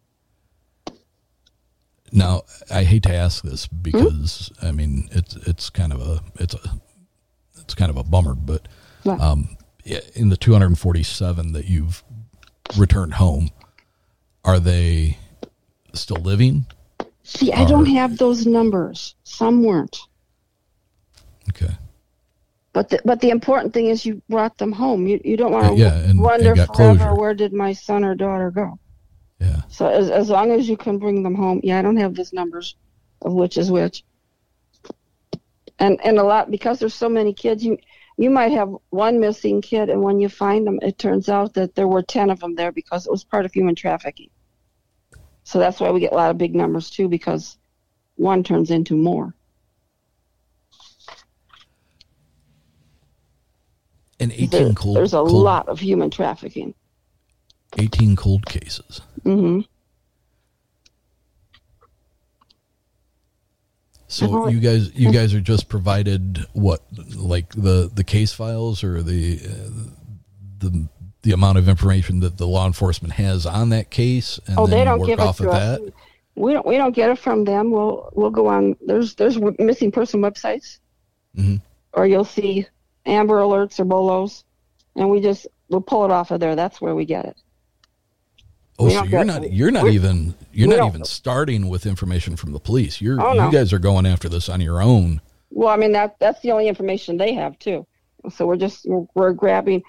Now, 2.10 2.42
I 2.70 2.84
hate 2.84 3.02
to 3.02 3.14
ask 3.14 3.42
this 3.44 3.66
Hmm? 3.66 3.76
because 3.82 4.50
I 4.62 4.72
mean 4.72 5.08
it's 5.12 5.36
it's 5.46 5.70
kind 5.70 5.92
of 5.92 6.00
a 6.00 6.20
it's 6.36 6.54
a 6.54 6.80
it's 7.60 7.74
kind 7.74 7.90
of 7.90 7.96
a 7.98 8.04
bummer, 8.04 8.34
but 8.34 8.66
What? 9.02 9.20
um, 9.20 9.56
in 10.14 10.30
the 10.30 10.36
247 10.38 11.52
that 11.52 11.66
you've 11.66 12.02
returned 12.78 13.14
home, 13.14 13.50
are 14.44 14.58
they 14.58 15.18
still 15.92 16.16
living? 16.16 16.64
See, 17.24 17.52
I 17.52 17.64
Or- 17.64 17.68
don't 17.68 17.86
have 17.86 18.16
those 18.16 18.46
numbers. 18.46 19.14
Some 19.24 19.62
weren't. 19.62 19.98
Okay, 21.50 21.74
But 22.72 22.88
the, 22.90 23.00
but 23.04 23.20
the 23.20 23.30
important 23.30 23.72
thing 23.74 23.86
is 23.86 24.04
you 24.06 24.22
brought 24.28 24.58
them 24.58 24.72
home. 24.72 25.06
You 25.06 25.20
you 25.24 25.36
don't 25.36 25.52
want 25.52 25.66
to 25.68 25.74
Yeah, 25.74 25.96
and- 25.98 26.20
wonder 26.20 26.52
and 26.52 26.66
forever 26.76 27.14
where 27.14 27.34
did 27.34 27.52
my 27.52 27.72
son 27.72 28.04
or 28.04 28.14
daughter 28.14 28.50
go. 28.50 28.78
yeah, 29.40 29.62
So 29.68 29.86
as 29.88 30.10
as 30.10 30.28
long 30.30 30.50
as 30.52 30.68
you 30.68 30.76
can 30.76 30.98
bring 30.98 31.22
them 31.22 31.34
home, 31.34 31.60
yeah, 31.62 31.78
I 31.78 31.82
don't 31.82 31.96
have 31.96 32.14
those 32.14 32.32
numbers 32.32 32.76
of 33.22 33.32
which 33.32 33.56
is 33.56 33.70
which. 33.70 34.04
And 35.78 36.00
and 36.04 36.18
a 36.18 36.22
lot 36.24 36.50
because 36.50 36.78
there's 36.78 36.94
so 36.94 37.08
many 37.08 37.32
kids, 37.32 37.64
you 37.64 37.78
you 38.16 38.30
might 38.30 38.50
have 38.52 38.74
one 38.90 39.20
missing 39.20 39.62
kid, 39.62 39.88
and 39.90 40.02
when 40.02 40.18
you 40.20 40.28
find 40.28 40.66
them, 40.66 40.78
it 40.82 40.98
turns 40.98 41.28
out 41.28 41.54
that 41.54 41.74
there 41.76 41.86
were 41.88 42.02
ten 42.02 42.30
of 42.30 42.40
them 42.40 42.54
there 42.56 42.72
because 42.72 43.06
it 43.06 43.10
was 43.12 43.22
part 43.24 43.44
of 43.44 43.52
human 43.52 43.76
trafficking. 43.76 44.30
So 45.44 45.58
that's 45.60 45.78
why 45.80 45.90
we 45.92 46.00
get 46.00 46.12
a 46.12 46.16
lot 46.16 46.30
of 46.30 46.36
big 46.38 46.54
numbers 46.54 46.90
too, 46.90 47.08
because 47.08 47.56
one 48.16 48.42
turns 48.42 48.70
into 48.72 48.96
more. 48.96 49.34
And 54.20 54.32
18 54.32 54.48
There- 54.50 54.72
cold. 54.74 54.96
there's 54.96 55.14
a 55.14 55.18
cold- 55.18 55.30
lot 55.32 55.68
of 55.68 55.78
human 55.80 56.10
trafficking. 56.10 56.74
18 57.76 58.16
cold 58.16 58.46
cases. 58.46 59.00
hmm 59.24 59.60
So 64.10 64.48
you 64.48 64.58
guys 64.60 64.90
you 64.94 65.12
guys 65.12 65.34
are 65.34 65.40
just 65.40 65.68
provided 65.68 66.46
what 66.54 66.80
like 67.14 67.50
the 67.50 67.90
the 67.94 68.04
case 68.04 68.32
files 68.32 68.82
or 68.82 69.02
the 69.02 69.38
uh, 69.44 69.70
the 70.60 70.88
the 71.22 71.32
amount 71.32 71.58
of 71.58 71.68
information 71.68 72.20
that 72.20 72.38
the 72.38 72.46
law 72.46 72.66
enforcement 72.66 73.12
has 73.14 73.44
on 73.44 73.68
that 73.68 73.90
case 73.90 74.40
and 74.46 74.58
Oh, 74.58 74.66
they 74.66 74.82
don't 74.84 75.00
give 75.04 75.18
it 75.18 75.22
to 75.22 75.28
of 75.28 75.40
us. 75.40 75.78
that. 75.78 75.92
We 76.36 76.54
don't. 76.54 76.64
We 76.64 76.78
don't 76.78 76.94
get 76.94 77.10
it 77.10 77.18
from 77.18 77.44
them. 77.44 77.70
We'll 77.70 78.10
we'll 78.14 78.30
go 78.30 78.46
on. 78.46 78.76
There's 78.80 79.14
there's 79.16 79.36
missing 79.58 79.92
person 79.92 80.22
websites, 80.22 80.78
Mhm. 81.36 81.60
or 81.92 82.06
you'll 82.06 82.24
see 82.24 82.66
Amber 83.08 83.36
Alerts 83.40 83.80
or 83.80 83.84
Bolos, 83.84 84.44
and 84.96 85.10
we 85.10 85.20
just 85.20 85.46
we'll 85.68 85.80
pull 85.80 86.04
it 86.04 86.10
off 86.10 86.30
of 86.30 86.40
there. 86.40 86.56
That's 86.56 86.80
where 86.80 86.94
we 86.94 87.04
get 87.04 87.24
it. 87.24 87.36
Oh, 88.78 88.84
We 88.86 88.92
so 88.92 89.04
you're 89.04 89.24
not 89.24 89.52
you're 89.52 89.70
not 89.70 89.88
even 89.88 90.34
you're 90.52 90.68
not 90.68 90.88
even 90.88 91.04
starting 91.04 91.68
with 91.68 91.86
information 91.86 92.36
from 92.36 92.52
the 92.52 92.60
police. 92.60 93.00
You're 93.00 93.20
Oh, 93.20 93.32
you 93.32 93.52
guys 93.52 93.72
are 93.72 93.78
going 93.78 94.06
after 94.06 94.28
this 94.28 94.48
on 94.48 94.60
your 94.60 94.80
own. 94.80 95.20
Well, 95.50 95.68
I 95.68 95.76
mean 95.76 95.92
that 95.92 96.18
that's 96.20 96.40
the 96.40 96.52
only 96.52 96.68
information 96.68 97.16
they 97.16 97.34
have 97.34 97.58
too. 97.58 97.86
So 98.30 98.46
we're 98.46 98.56
just 98.56 98.86
we're, 98.86 99.06
we're 99.14 99.32
grabbing 99.32 99.82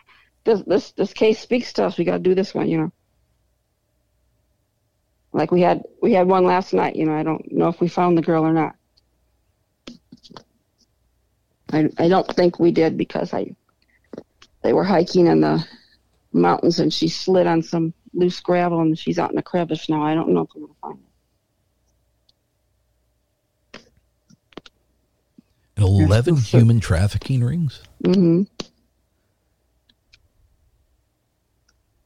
this 0.43 0.61
this 0.61 0.91
this 0.93 1.13
case 1.13 1.39
speaks 1.39 1.73
to 1.73 1.85
us. 1.85 1.97
We 1.97 2.05
got 2.05 2.13
to 2.13 2.19
do 2.19 2.33
this 2.33 2.53
one, 2.55 2.67
you 2.67 2.77
know. 2.77 2.91
Like 5.33 5.51
we 5.51 5.61
had 5.61 5.83
we 6.01 6.13
had 6.13 6.27
one 6.27 6.45
last 6.45 6.73
night. 6.73 6.95
You 6.95 7.05
know, 7.05 7.15
I 7.15 7.23
don't 7.23 7.51
know 7.51 7.67
if 7.67 7.79
we 7.79 7.87
found 7.87 8.17
the 8.17 8.23
girl 8.23 8.43
or 8.43 8.53
not. 8.53 8.75
I 11.71 11.89
I 11.97 12.07
don't 12.09 12.27
think 12.35 12.59
we 12.59 12.71
did 12.71 12.97
because 12.97 13.33
I 13.33 13.55
they 14.63 14.73
were 14.73 14.83
hiking 14.83 15.27
in 15.27 15.41
the 15.41 15.65
mountains 16.33 16.79
and 16.79 16.93
she 16.93 17.07
slid 17.07 17.47
on 17.47 17.61
some 17.63 17.93
loose 18.13 18.39
gravel 18.39 18.81
and 18.81 18.97
she's 18.97 19.19
out 19.19 19.31
in 19.31 19.37
a 19.37 19.41
crevice 19.43 19.89
now. 19.89 20.03
I 20.03 20.15
don't 20.15 20.29
know 20.29 20.41
if 20.41 20.49
we're 20.55 20.61
gonna 20.67 20.73
find 20.81 20.99
her. 20.99 21.05
Eleven 25.77 26.35
human 26.35 26.79
trafficking 26.79 27.43
rings. 27.43 27.81
hmm 28.03 28.43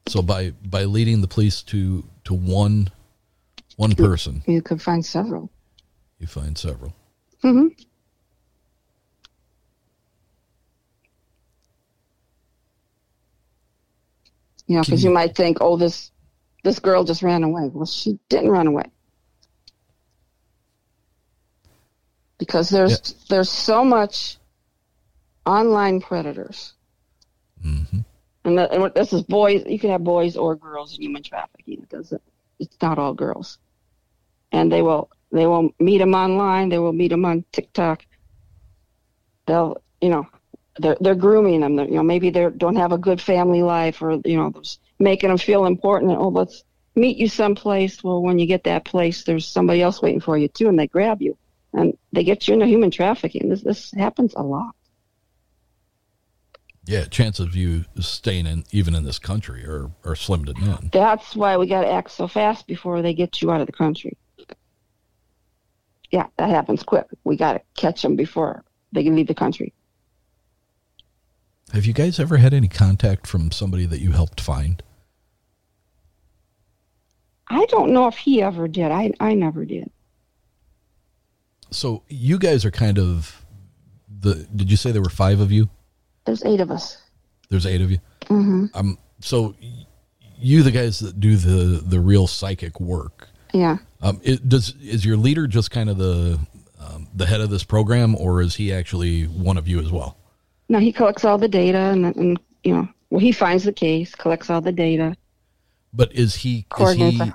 So 0.06 0.22
by 0.22 0.50
by 0.64 0.84
leading 0.84 1.22
the 1.22 1.26
police 1.28 1.62
to 1.64 2.04
to 2.24 2.34
one 2.34 2.90
one 3.76 3.94
person, 3.96 4.42
You 4.46 4.62
could 4.62 4.80
find 4.80 5.04
several. 5.04 5.50
you 6.20 6.26
find 6.28 6.56
several. 6.56 6.94
hmm 7.42 7.68
You 14.66 14.76
know, 14.76 14.82
because 14.82 15.02
you- 15.04 15.10
you 15.10 15.14
might 15.14 15.34
think, 15.36 15.58
oh, 15.60 15.76
this 15.76 16.10
this 16.62 16.78
girl 16.78 17.04
just 17.04 17.22
ran 17.22 17.42
away. 17.42 17.68
Well, 17.72 17.84
she 17.86 18.18
didn't 18.30 18.50
run 18.50 18.66
away. 18.66 18.84
Because 22.38 22.68
there's 22.68 23.14
there's 23.28 23.50
so 23.50 23.84
much 23.84 24.38
online 25.46 26.00
predators, 26.00 26.72
hmm 27.62 27.82
and, 28.44 28.58
that, 28.58 28.72
and 28.72 28.92
this 28.94 29.12
is 29.12 29.22
boys. 29.22 29.62
You 29.66 29.78
can 29.78 29.90
have 29.90 30.04
boys 30.04 30.36
or 30.36 30.54
girls 30.56 30.94
in 30.94 31.02
human 31.02 31.22
trafficking. 31.22 31.82
It 31.82 31.88
doesn't. 31.88 32.22
It's 32.58 32.76
not 32.82 32.98
all 32.98 33.14
girls, 33.14 33.58
and 34.52 34.70
they 34.70 34.82
will 34.82 35.10
they 35.32 35.46
will 35.46 35.70
meet 35.78 35.98
them 35.98 36.14
online. 36.14 36.68
They 36.70 36.78
will 36.78 36.92
meet 36.92 37.08
them 37.08 37.24
on 37.24 37.44
TikTok. 37.52 38.04
They'll 39.46 39.80
you 40.00 40.08
know 40.10 40.26
they're 40.78 40.96
they're 41.00 41.14
grooming 41.14 41.60
them. 41.60 41.76
They're, 41.76 41.86
you 41.86 41.94
know 41.94 42.02
maybe 42.02 42.30
they 42.30 42.48
don't 42.50 42.76
have 42.76 42.92
a 42.92 42.98
good 42.98 43.20
family 43.20 43.62
life, 43.62 44.02
or 44.02 44.20
you 44.24 44.36
know 44.36 44.52
making 44.98 45.28
them 45.28 45.38
feel 45.38 45.66
important. 45.66 46.12
Oh, 46.12 46.28
let's 46.28 46.64
meet 46.94 47.16
you 47.16 47.28
someplace. 47.28 48.02
Well, 48.02 48.22
when 48.22 48.38
you 48.38 48.46
get 48.46 48.64
that 48.64 48.84
place, 48.84 49.24
there's 49.24 49.46
somebody 49.46 49.82
else 49.82 50.02
waiting 50.02 50.20
for 50.20 50.36
you 50.36 50.48
too, 50.48 50.68
and 50.68 50.78
they 50.78 50.86
grab 50.86 51.22
you 51.22 51.36
and 51.74 51.98
they 52.12 52.24
get 52.24 52.46
you 52.46 52.54
into 52.54 52.66
human 52.66 52.90
trafficking. 52.90 53.48
This 53.48 53.62
this 53.62 53.90
happens 53.92 54.34
a 54.34 54.42
lot. 54.42 54.74
Yeah, 56.86 57.06
chances 57.06 57.46
of 57.46 57.56
you 57.56 57.86
staying 57.98 58.46
in 58.46 58.64
even 58.70 58.94
in 58.94 59.04
this 59.04 59.18
country 59.18 59.64
are 59.64 59.90
are 60.04 60.16
slim 60.16 60.44
to 60.46 60.52
none. 60.54 60.90
That's 60.92 61.34
why 61.34 61.56
we 61.56 61.66
got 61.66 61.82
to 61.82 61.90
act 61.90 62.10
so 62.10 62.28
fast 62.28 62.66
before 62.66 63.02
they 63.02 63.14
get 63.14 63.42
you 63.42 63.50
out 63.50 63.60
of 63.60 63.66
the 63.66 63.72
country. 63.72 64.16
Yeah, 66.10 66.26
that 66.36 66.50
happens 66.50 66.82
quick. 66.82 67.06
We 67.24 67.36
got 67.36 67.54
to 67.54 67.62
catch 67.76 68.02
them 68.02 68.14
before 68.14 68.64
they 68.92 69.02
can 69.02 69.16
leave 69.16 69.26
the 69.26 69.34
country. 69.34 69.72
Have 71.72 71.86
you 71.86 71.92
guys 71.92 72.20
ever 72.20 72.36
had 72.36 72.54
any 72.54 72.68
contact 72.68 73.26
from 73.26 73.50
somebody 73.50 73.86
that 73.86 74.00
you 74.00 74.12
helped 74.12 74.40
find? 74.40 74.82
I 77.48 77.64
don't 77.66 77.92
know 77.92 78.06
if 78.06 78.16
he 78.16 78.42
ever 78.42 78.68
did. 78.68 78.90
I 78.90 79.12
I 79.20 79.34
never 79.34 79.64
did. 79.64 79.90
So 81.70 82.02
you 82.08 82.38
guys 82.38 82.64
are 82.64 82.70
kind 82.70 82.98
of 82.98 83.44
the. 84.20 84.46
Did 84.54 84.70
you 84.70 84.76
say 84.76 84.92
there 84.92 85.02
were 85.02 85.08
five 85.10 85.40
of 85.40 85.50
you? 85.52 85.68
There's 86.24 86.44
eight 86.44 86.60
of 86.60 86.70
us. 86.70 86.98
There's 87.50 87.66
eight 87.66 87.80
of 87.80 87.90
you. 87.90 87.98
hmm 88.28 88.66
Um. 88.74 88.98
So 89.20 89.54
you, 90.38 90.62
the 90.62 90.70
guys 90.70 91.00
that 91.00 91.20
do 91.20 91.36
the 91.36 91.80
the 91.80 92.00
real 92.00 92.26
psychic 92.26 92.80
work. 92.80 93.28
Yeah. 93.52 93.78
Um. 94.00 94.20
It, 94.22 94.48
does 94.48 94.74
is 94.82 95.04
your 95.04 95.16
leader 95.16 95.46
just 95.46 95.70
kind 95.70 95.90
of 95.90 95.98
the 95.98 96.38
um, 96.78 97.08
the 97.14 97.26
head 97.26 97.40
of 97.40 97.50
this 97.50 97.64
program, 97.64 98.14
or 98.16 98.40
is 98.40 98.54
he 98.54 98.72
actually 98.72 99.24
one 99.24 99.56
of 99.56 99.66
you 99.68 99.80
as 99.80 99.90
well? 99.90 100.16
No, 100.68 100.78
he 100.78 100.92
collects 100.92 101.24
all 101.24 101.38
the 101.38 101.48
data 101.48 101.78
and, 101.78 102.06
and 102.16 102.40
you 102.62 102.74
know, 102.74 102.88
well, 103.10 103.20
he 103.20 103.32
finds 103.32 103.64
the 103.64 103.72
case, 103.72 104.14
collects 104.14 104.50
all 104.50 104.60
the 104.60 104.72
data. 104.72 105.16
But 105.92 106.12
is 106.12 106.34
he 106.34 106.66
is 106.80 106.92
he 106.94 107.32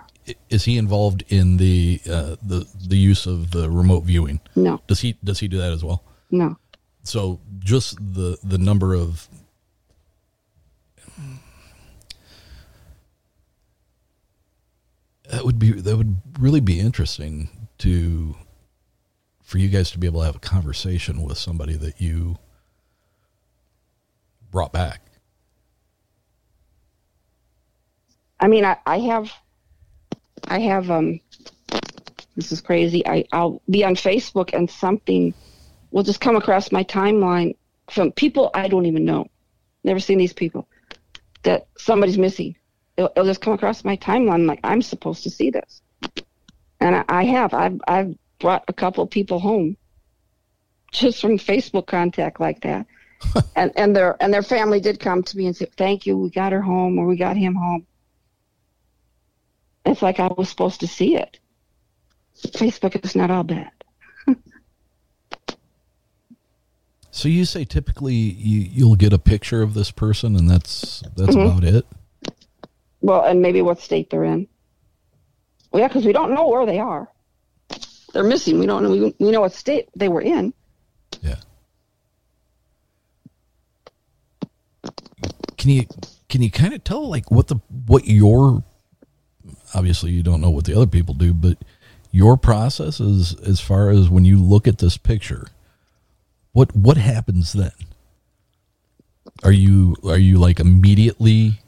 is 0.49 0.65
he 0.65 0.77
involved 0.77 1.23
in 1.29 1.57
the 1.57 2.01
uh, 2.09 2.35
the 2.41 2.67
the 2.87 2.97
use 2.97 3.25
of 3.25 3.51
the 3.51 3.69
remote 3.69 4.01
viewing? 4.03 4.41
No, 4.55 4.81
Does 4.87 4.99
he 4.99 5.17
does 5.23 5.39
he 5.39 5.47
do 5.47 5.57
that 5.59 5.71
as 5.71 5.83
well? 5.83 6.03
no. 6.31 6.57
So 7.03 7.39
just 7.59 7.95
the 7.97 8.37
the 8.43 8.57
number 8.57 8.93
of 8.93 9.27
that 15.31 15.45
would 15.45 15.59
be 15.59 15.71
that 15.71 15.95
would 15.97 16.17
really 16.39 16.59
be 16.59 16.79
interesting 16.79 17.49
to 17.79 18.35
for 19.43 19.57
you 19.57 19.69
guys 19.69 19.91
to 19.91 19.97
be 19.97 20.07
able 20.07 20.19
to 20.21 20.25
have 20.25 20.35
a 20.35 20.39
conversation 20.39 21.21
with 21.23 21.37
somebody 21.37 21.75
that 21.75 21.99
you 22.01 22.37
brought 24.51 24.71
back. 24.73 25.01
I 28.39 28.47
mean, 28.47 28.65
I, 28.65 28.77
I 28.85 28.99
have, 28.99 29.31
I 30.45 30.59
have, 30.59 30.89
um, 30.89 31.19
this 32.35 32.51
is 32.51 32.61
crazy. 32.61 33.05
I, 33.05 33.25
I'll 33.31 33.61
be 33.69 33.83
on 33.83 33.95
Facebook 33.95 34.51
and 34.53 34.69
something 34.69 35.33
will 35.91 36.03
just 36.03 36.21
come 36.21 36.35
across 36.35 36.71
my 36.71 36.83
timeline 36.83 37.55
from 37.91 38.11
people 38.11 38.49
I 38.53 38.67
don't 38.67 38.85
even 38.85 39.05
know. 39.05 39.27
Never 39.83 39.99
seen 39.99 40.17
these 40.17 40.33
people. 40.33 40.67
That 41.43 41.67
somebody's 41.77 42.17
missing. 42.17 42.55
It'll, 42.97 43.11
it'll 43.15 43.25
just 43.25 43.41
come 43.41 43.53
across 43.53 43.83
my 43.83 43.97
timeline. 43.97 44.45
Like, 44.45 44.59
I'm 44.63 44.81
supposed 44.81 45.23
to 45.23 45.29
see 45.29 45.49
this. 45.49 45.81
And 46.79 46.95
I, 46.95 47.05
I 47.09 47.23
have. 47.25 47.53
I've, 47.53 47.81
I've 47.87 48.15
brought 48.39 48.63
a 48.67 48.73
couple 48.73 49.05
people 49.07 49.39
home 49.39 49.75
just 50.91 51.21
from 51.21 51.37
Facebook 51.37 51.87
contact 51.87 52.39
like 52.39 52.61
that. 52.61 52.85
and, 53.55 53.71
and 53.75 53.95
their, 53.95 54.15
and 54.21 54.33
their 54.33 54.43
family 54.43 54.79
did 54.79 54.99
come 54.99 55.23
to 55.23 55.37
me 55.37 55.45
and 55.47 55.55
say, 55.55 55.67
thank 55.77 56.05
you. 56.05 56.17
We 56.17 56.29
got 56.29 56.51
her 56.51 56.61
home 56.61 56.97
or 56.97 57.05
we 57.05 57.17
got 57.17 57.37
him 57.37 57.55
home. 57.55 57.85
It's 59.85 60.01
like 60.01 60.19
I 60.19 60.27
was 60.27 60.49
supposed 60.49 60.81
to 60.81 60.87
see 60.87 61.15
it. 61.15 61.39
Facebook 62.41 63.03
is 63.03 63.15
not 63.15 63.31
all 63.31 63.43
bad. 63.43 63.71
So 67.11 67.27
you 67.27 67.43
say 67.43 67.65
typically 67.65 68.13
you 68.13 68.61
you'll 68.61 68.95
get 68.95 69.11
a 69.13 69.17
picture 69.17 69.61
of 69.61 69.73
this 69.73 69.91
person 69.91 70.35
and 70.35 70.49
that's 70.49 71.01
that's 71.17 71.35
Mhm. 71.35 71.43
about 71.43 71.63
it. 71.63 71.85
Well, 73.01 73.23
and 73.25 73.41
maybe 73.41 73.61
what 73.61 73.79
state 73.81 74.09
they're 74.09 74.23
in. 74.23 74.47
Well, 75.71 75.81
yeah, 75.81 75.87
because 75.87 76.05
we 76.05 76.13
don't 76.13 76.33
know 76.33 76.47
where 76.47 76.65
they 76.65 76.79
are. 76.79 77.11
They're 78.13 78.23
missing. 78.23 78.59
We 78.59 78.67
don't 78.67 78.83
know. 78.83 78.91
We, 78.91 79.15
we 79.19 79.31
know 79.31 79.41
what 79.41 79.53
state 79.53 79.89
they 79.95 80.07
were 80.07 80.21
in. 80.21 80.53
Yeah. 81.21 81.37
Can 85.69 85.75
you 85.75 85.85
can 86.29 86.41
you 86.41 86.49
kind 86.49 86.73
of 86.73 86.83
tell 86.83 87.07
like 87.07 87.29
what 87.29 87.47
the 87.47 87.57
what 87.85 88.07
your 88.07 88.63
obviously 89.75 90.09
you 90.09 90.23
don't 90.23 90.41
know 90.41 90.49
what 90.49 90.65
the 90.65 90.75
other 90.75 90.87
people 90.87 91.13
do, 91.13 91.31
but 91.31 91.59
your 92.09 92.37
process 92.37 92.99
is 92.99 93.35
as 93.41 93.61
far 93.61 93.91
as 93.91 94.09
when 94.09 94.25
you 94.25 94.41
look 94.41 94.67
at 94.67 94.79
this 94.79 94.97
picture, 94.97 95.45
what 96.53 96.75
what 96.75 96.97
happens 96.97 97.53
then? 97.53 97.69
Are 99.43 99.51
you 99.51 99.95
are 100.03 100.17
you 100.17 100.39
like 100.39 100.59
immediately 100.59 101.59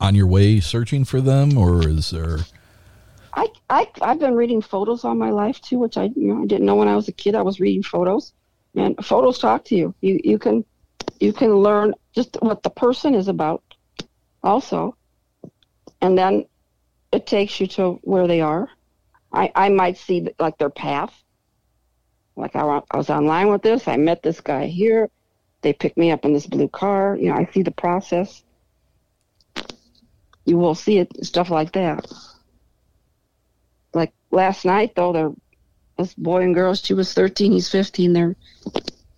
on 0.00 0.14
your 0.14 0.26
way 0.26 0.58
searching 0.58 1.04
for 1.04 1.20
them, 1.20 1.58
or 1.58 1.86
is 1.86 2.08
there? 2.08 2.38
I, 3.34 3.48
I 3.68 3.86
I've 4.00 4.18
been 4.18 4.34
reading 4.34 4.62
photos 4.62 5.04
all 5.04 5.14
my 5.14 5.28
life 5.28 5.60
too, 5.60 5.78
which 5.78 5.98
I 5.98 6.04
you 6.04 6.32
know 6.32 6.42
I 6.42 6.46
didn't 6.46 6.64
know 6.64 6.76
when 6.76 6.88
I 6.88 6.96
was 6.96 7.06
a 7.06 7.12
kid. 7.12 7.34
I 7.34 7.42
was 7.42 7.60
reading 7.60 7.82
photos, 7.82 8.32
and 8.74 8.96
photos 9.04 9.38
talk 9.38 9.66
to 9.66 9.76
you. 9.76 9.94
You 10.00 10.18
you 10.24 10.38
can 10.38 10.64
you 11.20 11.34
can 11.34 11.54
learn 11.56 11.92
just 12.18 12.36
what 12.40 12.62
the 12.62 12.70
person 12.70 13.14
is 13.14 13.28
about, 13.28 13.62
also, 14.42 14.96
and 16.00 16.18
then 16.18 16.46
it 17.12 17.26
takes 17.26 17.60
you 17.60 17.66
to 17.68 17.92
where 18.02 18.26
they 18.26 18.40
are. 18.40 18.68
I 19.32 19.52
I 19.54 19.68
might 19.68 19.98
see 19.98 20.28
like 20.38 20.58
their 20.58 20.70
path. 20.70 21.14
Like 22.36 22.56
I, 22.56 22.80
I 22.90 22.96
was 22.96 23.10
online 23.10 23.48
with 23.48 23.62
this. 23.62 23.88
I 23.88 23.96
met 23.96 24.22
this 24.22 24.40
guy 24.40 24.66
here. 24.66 25.10
They 25.62 25.72
picked 25.72 25.96
me 25.96 26.10
up 26.10 26.24
in 26.24 26.32
this 26.32 26.46
blue 26.46 26.68
car. 26.68 27.16
You 27.16 27.30
know, 27.30 27.36
I 27.36 27.48
see 27.52 27.62
the 27.62 27.70
process. 27.70 28.42
You 30.44 30.56
will 30.56 30.74
see 30.74 30.98
it 30.98 31.24
stuff 31.24 31.50
like 31.50 31.72
that 31.72 32.06
like 33.92 34.12
last 34.30 34.64
night 34.64 34.94
though 34.94 35.12
they're 35.12 35.32
this 35.96 36.14
boy 36.14 36.42
and 36.42 36.54
girl 36.54 36.74
she 36.74 36.94
was 36.94 37.12
13 37.12 37.52
he's 37.52 37.70
15 37.70 38.12
they're 38.12 38.36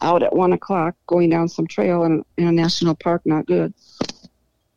out 0.03 0.23
at 0.23 0.35
one 0.35 0.53
o'clock 0.53 0.95
going 1.07 1.31
down 1.31 1.49
some 1.49 1.67
trail 1.67 2.05
in, 2.05 2.25
in 2.37 2.47
a 2.47 2.53
national 2.53 2.95
park 2.95 3.23
not 3.25 3.47
good. 3.47 3.75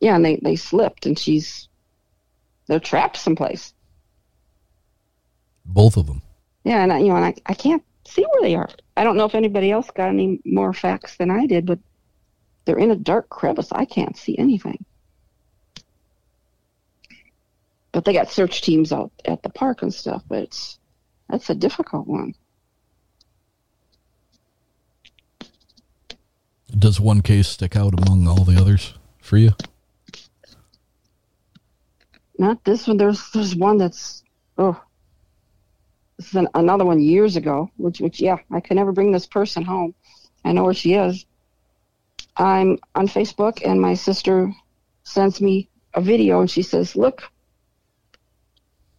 Yeah 0.00 0.16
and 0.16 0.24
they 0.24 0.36
they 0.42 0.56
slipped 0.56 1.06
and 1.06 1.18
she's 1.18 1.68
they're 2.66 2.80
trapped 2.80 3.16
someplace. 3.16 3.72
Both 5.64 5.96
of 5.96 6.06
them. 6.06 6.22
yeah 6.64 6.82
and 6.82 6.92
I, 6.92 6.98
you 6.98 7.08
know 7.08 7.16
and 7.16 7.24
I, 7.24 7.34
I 7.46 7.54
can't 7.54 7.82
see 8.06 8.22
where 8.22 8.42
they 8.42 8.54
are. 8.54 8.68
I 8.96 9.04
don't 9.04 9.16
know 9.16 9.24
if 9.24 9.34
anybody 9.34 9.70
else 9.70 9.90
got 9.90 10.08
any 10.08 10.40
more 10.44 10.72
facts 10.72 11.16
than 11.16 11.30
i 11.30 11.46
did 11.46 11.66
but 11.66 11.78
they're 12.64 12.78
in 12.78 12.90
a 12.90 12.96
dark 12.96 13.28
crevice. 13.28 13.70
I 13.72 13.84
can't 13.84 14.16
see 14.16 14.38
anything. 14.38 14.86
But 17.92 18.06
they 18.06 18.14
got 18.14 18.30
search 18.30 18.62
teams 18.62 18.90
out 18.90 19.12
at 19.26 19.42
the 19.42 19.50
park 19.50 19.82
and 19.82 19.92
stuff 19.92 20.22
but 20.28 20.42
it's 20.44 20.78
that's 21.28 21.48
a 21.50 21.54
difficult 21.54 22.06
one 22.06 22.34
Does 26.78 27.00
one 27.00 27.22
case 27.22 27.48
stick 27.48 27.76
out 27.76 27.94
among 27.94 28.26
all 28.26 28.44
the 28.44 28.60
others 28.60 28.94
for 29.20 29.36
you? 29.36 29.52
Not 32.38 32.64
this 32.64 32.86
one. 32.88 32.96
There's 32.96 33.30
there's 33.30 33.54
one 33.54 33.78
that's 33.78 34.24
oh. 34.58 34.80
this 36.16 36.28
is 36.28 36.34
an, 36.34 36.48
another 36.54 36.84
one 36.84 37.00
years 37.00 37.36
ago, 37.36 37.70
which, 37.76 38.00
which, 38.00 38.20
yeah, 38.20 38.38
I 38.50 38.60
could 38.60 38.76
never 38.76 38.92
bring 38.92 39.12
this 39.12 39.26
person 39.26 39.64
home. 39.64 39.94
I 40.44 40.52
know 40.52 40.64
where 40.64 40.74
she 40.74 40.94
is. 40.94 41.24
I'm 42.36 42.78
on 42.96 43.06
Facebook, 43.06 43.62
and 43.64 43.80
my 43.80 43.94
sister 43.94 44.52
sends 45.04 45.40
me 45.40 45.68
a 45.94 46.00
video, 46.00 46.40
and 46.40 46.50
she 46.50 46.62
says, 46.62 46.96
"Look, 46.96 47.22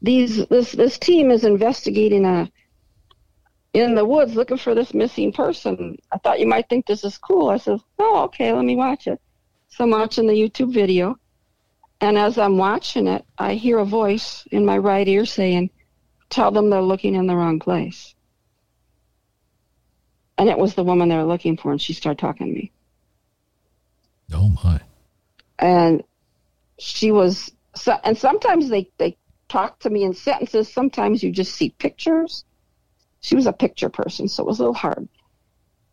these 0.02 0.46
this 0.48 0.72
this 0.72 0.98
team 0.98 1.30
is 1.30 1.44
investigating 1.44 2.26
a 2.26 2.50
in 3.84 3.96
the 3.96 4.06
woods 4.06 4.36
looking 4.36 4.58
for 4.58 4.74
this 4.74 4.94
missing 4.94 5.32
person. 5.32 5.98
I 6.12 6.18
thought 6.18 6.40
you 6.40 6.48
might 6.48 6.70
think 6.70 6.86
this 6.86 7.04
is 7.04 7.18
cool." 7.18 7.50
I 7.50 7.58
said, 7.58 7.80
"Oh, 8.00 8.24
okay, 8.24 8.52
let 8.54 8.66
me 8.66 8.76
watch 8.76 9.08
it." 9.08 9.20
So 9.70 9.84
I'm 9.84 9.92
watching 9.92 10.28
the 10.28 10.34
YouTube 10.34 10.74
video, 10.74 11.18
and 12.00 12.18
as 12.18 12.38
I'm 12.38 12.58
watching 12.58 13.08
it, 13.08 13.26
I 13.38 13.56
hear 13.56 13.80
a 13.80 13.86
voice 13.86 14.48
in 14.52 14.66
my 14.66 14.78
right 14.78 15.08
ear 15.08 15.26
saying, 15.26 15.70
"Tell 16.30 16.52
them 16.52 16.70
they're 16.70 16.82
looking 16.82 17.16
in 17.16 17.28
the 17.28 17.36
wrong 17.36 17.60
place." 17.60 18.16
And 20.38 20.50
it 20.50 20.58
was 20.58 20.76
the 20.76 20.84
woman 20.84 21.10
they 21.10 21.18
were 21.18 21.24
looking 21.24 21.58
for, 21.58 21.72
and 21.72 21.82
she 21.82 21.94
started 21.94 22.20
talking 22.20 22.48
to 22.48 22.54
me 22.54 22.72
Oh 24.34 24.50
my. 24.64 24.80
and 25.60 26.04
she 26.80 27.12
was 27.12 27.52
so, 27.76 27.98
and 28.04 28.18
sometimes 28.18 28.70
they 28.70 28.90
they 28.98 29.18
talk 29.48 29.80
to 29.80 29.90
me 29.90 30.04
in 30.04 30.14
sentences 30.14 30.72
sometimes 30.72 31.22
you 31.22 31.32
just 31.32 31.54
see 31.54 31.70
pictures 31.70 32.46
she 33.26 33.36
was 33.36 33.48
a 33.48 33.54
picture 33.54 33.90
person 33.90 34.28
so 34.28 34.44
it 34.44 34.46
was 34.46 34.60
a 34.60 34.62
little 34.62 34.76
hard. 34.76 35.08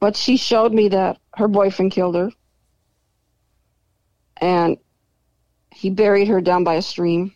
But 0.01 0.17
she 0.17 0.37
showed 0.37 0.73
me 0.75 0.89
that 0.89 1.19
her 1.35 1.49
boyfriend 1.49 1.93
killed 1.93 2.15
her. 2.15 2.31
And 4.37 4.77
he 5.71 5.89
buried 5.89 6.29
her 6.29 6.43
down 6.43 6.63
by 6.63 6.75
a 6.75 6.83
stream. 6.83 7.33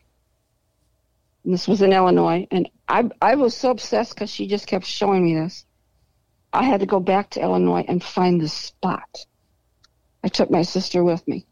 And 1.44 1.54
this 1.54 1.66
was 1.66 1.80
in 1.80 1.94
illinois. 1.94 2.46
And 2.50 2.68
i 2.86 3.08
i 3.22 3.36
was 3.36 3.56
so 3.56 3.70
obsessed 3.70 4.14
because 4.14 4.28
she 4.28 4.48
just 4.48 4.66
kept 4.66 4.84
showing 4.84 5.24
me 5.24 5.34
this. 5.34 5.64
I 6.52 6.64
had 6.64 6.80
to 6.80 6.86
go 6.86 7.00
back 7.00 7.30
to 7.30 7.40
illinois 7.40 7.84
and 7.88 8.04
find 8.04 8.38
this 8.38 8.52
spot. 8.52 9.24
I 10.22 10.28
took 10.28 10.50
my 10.50 10.62
sister 10.62 11.02
with 11.02 11.26
me. 11.26 11.46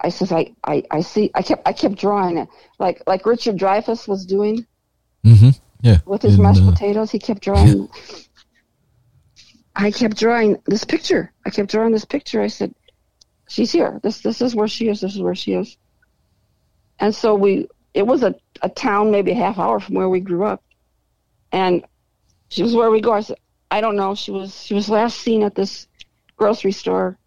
I 0.00 0.08
says 0.08 0.32
I, 0.32 0.52
I, 0.64 0.82
I 0.90 1.00
see 1.02 1.30
I 1.32 1.42
kept 1.42 1.62
I 1.68 1.72
kept 1.72 1.94
drawing 1.94 2.38
it. 2.38 2.48
Like 2.80 3.02
like 3.06 3.24
Richard 3.24 3.56
Dreyfuss 3.56 4.08
was 4.08 4.26
doing. 4.26 4.66
Mm-hmm. 5.24 5.50
Yeah. 5.82 5.98
with 6.06 6.22
his 6.22 6.34
And, 6.34 6.42
mashed 6.42 6.62
uh, 6.62 6.70
potatoes. 6.70 7.10
He 7.10 7.18
kept 7.18 7.42
drawing. 7.42 7.88
I 9.74 9.90
kept 9.90 10.16
drawing 10.16 10.56
this 10.66 10.84
picture. 10.84 11.32
I 11.44 11.50
kept 11.50 11.70
drawing 11.70 11.92
this 11.92 12.04
picture. 12.04 12.40
I 12.40 12.46
said, 12.46 12.74
"She's 13.48 13.70
here. 13.72 14.00
This 14.02 14.20
this 14.20 14.40
is 14.40 14.54
where 14.54 14.68
she 14.68 14.88
is. 14.88 15.00
This 15.00 15.14
is 15.14 15.20
where 15.20 15.34
she 15.34 15.52
is." 15.52 15.76
And 16.98 17.14
so 17.14 17.34
we. 17.34 17.68
It 17.94 18.06
was 18.06 18.22
a 18.22 18.34
a 18.62 18.68
town 18.68 19.10
maybe 19.10 19.32
a 19.32 19.34
half 19.36 19.58
hour 19.58 19.80
from 19.80 19.94
where 19.94 20.08
we 20.08 20.20
grew 20.20 20.44
up, 20.44 20.62
and 21.52 21.84
she 22.48 22.62
was 22.62 22.74
where 22.74 22.90
we 22.90 23.00
go. 23.00 23.12
I 23.12 23.20
said, 23.20 23.38
"I 23.70 23.80
don't 23.80 23.96
know." 23.96 24.14
She 24.14 24.30
was 24.30 24.64
she 24.64 24.74
was 24.74 24.88
last 24.88 25.18
seen 25.18 25.42
at 25.42 25.54
this 25.54 25.86
grocery 26.36 26.72
store 26.72 27.18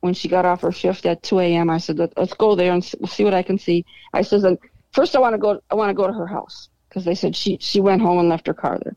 when 0.00 0.14
she 0.14 0.28
got 0.28 0.44
off 0.46 0.62
her 0.62 0.72
shift 0.72 1.04
at 1.06 1.22
2 1.22 1.38
a.m. 1.40 1.68
I 1.70 1.78
said, 1.78 1.98
Let, 1.98 2.16
"Let's 2.16 2.34
go 2.34 2.54
there 2.54 2.72
and 2.72 2.82
see 2.84 3.24
what 3.24 3.34
I 3.34 3.42
can 3.42 3.58
see." 3.58 3.84
I 4.12 4.22
says, 4.22 4.44
"And 4.44 4.58
first, 4.92 5.14
I 5.14 5.18
want 5.18 5.34
to 5.34 5.38
go. 5.38 5.60
I 5.70 5.74
want 5.74 5.90
to 5.90 5.94
go 5.94 6.06
to 6.06 6.12
her 6.12 6.26
house." 6.26 6.68
Because 6.90 7.04
they 7.04 7.14
said 7.14 7.36
she 7.36 7.56
she 7.60 7.80
went 7.80 8.02
home 8.02 8.18
and 8.18 8.28
left 8.28 8.48
her 8.48 8.54
car 8.54 8.78
there. 8.82 8.96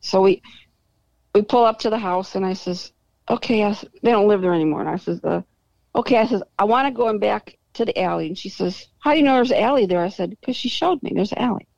So 0.00 0.22
we 0.22 0.42
we 1.34 1.42
pull 1.42 1.64
up 1.64 1.78
to 1.80 1.90
the 1.90 1.98
house 1.98 2.34
and 2.34 2.44
I 2.44 2.54
says, 2.54 2.92
okay, 3.28 3.62
I, 3.62 3.76
they 4.02 4.10
don't 4.10 4.26
live 4.26 4.40
there 4.40 4.54
anymore. 4.54 4.80
And 4.80 4.88
I 4.88 4.96
says, 4.96 5.22
uh, 5.22 5.42
okay, 5.94 6.16
I 6.16 6.26
says 6.26 6.42
I 6.58 6.64
want 6.64 6.88
to 6.88 6.96
go 6.96 7.10
in 7.10 7.18
back 7.18 7.58
to 7.74 7.84
the 7.84 8.00
alley. 8.00 8.28
And 8.28 8.38
she 8.38 8.48
says, 8.48 8.86
how 9.00 9.12
do 9.12 9.18
you 9.18 9.24
know 9.24 9.34
there's 9.34 9.50
an 9.50 9.62
alley 9.62 9.84
there? 9.84 10.00
I 10.00 10.08
said, 10.08 10.30
because 10.30 10.56
she 10.56 10.70
showed 10.70 11.02
me 11.02 11.12
there's 11.14 11.32
an 11.32 11.38
alley. 11.38 11.68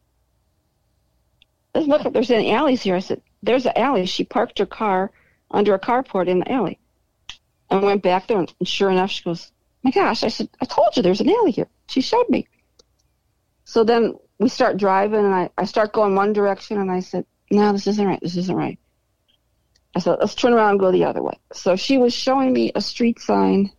Doesn't 1.74 1.90
look 1.90 2.04
like 2.04 2.14
there's 2.14 2.30
any 2.30 2.52
alleys 2.52 2.82
here. 2.82 2.94
I 2.94 3.00
said, 3.00 3.20
there's 3.42 3.66
an 3.66 3.72
alley. 3.76 4.06
She 4.06 4.24
parked 4.24 4.58
her 4.60 4.66
car 4.66 5.10
under 5.50 5.74
a 5.74 5.80
carport 5.80 6.28
in 6.28 6.40
the 6.40 6.52
alley, 6.52 6.78
and 7.70 7.82
went 7.82 8.02
back 8.02 8.26
there. 8.26 8.38
And 8.38 8.52
sure 8.62 8.90
enough, 8.90 9.10
she 9.10 9.24
goes, 9.24 9.50
my 9.82 9.90
gosh, 9.90 10.22
I 10.22 10.28
said, 10.28 10.48
I 10.60 10.64
told 10.66 10.96
you 10.96 11.02
there's 11.02 11.20
an 11.20 11.30
alley 11.30 11.50
here. 11.50 11.68
She 11.88 12.00
showed 12.00 12.28
me. 12.28 12.46
So 13.64 13.84
then 13.84 14.14
we 14.38 14.48
start 14.48 14.76
driving, 14.76 15.24
and 15.24 15.34
I, 15.34 15.50
I 15.58 15.64
start 15.64 15.92
going 15.92 16.14
one 16.14 16.32
direction, 16.32 16.78
and 16.78 16.88
I 16.90 17.00
said, 17.00 17.26
no, 17.50 17.72
this 17.72 17.86
isn't 17.86 18.06
right. 18.06 18.20
This 18.20 18.36
isn't 18.36 18.54
right. 18.54 18.78
I 19.94 20.00
said, 20.00 20.16
let's 20.20 20.34
turn 20.34 20.52
around 20.52 20.72
and 20.72 20.80
go 20.80 20.92
the 20.92 21.04
other 21.04 21.22
way. 21.22 21.38
So 21.52 21.76
she 21.76 21.96
was 21.98 22.14
showing 22.14 22.52
me 22.52 22.72
a 22.74 22.80
street 22.80 23.20
sign. 23.20 23.70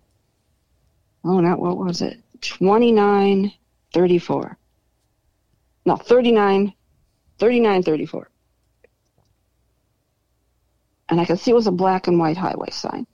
Oh, 1.23 1.39
not 1.39 1.59
what 1.59 1.77
was 1.77 2.01
it? 2.01 2.17
2934. 2.41 4.57
No, 5.85 5.95
39, 5.95 6.73
3934. 7.39 8.29
And 11.09 11.21
I 11.21 11.25
could 11.25 11.39
see 11.39 11.51
it 11.51 11.55
was 11.55 11.67
a 11.67 11.71
black 11.71 12.07
and 12.07 12.19
white 12.19 12.37
highway 12.37 12.71
sign. 12.71 13.07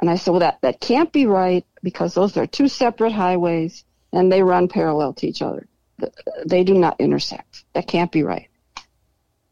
And 0.00 0.08
I 0.08 0.16
said, 0.16 0.30
well, 0.30 0.40
that, 0.40 0.60
that 0.62 0.80
can't 0.80 1.12
be 1.12 1.26
right 1.26 1.66
because 1.82 2.14
those 2.14 2.36
are 2.36 2.46
two 2.46 2.68
separate 2.68 3.12
highways 3.12 3.84
and 4.12 4.32
they 4.32 4.42
run 4.42 4.68
parallel 4.68 5.12
to 5.14 5.26
each 5.26 5.42
other. 5.42 5.66
Th- 6.00 6.12
They 6.46 6.64
do 6.64 6.74
not 6.74 7.00
intersect. 7.00 7.64
That 7.74 7.86
can't 7.86 8.12
be 8.12 8.22
right. 8.22 8.48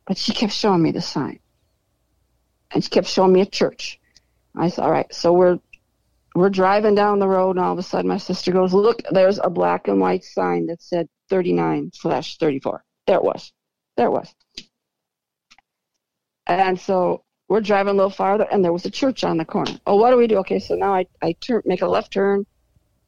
But 0.06 0.18
she 0.18 0.32
kept 0.32 0.52
showing 0.52 0.82
me 0.82 0.90
the 0.92 1.02
sign. 1.02 1.40
And 2.70 2.82
she 2.82 2.90
kept 2.90 3.06
showing 3.08 3.32
me 3.32 3.40
a 3.42 3.46
church. 3.46 4.00
I 4.56 4.68
said, 4.68 4.84
all 4.84 4.90
right, 4.90 5.12
so 5.14 5.32
we're 5.32 5.58
we're 6.34 6.50
driving 6.50 6.94
down 6.94 7.18
the 7.18 7.28
road 7.28 7.56
and 7.56 7.64
all 7.64 7.72
of 7.72 7.78
a 7.78 7.82
sudden 7.82 8.08
my 8.08 8.18
sister 8.18 8.52
goes, 8.52 8.72
look, 8.72 9.02
there's 9.10 9.40
a 9.42 9.50
black 9.50 9.88
and 9.88 10.00
white 10.00 10.24
sign 10.24 10.66
that 10.66 10.82
said 10.82 11.08
39 11.30 11.90
slash 11.94 12.38
34. 12.38 12.84
There 13.06 13.16
it 13.16 13.24
was. 13.24 13.52
There 13.96 14.06
it 14.06 14.12
was. 14.12 14.32
And 16.46 16.78
so 16.78 17.24
we're 17.48 17.60
driving 17.60 17.92
a 17.92 17.96
little 17.96 18.10
farther 18.10 18.46
and 18.50 18.64
there 18.64 18.72
was 18.72 18.84
a 18.84 18.90
church 18.90 19.24
on 19.24 19.36
the 19.38 19.44
corner. 19.44 19.78
Oh, 19.86 19.96
what 19.96 20.10
do 20.10 20.16
we 20.16 20.26
do? 20.26 20.38
Okay, 20.38 20.58
so 20.58 20.74
now 20.74 20.94
I, 20.94 21.06
I 21.22 21.32
turn, 21.32 21.62
make 21.64 21.82
a 21.82 21.88
left 21.88 22.12
turn. 22.12 22.46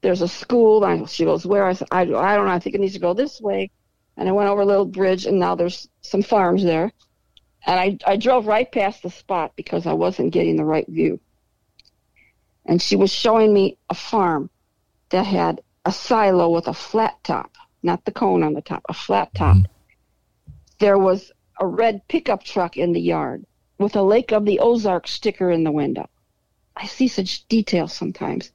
There's 0.03 0.23
a 0.23 0.29
school. 0.29 0.85
I, 0.85 1.05
she 1.05 1.25
goes, 1.25 1.45
where? 1.45 1.65
I 1.65 1.75
said, 1.75 1.89
I, 1.91 2.03
I 2.03 2.05
don't 2.05 2.47
know. 2.47 2.53
I 2.53 2.59
think 2.59 2.75
it 2.75 2.81
needs 2.81 2.95
to 2.95 3.01
go 3.01 3.15
this 3.15 3.41
way. 3.41 3.71
And 4.17 4.29
I 4.29 4.33
went 4.33 4.49
over 4.49 4.63
a 4.63 4.67
little 4.67 4.87
bridge 4.87 5.27
and 5.27 5.39
now 5.39 5.55
there's 5.55 5.89
some 6.03 6.23
farms 6.23 6.63
there. 6.63 6.93
And 7.67 7.79
I, 7.79 7.99
I 8.13 8.17
drove 8.17 8.47
right 8.47 8.71
past 8.71 9.03
the 9.03 9.11
spot 9.11 9.53
because 9.57 9.87
I 9.87 9.93
wasn't 9.93 10.33
getting 10.33 10.57
the 10.57 10.65
right 10.65 10.87
view. 10.89 11.21
And 12.65 12.81
she 12.81 12.97
was 12.97 13.13
showing 13.13 13.53
me 13.53 13.79
a 13.89 13.95
farm 13.95 14.51
that 15.11 15.27
had 15.27 15.63
a 15.85 15.93
silo 15.93 16.51
with 16.51 16.69
a 16.69 16.75
flat 16.75 17.23
top, 17.25 17.57
not 17.83 18.05
the 18.05 18.13
cone 18.13 18.43
on 18.43 18.55
the 18.55 18.63
top, 18.63 18.83
a 18.89 18.95
flat 18.95 19.33
mm-hmm. 19.35 19.63
top. 19.63 19.73
There 20.79 20.99
was 20.99 21.33
a 21.59 21.67
red 21.67 22.07
pickup 22.09 22.43
truck 22.43 22.77
in 22.77 22.93
the 22.93 23.01
yard 23.01 23.45
with 23.79 23.97
a 23.97 24.03
Lake 24.03 24.33
of 24.33 24.45
the 24.45 24.61
Ozark 24.61 25.09
sticker 25.09 25.51
in 25.51 25.65
the 25.65 25.73
window. 25.73 26.09
I 26.77 26.87
see 26.87 27.09
such 27.09 27.47
details 27.49 27.93
sometimes. 27.93 28.53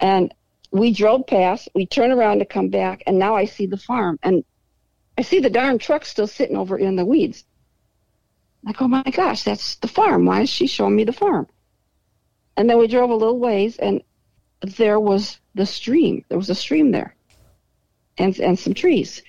And 0.00 0.32
we 0.70 0.92
drove 0.92 1.26
past, 1.26 1.68
we 1.74 1.86
turn 1.86 2.12
around 2.12 2.40
to 2.40 2.44
come 2.44 2.68
back, 2.68 3.02
and 3.06 3.18
now 3.18 3.34
I 3.36 3.44
see 3.44 3.66
the 3.66 3.76
farm. 3.76 4.18
And 4.22 4.44
I 5.16 5.22
see 5.22 5.40
the 5.40 5.50
darn 5.50 5.78
truck 5.78 6.04
still 6.04 6.26
sitting 6.26 6.56
over 6.56 6.76
in 6.76 6.96
the 6.96 7.04
weeds. 7.04 7.44
Like, 8.62 8.82
oh 8.82 8.88
my 8.88 9.02
gosh, 9.02 9.44
that's 9.44 9.76
the 9.76 9.88
farm. 9.88 10.26
Why 10.26 10.42
is 10.42 10.50
she 10.50 10.66
showing 10.66 10.96
me 10.96 11.04
the 11.04 11.12
farm? 11.12 11.46
And 12.56 12.68
then 12.68 12.78
we 12.78 12.88
drove 12.88 13.10
a 13.10 13.14
little 13.14 13.38
ways, 13.38 13.76
and 13.78 14.02
there 14.60 14.98
was 14.98 15.38
the 15.54 15.66
stream. 15.66 16.24
There 16.28 16.38
was 16.38 16.50
a 16.50 16.54
stream 16.54 16.90
there, 16.90 17.14
and 18.18 18.38
and 18.40 18.58
some 18.58 18.74
trees. 18.74 19.22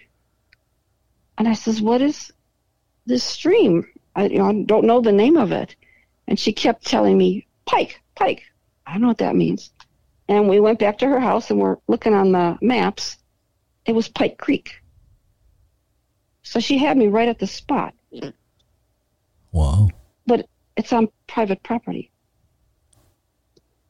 And 1.37 1.47
I 1.47 1.53
says, 1.53 1.81
"What 1.81 2.01
is 2.01 2.31
this 3.05 3.23
stream? 3.23 3.87
I 4.15 4.25
you 4.25 4.39
know, 4.39 4.63
don't 4.65 4.85
know 4.85 5.01
the 5.01 5.11
name 5.11 5.37
of 5.37 5.51
it." 5.51 5.75
And 6.27 6.39
she 6.39 6.53
kept 6.53 6.85
telling 6.85 7.17
me, 7.17 7.47
"Pike, 7.65 8.01
Pike." 8.15 8.43
I 8.85 8.93
don't 8.93 9.01
know 9.01 9.09
what 9.09 9.17
that 9.19 9.35
means. 9.35 9.71
And 10.29 10.49
we 10.49 10.59
went 10.59 10.79
back 10.79 10.97
to 10.99 11.07
her 11.07 11.19
house, 11.19 11.49
and 11.51 11.59
we're 11.59 11.77
looking 11.87 12.13
on 12.13 12.31
the 12.31 12.57
maps. 12.61 13.17
It 13.85 13.93
was 13.93 14.07
Pike 14.09 14.37
Creek. 14.37 14.81
So 16.43 16.59
she 16.59 16.77
had 16.77 16.97
me 16.97 17.07
right 17.07 17.27
at 17.29 17.39
the 17.39 17.47
spot, 17.47 17.93
Wow. 19.51 19.89
but 20.25 20.47
it's 20.75 20.93
on 20.93 21.09
private 21.27 21.61
property. 21.63 22.11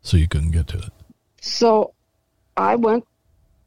So 0.01 0.17
you 0.17 0.27
couldn't 0.27 0.51
get 0.51 0.67
to 0.67 0.77
it. 0.77 0.91
So 1.41 1.93
I 2.55 2.75
went, 2.75 3.05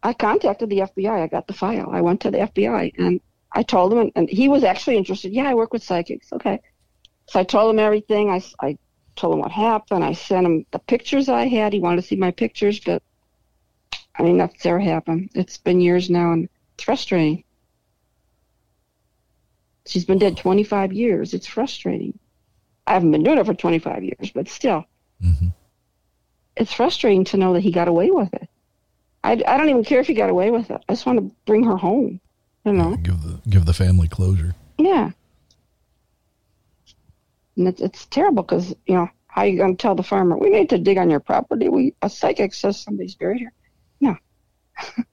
I 0.02 0.12
contacted 0.12 0.70
the 0.70 0.78
FBI. 0.80 1.22
I 1.22 1.26
got 1.26 1.46
the 1.46 1.52
file. 1.52 1.90
I 1.92 2.00
went 2.00 2.20
to 2.22 2.30
the 2.30 2.38
FBI 2.38 2.92
and 2.98 3.20
I 3.52 3.62
told 3.62 3.92
him, 3.92 3.98
and, 3.98 4.12
and 4.16 4.28
he 4.30 4.48
was 4.48 4.64
actually 4.64 4.96
interested. 4.96 5.32
Yeah, 5.32 5.48
I 5.48 5.54
work 5.54 5.72
with 5.72 5.82
psychics. 5.84 6.32
Okay. 6.32 6.60
So 7.26 7.38
I 7.40 7.44
told 7.44 7.70
him 7.72 7.78
everything. 7.78 8.30
I, 8.30 8.42
I 8.60 8.78
told 9.16 9.34
him 9.34 9.40
what 9.40 9.52
happened. 9.52 10.04
I 10.04 10.12
sent 10.12 10.46
him 10.46 10.66
the 10.70 10.78
pictures 10.78 11.28
I 11.28 11.46
had. 11.46 11.72
He 11.72 11.80
wanted 11.80 12.02
to 12.02 12.06
see 12.06 12.16
my 12.16 12.30
pictures, 12.30 12.80
but 12.80 13.02
I 14.16 14.22
mean, 14.22 14.38
that's 14.38 14.64
never 14.64 14.80
happened. 14.80 15.30
It's 15.34 15.58
been 15.58 15.80
years 15.80 16.10
now 16.10 16.32
and 16.32 16.48
it's 16.74 16.84
frustrating. 16.84 17.44
She's 19.86 20.04
been 20.04 20.18
dead 20.18 20.36
25 20.36 20.92
years. 20.92 21.34
It's 21.34 21.46
frustrating. 21.46 22.18
I 22.86 22.94
haven't 22.94 23.12
been 23.12 23.22
doing 23.22 23.38
it 23.38 23.46
for 23.46 23.54
25 23.54 24.04
years, 24.04 24.30
but 24.34 24.48
still 24.48 24.84
hmm 25.20 25.48
it's 26.56 26.72
frustrating 26.72 27.24
to 27.24 27.36
know 27.36 27.54
that 27.54 27.60
he 27.60 27.70
got 27.70 27.88
away 27.88 28.10
with 28.10 28.32
it. 28.34 28.48
I, 29.24 29.32
I 29.32 29.56
don't 29.56 29.70
even 29.70 29.84
care 29.84 30.00
if 30.00 30.06
he 30.06 30.14
got 30.14 30.30
away 30.30 30.50
with 30.50 30.70
it. 30.70 30.82
I 30.88 30.92
just 30.92 31.06
want 31.06 31.18
to 31.18 31.34
bring 31.46 31.64
her 31.64 31.76
home. 31.76 32.20
You 32.64 32.72
know. 32.74 32.96
Give 32.96 33.22
the 33.22 33.40
give 33.48 33.64
the 33.64 33.72
family 33.72 34.08
closure. 34.08 34.54
Yeah. 34.78 35.12
And 37.60 37.68
it's, 37.68 37.82
it's 37.82 38.06
terrible 38.06 38.42
because, 38.42 38.74
you 38.86 38.94
know, 38.94 39.10
how 39.26 39.42
you 39.42 39.58
going 39.58 39.76
to 39.76 39.82
tell 39.82 39.94
the 39.94 40.02
farmer, 40.02 40.38
we 40.38 40.48
need 40.48 40.70
to 40.70 40.78
dig 40.78 40.96
on 40.96 41.10
your 41.10 41.20
property? 41.20 41.68
We 41.68 41.94
A 42.00 42.08
psychic 42.08 42.54
says 42.54 42.80
somebody's 42.80 43.16
buried 43.16 43.40
here. 43.40 43.52
No. 44.00 44.16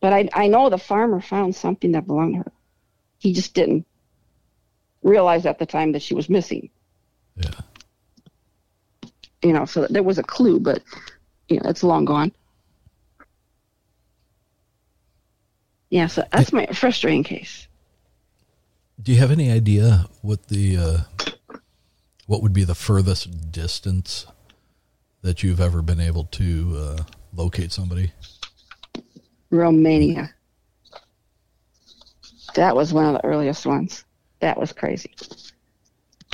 but 0.00 0.12
I, 0.12 0.28
I 0.32 0.46
know 0.46 0.70
the 0.70 0.78
farmer 0.78 1.20
found 1.20 1.56
something 1.56 1.90
that 1.92 2.06
belonged 2.06 2.34
to 2.34 2.38
her. 2.42 2.52
He 3.18 3.32
just 3.32 3.54
didn't 3.54 3.84
realize 5.02 5.46
at 5.46 5.58
the 5.58 5.66
time 5.66 5.90
that 5.92 6.02
she 6.02 6.14
was 6.14 6.28
missing. 6.28 6.70
Yeah. 7.34 7.50
You 9.42 9.52
know, 9.52 9.64
so 9.64 9.88
there 9.90 10.04
was 10.04 10.18
a 10.18 10.22
clue, 10.22 10.60
but, 10.60 10.80
you 11.48 11.56
know, 11.56 11.68
it's 11.68 11.82
long 11.82 12.04
gone. 12.04 12.30
Yeah, 15.90 16.06
so 16.06 16.22
that's 16.30 16.52
my 16.52 16.66
frustrating 16.66 17.24
case. 17.24 17.66
Do 19.00 19.12
you 19.12 19.18
have 19.18 19.30
any 19.30 19.50
idea 19.50 20.06
what 20.20 20.48
the 20.48 20.76
uh, 20.76 20.98
what 22.26 22.42
would 22.42 22.52
be 22.52 22.64
the 22.64 22.74
furthest 22.74 23.52
distance 23.52 24.26
that 25.22 25.42
you've 25.42 25.60
ever 25.60 25.82
been 25.82 26.00
able 26.00 26.24
to 26.24 26.76
uh, 26.76 27.02
locate 27.34 27.72
somebody? 27.72 28.12
Romania. 29.50 30.34
That 32.54 32.76
was 32.76 32.92
one 32.92 33.06
of 33.06 33.14
the 33.14 33.24
earliest 33.24 33.66
ones. 33.66 34.04
That 34.40 34.58
was 34.58 34.72
crazy. 34.72 35.14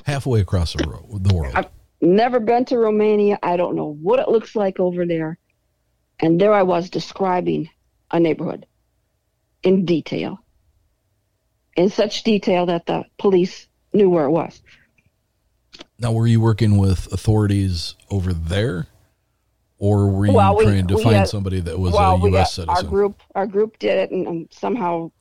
Halfway 0.05 0.40
across 0.40 0.72
the, 0.72 0.86
ro- 0.86 1.18
the 1.18 1.35
world. 1.35 1.52
I've 1.55 1.68
never 2.01 2.40
been 2.40 2.64
to 2.66 2.78
Romania. 2.78 3.39
I 3.43 3.56
don't 3.56 3.76
know 3.76 3.97
what 4.01 4.18
it 4.18 4.28
looks 4.28 4.56
like 4.56 4.80
over 4.80 5.06
there. 5.06 5.39
And 6.20 6.40
there 6.40 6.52
I 6.52 6.62
was 6.62 6.90
describing 6.90 7.68
a 8.10 8.18
neighborhood 8.18 8.66
in 9.62 9.85
detail. 9.85 10.39
In 11.78 11.88
such 11.90 12.24
detail 12.24 12.66
that 12.66 12.86
the 12.86 13.05
police 13.18 13.68
knew 13.92 14.10
where 14.10 14.24
it 14.24 14.30
was. 14.32 14.60
Now, 16.00 16.10
were 16.10 16.26
you 16.26 16.40
working 16.40 16.76
with 16.76 17.06
authorities 17.12 17.94
over 18.10 18.32
there, 18.32 18.88
or 19.78 20.09
were 20.10 20.26
you 20.26 20.32
Well, 20.32 20.56
we- 20.56 20.64
trying 20.64 20.88
to 20.88 20.98
find 20.98 21.16
had- 21.18 21.28
somebody 21.28 21.60
that 21.60 21.78
was 21.78 21.92
well, 21.92 22.16
a 22.16 22.30
U.S. 22.30 22.56
got- 22.56 22.68
our 22.68 22.74
citizen? 22.76 22.90
group, 22.90 23.22
our 23.36 23.46
group 23.46 23.78
did 23.78 23.96
it, 23.96 24.10
and, 24.10 24.26
and 24.26 24.48
somehow, 24.50 25.12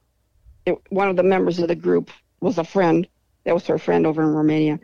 it, 0.66 0.80
one 0.90 1.10
of 1.10 1.16
the 1.16 1.22
members 1.22 1.60
of 1.60 1.68
the 1.68 1.76
group 1.76 2.10
was 2.42 2.58
a 2.58 2.64
friend. 2.64 3.08
That 3.44 3.54
was 3.54 3.68
her 3.68 3.78
friend 3.78 4.08
over 4.08 4.24
in 4.24 4.30
Romania, 4.30 4.80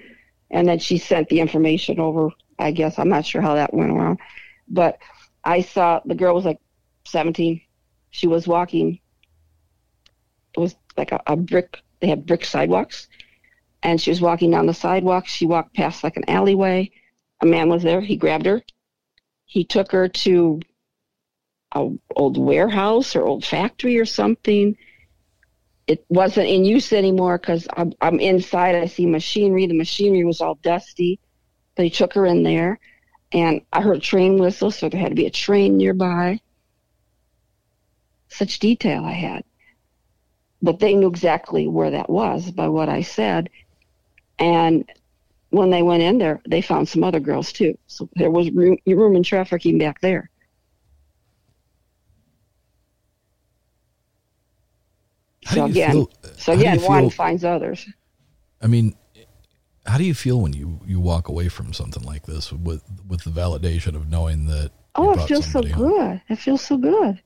and 0.51 0.67
then 0.67 0.77
she 0.77 0.99
sent 0.99 1.27
the 1.29 1.39
information 1.39 1.99
over. 1.99 2.29
I 2.59 2.69
guess 2.69 2.99
I'm 2.99 3.09
not 3.09 3.25
sure 3.25 3.41
how 3.41 3.55
that 3.55 3.73
went 3.73 3.89
around, 3.91 4.19
but 4.67 4.99
I 5.43 5.61
saw 5.61 6.01
the 6.05 6.13
girl 6.15 6.35
was 6.35 6.45
like 6.45 6.59
17. 7.05 7.61
She 8.11 8.27
was 8.27 8.47
walking. 8.47 8.99
It 10.55 10.59
was 10.59 10.75
like 10.97 11.11
a, 11.11 11.21
a 11.27 11.35
brick. 11.35 11.79
They 11.99 12.07
have 12.07 12.25
brick 12.25 12.45
sidewalks, 12.45 13.07
and 13.81 14.01
she 14.01 14.09
was 14.09 14.21
walking 14.21 14.51
down 14.51 14.65
the 14.65 14.73
sidewalk. 14.73 15.27
She 15.27 15.45
walked 15.45 15.73
past 15.73 16.03
like 16.03 16.17
an 16.17 16.29
alleyway. 16.29 16.91
A 17.41 17.45
man 17.45 17.69
was 17.69 17.83
there. 17.83 18.01
He 18.01 18.17
grabbed 18.17 18.45
her. 18.45 18.61
He 19.45 19.63
took 19.63 19.91
her 19.91 20.07
to 20.07 20.59
a 21.73 21.89
old 22.15 22.37
warehouse 22.37 23.15
or 23.15 23.23
old 23.23 23.45
factory 23.45 23.97
or 23.97 24.05
something. 24.05 24.77
It 25.87 26.05
wasn't 26.07 26.47
in 26.47 26.63
use 26.63 26.93
anymore 26.93 27.37
because 27.37 27.67
I'm, 27.75 27.93
I'm 27.99 28.19
inside. 28.19 28.75
I 28.75 28.85
see 28.85 29.05
machinery. 29.05 29.67
The 29.67 29.77
machinery 29.77 30.23
was 30.23 30.39
all 30.39 30.55
dusty. 30.55 31.19
They 31.75 31.89
took 31.89 32.13
her 32.13 32.25
in 32.25 32.43
there, 32.43 32.79
and 33.31 33.61
I 33.73 33.81
heard 33.81 33.97
a 33.97 34.01
train 34.01 34.37
whistle, 34.37 34.71
so 34.71 34.87
there 34.87 34.99
had 34.99 35.09
to 35.09 35.15
be 35.15 35.25
a 35.25 35.31
train 35.31 35.77
nearby. 35.77 36.39
Such 38.29 38.59
detail 38.59 39.03
I 39.03 39.11
had. 39.11 39.43
But 40.63 40.79
they 40.79 40.95
knew 40.95 41.09
exactly 41.09 41.67
where 41.67 41.91
that 41.91 42.09
was 42.09 42.49
by 42.49 42.69
what 42.69 42.87
I 42.87 43.01
said. 43.01 43.49
And 44.39 44.89
when 45.49 45.69
they 45.69 45.83
went 45.83 46.01
in 46.01 46.17
there, 46.17 46.41
they 46.47 46.61
found 46.61 46.87
some 46.87 47.03
other 47.03 47.19
girls 47.19 47.51
too. 47.51 47.77
So 47.87 48.09
there 48.15 48.31
was 48.31 48.49
room, 48.51 48.77
room 48.87 49.17
and 49.17 49.25
trafficking 49.25 49.77
back 49.77 49.99
there. 49.99 50.29
How 55.45 55.55
So 55.55 55.65
again, 55.65 55.91
feel- 55.91 56.11
so 56.37 56.53
how 56.53 56.57
do 56.61 56.63
you 56.63 56.73
again, 56.75 56.89
one 56.89 57.09
finds 57.09 57.43
others. 57.43 57.85
I 58.61 58.67
mean, 58.67 58.95
how 59.85 59.97
do 59.97 60.05
you 60.05 60.13
feel 60.13 60.39
when 60.39 60.53
you, 60.53 60.79
you 60.85 61.01
walk 61.01 61.27
away 61.27 61.49
from 61.49 61.73
something 61.73 62.03
like 62.03 62.25
this 62.25 62.53
with 62.53 62.83
with 63.05 63.25
the 63.25 63.31
validation 63.31 63.95
of 63.95 64.09
knowing 64.09 64.45
that? 64.45 64.71
Oh, 64.95 65.11
it 65.11 65.27
feels 65.27 65.45
so 65.45 65.61
home? 65.61 65.91
good. 65.91 66.21
It 66.29 66.37
feels 66.37 66.61
so 66.61 66.77
good. 66.77 67.21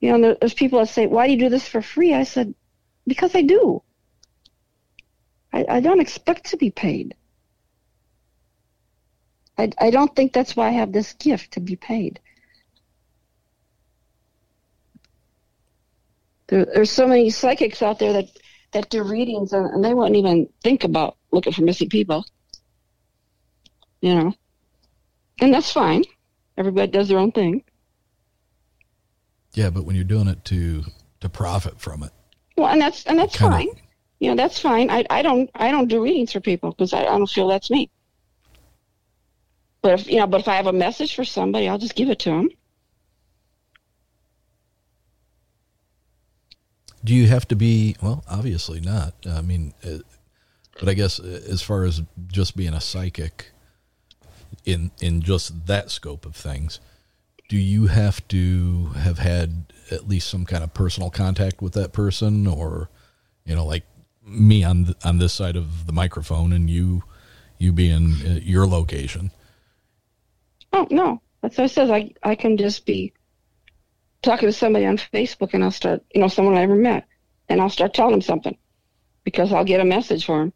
You 0.00 0.16
know, 0.16 0.36
there's 0.38 0.54
people 0.54 0.78
that 0.78 0.88
say, 0.88 1.06
"Why 1.06 1.26
do 1.26 1.32
you 1.32 1.38
do 1.38 1.48
this 1.48 1.68
for 1.68 1.82
free?" 1.82 2.14
I 2.14 2.24
said, 2.24 2.54
"Because 3.06 3.34
I 3.34 3.42
do. 3.42 3.82
I, 5.52 5.64
I 5.68 5.80
don't 5.80 6.00
expect 6.00 6.50
to 6.50 6.56
be 6.56 6.70
paid. 6.70 7.14
I, 9.56 9.70
I 9.78 9.90
don't 9.90 10.14
think 10.14 10.32
that's 10.32 10.54
why 10.54 10.68
I 10.68 10.72
have 10.72 10.92
this 10.92 11.14
gift 11.14 11.52
to 11.52 11.60
be 11.60 11.74
paid. 11.74 12.20
There, 16.46 16.64
there's 16.64 16.90
so 16.90 17.06
many 17.06 17.30
psychics 17.30 17.82
out 17.82 17.98
there 17.98 18.12
that 18.12 18.28
that 18.72 18.90
do 18.90 19.02
readings 19.02 19.52
and, 19.52 19.66
and 19.66 19.84
they 19.84 19.94
wouldn't 19.94 20.16
even 20.16 20.48
think 20.62 20.84
about 20.84 21.16
looking 21.32 21.52
for 21.52 21.62
missing 21.62 21.88
people. 21.88 22.24
You 24.00 24.14
know, 24.14 24.34
and 25.40 25.52
that's 25.52 25.72
fine. 25.72 26.04
Everybody 26.56 26.90
does 26.90 27.08
their 27.08 27.18
own 27.18 27.32
thing. 27.32 27.64
Yeah, 29.54 29.70
but 29.70 29.84
when 29.84 29.96
you're 29.96 30.04
doing 30.04 30.28
it 30.28 30.44
to 30.46 30.84
to 31.20 31.28
profit 31.28 31.80
from 31.80 32.02
it, 32.02 32.12
Well, 32.56 32.68
and 32.68 32.80
that's 32.80 33.04
and 33.06 33.18
that's 33.18 33.36
fine. 33.36 33.68
You 34.20 34.30
know, 34.30 34.36
that's 34.36 34.58
fine. 34.58 34.90
I 34.90 35.04
I 35.10 35.22
don't 35.22 35.50
I 35.54 35.70
don't 35.70 35.88
do 35.88 36.02
readings 36.02 36.32
for 36.32 36.40
people 36.40 36.70
because 36.70 36.92
I, 36.92 37.00
I 37.00 37.18
don't 37.18 37.30
feel 37.30 37.48
that's 37.48 37.70
me. 37.70 37.90
But 39.80 40.00
if 40.00 40.08
you 40.08 40.16
know, 40.16 40.26
but 40.26 40.40
if 40.40 40.48
I 40.48 40.56
have 40.56 40.66
a 40.66 40.72
message 40.72 41.14
for 41.14 41.24
somebody, 41.24 41.68
I'll 41.68 41.78
just 41.78 41.94
give 41.94 42.10
it 42.10 42.18
to 42.20 42.30
them. 42.30 42.50
do 47.04 47.14
you 47.14 47.26
have 47.28 47.46
to 47.48 47.56
be? 47.56 47.96
Well, 48.02 48.24
obviously 48.28 48.80
not. 48.80 49.14
I 49.26 49.40
mean, 49.40 49.74
uh, 49.84 49.98
but 50.78 50.88
I 50.88 50.94
guess 50.94 51.20
uh, 51.20 51.40
as 51.48 51.62
far 51.62 51.84
as 51.84 52.02
just 52.26 52.56
being 52.56 52.74
a 52.74 52.80
psychic, 52.80 53.50
in 54.64 54.90
in 55.00 55.22
just 55.22 55.66
that 55.66 55.90
scope 55.90 56.26
of 56.26 56.34
things, 56.34 56.80
do 57.48 57.56
you 57.56 57.86
have 57.86 58.26
to 58.28 58.86
have 58.98 59.18
had 59.18 59.72
at 59.90 60.06
least 60.06 60.28
some 60.28 60.44
kind 60.44 60.62
of 60.62 60.74
personal 60.74 61.10
contact 61.10 61.62
with 61.62 61.72
that 61.72 61.92
person, 61.92 62.46
or 62.46 62.90
you 63.44 63.54
know, 63.54 63.64
like 63.64 63.84
me 64.22 64.62
on 64.62 64.84
th- 64.84 64.96
on 65.04 65.18
this 65.18 65.32
side 65.32 65.56
of 65.56 65.86
the 65.86 65.92
microphone, 65.92 66.52
and 66.52 66.68
you 66.68 67.02
you 67.56 67.72
being 67.72 68.16
at 68.26 68.42
your 68.44 68.66
location? 68.66 69.30
Oh 70.72 70.86
no, 70.90 71.20
that's 71.40 71.56
what 71.56 71.64
it 71.64 71.70
says. 71.70 71.90
I 71.90 72.12
I 72.22 72.34
can 72.34 72.56
just 72.56 72.84
be 72.84 73.12
talking 74.22 74.48
to 74.48 74.52
somebody 74.52 74.84
on 74.84 74.98
Facebook, 74.98 75.54
and 75.54 75.64
I'll 75.64 75.70
start, 75.70 76.02
you 76.14 76.20
know, 76.20 76.28
someone 76.28 76.54
I 76.54 76.60
never 76.60 76.74
met, 76.74 77.06
and 77.48 77.60
I'll 77.60 77.70
start 77.70 77.94
telling 77.94 78.12
them 78.12 78.22
something 78.22 78.56
because 79.24 79.52
I'll 79.52 79.64
get 79.64 79.80
a 79.80 79.84
message 79.84 80.26
for 80.26 80.38
them. 80.38 80.52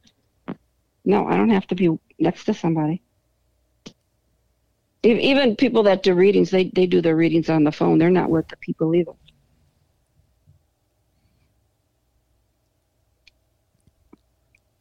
No, 1.04 1.26
I 1.26 1.36
don't 1.36 1.50
have 1.50 1.66
to 1.68 1.74
be 1.74 1.90
next 2.18 2.44
to 2.44 2.54
somebody. 2.54 3.02
Even 5.04 5.56
people 5.56 5.82
that 5.84 6.02
do 6.02 6.14
readings, 6.14 6.50
they 6.50 6.70
they 6.74 6.86
do 6.86 7.00
their 7.00 7.16
readings 7.16 7.50
on 7.50 7.64
the 7.64 7.72
phone. 7.72 7.98
They're 7.98 8.10
not 8.10 8.30
with 8.30 8.48
the 8.48 8.56
people 8.56 8.94
either. 8.94 9.12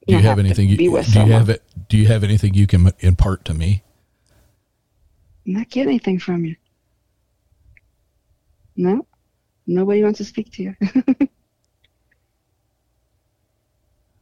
Do 0.08 0.14
you, 0.14 0.18
don't 0.18 0.24
have 0.24 0.40
anything? 0.40 0.70
You, 0.70 0.78
do 0.78 0.92
with 0.92 1.16
you 1.16 1.22
have 1.22 1.50
it? 1.50 1.64
Do 1.90 1.98
you 1.98 2.08
have 2.08 2.24
anything 2.24 2.54
you 2.54 2.68
can 2.68 2.92
impart 3.00 3.46
to 3.46 3.54
me? 3.54 3.84
I'm 5.48 5.54
not 5.54 5.70
getting 5.70 5.90
anything 5.90 6.20
from 6.20 6.46
you. 6.46 6.56
No, 8.76 9.08
nobody 9.66 10.04
wants 10.04 10.18
to 10.18 10.26
speak 10.26 10.52
to 10.54 10.64
you. 10.64 10.76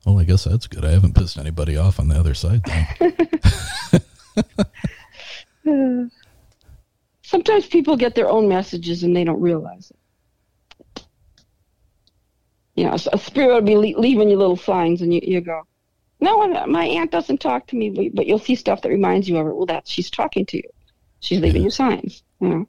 Well, 0.06 0.20
I 0.20 0.24
guess 0.24 0.46
that's 0.46 0.66
good. 0.66 0.86
I 0.86 0.92
haven't 0.92 1.14
pissed 1.14 1.38
anybody 1.38 1.78
off 1.78 2.00
on 2.00 2.08
the 2.08 2.16
other 2.16 2.34
side. 2.34 2.62
Sometimes 7.22 7.68
people 7.68 7.96
get 7.96 8.16
their 8.16 8.30
own 8.30 8.48
messages 8.48 9.04
and 9.04 9.16
they 9.16 9.24
don't 9.24 9.42
realize 9.42 9.92
it. 9.92 11.06
You 12.76 12.86
know, 12.86 12.94
a 13.12 13.18
spirit 13.18 13.54
will 13.54 13.62
be 13.62 13.76
le- 13.76 14.00
leaving 14.00 14.30
you 14.30 14.38
little 14.38 14.56
signs, 14.56 15.02
and 15.02 15.14
you, 15.14 15.20
you 15.22 15.42
go, 15.42 15.64
"No, 16.22 16.48
my 16.66 16.86
aunt 16.86 17.12
doesn't 17.12 17.42
talk 17.42 17.68
to 17.68 17.76
me," 17.76 17.90
but- 17.90 18.16
but 18.16 18.26
you'll 18.26 18.40
see 18.40 18.56
stuff 18.56 18.82
that 18.82 18.90
reminds 18.90 19.28
you 19.28 19.38
of 19.38 19.46
her. 19.46 19.54
Well, 19.54 19.66
that 19.66 19.88
she's 19.88 20.10
talking 20.10 20.46
to 20.46 20.58
you. 20.58 20.70
She's 21.20 21.40
leaving 21.42 21.62
Yeah. 21.62 21.66
you 21.66 21.72
signs. 21.72 22.24
You 22.40 22.50
know. 22.50 22.68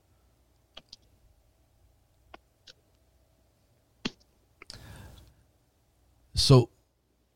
So, 6.34 6.70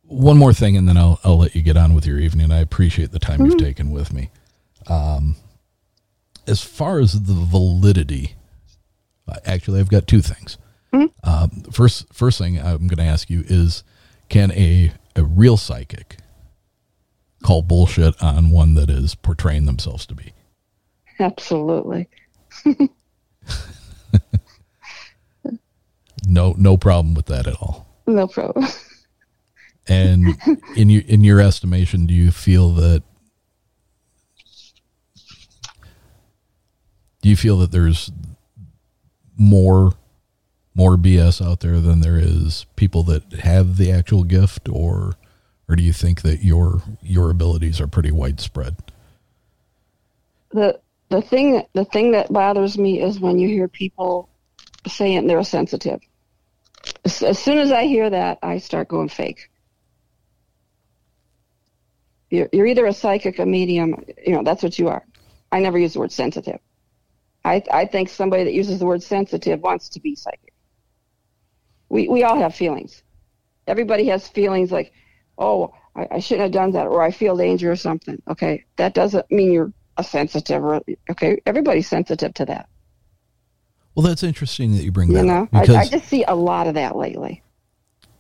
one 0.03 0.37
more 0.39 0.53
thing, 0.53 0.77
and 0.77 0.89
then 0.89 0.97
I'll 0.97 1.21
I'll 1.25 1.39
let 1.39 1.55
you 1.55 1.63
get 1.63 1.77
on 1.77 1.95
with 1.95 2.07
your 2.07 2.19
evening. 2.19 2.51
I 2.51 2.59
appreciate 2.59 3.13
the 3.13 3.19
time 3.19 3.45
you've 3.45 3.59
taken 3.59 3.91
with 3.91 4.13
me. 4.13 4.31
Um, 4.87 5.37
as 6.47 6.63
far 6.63 7.01
as 7.01 7.23
the 7.23 7.35
validity, 7.35 8.35
actually, 9.45 9.81
I've 9.81 9.91
got 9.91 10.07
two 10.07 10.21
things. 10.21 10.59
Um, 11.25 11.65
first, 11.73 12.13
first 12.13 12.39
thing 12.39 12.59
I'm 12.59 12.87
going 12.87 12.99
to 12.99 13.03
ask 13.03 13.29
you 13.29 13.43
is, 13.47 13.83
can 14.29 14.53
a 14.53 14.93
a 15.17 15.25
real 15.25 15.57
psychic 15.57 16.19
call 17.43 17.63
bullshit 17.63 18.21
on 18.23 18.51
one 18.51 18.75
that 18.75 18.91
is 18.91 19.15
portraying 19.15 19.67
themselves 19.67 20.07
to 20.07 20.15
be? 20.15 20.33
Absolutely. 21.19 22.09
No, 26.27 26.55
no 26.57 26.77
problem 26.77 27.15
with 27.15 27.27
that 27.27 27.47
at 27.47 27.57
all. 27.57 27.87
No 28.07 28.27
problem. 28.27 28.67
And 29.87 30.39
in 30.77 30.89
your 30.89 31.03
in 31.03 31.25
your 31.25 31.41
estimation, 31.43 32.07
do 32.07 32.15
you 32.15 32.31
feel 32.31 32.71
that 32.71 33.03
do 37.25 37.31
you 37.31 37.37
feel 37.37 37.57
that 37.57 37.73
there's 37.73 38.13
more 39.39 39.95
more 40.77 40.97
BS 40.97 41.45
out 41.45 41.61
there 41.61 41.81
than 41.81 42.01
there 42.01 42.19
is 42.19 42.67
people 42.77 43.03
that 43.05 43.33
have 43.33 43.79
the 43.79 43.91
actual 43.91 44.25
gift, 44.25 44.69
or 44.69 45.15
or 45.67 45.75
do 45.75 45.83
you 45.83 45.95
think 45.95 46.21
that 46.21 46.45
your 46.45 46.83
your 47.01 47.31
abilities 47.31 47.81
are 47.81 47.87
pretty 47.87 48.11
widespread? 48.11 48.77
the 50.55 50.79
the 51.09 51.23
thing 51.23 51.63
the 51.73 51.87
thing 51.87 52.13
that 52.13 52.31
bothers 52.31 52.77
me 52.77 53.03
is 53.03 53.19
when 53.19 53.39
you 53.39 53.49
hear 53.49 53.69
people 53.69 54.29
saying 54.87 55.27
they're 55.27 55.43
sensitive. 55.45 56.01
As, 57.07 57.23
as 57.23 57.39
soon 57.39 57.57
as 57.57 57.73
I 57.73 57.85
hear 57.85 58.11
that, 58.11 58.39
I 58.43 58.59
start 58.59 58.89
going 58.89 59.09
fake. 59.09 59.51
You're, 62.29 62.51
you're 62.53 62.67
either 62.67 62.85
a 62.85 62.93
psychic, 62.93 63.39
a 63.39 63.47
medium. 63.47 64.05
You 64.27 64.35
know 64.35 64.43
that's 64.43 64.63
what 64.63 64.79
you 64.79 64.89
are. 64.89 65.07
I 65.51 65.61
never 65.61 65.79
use 65.79 65.95
the 65.95 66.01
word 66.01 66.13
sensitive. 66.13 66.61
I 67.45 67.63
I 67.71 67.87
think 67.87 68.09
somebody 68.09 68.45
that 68.45 68.53
uses 68.55 68.79
the 68.79 68.87
word 68.87 69.03
sensitive 69.03 69.61
wants 69.61 69.89
to 69.91 70.01
be 70.01 70.15
psychic. 70.15 70.53
We 71.89 72.09
we 72.09 72.25
all 72.25 72.39
have 72.39 72.55
feelings. 72.55 73.03
Everybody 73.67 74.07
has 74.09 74.29
feelings 74.29 74.71
like, 74.73 74.93
oh, 75.39 75.73
I, 75.97 76.07
I 76.13 76.19
shouldn't 76.21 76.43
have 76.43 76.53
done 76.53 76.73
that, 76.73 76.87
or 76.87 77.03
I 77.03 77.11
feel 77.11 77.37
danger 77.37 77.71
or 77.71 77.77
something. 77.77 78.21
Okay, 78.29 78.65
that 78.77 78.95
doesn't 78.95 79.31
mean 79.31 79.53
you're 79.53 79.73
a 79.97 80.05
sensitive. 80.05 80.63
Or, 80.65 80.81
okay, 81.11 81.41
everybody's 81.47 81.89
sensitive 81.89 82.35
to 82.35 82.47
that. 82.47 82.69
Well, 83.95 84.05
that's 84.05 84.23
interesting 84.23 84.73
that 84.73 84.83
you 84.83 84.91
bring 84.91 85.13
that 85.13 85.21
You 85.21 85.27
know, 85.27 85.43
up 85.45 85.49
I, 85.53 85.61
because 85.61 85.77
I 85.77 85.89
just 85.89 86.09
see 86.09 86.25
a 86.25 86.35
lot 86.35 86.67
of 86.67 86.75
that 86.75 86.97
lately 86.97 87.43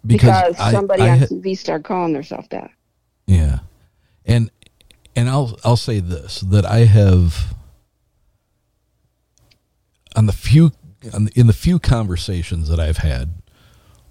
because, 0.06 0.50
because 0.56 0.70
somebody 0.70 1.02
I 1.02 1.10
on 1.10 1.18
had- 1.18 1.28
TV 1.30 1.58
started 1.58 1.84
calling 1.84 2.12
themselves 2.12 2.46
that. 2.50 2.70
Yeah. 3.26 3.60
And 4.24 4.50
and 5.16 5.28
I'll 5.28 5.58
I'll 5.64 5.76
say 5.76 6.00
this 6.00 6.40
that 6.42 6.64
I 6.64 6.80
have 6.84 7.54
on 10.14 10.26
the 10.26 10.32
few 10.32 10.72
on 11.12 11.26
the, 11.26 11.32
in 11.38 11.46
the 11.46 11.52
few 11.52 11.78
conversations 11.78 12.68
that 12.68 12.80
I've 12.80 12.98
had 12.98 13.34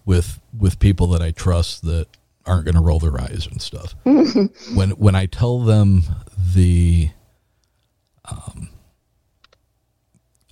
with 0.05 0.39
with 0.57 0.79
people 0.79 1.07
that 1.07 1.21
I 1.21 1.31
trust 1.31 1.83
that 1.85 2.07
aren't 2.45 2.65
going 2.65 2.75
to 2.75 2.81
roll 2.81 2.99
their 2.99 3.19
eyes 3.19 3.47
and 3.49 3.61
stuff. 3.61 3.95
when 4.03 4.91
when 4.91 5.15
I 5.15 5.25
tell 5.25 5.59
them 5.59 6.03
the 6.37 7.09
um 8.25 8.69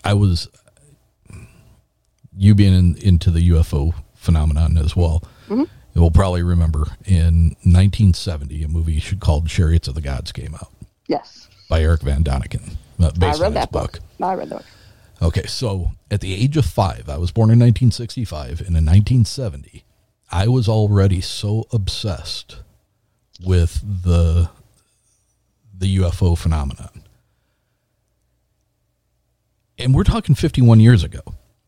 I 0.03 0.14
was 0.14 0.48
you 2.36 2.56
being 2.56 2.73
in, 2.73 2.95
into 2.98 3.30
the 3.30 3.49
UFO 3.49 3.94
phenomenon 4.15 4.78
as 4.78 4.95
well. 4.95 5.23
You'll 5.94 6.10
probably 6.11 6.41
remember 6.41 6.86
in 7.06 7.57
1970, 7.64 8.64
a 8.64 8.68
movie 8.69 9.02
called 9.19 9.48
Chariots 9.48 9.90
of 9.90 9.94
the 9.95 9.99
Gods 10.02 10.32
came 10.32 10.56
out 10.56 10.72
Yes, 11.07 11.49
by 11.69 11.82
Eric 11.82 12.02
Van 12.03 12.23
Daniken, 12.23 12.76
uh, 12.98 13.11
based 13.11 13.41
I 13.41 13.44
read 13.44 13.48
his 13.48 13.53
that 13.56 13.72
book. 13.73 13.99
I 14.22 14.34
read 14.36 14.48
the 14.49 14.56
book. 14.56 14.65
Okay, 15.22 15.45
so 15.45 15.91
at 16.10 16.22
the 16.22 16.34
age 16.34 16.57
of 16.57 16.65
five, 16.65 17.07
I 17.07 17.18
was 17.18 17.31
born 17.31 17.49
in 17.52 17.60
1965, 17.60 18.60
and 18.61 18.69
in 18.69 18.85
1970, 18.85 19.84
I 20.31 20.48
was 20.48 20.68
already 20.68 21.22
so 21.22 21.65
obsessed 21.72 22.57
with 23.43 23.81
the 24.03 24.49
the 25.77 25.98
UFO 25.98 26.38
phenomenon. 26.38 27.03
And 29.80 29.95
we're 29.95 30.03
talking 30.03 30.35
51 30.35 30.80
years 30.80 31.03
ago. 31.03 31.22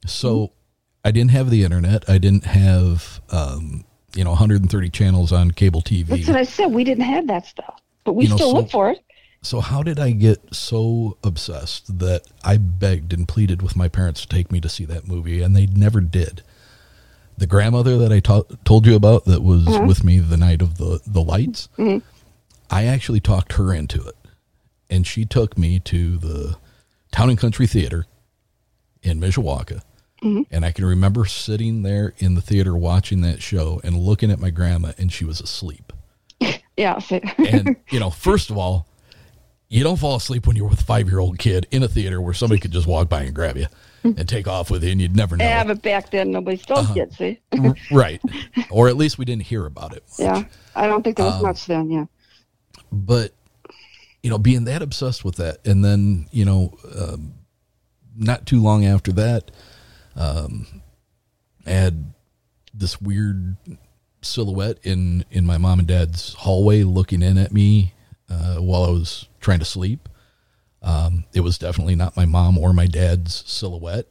So 0.06 0.52
I 1.04 1.10
didn't 1.10 1.32
have 1.32 1.50
the 1.50 1.64
internet. 1.64 2.08
I 2.08 2.20
didn't 2.20 2.46
have, 2.46 3.22
um, 3.32 3.86
you 4.16 4.24
know, 4.24 4.30
130 4.32 4.90
channels 4.92 5.32
on 5.32 5.50
cable 5.50 5.82
TV. 5.82 6.06
That's 6.08 6.28
what 6.28 6.38
I 6.38 6.44
said. 6.44 6.68
We 6.68 6.84
didn't 6.84 7.06
have 7.06 7.26
that 7.28 7.48
stuff, 7.48 7.82
but 8.04 8.14
we 8.14 8.26
You 8.26 8.30
know, 8.32 8.36
still 8.36 8.52
so- 8.52 8.58
look 8.58 8.70
for 8.70 8.92
it. 8.92 9.03
So 9.44 9.60
how 9.60 9.84
did 9.84 10.00
I 10.00 10.12
get 10.12 10.56
so 10.56 11.18
obsessed 11.22 12.00
that 12.00 12.24
I 12.46 12.56
begged 12.56 13.12
and 13.12 13.28
pleaded 13.28 13.62
with 13.62 13.76
my 13.76 13.90
parents 13.90 14.22
to 14.22 14.28
take 14.28 14.52
me 14.52 14.62
to 14.62 14.70
see 14.70 14.86
that 14.86 15.06
movie, 15.08 15.42
and 15.42 15.54
they 15.54 15.66
never 15.66 16.00
did. 16.00 16.44
The 17.38 17.46
grandmother 17.46 17.98
that 17.98 18.12
I 18.12 18.22
ta- 18.22 18.44
told 18.64 18.86
you 18.86 18.96
about 18.96 19.26
that 19.26 19.44
was 19.44 19.66
mm-hmm. 19.66 19.86
with 19.86 20.04
me 20.04 20.20
the 20.20 20.38
night 20.38 20.62
of 20.62 20.78
the 20.78 21.02
the 21.06 21.22
lights, 21.22 21.68
mm-hmm. 21.78 21.98
I 22.70 22.86
actually 22.86 23.20
talked 23.20 23.54
her 23.54 23.74
into 23.74 24.02
it, 24.08 24.16
and 24.90 25.06
she 25.06 25.26
took 25.26 25.58
me 25.58 25.80
to 25.82 26.18
the 26.18 26.58
Town 27.12 27.30
and 27.30 27.38
Country 27.38 27.68
Theater 27.68 28.06
in 29.02 29.20
Mishawaka. 29.20 29.82
Mm-hmm. 30.24 30.44
And 30.52 30.66
I 30.66 30.72
can 30.72 30.86
remember 30.86 31.26
sitting 31.26 31.84
there 31.84 32.14
in 32.18 32.36
the 32.36 32.42
theater 32.42 32.78
watching 32.78 33.22
that 33.22 33.42
show 33.42 33.82
and 33.84 33.98
looking 33.98 34.32
at 34.32 34.40
my 34.40 34.52
grandma, 34.52 34.94
and 34.98 35.12
she 35.12 35.26
was 35.26 35.42
asleep. 35.42 35.92
Yeah. 36.76 37.00
And 37.38 37.76
you 37.92 38.00
know, 38.00 38.10
first 38.30 38.50
of 38.50 38.58
all, 38.58 38.88
you 39.74 39.84
don't 39.84 39.98
fall 39.98 40.16
asleep 40.16 40.46
when 40.46 40.56
you're 40.56 40.68
with 40.68 40.80
a 40.82 40.84
five 40.84 41.08
year 41.10 41.20
old 41.20 41.40
kid 41.40 41.66
in 41.72 41.82
a 41.84 41.88
theater 41.88 42.22
where 42.22 42.34
somebody 42.34 42.60
could 42.62 42.72
just 42.72 42.86
walk 42.86 43.10
by 43.10 43.24
and 43.24 43.34
grab 43.34 43.58
you 43.58 43.66
and 44.04 44.28
take 44.30 44.48
off 44.48 44.70
with 44.70 44.84
you, 44.84 44.92
and 44.92 45.02
you'd 45.02 45.16
never 45.16 45.36
know. 45.38 45.46
yeah, 45.46 45.64
but 45.64 45.82
back 45.82 46.12
then 46.12 46.30
nobody 46.32 46.58
still 46.58 46.78
Uh-huh. 46.78 46.94
did. 46.94 47.14
See. 47.14 47.40
right? 47.92 48.22
Or 48.70 48.88
at 48.88 48.98
least 48.98 49.18
we 49.18 49.26
didn't 49.26 49.44
hear 49.44 49.66
about 49.66 49.96
it. 49.96 50.04
Yeah, 50.20 50.44
I 50.76 50.88
don't 50.88 51.04
think 51.04 51.18
there 51.18 51.26
Um, 51.26 51.34
was 51.36 51.42
much 51.44 51.66
then. 51.66 51.90
Yeah. 51.90 52.06
But 52.92 53.34
you 54.22 54.30
know, 54.30 54.38
being 54.38 54.66
that 54.66 54.82
obsessed 54.82 55.26
with 55.26 55.36
that, 55.38 55.66
and 55.66 55.84
then 55.84 56.28
you 56.32 56.46
know, 56.46 56.78
um, 56.98 57.34
not 58.16 58.46
too 58.46 58.62
long 58.62 58.86
after 58.86 59.12
that, 59.14 59.50
um, 60.16 60.68
I 61.66 61.72
had 61.72 62.14
this 62.74 63.02
weird 63.02 63.56
silhouette 64.22 64.78
in 64.84 65.26
in 65.32 65.46
my 65.46 65.58
mom 65.58 65.80
and 65.80 65.88
dad's 65.88 66.34
hallway 66.36 66.84
looking 66.84 67.22
in 67.22 67.38
at 67.38 67.52
me 67.52 67.94
uh, 68.30 68.56
while 68.56 68.84
I 68.84 68.90
was 68.90 69.28
trying 69.40 69.60
to 69.60 69.66
sleep. 69.66 70.10
Um, 70.82 71.24
it 71.34 71.40
was 71.42 71.58
definitely 71.58 71.96
not 71.96 72.18
my 72.18 72.26
mom 72.26 72.58
or 72.58 72.74
my 72.74 72.88
dad's 72.88 73.44
silhouette. 73.48 74.08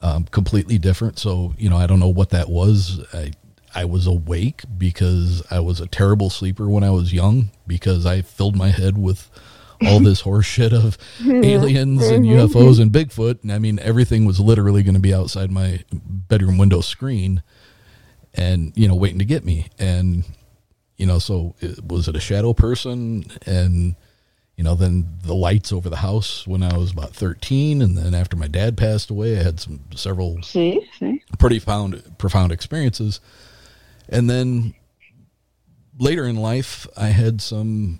Um, 0.00 0.24
completely 0.24 0.78
different. 0.78 1.18
So 1.18 1.54
you 1.56 1.70
know, 1.70 1.76
I 1.76 1.86
don't 1.86 2.00
know 2.00 2.08
what 2.08 2.30
that 2.30 2.48
was. 2.48 3.00
I 3.12 3.32
I 3.74 3.84
was 3.84 4.06
awake 4.06 4.62
because 4.76 5.42
I 5.50 5.60
was 5.60 5.80
a 5.80 5.86
terrible 5.86 6.30
sleeper 6.30 6.68
when 6.68 6.84
I 6.84 6.90
was 6.90 7.12
young 7.12 7.50
because 7.66 8.04
I 8.04 8.22
filled 8.22 8.56
my 8.56 8.68
head 8.68 8.98
with 8.98 9.30
all 9.86 10.00
this 10.00 10.22
horseshit 10.24 10.72
of 10.72 10.98
aliens 11.26 12.06
and 12.06 12.24
UFOs 12.24 12.80
and 12.80 12.90
Bigfoot. 12.90 13.42
And 13.42 13.52
I 13.52 13.58
mean, 13.58 13.78
everything 13.78 14.24
was 14.24 14.40
literally 14.40 14.82
going 14.82 14.94
to 14.94 15.00
be 15.00 15.14
outside 15.14 15.50
my 15.50 15.80
bedroom 15.92 16.58
window 16.58 16.80
screen 16.80 17.42
and, 18.34 18.72
you 18.76 18.88
know, 18.88 18.94
waiting 18.94 19.18
to 19.20 19.24
get 19.24 19.44
me. 19.44 19.68
And, 19.78 20.24
you 21.02 21.08
know, 21.08 21.18
so 21.18 21.56
it, 21.58 21.84
was 21.84 22.06
it 22.06 22.14
a 22.14 22.20
shadow 22.20 22.52
person? 22.52 23.24
And, 23.44 23.96
you 24.56 24.62
know, 24.62 24.76
then 24.76 25.18
the 25.24 25.34
lights 25.34 25.72
over 25.72 25.90
the 25.90 25.96
house 25.96 26.46
when 26.46 26.62
I 26.62 26.78
was 26.78 26.92
about 26.92 27.10
13. 27.10 27.82
And 27.82 27.98
then 27.98 28.14
after 28.14 28.36
my 28.36 28.46
dad 28.46 28.76
passed 28.76 29.10
away, 29.10 29.36
I 29.36 29.42
had 29.42 29.58
some 29.58 29.80
several 29.96 30.40
See, 30.42 30.88
see. 31.00 31.20
pretty 31.40 31.58
profound 31.58 32.18
profound 32.18 32.52
experiences 32.52 33.18
and 34.08 34.30
then 34.30 34.74
later 35.98 36.24
in 36.24 36.36
life 36.36 36.86
i 36.96 37.06
had 37.06 37.40
some 37.40 37.98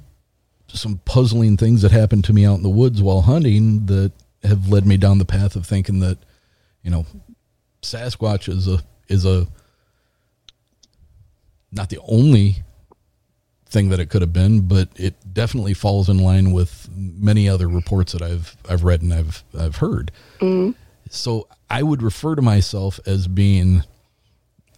some 0.69 1.01
puzzling 1.05 1.57
things 1.57 1.83
that 1.83 1.91
happened 1.91 2.25
to 2.25 2.33
me 2.33 2.45
out 2.45 2.57
in 2.57 2.63
the 2.63 2.71
woods 2.71 3.03
while 3.03 3.23
hunting 3.23 3.87
that 3.87 4.13
have 4.43 4.69
led 4.69 4.87
me 4.87 4.97
down 4.97 5.19
the 5.19 5.25
path 5.25 5.55
of 5.57 5.67
thinking 5.67 6.01
that 6.01 6.19
you 6.83 6.91
know 6.91 7.05
sasquatch 7.83 8.49
is 8.49 8.67
a 8.69 8.79
is 9.09 9.25
a 9.25 9.47
not 11.71 11.89
the 11.89 11.99
only 12.07 12.63
thing 13.73 13.89
that 13.89 13.99
it 13.99 14.11
could 14.11 14.21
have 14.21 14.33
been 14.33 14.61
but 14.61 14.89
it 14.97 15.15
definitely 15.33 15.73
falls 15.75 16.09
in 16.09 16.19
line 16.19 16.53
with 16.53 16.89
many 16.95 17.49
other 17.49 17.69
reports 17.69 18.13
that 18.13 18.23
i've 18.23 18.57
i've 18.69 18.85
read 18.85 19.01
and 19.01 19.13
i've 19.15 19.43
i've 19.59 19.77
heard 19.77 20.13
mm-hmm. 20.41 20.71
so 21.09 21.49
I 21.73 21.83
would 21.83 22.03
refer 22.03 22.35
to 22.35 22.43
myself 22.43 23.01
as 23.07 23.27
being, 23.27 23.83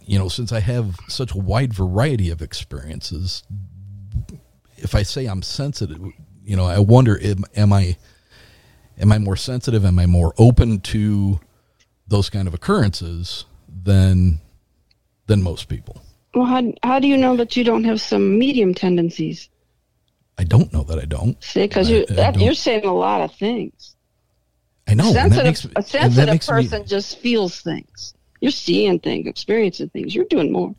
you 0.05 0.17
know, 0.17 0.29
since 0.29 0.53
I 0.53 0.61
have 0.61 0.95
such 1.09 1.33
a 1.33 1.37
wide 1.37 1.73
variety 1.73 2.29
of 2.29 2.41
experiences, 2.41 3.43
if 4.77 4.95
I 4.95 5.03
say 5.03 5.25
I'm 5.25 5.41
sensitive, 5.41 5.99
you 6.45 6.55
know, 6.55 6.63
I 6.63 6.79
wonder, 6.79 7.21
am, 7.21 7.43
am 7.57 7.73
I, 7.73 7.97
am 8.97 9.11
I 9.11 9.17
more 9.17 9.35
sensitive? 9.35 9.83
Am 9.83 9.99
I 9.99 10.05
more 10.05 10.33
open 10.37 10.79
to 10.81 11.41
those 12.07 12.29
kind 12.29 12.47
of 12.47 12.53
occurrences 12.53 13.43
than, 13.67 14.39
than 15.27 15.43
most 15.43 15.67
people? 15.67 16.01
Well, 16.35 16.45
how 16.45 16.73
how 16.83 16.99
do 16.99 17.07
you 17.07 17.15
know 17.15 17.37
that 17.37 17.55
you 17.55 17.63
don't 17.63 17.85
have 17.85 18.01
some 18.01 18.37
medium 18.37 18.73
tendencies? 18.73 19.49
I 20.37 20.43
don't 20.43 20.71
know 20.73 20.83
that 20.83 20.99
I 20.99 21.05
don't. 21.05 21.41
See, 21.41 21.61
because 21.61 21.89
you're, 21.89 22.03
you're 22.35 22.53
saying 22.53 22.83
a 22.83 22.93
lot 22.93 23.21
of 23.21 23.33
things. 23.33 23.95
I 24.85 24.95
know. 24.95 25.13
sensitive, 25.13 25.45
makes 25.45 25.67
a 25.77 25.81
sensitive 25.81 26.29
makes 26.29 26.49
me- 26.49 26.55
person 26.55 26.85
just 26.85 27.19
feels 27.19 27.61
things. 27.61 28.13
You're 28.41 28.51
seeing 28.51 28.99
things, 28.99 29.27
experiencing 29.27 29.89
things. 29.89 30.13
You're 30.13 30.25
doing 30.25 30.51
more. 30.51 30.75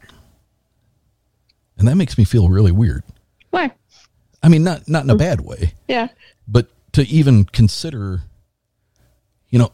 And 1.78 1.88
that 1.88 1.96
makes 1.96 2.18
me 2.18 2.24
feel 2.24 2.50
really 2.50 2.70
weird. 2.70 3.02
Why? 3.50 3.72
I 4.42 4.48
mean, 4.48 4.62
not 4.62 4.86
not 4.88 5.04
in 5.04 5.10
a 5.10 5.14
hmm. 5.14 5.18
bad 5.18 5.40
way, 5.40 5.72
Yeah. 5.88 6.08
but 6.46 6.68
to 6.92 7.02
even 7.02 7.46
consider, 7.46 8.20
you 9.48 9.58
know, 9.58 9.72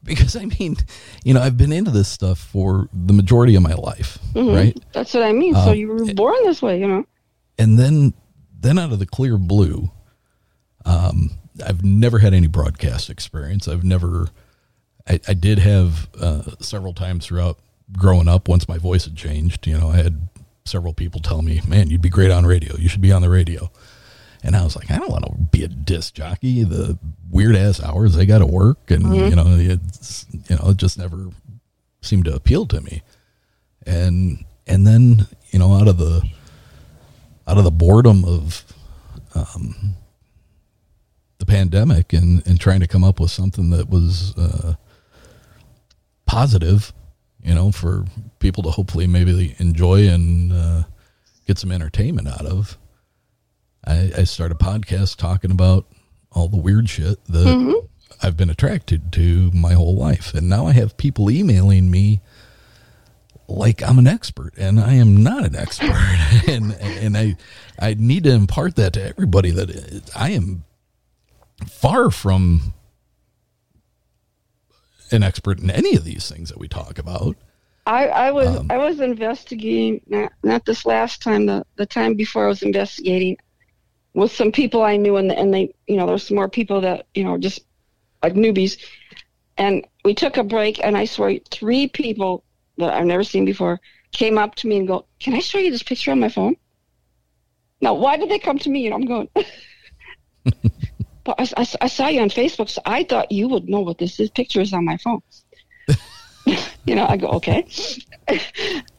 because 0.04 0.36
I 0.36 0.46
mean, 0.46 0.76
you 1.24 1.34
know, 1.34 1.40
I've 1.42 1.56
been 1.56 1.72
into 1.72 1.90
this 1.90 2.08
stuff 2.08 2.38
for 2.38 2.88
the 2.92 3.12
majority 3.12 3.54
of 3.54 3.62
my 3.62 3.74
life, 3.74 4.18
Mhm. 4.34 4.54
right? 4.56 4.78
That's 4.92 5.12
what 5.14 5.22
I 5.22 5.32
mean. 5.32 5.54
Uh, 5.54 5.64
so 5.66 5.72
you 5.72 5.88
were 5.88 6.14
born 6.14 6.36
this 6.44 6.62
way, 6.62 6.80
you 6.80 6.86
know. 6.88 7.04
and 7.58 7.78
then 7.78 8.14
then 8.58 8.78
out 8.78 8.92
of 8.92 8.98
the 8.98 9.06
clear 9.06 9.36
blue 9.38 9.90
um 10.84 11.30
i've 11.66 11.84
never 11.84 12.18
had 12.18 12.32
any 12.34 12.46
broadcast 12.46 13.08
experience 13.10 13.66
i've 13.68 13.84
never 13.84 14.28
i, 15.08 15.18
I 15.28 15.34
did 15.34 15.58
have 15.58 16.08
uh, 16.20 16.42
several 16.60 16.92
times 16.94 17.26
throughout 17.26 17.58
growing 17.92 18.28
up 18.28 18.48
once 18.48 18.68
my 18.68 18.78
voice 18.78 19.04
had 19.04 19.16
changed 19.16 19.66
you 19.66 19.76
know 19.78 19.88
i 19.90 19.96
had 19.96 20.28
several 20.64 20.92
people 20.94 21.20
tell 21.20 21.42
me 21.42 21.60
man 21.66 21.90
you'd 21.90 22.02
be 22.02 22.08
great 22.08 22.30
on 22.30 22.44
radio 22.46 22.76
you 22.76 22.88
should 22.88 23.00
be 23.00 23.12
on 23.12 23.22
the 23.22 23.28
radio 23.30 23.70
and 24.42 24.56
i 24.56 24.62
was 24.62 24.76
like 24.76 24.90
i 24.90 24.98
don't 24.98 25.10
want 25.10 25.24
to 25.24 25.32
be 25.50 25.64
a 25.64 25.68
disc 25.68 26.14
jockey 26.14 26.62
the 26.62 26.98
weird 27.30 27.56
ass 27.56 27.82
hours 27.82 28.14
they 28.14 28.26
got 28.26 28.38
to 28.38 28.46
work 28.46 28.90
and 28.90 29.14
you 29.14 29.36
know 29.36 29.44
it's 29.46 30.26
you 30.48 30.56
know 30.56 30.70
it 30.70 30.76
just 30.76 30.98
never 30.98 31.28
seemed 32.02 32.24
to 32.24 32.34
appeal 32.34 32.66
to 32.66 32.80
me 32.80 33.02
and 33.86 34.44
and 34.66 34.86
then 34.86 35.26
you 35.50 35.58
know 35.58 35.74
out 35.74 35.88
of 35.88 35.98
the 35.98 36.22
out 37.46 37.58
of 37.58 37.64
the 37.64 37.70
boredom 37.70 38.24
of 38.24 38.64
um, 39.34 39.96
the 41.38 41.46
pandemic 41.46 42.12
and, 42.12 42.46
and 42.46 42.60
trying 42.60 42.80
to 42.80 42.86
come 42.86 43.02
up 43.02 43.18
with 43.18 43.30
something 43.30 43.70
that 43.70 43.88
was 43.88 44.36
uh, 44.36 44.74
positive, 46.26 46.92
you 47.42 47.54
know, 47.54 47.72
for 47.72 48.04
people 48.38 48.62
to 48.62 48.70
hopefully 48.70 49.06
maybe 49.06 49.56
enjoy 49.58 50.06
and 50.08 50.52
uh, 50.52 50.82
get 51.46 51.58
some 51.58 51.72
entertainment 51.72 52.28
out 52.28 52.46
of. 52.46 52.78
I, 53.84 54.12
I 54.18 54.24
started 54.24 54.60
a 54.60 54.64
podcast 54.64 55.16
talking 55.16 55.50
about 55.50 55.86
all 56.32 56.48
the 56.48 56.56
weird 56.56 56.88
shit 56.88 57.24
that 57.26 57.88
I've 58.22 58.36
been 58.36 58.50
attracted 58.50 59.12
to 59.14 59.50
my 59.52 59.72
whole 59.72 59.96
life. 59.96 60.34
And 60.34 60.48
now 60.48 60.66
I 60.66 60.72
have 60.72 60.96
people 60.96 61.30
emailing 61.30 61.90
me 61.90 62.20
like 63.48 63.82
I'm 63.82 63.98
an 63.98 64.06
expert, 64.06 64.54
and 64.56 64.78
I 64.78 64.94
am 64.94 65.22
not 65.22 65.44
an 65.44 65.56
expert, 65.56 65.90
and 66.48 66.72
and 66.74 67.16
I 67.16 67.36
I 67.78 67.94
need 67.94 68.24
to 68.24 68.30
impart 68.30 68.76
that 68.76 68.92
to 68.94 69.04
everybody 69.04 69.50
that 69.50 70.10
I 70.14 70.30
am 70.30 70.64
far 71.66 72.10
from 72.10 72.74
an 75.10 75.22
expert 75.22 75.58
in 75.58 75.70
any 75.70 75.96
of 75.96 76.04
these 76.04 76.30
things 76.30 76.48
that 76.48 76.58
we 76.58 76.68
talk 76.68 76.98
about. 76.98 77.36
I, 77.86 78.06
I 78.06 78.30
was 78.30 78.56
Um, 78.56 78.68
I 78.70 78.76
was 78.76 79.00
investigating 79.00 80.00
not 80.06 80.32
not 80.44 80.64
this 80.64 80.86
last 80.86 81.22
time 81.22 81.46
the 81.46 81.64
the 81.76 81.86
time 81.86 82.14
before 82.14 82.44
I 82.44 82.48
was 82.48 82.62
investigating 82.62 83.36
with 84.14 84.32
some 84.32 84.52
people 84.52 84.82
I 84.82 84.96
knew 84.96 85.16
and 85.16 85.30
and 85.30 85.52
they 85.52 85.74
you 85.86 85.96
know 85.96 86.06
there's 86.06 86.26
some 86.26 86.36
more 86.36 86.48
people 86.48 86.80
that 86.82 87.06
you 87.14 87.24
know 87.24 87.38
just 87.38 87.60
like 88.22 88.34
newbies. 88.34 88.78
And 89.56 89.86
we 90.04 90.14
took 90.14 90.36
a 90.36 90.44
break 90.44 90.82
and 90.82 90.96
I 90.96 91.04
swear 91.04 91.38
three 91.50 91.86
people 91.86 92.44
that 92.78 92.94
I've 92.94 93.06
never 93.06 93.24
seen 93.24 93.44
before 93.44 93.80
came 94.12 94.38
up 94.38 94.54
to 94.56 94.68
me 94.68 94.78
and 94.78 94.88
go 94.88 95.06
can 95.18 95.34
I 95.34 95.40
show 95.40 95.58
you 95.58 95.70
this 95.70 95.82
picture 95.82 96.10
on 96.10 96.20
my 96.20 96.28
phone? 96.28 96.56
Now 97.80 97.94
why 97.94 98.16
did 98.16 98.28
they 98.28 98.38
come 98.38 98.58
to 98.58 98.70
me? 98.70 98.86
And 98.86 98.94
I'm 98.94 99.06
going 99.06 99.28
but 101.24 101.38
I, 101.38 101.46
I, 101.56 101.66
I 101.82 101.88
saw 101.88 102.08
you 102.08 102.20
on 102.20 102.30
Facebook 102.30 102.68
so 102.68 102.82
I 102.84 103.04
thought 103.04 103.30
you 103.30 103.48
would 103.48 103.68
know 103.68 103.80
what 103.80 103.98
this 103.98 104.18
is 104.18 104.30
picture 104.30 104.60
is 104.60 104.72
on 104.72 104.84
my 104.84 104.96
phone 104.96 105.22
you 106.84 106.94
know, 106.94 107.06
I 107.06 107.16
go, 107.16 107.28
okay. 107.28 107.66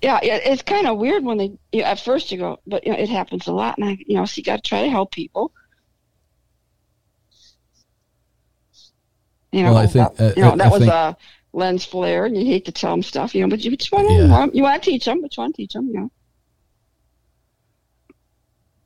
yeah, 0.02 0.20
yeah, 0.24 0.36
it's 0.44 0.62
kind 0.62 0.88
of 0.88 0.98
weird 0.98 1.24
when 1.24 1.38
they, 1.38 1.52
you 1.72 1.82
know, 1.82 1.86
at 1.86 2.00
first 2.00 2.32
you 2.32 2.38
go, 2.38 2.60
but 2.68 2.86
you 2.86 2.92
know, 2.92 2.98
it 2.98 3.10
happens 3.10 3.48
a 3.48 3.52
lot. 3.52 3.78
And 3.78 3.88
I, 3.90 3.98
you 4.06 4.16
know, 4.16 4.26
so 4.26 4.34
you 4.38 4.44
got 4.44 4.64
to 4.64 4.70
try 4.70 4.82
to 4.84 4.90
help 4.90 5.12
people. 5.12 5.52
You 9.52 9.64
know, 9.64 9.74
Well, 9.74 9.78
I 9.84 9.88
think- 9.88 10.16
that, 10.16 10.32
uh, 10.32 10.34
you 10.36 10.42
know, 10.44 10.52
I 10.54 10.56
that 10.58 10.72
was 10.72 10.80
think- 10.82 10.92
a 10.92 11.18
lens 11.54 11.84
flare 11.84 12.26
and 12.26 12.38
you 12.38 12.46
hate 12.46 12.66
to 12.66 12.72
tell 12.72 12.92
them 12.92 13.04
stuff, 13.04 13.36
you 13.36 13.42
know, 13.42 13.50
but 13.50 13.64
you 13.64 13.76
just 13.76 13.92
want 13.92 14.08
to, 14.08 14.14
Yeah. 14.14 14.48
you 14.54 14.64
want 14.64 14.82
to 14.82 14.90
teach 14.90 15.06
them, 15.06 15.22
but 15.22 15.36
you 15.36 15.42
want 15.42 15.56
to 15.56 15.62
teach 15.62 15.74
them, 15.74 15.88
you 15.88 15.94
know. 15.96 16.12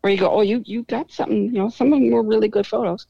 Or 0.03 0.09
you 0.09 0.17
go, 0.17 0.29
oh, 0.31 0.41
you, 0.41 0.63
you 0.65 0.83
got 0.83 1.11
something, 1.11 1.45
you 1.45 1.51
know, 1.59 1.69
some 1.69 1.93
of 1.93 1.99
them 1.99 2.09
were 2.11 2.23
really 2.23 2.47
good 2.47 2.65
photos. 2.65 3.05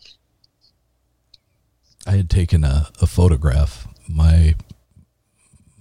I 2.08 2.12
had 2.12 2.30
taken 2.30 2.64
a, 2.64 2.90
a 3.02 3.08
photograph. 3.08 3.88
My 4.08 4.56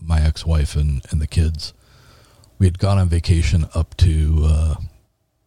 my 0.04 0.20
ex 0.20 0.44
wife 0.46 0.76
and, 0.76 1.04
and 1.10 1.20
the 1.20 1.26
kids. 1.26 1.72
We 2.58 2.66
had 2.66 2.78
gone 2.78 2.98
on 2.98 3.08
vacation 3.08 3.66
up 3.74 3.96
to 3.98 4.42
uh, 4.44 4.74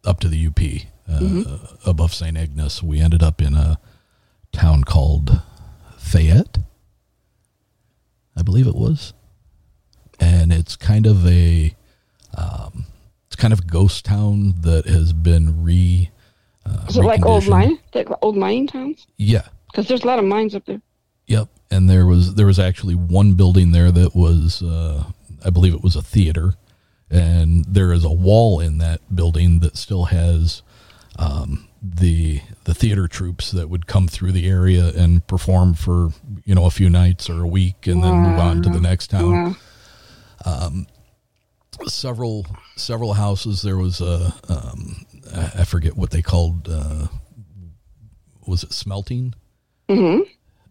up 0.04 0.20
to 0.20 0.28
the 0.28 0.46
UP 0.46 0.60
uh, 1.08 1.58
above 1.86 2.12
St. 2.12 2.36
Ignace. 2.36 2.82
We 2.82 3.00
ended 3.00 3.22
up 3.22 3.40
in 3.40 3.54
a 3.54 3.78
town 4.52 4.84
called 4.84 5.40
Fayette, 5.96 6.58
I 8.36 8.42
believe 8.42 8.66
it 8.66 8.74
was, 8.74 9.12
and 10.20 10.52
it's 10.52 10.76
kind 10.76 11.06
of 11.06 11.26
a 11.26 11.74
um, 12.36 12.84
it's 13.26 13.36
kind 13.36 13.52
of 13.52 13.60
a 13.60 13.64
ghost 13.64 14.04
town 14.04 14.54
that 14.60 14.86
has 14.86 15.12
been 15.12 15.62
re. 15.64 16.10
Uh, 16.64 16.86
Is 16.88 16.96
it 16.96 17.02
like 17.02 17.24
old 17.24 17.48
mine, 17.48 17.78
like 17.94 18.08
old 18.22 18.36
mining 18.36 18.66
towns? 18.66 19.06
Yeah, 19.16 19.48
Because 19.70 19.88
there's 19.88 20.02
a 20.04 20.06
lot 20.06 20.18
of 20.18 20.24
mines 20.26 20.54
up 20.54 20.66
there. 20.66 20.82
Yep, 21.26 21.48
and 21.70 21.88
there 21.88 22.06
was 22.06 22.34
there 22.34 22.46
was 22.46 22.58
actually 22.58 22.94
one 22.94 23.34
building 23.34 23.72
there 23.72 23.90
that 23.92 24.14
was 24.14 24.62
uh, 24.62 25.04
I 25.44 25.50
believe 25.50 25.74
it 25.74 25.82
was 25.82 25.96
a 25.96 26.02
theater, 26.02 26.54
and 27.10 27.64
there 27.66 27.92
is 27.92 28.04
a 28.04 28.10
wall 28.12 28.60
in 28.60 28.78
that 28.78 29.00
building 29.14 29.60
that 29.60 29.76
still 29.76 30.06
has 30.06 30.62
um, 31.18 31.68
the 31.82 32.40
the 32.64 32.74
theater 32.74 33.06
troops 33.08 33.50
that 33.52 33.68
would 33.68 33.86
come 33.86 34.08
through 34.08 34.32
the 34.32 34.48
area 34.48 34.88
and 34.96 35.26
perform 35.26 35.74
for 35.74 36.10
you 36.44 36.54
know 36.54 36.64
a 36.66 36.70
few 36.70 36.88
nights 36.90 37.28
or 37.30 37.42
a 37.42 37.48
week 37.48 37.86
and 37.86 38.02
then 38.02 38.14
move 38.14 38.38
on 38.38 38.62
to 38.62 38.70
the 38.70 38.80
next 38.80 39.08
town 39.10 39.56
Wow. 40.44 40.70
several 41.86 42.46
several 42.76 43.14
houses. 43.14 43.62
There 43.62 43.76
was 43.76 44.00
a 44.00 44.34
um, 44.48 45.04
I 45.34 45.60
I 45.60 45.64
forget 45.64 45.96
what 45.96 46.10
they 46.10 46.22
called. 46.22 46.68
Uh, 46.68 47.08
was 48.46 48.62
it 48.62 48.72
smelting 48.72 49.34
Mm-hmm. 49.90 50.22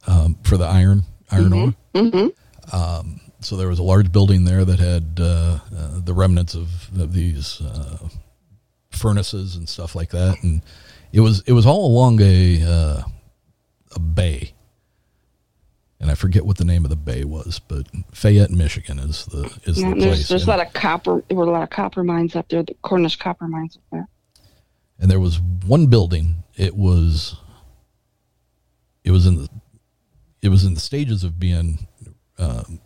Um, 0.08 0.36
for 0.44 0.58
the 0.58 0.66
iron 0.66 1.04
iron 1.32 1.54
ore? 1.54 1.74
Um, 2.74 3.22
so 3.40 3.56
there 3.56 3.68
was 3.68 3.80
a 3.80 3.84
large 3.84 4.12
building 4.12 4.44
there 4.46 4.66
that 4.66 4.80
had 4.80 5.20
uh, 5.22 5.60
uh, 5.76 6.00
the 6.04 6.14
remnants 6.14 6.54
of, 6.56 6.90
of 7.00 7.14
these 7.14 7.62
uh, 7.62 8.10
furnaces 8.90 9.56
and 9.56 9.70
stuff 9.70 9.96
like 9.96 10.10
that, 10.10 10.42
and 10.44 10.62
it 11.14 11.20
was 11.22 11.42
it 11.46 11.54
was 11.54 11.66
all 11.66 11.86
along 11.86 12.20
a 12.22 12.64
uh, 12.64 13.02
a 13.96 14.00
bay. 14.00 14.54
And 16.00 16.12
I 16.12 16.16
forget 16.16 16.46
what 16.46 16.58
the 16.58 16.66
name 16.66 16.84
of 16.86 16.90
the 16.92 16.96
bay 16.96 17.24
was, 17.24 17.60
but 17.60 17.88
Fayette, 18.14 18.52
Michigan, 18.52 19.00
is 19.00 19.26
the 19.26 19.46
is 19.64 19.80
Yeah, 19.82 19.88
the 19.88 19.92
and 19.94 19.96
place. 19.96 20.02
there's, 20.02 20.28
there's 20.30 20.44
a 20.46 20.50
lot 20.50 20.60
of 20.66 20.72
copper. 20.74 21.24
There 21.28 21.36
were 21.38 21.46
a 21.46 21.52
lot 21.52 21.64
of 21.64 21.72
copper 21.72 22.04
mines 22.04 22.36
up 22.36 22.48
there. 22.50 22.62
The 22.62 22.76
Cornish 22.84 23.16
copper 23.18 23.48
mines 23.48 23.78
up 23.78 23.84
there. 23.92 24.08
and 25.00 25.10
there 25.10 25.20
was 25.20 25.40
one 25.40 25.88
building 25.88 26.44
it 26.56 26.76
was 26.76 27.38
it 29.04 29.10
was 29.12 29.26
in 29.26 29.38
the 29.38 29.50
it 30.42 30.50
was 30.50 30.64
in 30.66 30.74
the 30.74 30.80
stages 30.80 31.24
of 31.24 31.40
being 31.40 31.88
um, 32.38 32.80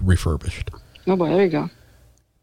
refurbished 0.00 0.70
Oh 1.06 1.16
boy, 1.16 1.30
there 1.30 1.44
you 1.44 1.48
go. 1.50 1.70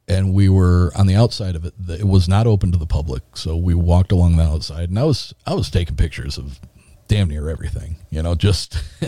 and 0.08 0.34
we 0.34 0.50
were 0.50 0.92
on 0.96 1.08
the 1.08 1.16
outside 1.16 1.56
of 1.56 1.64
it 1.66 1.74
it 1.90 2.08
was 2.08 2.28
not 2.28 2.48
open 2.48 2.72
to 2.72 2.78
the 2.78 2.86
public 2.88 3.24
so 3.36 3.56
we 3.56 3.74
walked 3.76 4.12
along 4.12 4.38
the 4.38 4.44
outside 4.44 4.90
and 4.90 4.98
i 5.00 5.04
was 5.04 5.34
i 5.46 5.54
was 5.54 5.70
taking 5.70 5.96
pictures 5.96 6.38
of 6.38 6.60
damn 7.08 7.30
near 7.30 7.50
everything 7.50 7.96
you 8.10 8.22
know 8.22 8.36
just 8.36 8.78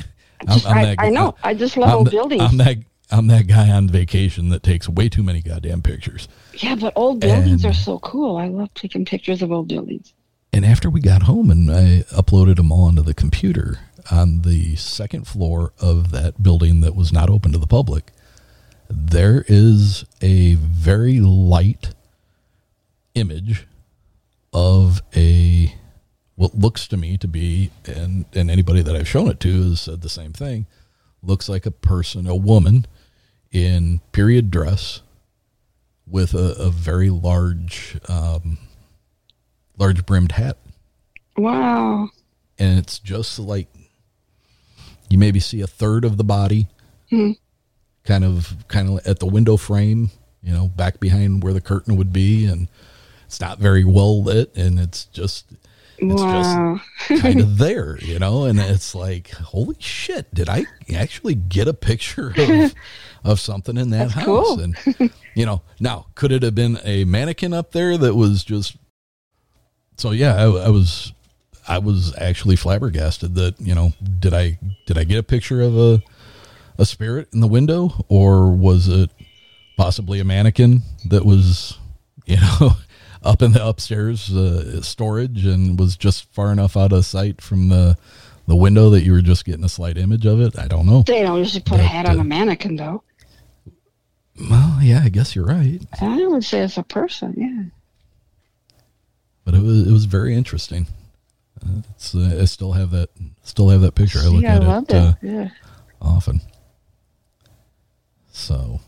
I'm, 0.47 0.59
I, 0.65 0.95
I 0.97 1.09
know. 1.09 1.35
I 1.43 1.53
just 1.53 1.75
love 1.75 1.89
I'm 1.89 1.95
old 1.97 2.11
buildings. 2.11 2.41
I'm 2.41 2.57
that 2.57 2.77
i'm 3.11 3.27
that 3.27 3.47
guy 3.47 3.69
on 3.71 3.89
vacation 3.89 4.49
that 4.49 4.63
takes 4.63 4.87
way 4.87 5.09
too 5.09 5.21
many 5.23 5.41
goddamn 5.41 5.81
pictures 5.81 6.27
yeah, 6.53 6.75
but 6.75 6.93
old 6.95 7.19
buildings 7.21 7.63
And- 7.63 7.71
are 7.73 7.77
so 7.77 7.99
cool. 7.99 8.35
I 8.37 8.47
love 8.47 8.73
taking 8.73 9.05
pictures 9.05 9.41
of 9.41 9.49
old 9.51 9.69
buildings. 9.69 10.13
And 10.51 10.65
after 10.65 10.89
we 10.89 10.99
got 10.99 11.21
home 11.23 11.49
and 11.51 11.71
I 11.71 12.03
uploaded 12.11 12.57
them 12.57 12.69
all 12.71 12.83
onto 12.85 13.01
the 13.01 13.13
computer 13.13 13.79
on 14.11 14.41
the 14.41 14.75
second 14.75 15.27
floor 15.27 15.73
of 15.79 16.11
that 16.11 16.41
building 16.41 16.81
that 16.81 16.95
was 16.95 17.11
not 17.13 17.29
open 17.29 17.51
to 17.51 17.57
the 17.57 17.67
public, 17.67 18.11
there 18.89 19.45
is 19.47 20.05
a 20.21 20.55
very 20.55 21.19
light 21.19 21.93
image 23.15 23.67
of 24.53 25.01
a 25.15 25.73
what 26.35 26.55
looks 26.55 26.87
to 26.87 26.97
me 26.97 27.17
to 27.17 27.27
be 27.27 27.69
and 27.85 28.25
and 28.33 28.49
anybody 28.49 28.81
that 28.81 28.95
I've 28.95 29.07
shown 29.07 29.27
it 29.29 29.39
to 29.41 29.63
has 29.69 29.81
said 29.81 30.01
the 30.01 30.09
same 30.09 30.31
thing 30.33 30.65
looks 31.21 31.49
like 31.49 31.65
a 31.65 31.71
person 31.71 32.25
a 32.27 32.35
woman 32.35 32.85
in 33.51 33.99
period 34.11 34.49
dress 34.49 35.01
with 36.07 36.33
a, 36.33 36.55
a 36.57 36.69
very 36.71 37.09
large 37.09 37.97
um, 38.07 38.57
large 39.77 40.05
brimmed 40.05 40.31
hat 40.33 40.57
Wow. 41.37 42.09
and 42.57 42.79
it's 42.79 42.97
just 42.99 43.37
like 43.37 43.67
you 45.09 45.17
maybe 45.17 45.39
see 45.39 45.61
a 45.61 45.67
third 45.67 46.05
of 46.05 46.17
the 46.17 46.23
body 46.23 46.67
Hmm. 47.09 47.31
kind 48.03 48.23
of 48.23 48.53
kind 48.67 48.89
of 48.89 49.07
at 49.07 49.19
the 49.19 49.25
window 49.25 49.57
frame, 49.57 50.11
you 50.43 50.53
know, 50.53 50.67
back 50.67 50.99
behind 50.99 51.43
where 51.43 51.53
the 51.53 51.61
curtain 51.61 51.95
would 51.97 52.13
be, 52.13 52.45
and 52.45 52.67
it's 53.25 53.41
not 53.41 53.57
very 53.59 53.83
well 53.83 54.21
lit, 54.23 54.55
and 54.55 54.79
it's 54.79 55.05
just 55.05 55.45
it's 55.97 56.21
wow. 56.21 56.79
just 57.07 57.21
kind 57.21 57.39
of 57.41 57.57
there, 57.57 57.97
you 58.01 58.19
know, 58.19 58.45
and 58.45 58.57
it's 58.59 58.95
like, 58.95 59.31
holy 59.31 59.75
shit, 59.79 60.33
did 60.33 60.47
I 60.47 60.65
actually 60.95 61.35
get 61.35 61.67
a 61.67 61.73
picture 61.73 62.33
of 62.37 62.73
of 63.23 63.39
something 63.39 63.75
in 63.75 63.89
that 63.89 64.09
That's 64.09 64.13
house? 64.13 64.25
cool. 64.25 64.59
And 64.61 64.77
you 65.35 65.45
know, 65.45 65.61
now 65.79 66.05
could 66.15 66.31
it 66.31 66.43
have 66.43 66.55
been 66.55 66.77
a 66.83 67.03
mannequin 67.05 67.53
up 67.53 67.71
there 67.71 67.97
that 67.97 68.13
was 68.15 68.43
just? 68.43 68.77
So 69.97 70.11
yeah, 70.11 70.35
I, 70.35 70.43
I 70.43 70.69
was, 70.69 71.11
I 71.69 71.77
was 71.77 72.13
actually 72.17 72.55
flabbergasted 72.55 73.35
that 73.35 73.61
you 73.61 73.75
know, 73.75 73.93
did 74.19 74.33
I 74.33 74.59
did 74.87 74.97
I 74.97 75.03
get 75.05 75.19
a 75.19 75.23
picture 75.23 75.61
of 75.61 75.77
a 75.77 76.01
a 76.77 76.85
spirit 76.85 77.29
in 77.33 77.41
the 77.41 77.47
window, 77.47 78.05
or 78.07 78.49
was 78.49 78.87
it 78.87 79.11
possibly 79.77 80.19
a 80.19 80.23
mannequin 80.23 80.81
that 81.05 81.25
was, 81.25 81.77
you 82.25 82.37
know? 82.37 82.71
Up 83.21 83.41
in 83.41 83.51
the 83.51 83.67
upstairs 83.67 84.33
uh, 84.33 84.81
storage 84.81 85.45
and 85.45 85.77
was 85.77 85.97
just 85.97 86.33
far 86.33 86.53
enough 86.53 86.77
out 86.77 86.93
of 86.93 87.03
sight 87.03 87.41
from 87.41 87.67
the 87.67 87.97
the 88.47 88.55
window 88.55 88.89
that 88.91 89.03
you 89.03 89.11
were 89.11 89.21
just 89.21 89.43
getting 89.43 89.65
a 89.65 89.69
slight 89.69 89.97
image 89.97 90.25
of 90.25 90.39
it. 90.39 90.57
I 90.57 90.69
don't 90.69 90.85
know. 90.85 91.03
They 91.05 91.21
don't 91.21 91.37
usually 91.37 91.61
put 91.61 91.81
a 91.81 91.83
hat 91.83 92.05
on 92.05 92.17
uh, 92.17 92.21
a 92.21 92.23
mannequin, 92.23 92.77
though. 92.77 93.03
Well, 94.49 94.79
yeah, 94.81 95.01
I 95.03 95.09
guess 95.09 95.35
you're 95.35 95.45
right. 95.45 95.81
I 95.99 96.25
would 96.27 96.45
say 96.45 96.61
it's 96.61 96.77
a 96.77 96.83
person. 96.83 97.33
Yeah. 97.35 97.63
but 99.43 99.53
it 99.53 99.61
was 99.61 99.85
it 99.85 99.91
was 99.91 100.05
very 100.05 100.33
interesting. 100.33 100.87
Uh, 101.65 101.81
it's 101.95 102.13
uh, 102.15 102.37
I 102.41 102.45
still 102.45 102.71
have 102.73 102.91
that 102.91 103.09
still 103.43 103.69
have 103.69 103.81
that 103.81 103.95
picture. 103.95 104.19
I 104.19 104.27
look 104.27 104.43
I 104.45 104.47
at 104.47 104.63
love 104.63 104.83
it 104.89 104.95
uh, 104.95 105.13
yeah. 105.21 105.49
often. 106.01 106.41
So, 108.31 108.79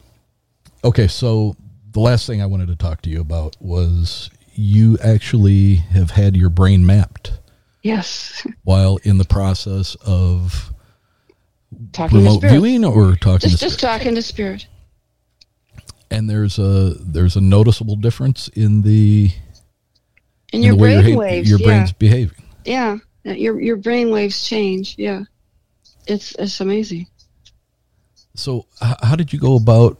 okay, 0.84 1.08
so 1.08 1.56
the 1.92 2.00
last 2.00 2.26
thing 2.28 2.42
I 2.42 2.46
wanted 2.46 2.68
to 2.70 2.76
talk 2.76 3.02
to 3.04 3.10
you 3.10 3.20
about 3.22 3.58
was 3.60 4.30
you 4.54 4.98
actually 5.04 5.76
have 5.76 6.12
had 6.12 6.38
your 6.38 6.50
brain 6.50 6.86
mapped 6.86 7.34
Yes. 7.84 8.46
while 8.64 8.98
in 9.04 9.18
the 9.18 9.26
process 9.26 9.96
of 10.06 10.74
Talking 11.94 12.24
to 12.26 12.32
spirit. 12.34 12.52
viewing 12.52 12.86
or 12.86 13.16
talking 13.16 13.50
Just, 13.50 13.60
to 13.60 13.66
just 13.66 13.80
spirit. 13.80 13.98
talking 14.00 14.16
to 14.16 14.22
spirit. 14.22 14.68
and 16.10 16.30
there's 16.30 16.60
a 16.60 16.96
there's 17.00 17.36
a 17.36 17.42
noticeable 17.42 17.96
difference 17.96 18.48
in 18.50 18.82
the 18.84 19.32
And 20.54 20.64
in 20.64 20.64
your 20.64 20.76
the 20.76 20.82
way 20.82 20.96
brain 21.02 21.10
your, 21.10 21.18
waves. 21.18 21.50
your 21.50 21.60
yeah. 21.60 21.66
brain's 21.68 21.92
behaving. 21.94 22.44
Yeah. 22.66 22.98
Your 23.24 23.60
your 23.60 23.78
brain 23.78 24.12
waves 24.12 24.48
change. 24.48 24.96
Yeah. 24.98 25.24
It's 26.08 26.36
it's 26.36 26.60
amazing. 26.60 27.08
So, 28.34 28.66
how 28.80 29.16
did 29.16 29.34
you 29.34 29.40
go 29.40 29.56
about 29.56 29.98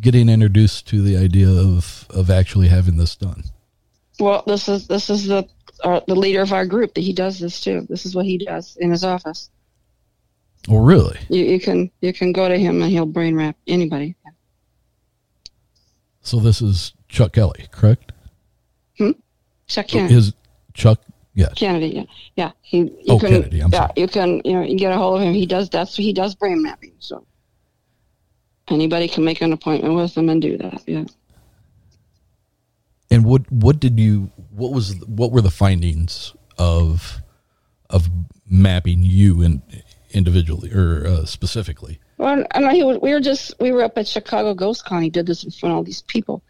getting 0.00 0.28
introduced 0.28 0.88
to 0.88 1.02
the 1.02 1.16
idea 1.16 1.48
of 1.48 2.06
of 2.10 2.30
actually 2.30 2.68
having 2.68 2.96
this 2.96 3.14
done? 3.14 3.44
Well, 4.18 4.42
this 4.46 4.68
is 4.68 4.88
this 4.88 5.10
is 5.10 5.26
the 5.26 5.46
uh, 5.84 6.00
the 6.06 6.16
leader 6.16 6.40
of 6.40 6.52
our 6.52 6.66
group 6.66 6.94
that 6.94 7.02
he 7.02 7.12
does 7.12 7.38
this 7.38 7.60
too. 7.60 7.86
This 7.88 8.04
is 8.06 8.14
what 8.14 8.26
he 8.26 8.38
does 8.38 8.76
in 8.76 8.90
his 8.90 9.04
office. 9.04 9.50
Oh, 10.68 10.78
really? 10.78 11.18
You, 11.28 11.44
you 11.44 11.60
can 11.60 11.90
you 12.00 12.12
can 12.12 12.32
go 12.32 12.48
to 12.48 12.58
him 12.58 12.82
and 12.82 12.90
he'll 12.90 13.06
brain 13.06 13.36
wrap 13.36 13.56
anybody. 13.66 14.16
So 16.22 16.40
this 16.40 16.60
is 16.60 16.92
Chuck 17.08 17.32
Kelly, 17.32 17.68
correct? 17.70 18.12
Hmm 18.98 19.12
chuck 19.68 19.86
Kennedy. 19.86 20.14
His 20.14 20.34
Chuck, 20.74 21.00
yeah. 21.38 21.48
Kennedy. 21.56 21.88
Yeah, 21.88 22.04
yeah. 22.36 22.50
He 22.60 22.78
you 22.78 22.96
Oh, 23.08 23.18
can 23.18 23.30
Kennedy, 23.30 23.60
I'm 23.60 23.70
yeah 23.72 23.78
sorry. 23.86 23.92
you 23.96 24.08
can 24.08 24.28
you 24.44 24.52
know 24.54 24.62
you 24.62 24.68
can 24.68 24.76
get 24.76 24.92
a 24.92 24.96
hold 24.96 25.20
of 25.20 25.26
him. 25.26 25.34
He 25.34 25.46
does 25.46 25.70
that's 25.70 25.94
he 25.96 26.12
does 26.12 26.34
brain 26.34 26.62
mapping. 26.62 26.94
So 26.98 27.24
anybody 28.68 29.08
can 29.08 29.24
make 29.24 29.40
an 29.40 29.52
appointment 29.52 29.94
with 29.94 30.16
him 30.16 30.28
and 30.28 30.42
do 30.42 30.58
that. 30.58 30.82
Yeah. 30.86 31.04
And 33.10 33.24
what 33.24 33.50
what 33.50 33.80
did 33.80 33.98
you 33.98 34.30
what 34.50 34.72
was 34.72 34.94
what 35.06 35.32
were 35.32 35.40
the 35.40 35.50
findings 35.50 36.34
of 36.58 37.18
of 37.88 38.08
mapping 38.50 39.02
you 39.02 39.40
in 39.42 39.62
individually 40.10 40.72
or 40.72 41.06
uh, 41.06 41.24
specifically? 41.24 42.00
Well, 42.18 42.44
I 42.52 42.60
know 42.60 42.70
he 42.70 42.82
was, 42.82 42.98
we 43.00 43.12
were 43.12 43.20
just 43.20 43.54
we 43.60 43.72
were 43.72 43.82
up 43.82 43.96
at 43.96 44.06
Chicago 44.08 44.52
Ghost 44.54 44.84
Con. 44.84 45.02
He 45.02 45.10
did 45.10 45.26
this 45.26 45.44
in 45.44 45.50
front 45.52 45.72
of 45.72 45.76
all 45.76 45.84
these 45.84 46.02
people. 46.02 46.42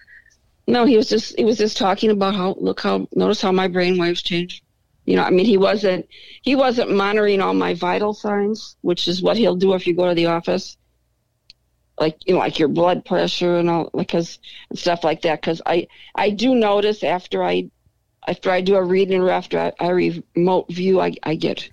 No, 0.66 0.84
he 0.84 0.96
was 0.96 1.08
just 1.08 1.36
he 1.38 1.44
was 1.44 1.58
just 1.58 1.76
talking 1.76 2.10
about 2.10 2.34
how 2.34 2.56
look 2.58 2.80
how 2.80 3.06
notice 3.14 3.40
how 3.40 3.52
my 3.52 3.68
brain 3.68 3.98
waves 3.98 4.22
change. 4.22 4.62
You 5.08 5.16
know, 5.16 5.22
I 5.22 5.30
mean, 5.30 5.46
he 5.46 5.56
wasn't 5.56 6.06
he 6.42 6.54
wasn't 6.54 6.94
monitoring 6.94 7.40
all 7.40 7.54
my 7.54 7.72
vital 7.72 8.12
signs, 8.12 8.76
which 8.82 9.08
is 9.08 9.22
what 9.22 9.38
he'll 9.38 9.56
do 9.56 9.72
if 9.72 9.86
you 9.86 9.94
go 9.94 10.06
to 10.06 10.14
the 10.14 10.26
office, 10.26 10.76
like 11.98 12.18
you 12.26 12.34
know, 12.34 12.40
like 12.40 12.58
your 12.58 12.68
blood 12.68 13.06
pressure 13.06 13.56
and 13.56 13.70
all, 13.70 13.88
because 13.96 14.38
and 14.68 14.78
stuff 14.78 15.04
like 15.04 15.22
that. 15.22 15.40
Because 15.40 15.62
I 15.64 15.88
I 16.14 16.28
do 16.28 16.54
notice 16.54 17.02
after 17.02 17.42
I 17.42 17.70
after 18.26 18.50
I 18.50 18.60
do 18.60 18.74
a 18.74 18.84
reading 18.84 19.22
or 19.22 19.30
after 19.30 19.58
I, 19.58 19.72
I 19.80 19.88
remote 19.88 20.70
view, 20.70 21.00
I 21.00 21.14
I 21.22 21.36
get 21.36 21.70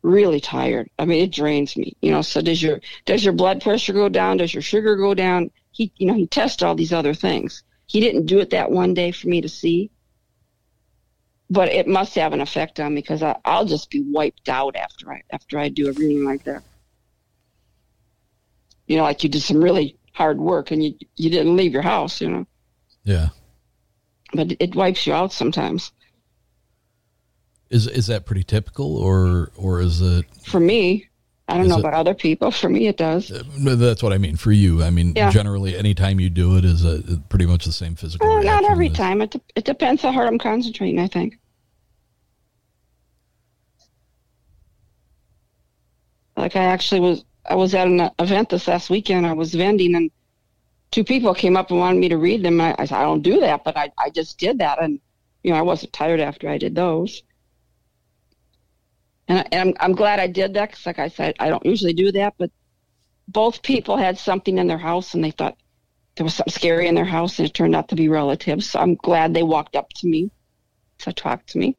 really 0.00 0.40
tired. 0.40 0.88
I 0.98 1.04
mean, 1.04 1.22
it 1.22 1.30
drains 1.30 1.76
me. 1.76 1.94
You 2.00 2.12
know, 2.12 2.22
so 2.22 2.40
does 2.40 2.62
your 2.62 2.80
does 3.04 3.22
your 3.22 3.34
blood 3.34 3.60
pressure 3.60 3.92
go 3.92 4.08
down? 4.08 4.38
Does 4.38 4.54
your 4.54 4.62
sugar 4.62 4.96
go 4.96 5.12
down? 5.12 5.50
He, 5.72 5.92
you 5.98 6.06
know, 6.06 6.14
he 6.14 6.26
tests 6.26 6.62
all 6.62 6.74
these 6.74 6.94
other 6.94 7.12
things. 7.12 7.64
He 7.86 8.00
didn't 8.00 8.24
do 8.24 8.38
it 8.38 8.48
that 8.50 8.70
one 8.70 8.94
day 8.94 9.12
for 9.12 9.28
me 9.28 9.42
to 9.42 9.48
see, 9.50 9.90
but 11.50 11.68
it 11.68 11.86
must 11.86 12.14
have 12.14 12.32
an 12.32 12.40
effect 12.40 12.78
on 12.80 12.94
me 12.94 13.00
because 13.00 13.22
I, 13.22 13.36
I'll 13.44 13.64
just 13.64 13.90
be 13.90 14.02
wiped 14.02 14.48
out 14.48 14.76
after 14.76 15.12
I 15.12 15.22
after 15.30 15.58
I 15.58 15.68
do 15.68 15.88
a 15.88 15.92
reading 15.92 16.24
like 16.24 16.44
that. 16.44 16.62
You 18.86 18.96
know, 18.96 19.02
like 19.02 19.22
you 19.22 19.28
did 19.28 19.42
some 19.42 19.62
really 19.62 19.96
hard 20.12 20.38
work 20.38 20.70
and 20.70 20.82
you 20.82 20.94
you 21.16 21.30
didn't 21.30 21.56
leave 21.56 21.72
your 21.72 21.82
house. 21.82 22.20
You 22.20 22.30
know, 22.30 22.46
Yeah. 23.04 23.28
but 24.32 24.52
it 24.60 24.74
wipes 24.74 25.06
you 25.06 25.12
out 25.12 25.32
sometimes. 25.32 25.92
Is 27.70 27.86
is 27.86 28.06
that 28.06 28.24
pretty 28.26 28.44
typical 28.44 28.96
or 28.96 29.50
or 29.56 29.80
is 29.80 30.00
it 30.00 30.24
For 30.46 30.60
me, 30.60 31.08
I 31.50 31.54
don't 31.54 31.62
Is 31.64 31.68
know 31.70 31.76
it- 31.76 31.80
about 31.80 31.94
other 31.94 32.12
people. 32.14 32.50
For 32.50 32.68
me, 32.68 32.88
it 32.88 32.98
does. 32.98 33.30
uh, 33.32 33.42
that's 33.56 34.02
what 34.02 34.12
I 34.12 34.18
mean 34.18 34.36
for 34.36 34.52
you. 34.52 34.82
I 34.82 34.90
mean 34.90 35.14
Yeah. 35.16 35.30
generally 35.30 35.76
anytime 35.76 36.20
you 36.20 36.28
do 36.28 36.58
it 36.58 36.64
is 36.64 36.84
a, 36.84 37.02
pretty 37.30 37.46
much 37.46 37.64
the 37.64 37.72
same 37.72 37.94
physical 37.94 38.28
Well, 38.28 38.42
not 38.44 38.64
every 38.64 38.90
time. 38.90 39.22
It, 39.22 39.30
de- 39.30 39.40
it 39.56 39.64
depends 39.64 40.02
how 40.02 40.12
hard 40.12 40.28
I'm 40.28 40.38
concentrating, 40.38 40.98
I 40.98 41.06
think. 41.06 41.38
Like 46.36 46.54
I 46.54 46.64
actually 46.64 47.00
was, 47.00 47.24
I 47.48 47.54
was 47.54 47.74
at 47.74 47.86
an 47.88 48.10
event 48.18 48.50
this 48.50 48.68
last 48.68 48.90
weekend. 48.90 49.26
I 49.26 49.32
was 49.32 49.54
vending, 49.54 49.94
and 49.94 50.10
two 50.90 51.02
people 51.02 51.34
came 51.34 51.56
up 51.56 51.70
and 51.70 51.80
wanted 51.80 51.98
me 51.98 52.08
to 52.10 52.18
read 52.18 52.42
them. 52.44 52.60
I, 52.60 52.74
I 52.78 52.84
said, 52.84 52.98
I 52.98 53.02
don't 53.02 53.22
do 53.22 53.40
that, 53.40 53.64
but 53.64 53.76
I, 53.76 53.90
I 53.98 54.10
just 54.10 54.38
did 54.38 54.58
that, 54.58 54.80
and 54.82 55.00
you 55.42 55.50
know, 55.52 55.58
I 55.58 55.62
wasn't 55.62 55.92
tired 55.92 56.20
after 56.20 56.48
I 56.48 56.58
did 56.58 56.74
those. 56.74 57.22
And, 59.28 59.38
I, 59.38 59.46
and 59.52 59.60
I'm, 59.68 59.76
I'm 59.80 59.96
glad 59.96 60.20
I 60.20 60.26
did 60.26 60.54
that 60.54 60.70
because, 60.70 60.86
like 60.86 60.98
I 60.98 61.08
said, 61.08 61.36
I 61.38 61.48
don't 61.48 61.64
usually 61.64 61.92
do 61.92 62.10
that, 62.12 62.34
but 62.38 62.50
both 63.28 63.62
people 63.62 63.96
had 63.96 64.18
something 64.18 64.58
in 64.58 64.66
their 64.66 64.78
house, 64.78 65.14
and 65.14 65.22
they 65.22 65.30
thought 65.30 65.58
there 66.16 66.24
was 66.24 66.34
something 66.34 66.52
scary 66.52 66.88
in 66.88 66.94
their 66.94 67.04
house, 67.04 67.38
and 67.38 67.46
it 67.46 67.54
turned 67.54 67.76
out 67.76 67.88
to 67.88 67.94
be 67.94 68.08
relatives. 68.08 68.70
So 68.70 68.80
I'm 68.80 68.94
glad 68.94 69.34
they 69.34 69.42
walked 69.42 69.76
up 69.76 69.90
to 69.96 70.08
me 70.08 70.30
to 70.98 71.12
talk 71.12 71.46
to 71.46 71.58
me. 71.58 71.76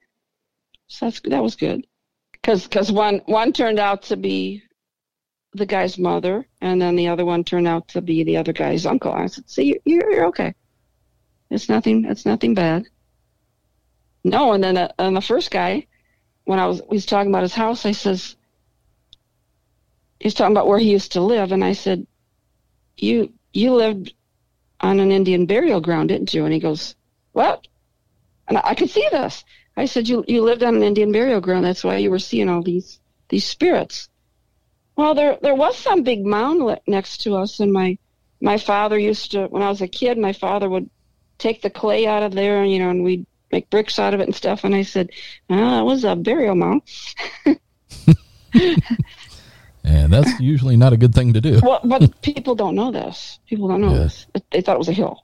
So 0.87 1.07
that's 1.07 1.19
that 1.21 1.43
was 1.43 1.55
good, 1.55 1.85
because 2.33 2.63
because 2.63 2.91
one 2.91 3.21
one 3.25 3.51
turned 3.51 3.79
out 3.79 4.03
to 4.03 4.17
be 4.17 4.63
the 5.53 5.65
guy's 5.65 5.97
mother, 5.97 6.47
and 6.61 6.81
then 6.81 6.95
the 6.95 7.07
other 7.07 7.25
one 7.25 7.43
turned 7.43 7.67
out 7.67 7.87
to 7.89 8.01
be 8.01 8.23
the 8.23 8.37
other 8.37 8.53
guy's 8.53 8.85
uncle. 8.85 9.11
I 9.11 9.25
said, 9.27 9.49
"See, 9.49 9.79
you're 9.85 10.11
you're 10.11 10.25
okay. 10.27 10.53
It's 11.49 11.67
nothing. 11.67 12.05
It's 12.05 12.25
nothing 12.25 12.53
bad." 12.53 12.85
No, 14.23 14.53
and 14.53 14.63
then 14.63 14.77
uh, 14.77 14.91
and 14.99 15.15
the 15.15 15.21
first 15.21 15.49
guy, 15.51 15.87
when 16.49 16.57
I 16.57 16.65
was 16.65 16.81
was 16.89 17.05
talking 17.05 17.29
about 17.29 17.43
his 17.43 17.53
house, 17.53 17.85
I 17.85 17.91
says, 17.91 18.35
he's 20.19 20.33
talking 20.33 20.51
about 20.51 20.65
where 20.65 20.79
he 20.79 20.89
used 20.89 21.11
to 21.11 21.21
live, 21.21 21.51
and 21.51 21.63
I 21.63 21.73
said, 21.73 22.07
"You 22.97 23.31
you 23.53 23.75
lived 23.75 24.15
on 24.81 24.99
an 24.99 25.11
Indian 25.11 25.45
burial 25.45 25.79
ground, 25.79 26.09
didn't 26.09 26.33
you?" 26.33 26.45
And 26.45 26.53
he 26.53 26.59
goes, 26.59 26.95
"What?" 27.33 27.67
And 28.47 28.57
I, 28.57 28.61
I 28.69 28.73
could 28.73 28.89
see 28.89 29.07
this. 29.11 29.45
I 29.77 29.85
said, 29.85 30.09
"You 30.09 30.25
you 30.27 30.41
lived 30.41 30.63
on 30.63 30.75
an 30.75 30.81
Indian 30.81 31.11
burial 31.11 31.39
ground. 31.39 31.65
That's 31.65 31.83
why 31.83 31.97
you 31.97 32.09
were 32.09 32.17
seeing 32.17 32.49
all 32.49 32.63
these 32.63 32.99
these 33.29 33.45
spirits." 33.45 34.09
Well, 34.95 35.13
there 35.13 35.37
there 35.43 35.53
was 35.53 35.77
some 35.77 36.01
big 36.01 36.25
mound 36.25 36.79
next 36.87 37.19
to 37.25 37.35
us, 37.35 37.59
and 37.59 37.71
my 37.71 37.99
my 38.41 38.57
father 38.57 38.97
used 38.97 39.33
to 39.33 39.45
when 39.49 39.61
I 39.61 39.69
was 39.69 39.83
a 39.83 39.87
kid. 39.87 40.17
My 40.17 40.33
father 40.33 40.67
would 40.67 40.89
take 41.37 41.61
the 41.61 41.69
clay 41.69 42.07
out 42.07 42.23
of 42.23 42.33
there, 42.33 42.65
you 42.65 42.79
know, 42.79 42.89
and 42.89 43.03
we'd 43.03 43.27
make 43.51 43.69
bricks 43.69 43.99
out 43.99 44.13
of 44.13 44.19
it 44.19 44.27
and 44.27 44.35
stuff. 44.35 44.63
And 44.63 44.73
I 44.75 44.83
said, 44.83 45.09
"Well, 45.49 45.71
that 45.77 45.85
was 45.85 46.03
a 46.03 46.15
burial 46.15 46.55
mound." 46.55 46.81
And 49.83 50.11
that's 50.13 50.39
usually 50.39 50.75
not 50.77 50.93
a 50.93 50.97
good 50.97 51.15
thing 51.15 51.33
to 51.33 51.41
do. 51.41 51.59
Well, 51.63 51.79
but 51.83 52.21
people 52.21 52.53
don't 52.53 52.75
know 52.75 52.91
this. 52.91 53.39
People 53.47 53.67
don't 53.69 53.81
know 53.81 53.93
Yeah. 53.93 53.99
this. 53.99 54.27
They 54.51 54.61
thought 54.61 54.75
it 54.75 54.79
was 54.79 54.89
a 54.89 54.93
hill. 54.93 55.23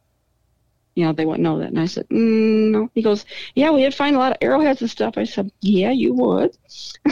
You 0.96 1.06
know, 1.06 1.12
they 1.14 1.26
wouldn't 1.26 1.44
know 1.44 1.60
that. 1.60 1.68
And 1.68 1.80
I 1.80 1.86
said, 1.88 2.08
mm, 2.10 2.72
no. 2.72 2.90
He 2.96 3.02
goes, 3.02 3.26
yeah, 3.54 3.70
we 3.72 3.82
did 3.82 3.94
find 3.94 4.16
a 4.16 4.20
lot 4.20 4.32
of 4.32 4.38
arrowheads 4.42 4.82
and 4.82 4.90
stuff. 4.90 5.18
I 5.18 5.26
said, 5.26 5.52
yeah, 5.62 5.92
you 5.92 6.14
would. 6.14 6.58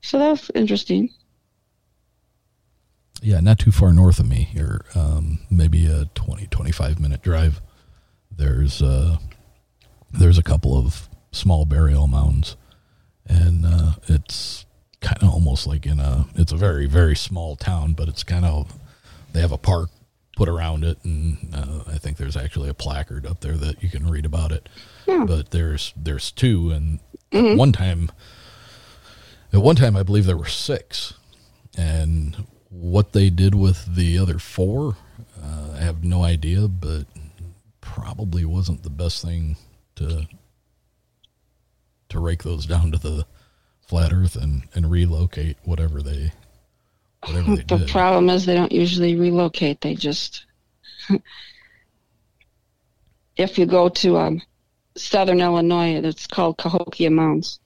so 0.00 0.18
that's 0.18 0.50
interesting. 0.54 1.10
yeah, 3.22 3.40
not 3.40 3.58
too 3.58 3.70
far 3.70 3.92
north 3.92 4.18
of 4.18 4.26
me 4.28 4.44
here, 4.44 4.84
um, 4.94 5.40
maybe 5.50 5.86
a 5.86 6.06
20, 6.14 6.46
25 6.46 6.98
minute 6.98 7.22
drive. 7.22 7.60
There's 8.36 8.82
uh, 8.82 9.18
there's 10.12 10.38
a 10.38 10.42
couple 10.42 10.76
of 10.76 11.08
small 11.32 11.64
burial 11.64 12.06
mounds, 12.06 12.56
and 13.26 13.64
uh, 13.66 13.92
it's 14.08 14.66
kind 15.00 15.22
of 15.22 15.30
almost 15.30 15.66
like 15.66 15.86
in 15.86 16.00
a. 16.00 16.26
It's 16.34 16.52
a 16.52 16.56
very 16.56 16.86
very 16.86 17.16
small 17.16 17.56
town, 17.56 17.92
but 17.92 18.08
it's 18.08 18.22
kind 18.22 18.44
of 18.44 18.74
they 19.32 19.40
have 19.40 19.52
a 19.52 19.58
park 19.58 19.90
put 20.36 20.48
around 20.48 20.84
it, 20.84 20.98
and 21.04 21.54
uh, 21.54 21.84
I 21.86 21.98
think 21.98 22.16
there's 22.16 22.36
actually 22.36 22.68
a 22.68 22.74
placard 22.74 23.26
up 23.26 23.40
there 23.40 23.56
that 23.56 23.82
you 23.82 23.88
can 23.88 24.08
read 24.08 24.26
about 24.26 24.52
it. 24.52 24.68
Yeah. 25.06 25.24
But 25.26 25.50
there's 25.50 25.92
there's 25.96 26.30
two, 26.32 26.70
and 26.70 27.00
at 27.32 27.56
one 27.56 27.72
time, 27.72 28.10
at 29.52 29.60
one 29.60 29.76
time 29.76 29.96
I 29.96 30.02
believe 30.02 30.26
there 30.26 30.36
were 30.36 30.46
six, 30.46 31.14
and 31.76 32.46
what 32.70 33.12
they 33.12 33.30
did 33.30 33.54
with 33.54 33.94
the 33.94 34.18
other 34.18 34.38
four, 34.38 34.96
uh, 35.40 35.76
I 35.76 35.80
have 35.80 36.02
no 36.02 36.24
idea, 36.24 36.66
but 36.66 37.04
probably 37.94 38.44
wasn't 38.44 38.82
the 38.82 38.90
best 38.90 39.24
thing 39.24 39.56
to 39.94 40.26
to 42.08 42.18
rake 42.18 42.42
those 42.42 42.66
down 42.66 42.90
to 42.90 42.98
the 42.98 43.24
flat 43.80 44.12
Earth 44.12 44.34
and 44.34 44.64
and 44.74 44.90
relocate 44.90 45.56
whatever 45.62 46.02
they 46.02 46.32
whatever 47.24 47.54
they 47.54 47.62
The 47.68 47.78
did. 47.78 47.88
problem 47.88 48.28
is 48.30 48.44
they 48.44 48.54
don't 48.54 48.72
usually 48.72 49.14
relocate. 49.14 49.80
They 49.80 49.94
just, 49.94 50.44
if 53.36 53.58
you 53.58 53.66
go 53.66 53.88
to 53.88 54.18
um, 54.18 54.42
southern 54.96 55.40
Illinois, 55.40 55.94
it's 55.94 56.26
called 56.26 56.58
Cahokia 56.58 57.10
Mounds. 57.10 57.60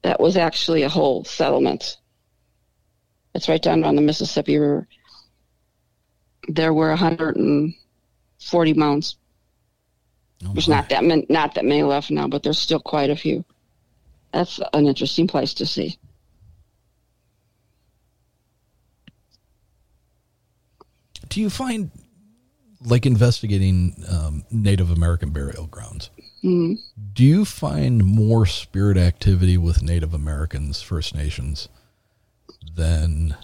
That 0.00 0.18
was 0.18 0.38
actually 0.38 0.82
a 0.82 0.88
whole 0.88 1.24
settlement. 1.24 1.98
It's 3.34 3.50
right 3.50 3.60
down 3.60 3.84
on 3.84 3.96
the 3.96 4.02
Mississippi 4.02 4.56
River. 4.56 4.88
There 6.48 6.72
were 6.72 6.88
140 6.88 8.74
mounds. 8.74 9.18
Oh, 10.44 10.52
There's 10.52 10.68
not 10.68 10.88
that 10.90 11.04
many, 11.04 11.26
not 11.28 11.54
that 11.54 11.64
many 11.64 11.82
left 11.82 12.10
now, 12.10 12.28
but 12.28 12.42
there's 12.42 12.58
still 12.58 12.80
quite 12.80 13.10
a 13.10 13.16
few. 13.16 13.44
That's 14.32 14.60
an 14.72 14.86
interesting 14.86 15.26
place 15.26 15.54
to 15.54 15.66
see. 15.66 15.98
Do 21.28 21.40
you 21.40 21.50
find 21.50 21.90
like 22.84 23.06
investigating 23.06 23.94
um, 24.10 24.44
Native 24.50 24.90
American 24.90 25.30
burial 25.30 25.66
grounds? 25.66 26.10
Mm. 26.44 26.78
Do 27.12 27.24
you 27.24 27.44
find 27.44 28.04
more 28.04 28.46
spirit 28.46 28.96
activity 28.96 29.56
with 29.56 29.82
Native 29.82 30.14
Americans, 30.14 30.82
First 30.82 31.14
Nations, 31.14 31.68
than 32.74 33.36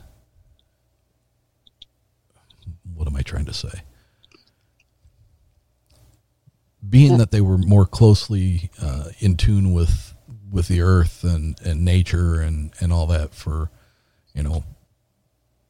what 2.94 3.09
am 3.09 3.16
I 3.16 3.23
trying 3.23 3.47
to 3.47 3.55
say? 3.55 3.82
Being 6.88 7.18
that 7.18 7.30
they 7.30 7.40
were 7.40 7.59
more 7.59 7.86
closely 7.86 8.70
uh, 8.80 9.10
in 9.20 9.36
tune 9.36 9.72
with 9.72 10.14
with 10.50 10.68
the 10.68 10.80
earth 10.82 11.24
and, 11.24 11.59
and 11.64 11.82
nature 11.84 12.40
and, 12.40 12.72
and 12.80 12.92
all 12.92 13.06
that 13.06 13.34
for 13.34 13.70
you 14.34 14.42
know 14.42 14.64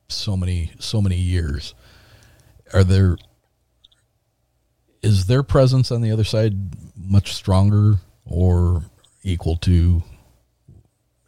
so 0.08 0.36
many 0.36 0.72
so 0.78 1.00
many 1.02 1.16
years, 1.16 1.74
are 2.72 2.82
there 2.82 3.16
is 5.02 5.26
their 5.26 5.42
presence 5.42 5.90
on 5.90 6.00
the 6.00 6.10
other 6.10 6.24
side 6.24 6.54
much 6.96 7.34
stronger 7.34 7.96
or 8.24 8.82
equal 9.22 9.56
to 9.56 10.02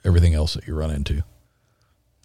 everything 0.05 0.35
else 0.35 0.55
that 0.55 0.66
you 0.66 0.74
run 0.74 0.90
into? 0.90 1.23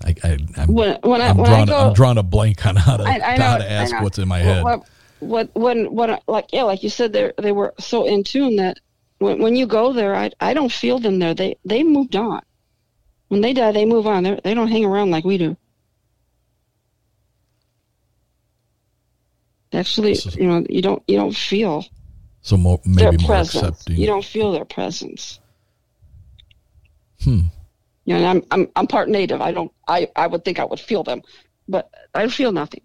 I, 0.05 0.15
I, 0.23 0.37
I'm, 0.57 0.73
When, 0.73 0.97
when 1.01 1.21
I, 1.21 1.29
I'm, 1.29 1.37
when 1.37 1.47
I 1.47 1.49
drawing, 1.49 1.65
go, 1.67 1.77
I'm 1.87 1.93
drawing 1.93 2.17
a 2.17 2.23
blank 2.23 2.65
on 2.65 2.75
how 2.77 2.97
to, 2.97 3.03
I- 3.03 3.33
I 3.33 3.37
know, 3.37 3.43
how 3.45 3.57
to 3.57 3.69
ask 3.69 3.93
what's 4.01 4.17
in 4.19 4.27
my 4.29 4.39
head. 4.39 4.63
What, 4.63 4.87
what 5.19 5.49
when 5.55 5.93
when 5.93 6.17
like 6.27 6.47
yeah, 6.53 6.63
like 6.63 6.83
you 6.83 6.89
said, 6.89 7.13
they 7.13 7.31
they 7.37 7.51
were 7.51 7.73
so 7.79 8.05
in 8.05 8.23
tune 8.23 8.55
that 8.57 8.79
when 9.19 9.41
when 9.41 9.55
you 9.55 9.65
go 9.65 9.93
there, 9.93 10.15
I 10.15 10.31
I 10.39 10.53
don't 10.53 10.71
feel 10.71 10.99
them 10.99 11.19
there. 11.19 11.33
They 11.33 11.57
they 11.65 11.83
moved 11.83 12.15
on. 12.15 12.41
When 13.27 13.41
they 13.41 13.53
die, 13.53 13.71
they 13.71 13.85
move 13.85 14.07
on. 14.07 14.23
They 14.23 14.39
they 14.43 14.53
don't 14.53 14.67
hang 14.69 14.85
around 14.85 15.11
like 15.11 15.25
we 15.25 15.37
do. 15.37 15.55
Actually, 19.73 20.15
So- 20.15 20.31
you 20.31 20.47
know, 20.47 20.65
you 20.69 20.81
don't 20.81 21.03
you 21.07 21.17
don't 21.17 21.35
feel 21.35 21.85
so 22.41 22.57
more, 22.57 22.79
their 22.85 23.11
maybe 23.11 23.23
more 23.23 23.27
presence. 23.35 23.63
accepting. 23.63 23.97
You 23.97 24.07
don't 24.07 24.25
feel 24.25 24.51
their 24.51 24.65
presence. 24.65 25.39
Hmm. 27.23 27.41
You 28.05 28.15
know, 28.15 28.17
and 28.17 28.25
I'm 28.25 28.43
I'm 28.51 28.67
I'm 28.75 28.87
part 28.87 29.09
native. 29.09 29.41
I 29.41 29.51
don't 29.51 29.71
I 29.87 30.07
I 30.15 30.25
would 30.27 30.43
think 30.43 30.59
I 30.59 30.65
would 30.65 30.79
feel 30.79 31.03
them, 31.03 31.21
but 31.67 31.89
I 32.15 32.27
feel 32.29 32.51
nothing. 32.51 32.81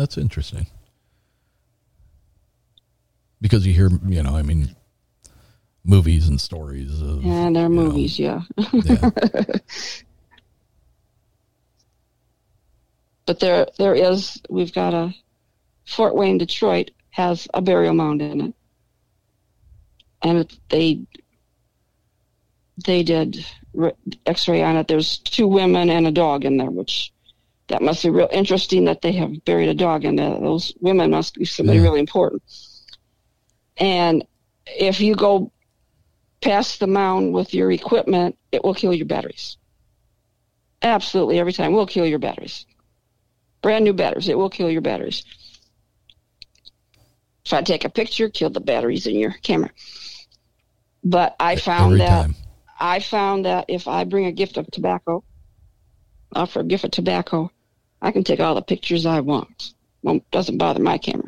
That's 0.00 0.16
interesting. 0.16 0.66
Because 3.38 3.66
you 3.66 3.74
hear, 3.74 3.90
you 4.06 4.22
know, 4.22 4.34
I 4.34 4.40
mean, 4.40 4.74
movies 5.84 6.26
and 6.26 6.40
stories 6.40 7.02
of 7.02 7.22
And 7.22 7.54
their 7.54 7.64
you 7.64 7.68
know, 7.68 7.82
movies, 7.82 8.18
yeah. 8.18 8.40
yeah. 8.72 9.10
but 13.26 13.40
there 13.40 13.66
there 13.76 13.94
is 13.94 14.40
we've 14.48 14.72
got 14.72 14.94
a 14.94 15.14
Fort 15.84 16.14
Wayne, 16.14 16.38
Detroit 16.38 16.92
has 17.10 17.46
a 17.52 17.60
burial 17.60 17.92
mound 17.92 18.22
in 18.22 18.40
it, 18.40 18.54
and 20.22 20.38
it, 20.38 20.58
they 20.70 21.02
they 22.86 23.02
did 23.02 23.44
X-ray 24.24 24.62
on 24.62 24.76
it. 24.76 24.88
There's 24.88 25.18
two 25.18 25.46
women 25.46 25.90
and 25.90 26.06
a 26.06 26.10
dog 26.10 26.46
in 26.46 26.56
there, 26.56 26.70
which 26.70 27.12
that 27.70 27.82
must 27.82 28.04
be 28.04 28.10
real 28.10 28.28
interesting 28.32 28.84
that 28.86 29.02
they 29.02 29.12
have 29.12 29.44
buried 29.44 29.68
a 29.70 29.74
dog 29.74 30.04
in 30.04 30.16
there. 30.16 30.38
Those 30.40 30.74
women 30.80 31.10
must 31.10 31.34
be 31.36 31.46
somebody 31.46 31.78
Yeah. 31.78 31.84
really 31.84 32.00
important. 32.00 32.42
And 33.78 34.24
if 34.66 35.00
you 35.00 35.16
go 35.16 35.52
past 36.42 36.80
the 36.80 36.86
mound 36.86 37.32
with 37.32 37.54
your 37.54 37.70
equipment, 37.72 38.36
it 38.52 38.64
will 38.64 38.74
kill 38.74 38.94
your 38.94 39.06
batteries. 39.06 39.56
Absolutely, 40.82 41.38
every 41.38 41.52
time 41.52 41.72
will 41.72 41.86
kill 41.86 42.06
your 42.06 42.18
batteries. 42.18 42.66
Brand 43.62 43.84
new 43.84 43.92
batteries, 43.94 44.28
it 44.28 44.38
will 44.38 44.50
kill 44.50 44.70
your 44.70 44.82
batteries. 44.82 45.24
If 47.46 47.52
I 47.52 47.62
take 47.62 47.84
a 47.84 47.90
picture, 47.90 48.28
kill 48.28 48.50
the 48.50 48.60
batteries 48.60 49.06
in 49.06 49.16
your 49.16 49.32
camera. 49.32 49.70
But 51.04 51.36
I 51.40 51.56
found 51.56 52.00
every 52.00 52.00
that 52.00 52.28
time. 52.28 52.34
I 52.78 53.00
found 53.00 53.44
that 53.46 53.66
if 53.68 53.86
I 53.88 54.04
bring 54.04 54.26
a 54.26 54.32
gift 54.32 54.56
of 54.56 54.70
tobacco, 54.70 55.24
offer 56.34 56.60
a 56.60 56.64
gift 56.64 56.84
of 56.84 56.90
tobacco, 56.90 57.50
I 58.02 58.12
can 58.12 58.24
take 58.24 58.40
all 58.40 58.54
the 58.54 58.62
pictures 58.62 59.06
I 59.06 59.20
want. 59.20 59.74
Well, 60.02 60.20
doesn't 60.30 60.58
bother 60.58 60.80
my 60.80 60.98
camera. 60.98 61.26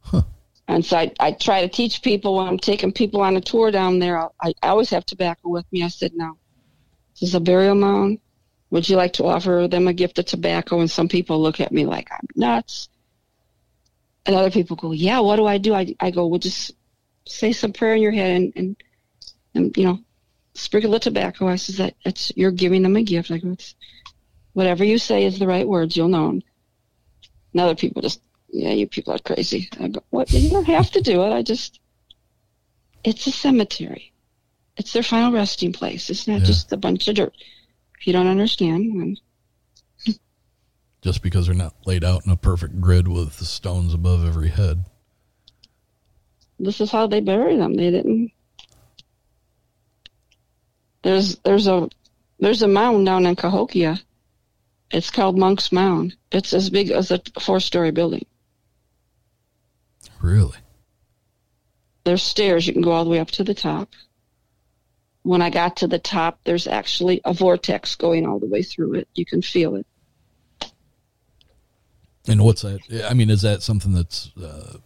Huh. 0.00 0.22
And 0.68 0.84
so 0.84 0.96
I, 0.96 1.12
I 1.20 1.32
try 1.32 1.62
to 1.62 1.68
teach 1.68 2.02
people 2.02 2.36
when 2.36 2.48
I'm 2.48 2.58
taking 2.58 2.92
people 2.92 3.20
on 3.20 3.36
a 3.36 3.40
tour 3.40 3.70
down 3.70 3.98
there. 3.98 4.18
I, 4.18 4.52
I 4.62 4.68
always 4.68 4.90
have 4.90 5.04
tobacco 5.04 5.48
with 5.48 5.66
me. 5.72 5.82
I 5.82 5.88
said, 5.88 6.12
"No, 6.14 6.38
this 7.14 7.28
is 7.28 7.34
a 7.34 7.40
burial 7.40 7.74
mound. 7.74 8.20
Would 8.70 8.88
you 8.88 8.96
like 8.96 9.14
to 9.14 9.26
offer 9.26 9.68
them 9.68 9.88
a 9.88 9.92
gift 9.92 10.18
of 10.18 10.26
tobacco?" 10.26 10.80
And 10.80 10.90
some 10.90 11.08
people 11.08 11.42
look 11.42 11.60
at 11.60 11.72
me 11.72 11.84
like 11.84 12.10
I'm 12.10 12.26
nuts. 12.34 12.88
And 14.24 14.34
other 14.34 14.50
people 14.50 14.76
go, 14.76 14.92
"Yeah, 14.92 15.20
what 15.20 15.36
do 15.36 15.46
I 15.46 15.58
do?" 15.58 15.74
I, 15.74 15.94
I 16.00 16.10
go, 16.10 16.26
"Well, 16.26 16.38
just 16.38 16.72
say 17.26 17.52
some 17.52 17.72
prayer 17.72 17.94
in 17.94 18.02
your 18.02 18.12
head 18.12 18.36
and, 18.36 18.52
and 18.56 18.76
and 19.54 19.76
you 19.76 19.84
know, 19.84 19.98
sprinkle 20.54 20.92
the 20.92 20.98
tobacco. 20.98 21.48
I 21.48 21.56
says 21.56 21.76
that 21.78 21.94
it's 22.04 22.32
you're 22.36 22.50
giving 22.50 22.82
them 22.82 22.96
a 22.96 23.02
gift. 23.02 23.30
I 23.30 23.38
go, 23.38 23.50
it's 23.52 23.74
whatever 24.60 24.84
you 24.84 24.98
say 24.98 25.24
is 25.24 25.38
the 25.38 25.46
right 25.46 25.66
words. 25.66 25.96
You'll 25.96 26.08
know 26.08 26.28
'em. 26.28 26.42
And 27.54 27.60
other 27.62 27.74
people 27.74 28.02
just, 28.02 28.20
yeah, 28.50 28.72
you 28.72 28.86
people 28.86 29.14
are 29.14 29.18
crazy. 29.18 29.70
I 29.80 29.88
go, 29.88 30.02
what? 30.10 30.30
You 30.30 30.50
don't 30.50 30.66
have 30.66 30.90
to 30.90 31.00
do 31.00 31.22
it. 31.22 31.32
I 31.32 31.40
just, 31.40 31.80
it's 33.02 33.26
a 33.26 33.32
cemetery. 33.32 34.12
It's 34.76 34.92
their 34.92 35.02
final 35.02 35.32
resting 35.32 35.72
place. 35.72 36.10
It's 36.10 36.28
not 36.28 36.40
Yeah. 36.40 36.46
just 36.46 36.72
a 36.72 36.76
bunch 36.76 37.08
of 37.08 37.14
dirt. 37.14 37.34
If 37.98 38.06
you 38.06 38.12
don't 38.12 38.26
understand, 38.26 39.00
then 39.00 39.16
Just 41.02 41.22
because 41.22 41.46
they're 41.46 41.54
not 41.54 41.74
laid 41.86 42.04
out 42.04 42.26
in 42.26 42.32
a 42.32 42.36
perfect 42.36 42.82
grid 42.82 43.08
with 43.08 43.38
the 43.38 43.46
stones 43.46 43.94
above 43.94 44.26
every 44.26 44.48
head. 44.50 44.84
this 46.58 46.82
is 46.82 46.90
how 46.90 47.06
they 47.06 47.20
bury 47.20 47.56
them. 47.56 47.74
They 47.74 47.90
didn't. 47.90 48.30
There's 51.02 51.36
there's 51.38 51.66
a 51.66 51.88
there's 52.38 52.60
a 52.62 52.68
mound 52.68 53.06
down 53.06 53.24
in 53.26 53.34
Cahokia. 53.34 53.98
It's 54.90 55.10
called 55.10 55.38
Monk's 55.38 55.70
Mound. 55.72 56.16
It's 56.32 56.52
as 56.52 56.70
big 56.70 56.90
as 56.90 57.10
a 57.10 57.20
four 57.40 57.60
story 57.60 57.90
building. 57.92 58.26
Really? 60.20 60.56
There's 62.04 62.22
stairs. 62.22 62.66
You 62.66 62.72
can 62.72 62.82
go 62.82 62.92
all 62.92 63.04
the 63.04 63.10
way 63.10 63.20
up 63.20 63.30
to 63.32 63.44
the 63.44 63.54
top. 63.54 63.90
When 65.22 65.42
I 65.42 65.50
got 65.50 65.76
to 65.78 65.86
the 65.86 65.98
top, 65.98 66.40
there's 66.44 66.66
actually 66.66 67.20
a 67.24 67.32
vortex 67.34 67.94
going 67.94 68.26
all 68.26 68.38
the 68.38 68.46
way 68.46 68.62
through 68.62 68.94
it. 68.94 69.08
You 69.14 69.24
can 69.26 69.42
feel 69.42 69.76
it. 69.76 69.86
And 72.26 72.42
what's 72.42 72.62
that? 72.62 72.80
I 73.08 73.14
mean, 73.14 73.30
is 73.30 73.42
that 73.42 73.62
something 73.62 73.92
that's 73.92 74.30
uh, 74.36 74.78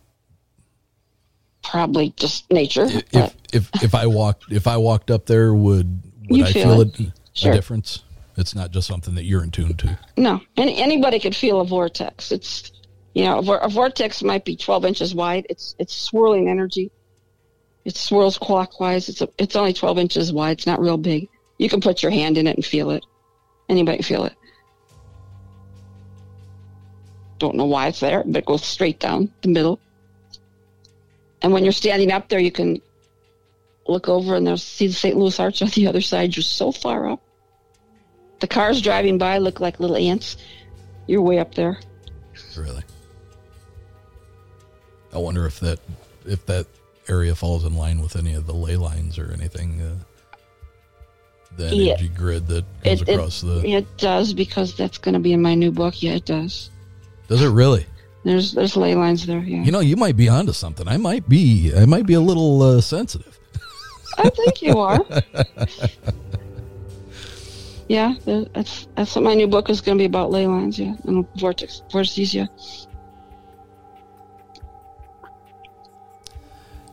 Probably 1.63 2.11
just 2.17 2.51
nature. 2.53 2.87
if 3.13 3.35
if 3.53 3.71
if 3.83 3.95
I 3.95 4.07
walked 4.07 4.53
if 4.53 4.67
I 4.67 4.77
walked 4.77 5.11
up 5.11 5.27
there 5.27 5.55
would 5.55 6.03
would 6.29 6.43
I 6.43 6.53
feel 6.53 6.63
feel 6.63 6.81
it. 6.83 7.01
it, 7.01 7.13
Sure. 7.33 7.53
a 7.53 7.55
difference? 7.57 8.04
It's 8.37 8.55
not 8.55 8.73
just 8.73 8.89
something 8.89 9.15
that 9.15 9.25
you're 9.25 9.43
in 9.43 9.51
tune 9.51 9.75
to. 9.75 9.99
No, 10.17 10.41
and 10.57 10.71
anybody 10.71 11.19
could 11.21 11.37
feel 11.37 11.61
a 11.61 11.65
vortex. 11.65 12.33
It's 12.33 12.73
you 13.15 13.25
know 13.25 13.39
a, 13.39 13.43
vor- 13.43 13.59
a 13.59 13.69
vortex 13.69 14.23
might 14.23 14.45
be 14.45 14.57
12 14.57 14.85
inches 14.85 15.15
wide. 15.15 15.47
It's 15.49 15.77
it's 15.79 15.95
swirling 15.95 16.49
energy. 16.49 16.91
It 17.85 17.97
swirls 17.97 18.39
clockwise. 18.39 19.09
It's 19.09 19.21
a, 19.21 19.29
it's 19.39 19.57
only 19.57 19.73
12 19.73 19.99
inches 19.99 20.33
wide. 20.33 20.59
It's 20.59 20.67
not 20.67 20.81
real 20.81 20.97
big. 20.97 21.29
You 21.59 21.69
can 21.69 21.81
put 21.81 22.03
your 22.03 22.11
hand 22.11 22.39
in 22.39 22.47
it 22.47 22.57
and 22.57 22.65
feel 22.65 22.91
it. 22.91 23.05
Anybody 23.69 23.99
can 23.99 24.05
feel 24.05 24.25
it. 24.25 24.35
Don't 27.39 27.57
know 27.57 27.67
why 27.67 27.89
it's 27.89 28.01
there, 28.01 28.23
but 28.25 28.39
it 28.39 28.47
goes 28.47 28.65
straight 28.65 28.99
down 28.99 29.31
the 29.43 29.49
middle. 29.49 29.79
And 31.43 31.53
when 31.53 31.63
you're 31.63 31.73
standing 31.73 32.11
up 32.11 32.29
there, 32.29 32.39
you 32.39 32.51
can 32.51 32.81
look 33.87 34.09
over 34.09 34.35
and 34.35 34.47
there's 34.47 34.63
see 34.63 34.87
the 34.87 34.95
St. 34.95 35.17
Louis 35.17 35.39
Arch 35.39 35.61
on 35.61 35.69
the 35.69 35.87
other 35.87 36.01
side. 36.01 36.35
You're 36.35 36.43
so 36.43 36.73
far 36.73 37.11
up. 37.11 37.21
The 38.45 38.49
cars 38.49 38.83
driving 38.83 39.17
by 39.17 39.39
look 39.39 39.59
like 39.59 39.81
little 39.81 39.97
ants. 39.97 40.37
You're 41.07 41.23
way 41.23 41.39
up 41.39 41.55
there. 41.55 41.79
Really. 42.55 42.83
I 45.15 45.17
wonder 45.17 45.47
if 45.47 45.61
that 45.61 45.79
if 46.27 46.45
that 46.45 46.67
area 47.09 47.35
falls 47.35 47.65
in 47.65 47.75
line 47.75 48.03
with 48.03 48.17
any 48.17 48.35
of 48.35 48.45
the 48.47 48.53
ley 48.53 48.77
lines 48.77 49.19
or 49.19 49.33
anything. 49.33 49.81
Uh, 49.81 49.95
the 51.57 51.75
Yeah. 51.75 51.93
energy 51.95 52.09
grid 52.09 52.47
that 52.49 52.65
goes 52.85 53.01
It, 53.01 53.09
it, 53.09 53.13
across 53.15 53.41
the. 53.41 53.67
it 53.67 53.97
does 53.97 54.35
because 54.35 54.77
that's 54.77 54.99
going 54.99 55.15
to 55.15 55.21
be 55.21 55.33
in 55.33 55.41
my 55.41 55.55
new 55.55 55.71
book. 55.73 56.03
Yeah, 56.03 56.13
it 56.13 56.27
does. 56.27 56.69
Does 57.29 57.41
it 57.41 57.49
really? 57.49 57.87
There's 58.25 58.53
there's 58.53 58.77
ley 58.77 58.95
lines 58.95 59.25
there. 59.25 59.39
Yeah, 59.39 59.63
You 59.65 59.73
know, 59.73 59.81
you 59.81 59.97
might 59.97 60.19
be 60.19 60.29
onto 60.29 60.53
something. 60.53 60.87
I 60.87 60.99
might 60.99 61.27
be. 61.31 61.73
I 61.75 61.87
might 61.87 62.05
be 62.05 62.13
a 62.13 62.21
little 62.21 62.61
uh, 62.61 62.83
sensitive. 62.83 63.39
I 64.19 64.29
think 64.29 64.61
you 64.61 64.77
are. 64.81 65.01
yeah, 67.89 68.15
that's 68.25 68.89
that's 68.97 69.15
what 69.15 69.25
my 69.25 69.35
new 69.35 69.47
book 69.47 69.69
is 69.71 69.81
going 69.81 69.99
to 69.99 70.03
be 70.03 70.07
about 70.07 70.31
ley 70.31 70.47
lines. 70.47 70.79
Yeah, 70.79 70.95
and 71.05 71.27
vortex 71.37 71.83
vortices. 71.91 72.35
Yeah. 72.35 72.47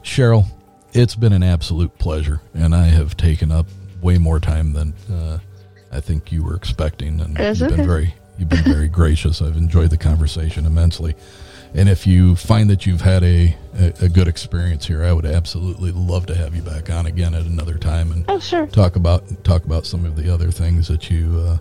Cheryl, 0.04 0.46
it's 0.94 1.16
been 1.16 1.34
an 1.34 1.44
absolute 1.44 1.98
pleasure, 1.98 2.42
and 2.54 2.76
I 2.76 2.86
have 2.86 3.16
taken 3.16 3.52
up 3.52 3.68
way 4.02 4.18
more 4.18 4.40
time 4.40 4.74
than 4.74 4.94
uh, 5.12 5.40
I 5.92 6.00
think 6.00 6.32
you 6.32 6.44
were 6.44 6.56
expecting, 6.56 7.22
and 7.22 7.36
That's 7.36 7.60
you've 7.60 7.70
been 7.70 7.86
very 7.86 8.14
you've 8.38 8.50
been 8.50 8.64
very 8.64 8.88
gracious. 8.90 9.42
I've 9.42 9.58
enjoyed 9.58 9.90
the 9.90 9.98
conversation 9.98 10.66
immensely, 10.66 11.16
and 11.74 11.88
if 11.90 12.06
you 12.08 12.36
find 12.36 12.70
that 12.70 12.86
you've 12.86 13.02
had 13.02 13.24
a, 13.24 13.56
a, 13.76 13.94
a 14.02 14.10
good 14.10 14.28
experience 14.28 14.86
here, 14.88 15.04
I 15.04 15.14
would 15.14 15.26
absolutely 15.26 15.92
love 15.92 16.26
to 16.28 16.36
have 16.36 16.56
you 16.56 16.62
back 16.62 16.90
on 16.90 17.06
again 17.06 17.34
at 17.34 17.46
another 17.46 17.78
time 17.78 18.12
and 18.12 18.26
Oh, 18.28 18.40
sure. 18.40 18.68
talk 18.68 18.96
about 18.96 19.44
talk 19.44 19.66
about 19.66 19.86
some 19.86 20.06
of 20.06 20.16
the 20.16 20.34
other 20.34 20.52
things 20.52 20.88
that 20.90 21.10
you 21.10 21.38
uh, 21.48 21.58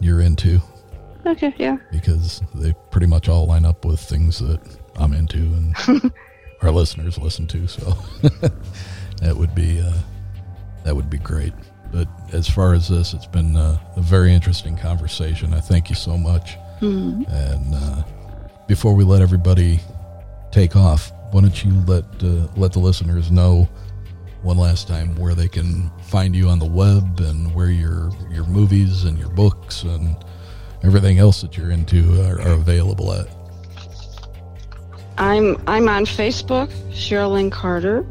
you're 0.00 0.20
into 0.20 0.60
Okay. 1.26 1.54
Yeah. 1.58 1.78
because 1.90 2.42
they 2.54 2.74
pretty 2.90 3.06
much 3.06 3.28
all 3.30 3.46
line 3.46 3.64
up 3.64 3.84
with 3.84 3.98
things 4.00 4.38
that 4.40 4.60
I'm 4.96 5.12
into 5.14 5.38
and 5.38 5.74
our 6.62 6.70
listeners 6.70 7.16
listen 7.18 7.46
to. 7.48 7.66
So 7.66 7.80
that 9.22 9.34
would 9.36 9.54
be 9.54 9.80
uh, 9.80 9.92
that 10.84 10.94
would 10.94 11.08
be 11.08 11.18
great. 11.18 11.52
But 11.92 12.08
as 12.32 12.48
far 12.48 12.74
as 12.74 12.88
this, 12.88 13.14
it's 13.14 13.26
been 13.26 13.56
uh, 13.56 13.78
a 13.96 14.00
very 14.02 14.34
interesting 14.34 14.76
conversation. 14.76 15.54
I 15.54 15.60
thank 15.60 15.88
you 15.88 15.94
so 15.94 16.18
much. 16.18 16.56
And 16.80 17.74
uh, 17.74 18.02
before 18.66 18.94
we 18.94 19.04
let 19.04 19.22
everybody 19.22 19.80
take 20.50 20.76
off, 20.76 21.12
why 21.32 21.40
don't 21.40 21.64
you 21.64 21.72
let 21.86 22.04
uh, 22.22 22.46
let 22.56 22.72
the 22.72 22.78
listeners 22.78 23.30
know 23.30 23.68
one 24.42 24.58
last 24.58 24.86
time 24.86 25.16
where 25.16 25.34
they 25.34 25.48
can 25.48 25.90
find 26.02 26.36
you 26.36 26.48
on 26.48 26.58
the 26.58 26.66
web 26.66 27.20
and 27.20 27.52
where 27.54 27.70
your 27.70 28.10
your 28.30 28.44
movies 28.44 29.04
and 29.04 29.18
your 29.18 29.30
books 29.30 29.82
and 29.82 30.16
everything 30.82 31.18
else 31.18 31.40
that 31.40 31.56
you're 31.56 31.70
into 31.70 32.22
are, 32.22 32.40
are 32.40 32.52
available 32.52 33.12
at. 33.12 33.26
I'm 35.18 35.62
I'm 35.66 35.88
on 35.88 36.04
Facebook, 36.04 36.72
Cheryl 36.90 37.50
Carter. 37.50 38.06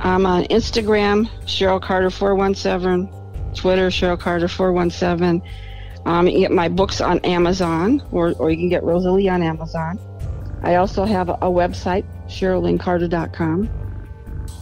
I'm 0.00 0.26
on 0.26 0.44
Instagram, 0.44 1.28
Cheryl 1.46 1.80
Carter 1.80 2.10
four 2.10 2.34
one 2.34 2.54
seven, 2.54 3.08
Twitter, 3.54 3.88
Cheryl 3.88 4.18
Carter 4.18 4.48
four 4.48 4.72
one 4.72 4.90
seven. 4.90 5.42
Um, 6.04 6.26
you 6.26 6.32
can 6.32 6.40
get 6.40 6.52
my 6.52 6.68
books 6.68 7.00
on 7.00 7.18
Amazon, 7.20 8.02
or 8.10 8.32
or 8.38 8.50
you 8.50 8.56
can 8.56 8.68
get 8.68 8.82
Rosalie 8.82 9.28
on 9.28 9.42
Amazon. 9.42 9.98
I 10.62 10.76
also 10.76 11.04
have 11.04 11.28
a, 11.28 11.34
a 11.34 11.50
website, 11.50 12.04
CherylLynnCarter.com. 12.26 13.68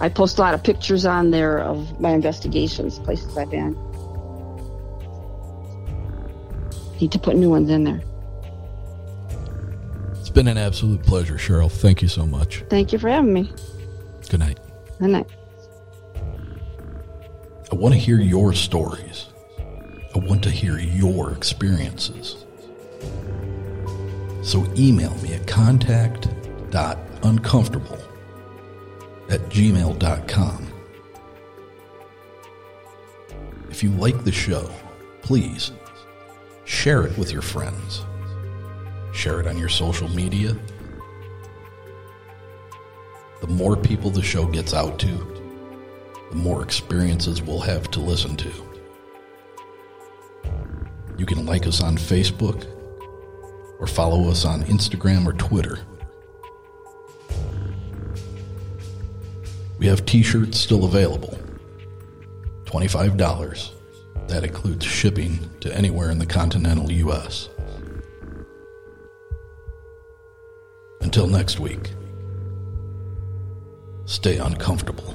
I 0.00 0.08
post 0.08 0.38
a 0.38 0.40
lot 0.40 0.54
of 0.54 0.62
pictures 0.62 1.04
on 1.04 1.30
there 1.30 1.58
of 1.58 2.00
my 2.00 2.10
investigations, 2.10 2.98
places 2.98 3.36
I've 3.36 3.50
been. 3.50 3.76
Need 7.00 7.12
to 7.12 7.18
put 7.18 7.36
new 7.36 7.50
ones 7.50 7.70
in 7.70 7.84
there. 7.84 8.02
It's 10.18 10.30
been 10.30 10.48
an 10.48 10.58
absolute 10.58 11.02
pleasure, 11.02 11.34
Cheryl. 11.34 11.70
Thank 11.70 12.02
you 12.02 12.08
so 12.08 12.26
much. 12.26 12.62
Thank 12.70 12.92
you 12.92 12.98
for 12.98 13.08
having 13.08 13.32
me. 13.32 13.52
Good 14.28 14.40
night. 14.40 14.60
Good 14.98 15.10
night. 15.10 15.26
I 17.72 17.74
want 17.74 17.94
to 17.94 18.00
hear 18.00 18.20
your 18.20 18.52
stories. 18.52 19.29
I 20.14 20.18
want 20.18 20.42
to 20.44 20.50
hear 20.50 20.78
your 20.78 21.32
experiences. 21.32 22.44
So 24.42 24.66
email 24.76 25.14
me 25.16 25.34
at 25.34 25.46
contact.uncomfortable 25.46 27.98
at 29.30 29.40
gmail.com. 29.48 30.66
If 33.70 33.82
you 33.84 33.90
like 33.90 34.24
the 34.24 34.32
show, 34.32 34.68
please 35.22 35.70
share 36.64 37.04
it 37.04 37.16
with 37.16 37.32
your 37.32 37.42
friends. 37.42 38.02
Share 39.12 39.40
it 39.40 39.46
on 39.46 39.58
your 39.58 39.68
social 39.68 40.08
media. 40.08 40.56
The 43.40 43.46
more 43.46 43.76
people 43.76 44.10
the 44.10 44.22
show 44.22 44.46
gets 44.46 44.74
out 44.74 44.98
to, 44.98 45.42
the 46.30 46.36
more 46.36 46.62
experiences 46.62 47.40
we'll 47.40 47.60
have 47.60 47.90
to 47.92 48.00
listen 48.00 48.36
to. 48.36 48.69
You 51.20 51.26
can 51.26 51.44
like 51.44 51.66
us 51.66 51.82
on 51.82 51.98
Facebook 51.98 52.66
or 53.78 53.86
follow 53.86 54.30
us 54.30 54.46
on 54.46 54.62
Instagram 54.62 55.26
or 55.26 55.34
Twitter. 55.34 55.78
We 59.78 59.86
have 59.86 60.06
t 60.06 60.22
shirts 60.22 60.58
still 60.58 60.84
available 60.84 61.38
$25. 62.64 63.70
That 64.28 64.44
includes 64.44 64.86
shipping 64.86 65.50
to 65.60 65.76
anywhere 65.76 66.10
in 66.10 66.18
the 66.18 66.24
continental 66.24 66.90
U.S. 66.90 67.50
Until 71.02 71.26
next 71.26 71.60
week, 71.60 71.90
stay 74.06 74.38
uncomfortable. 74.38 75.14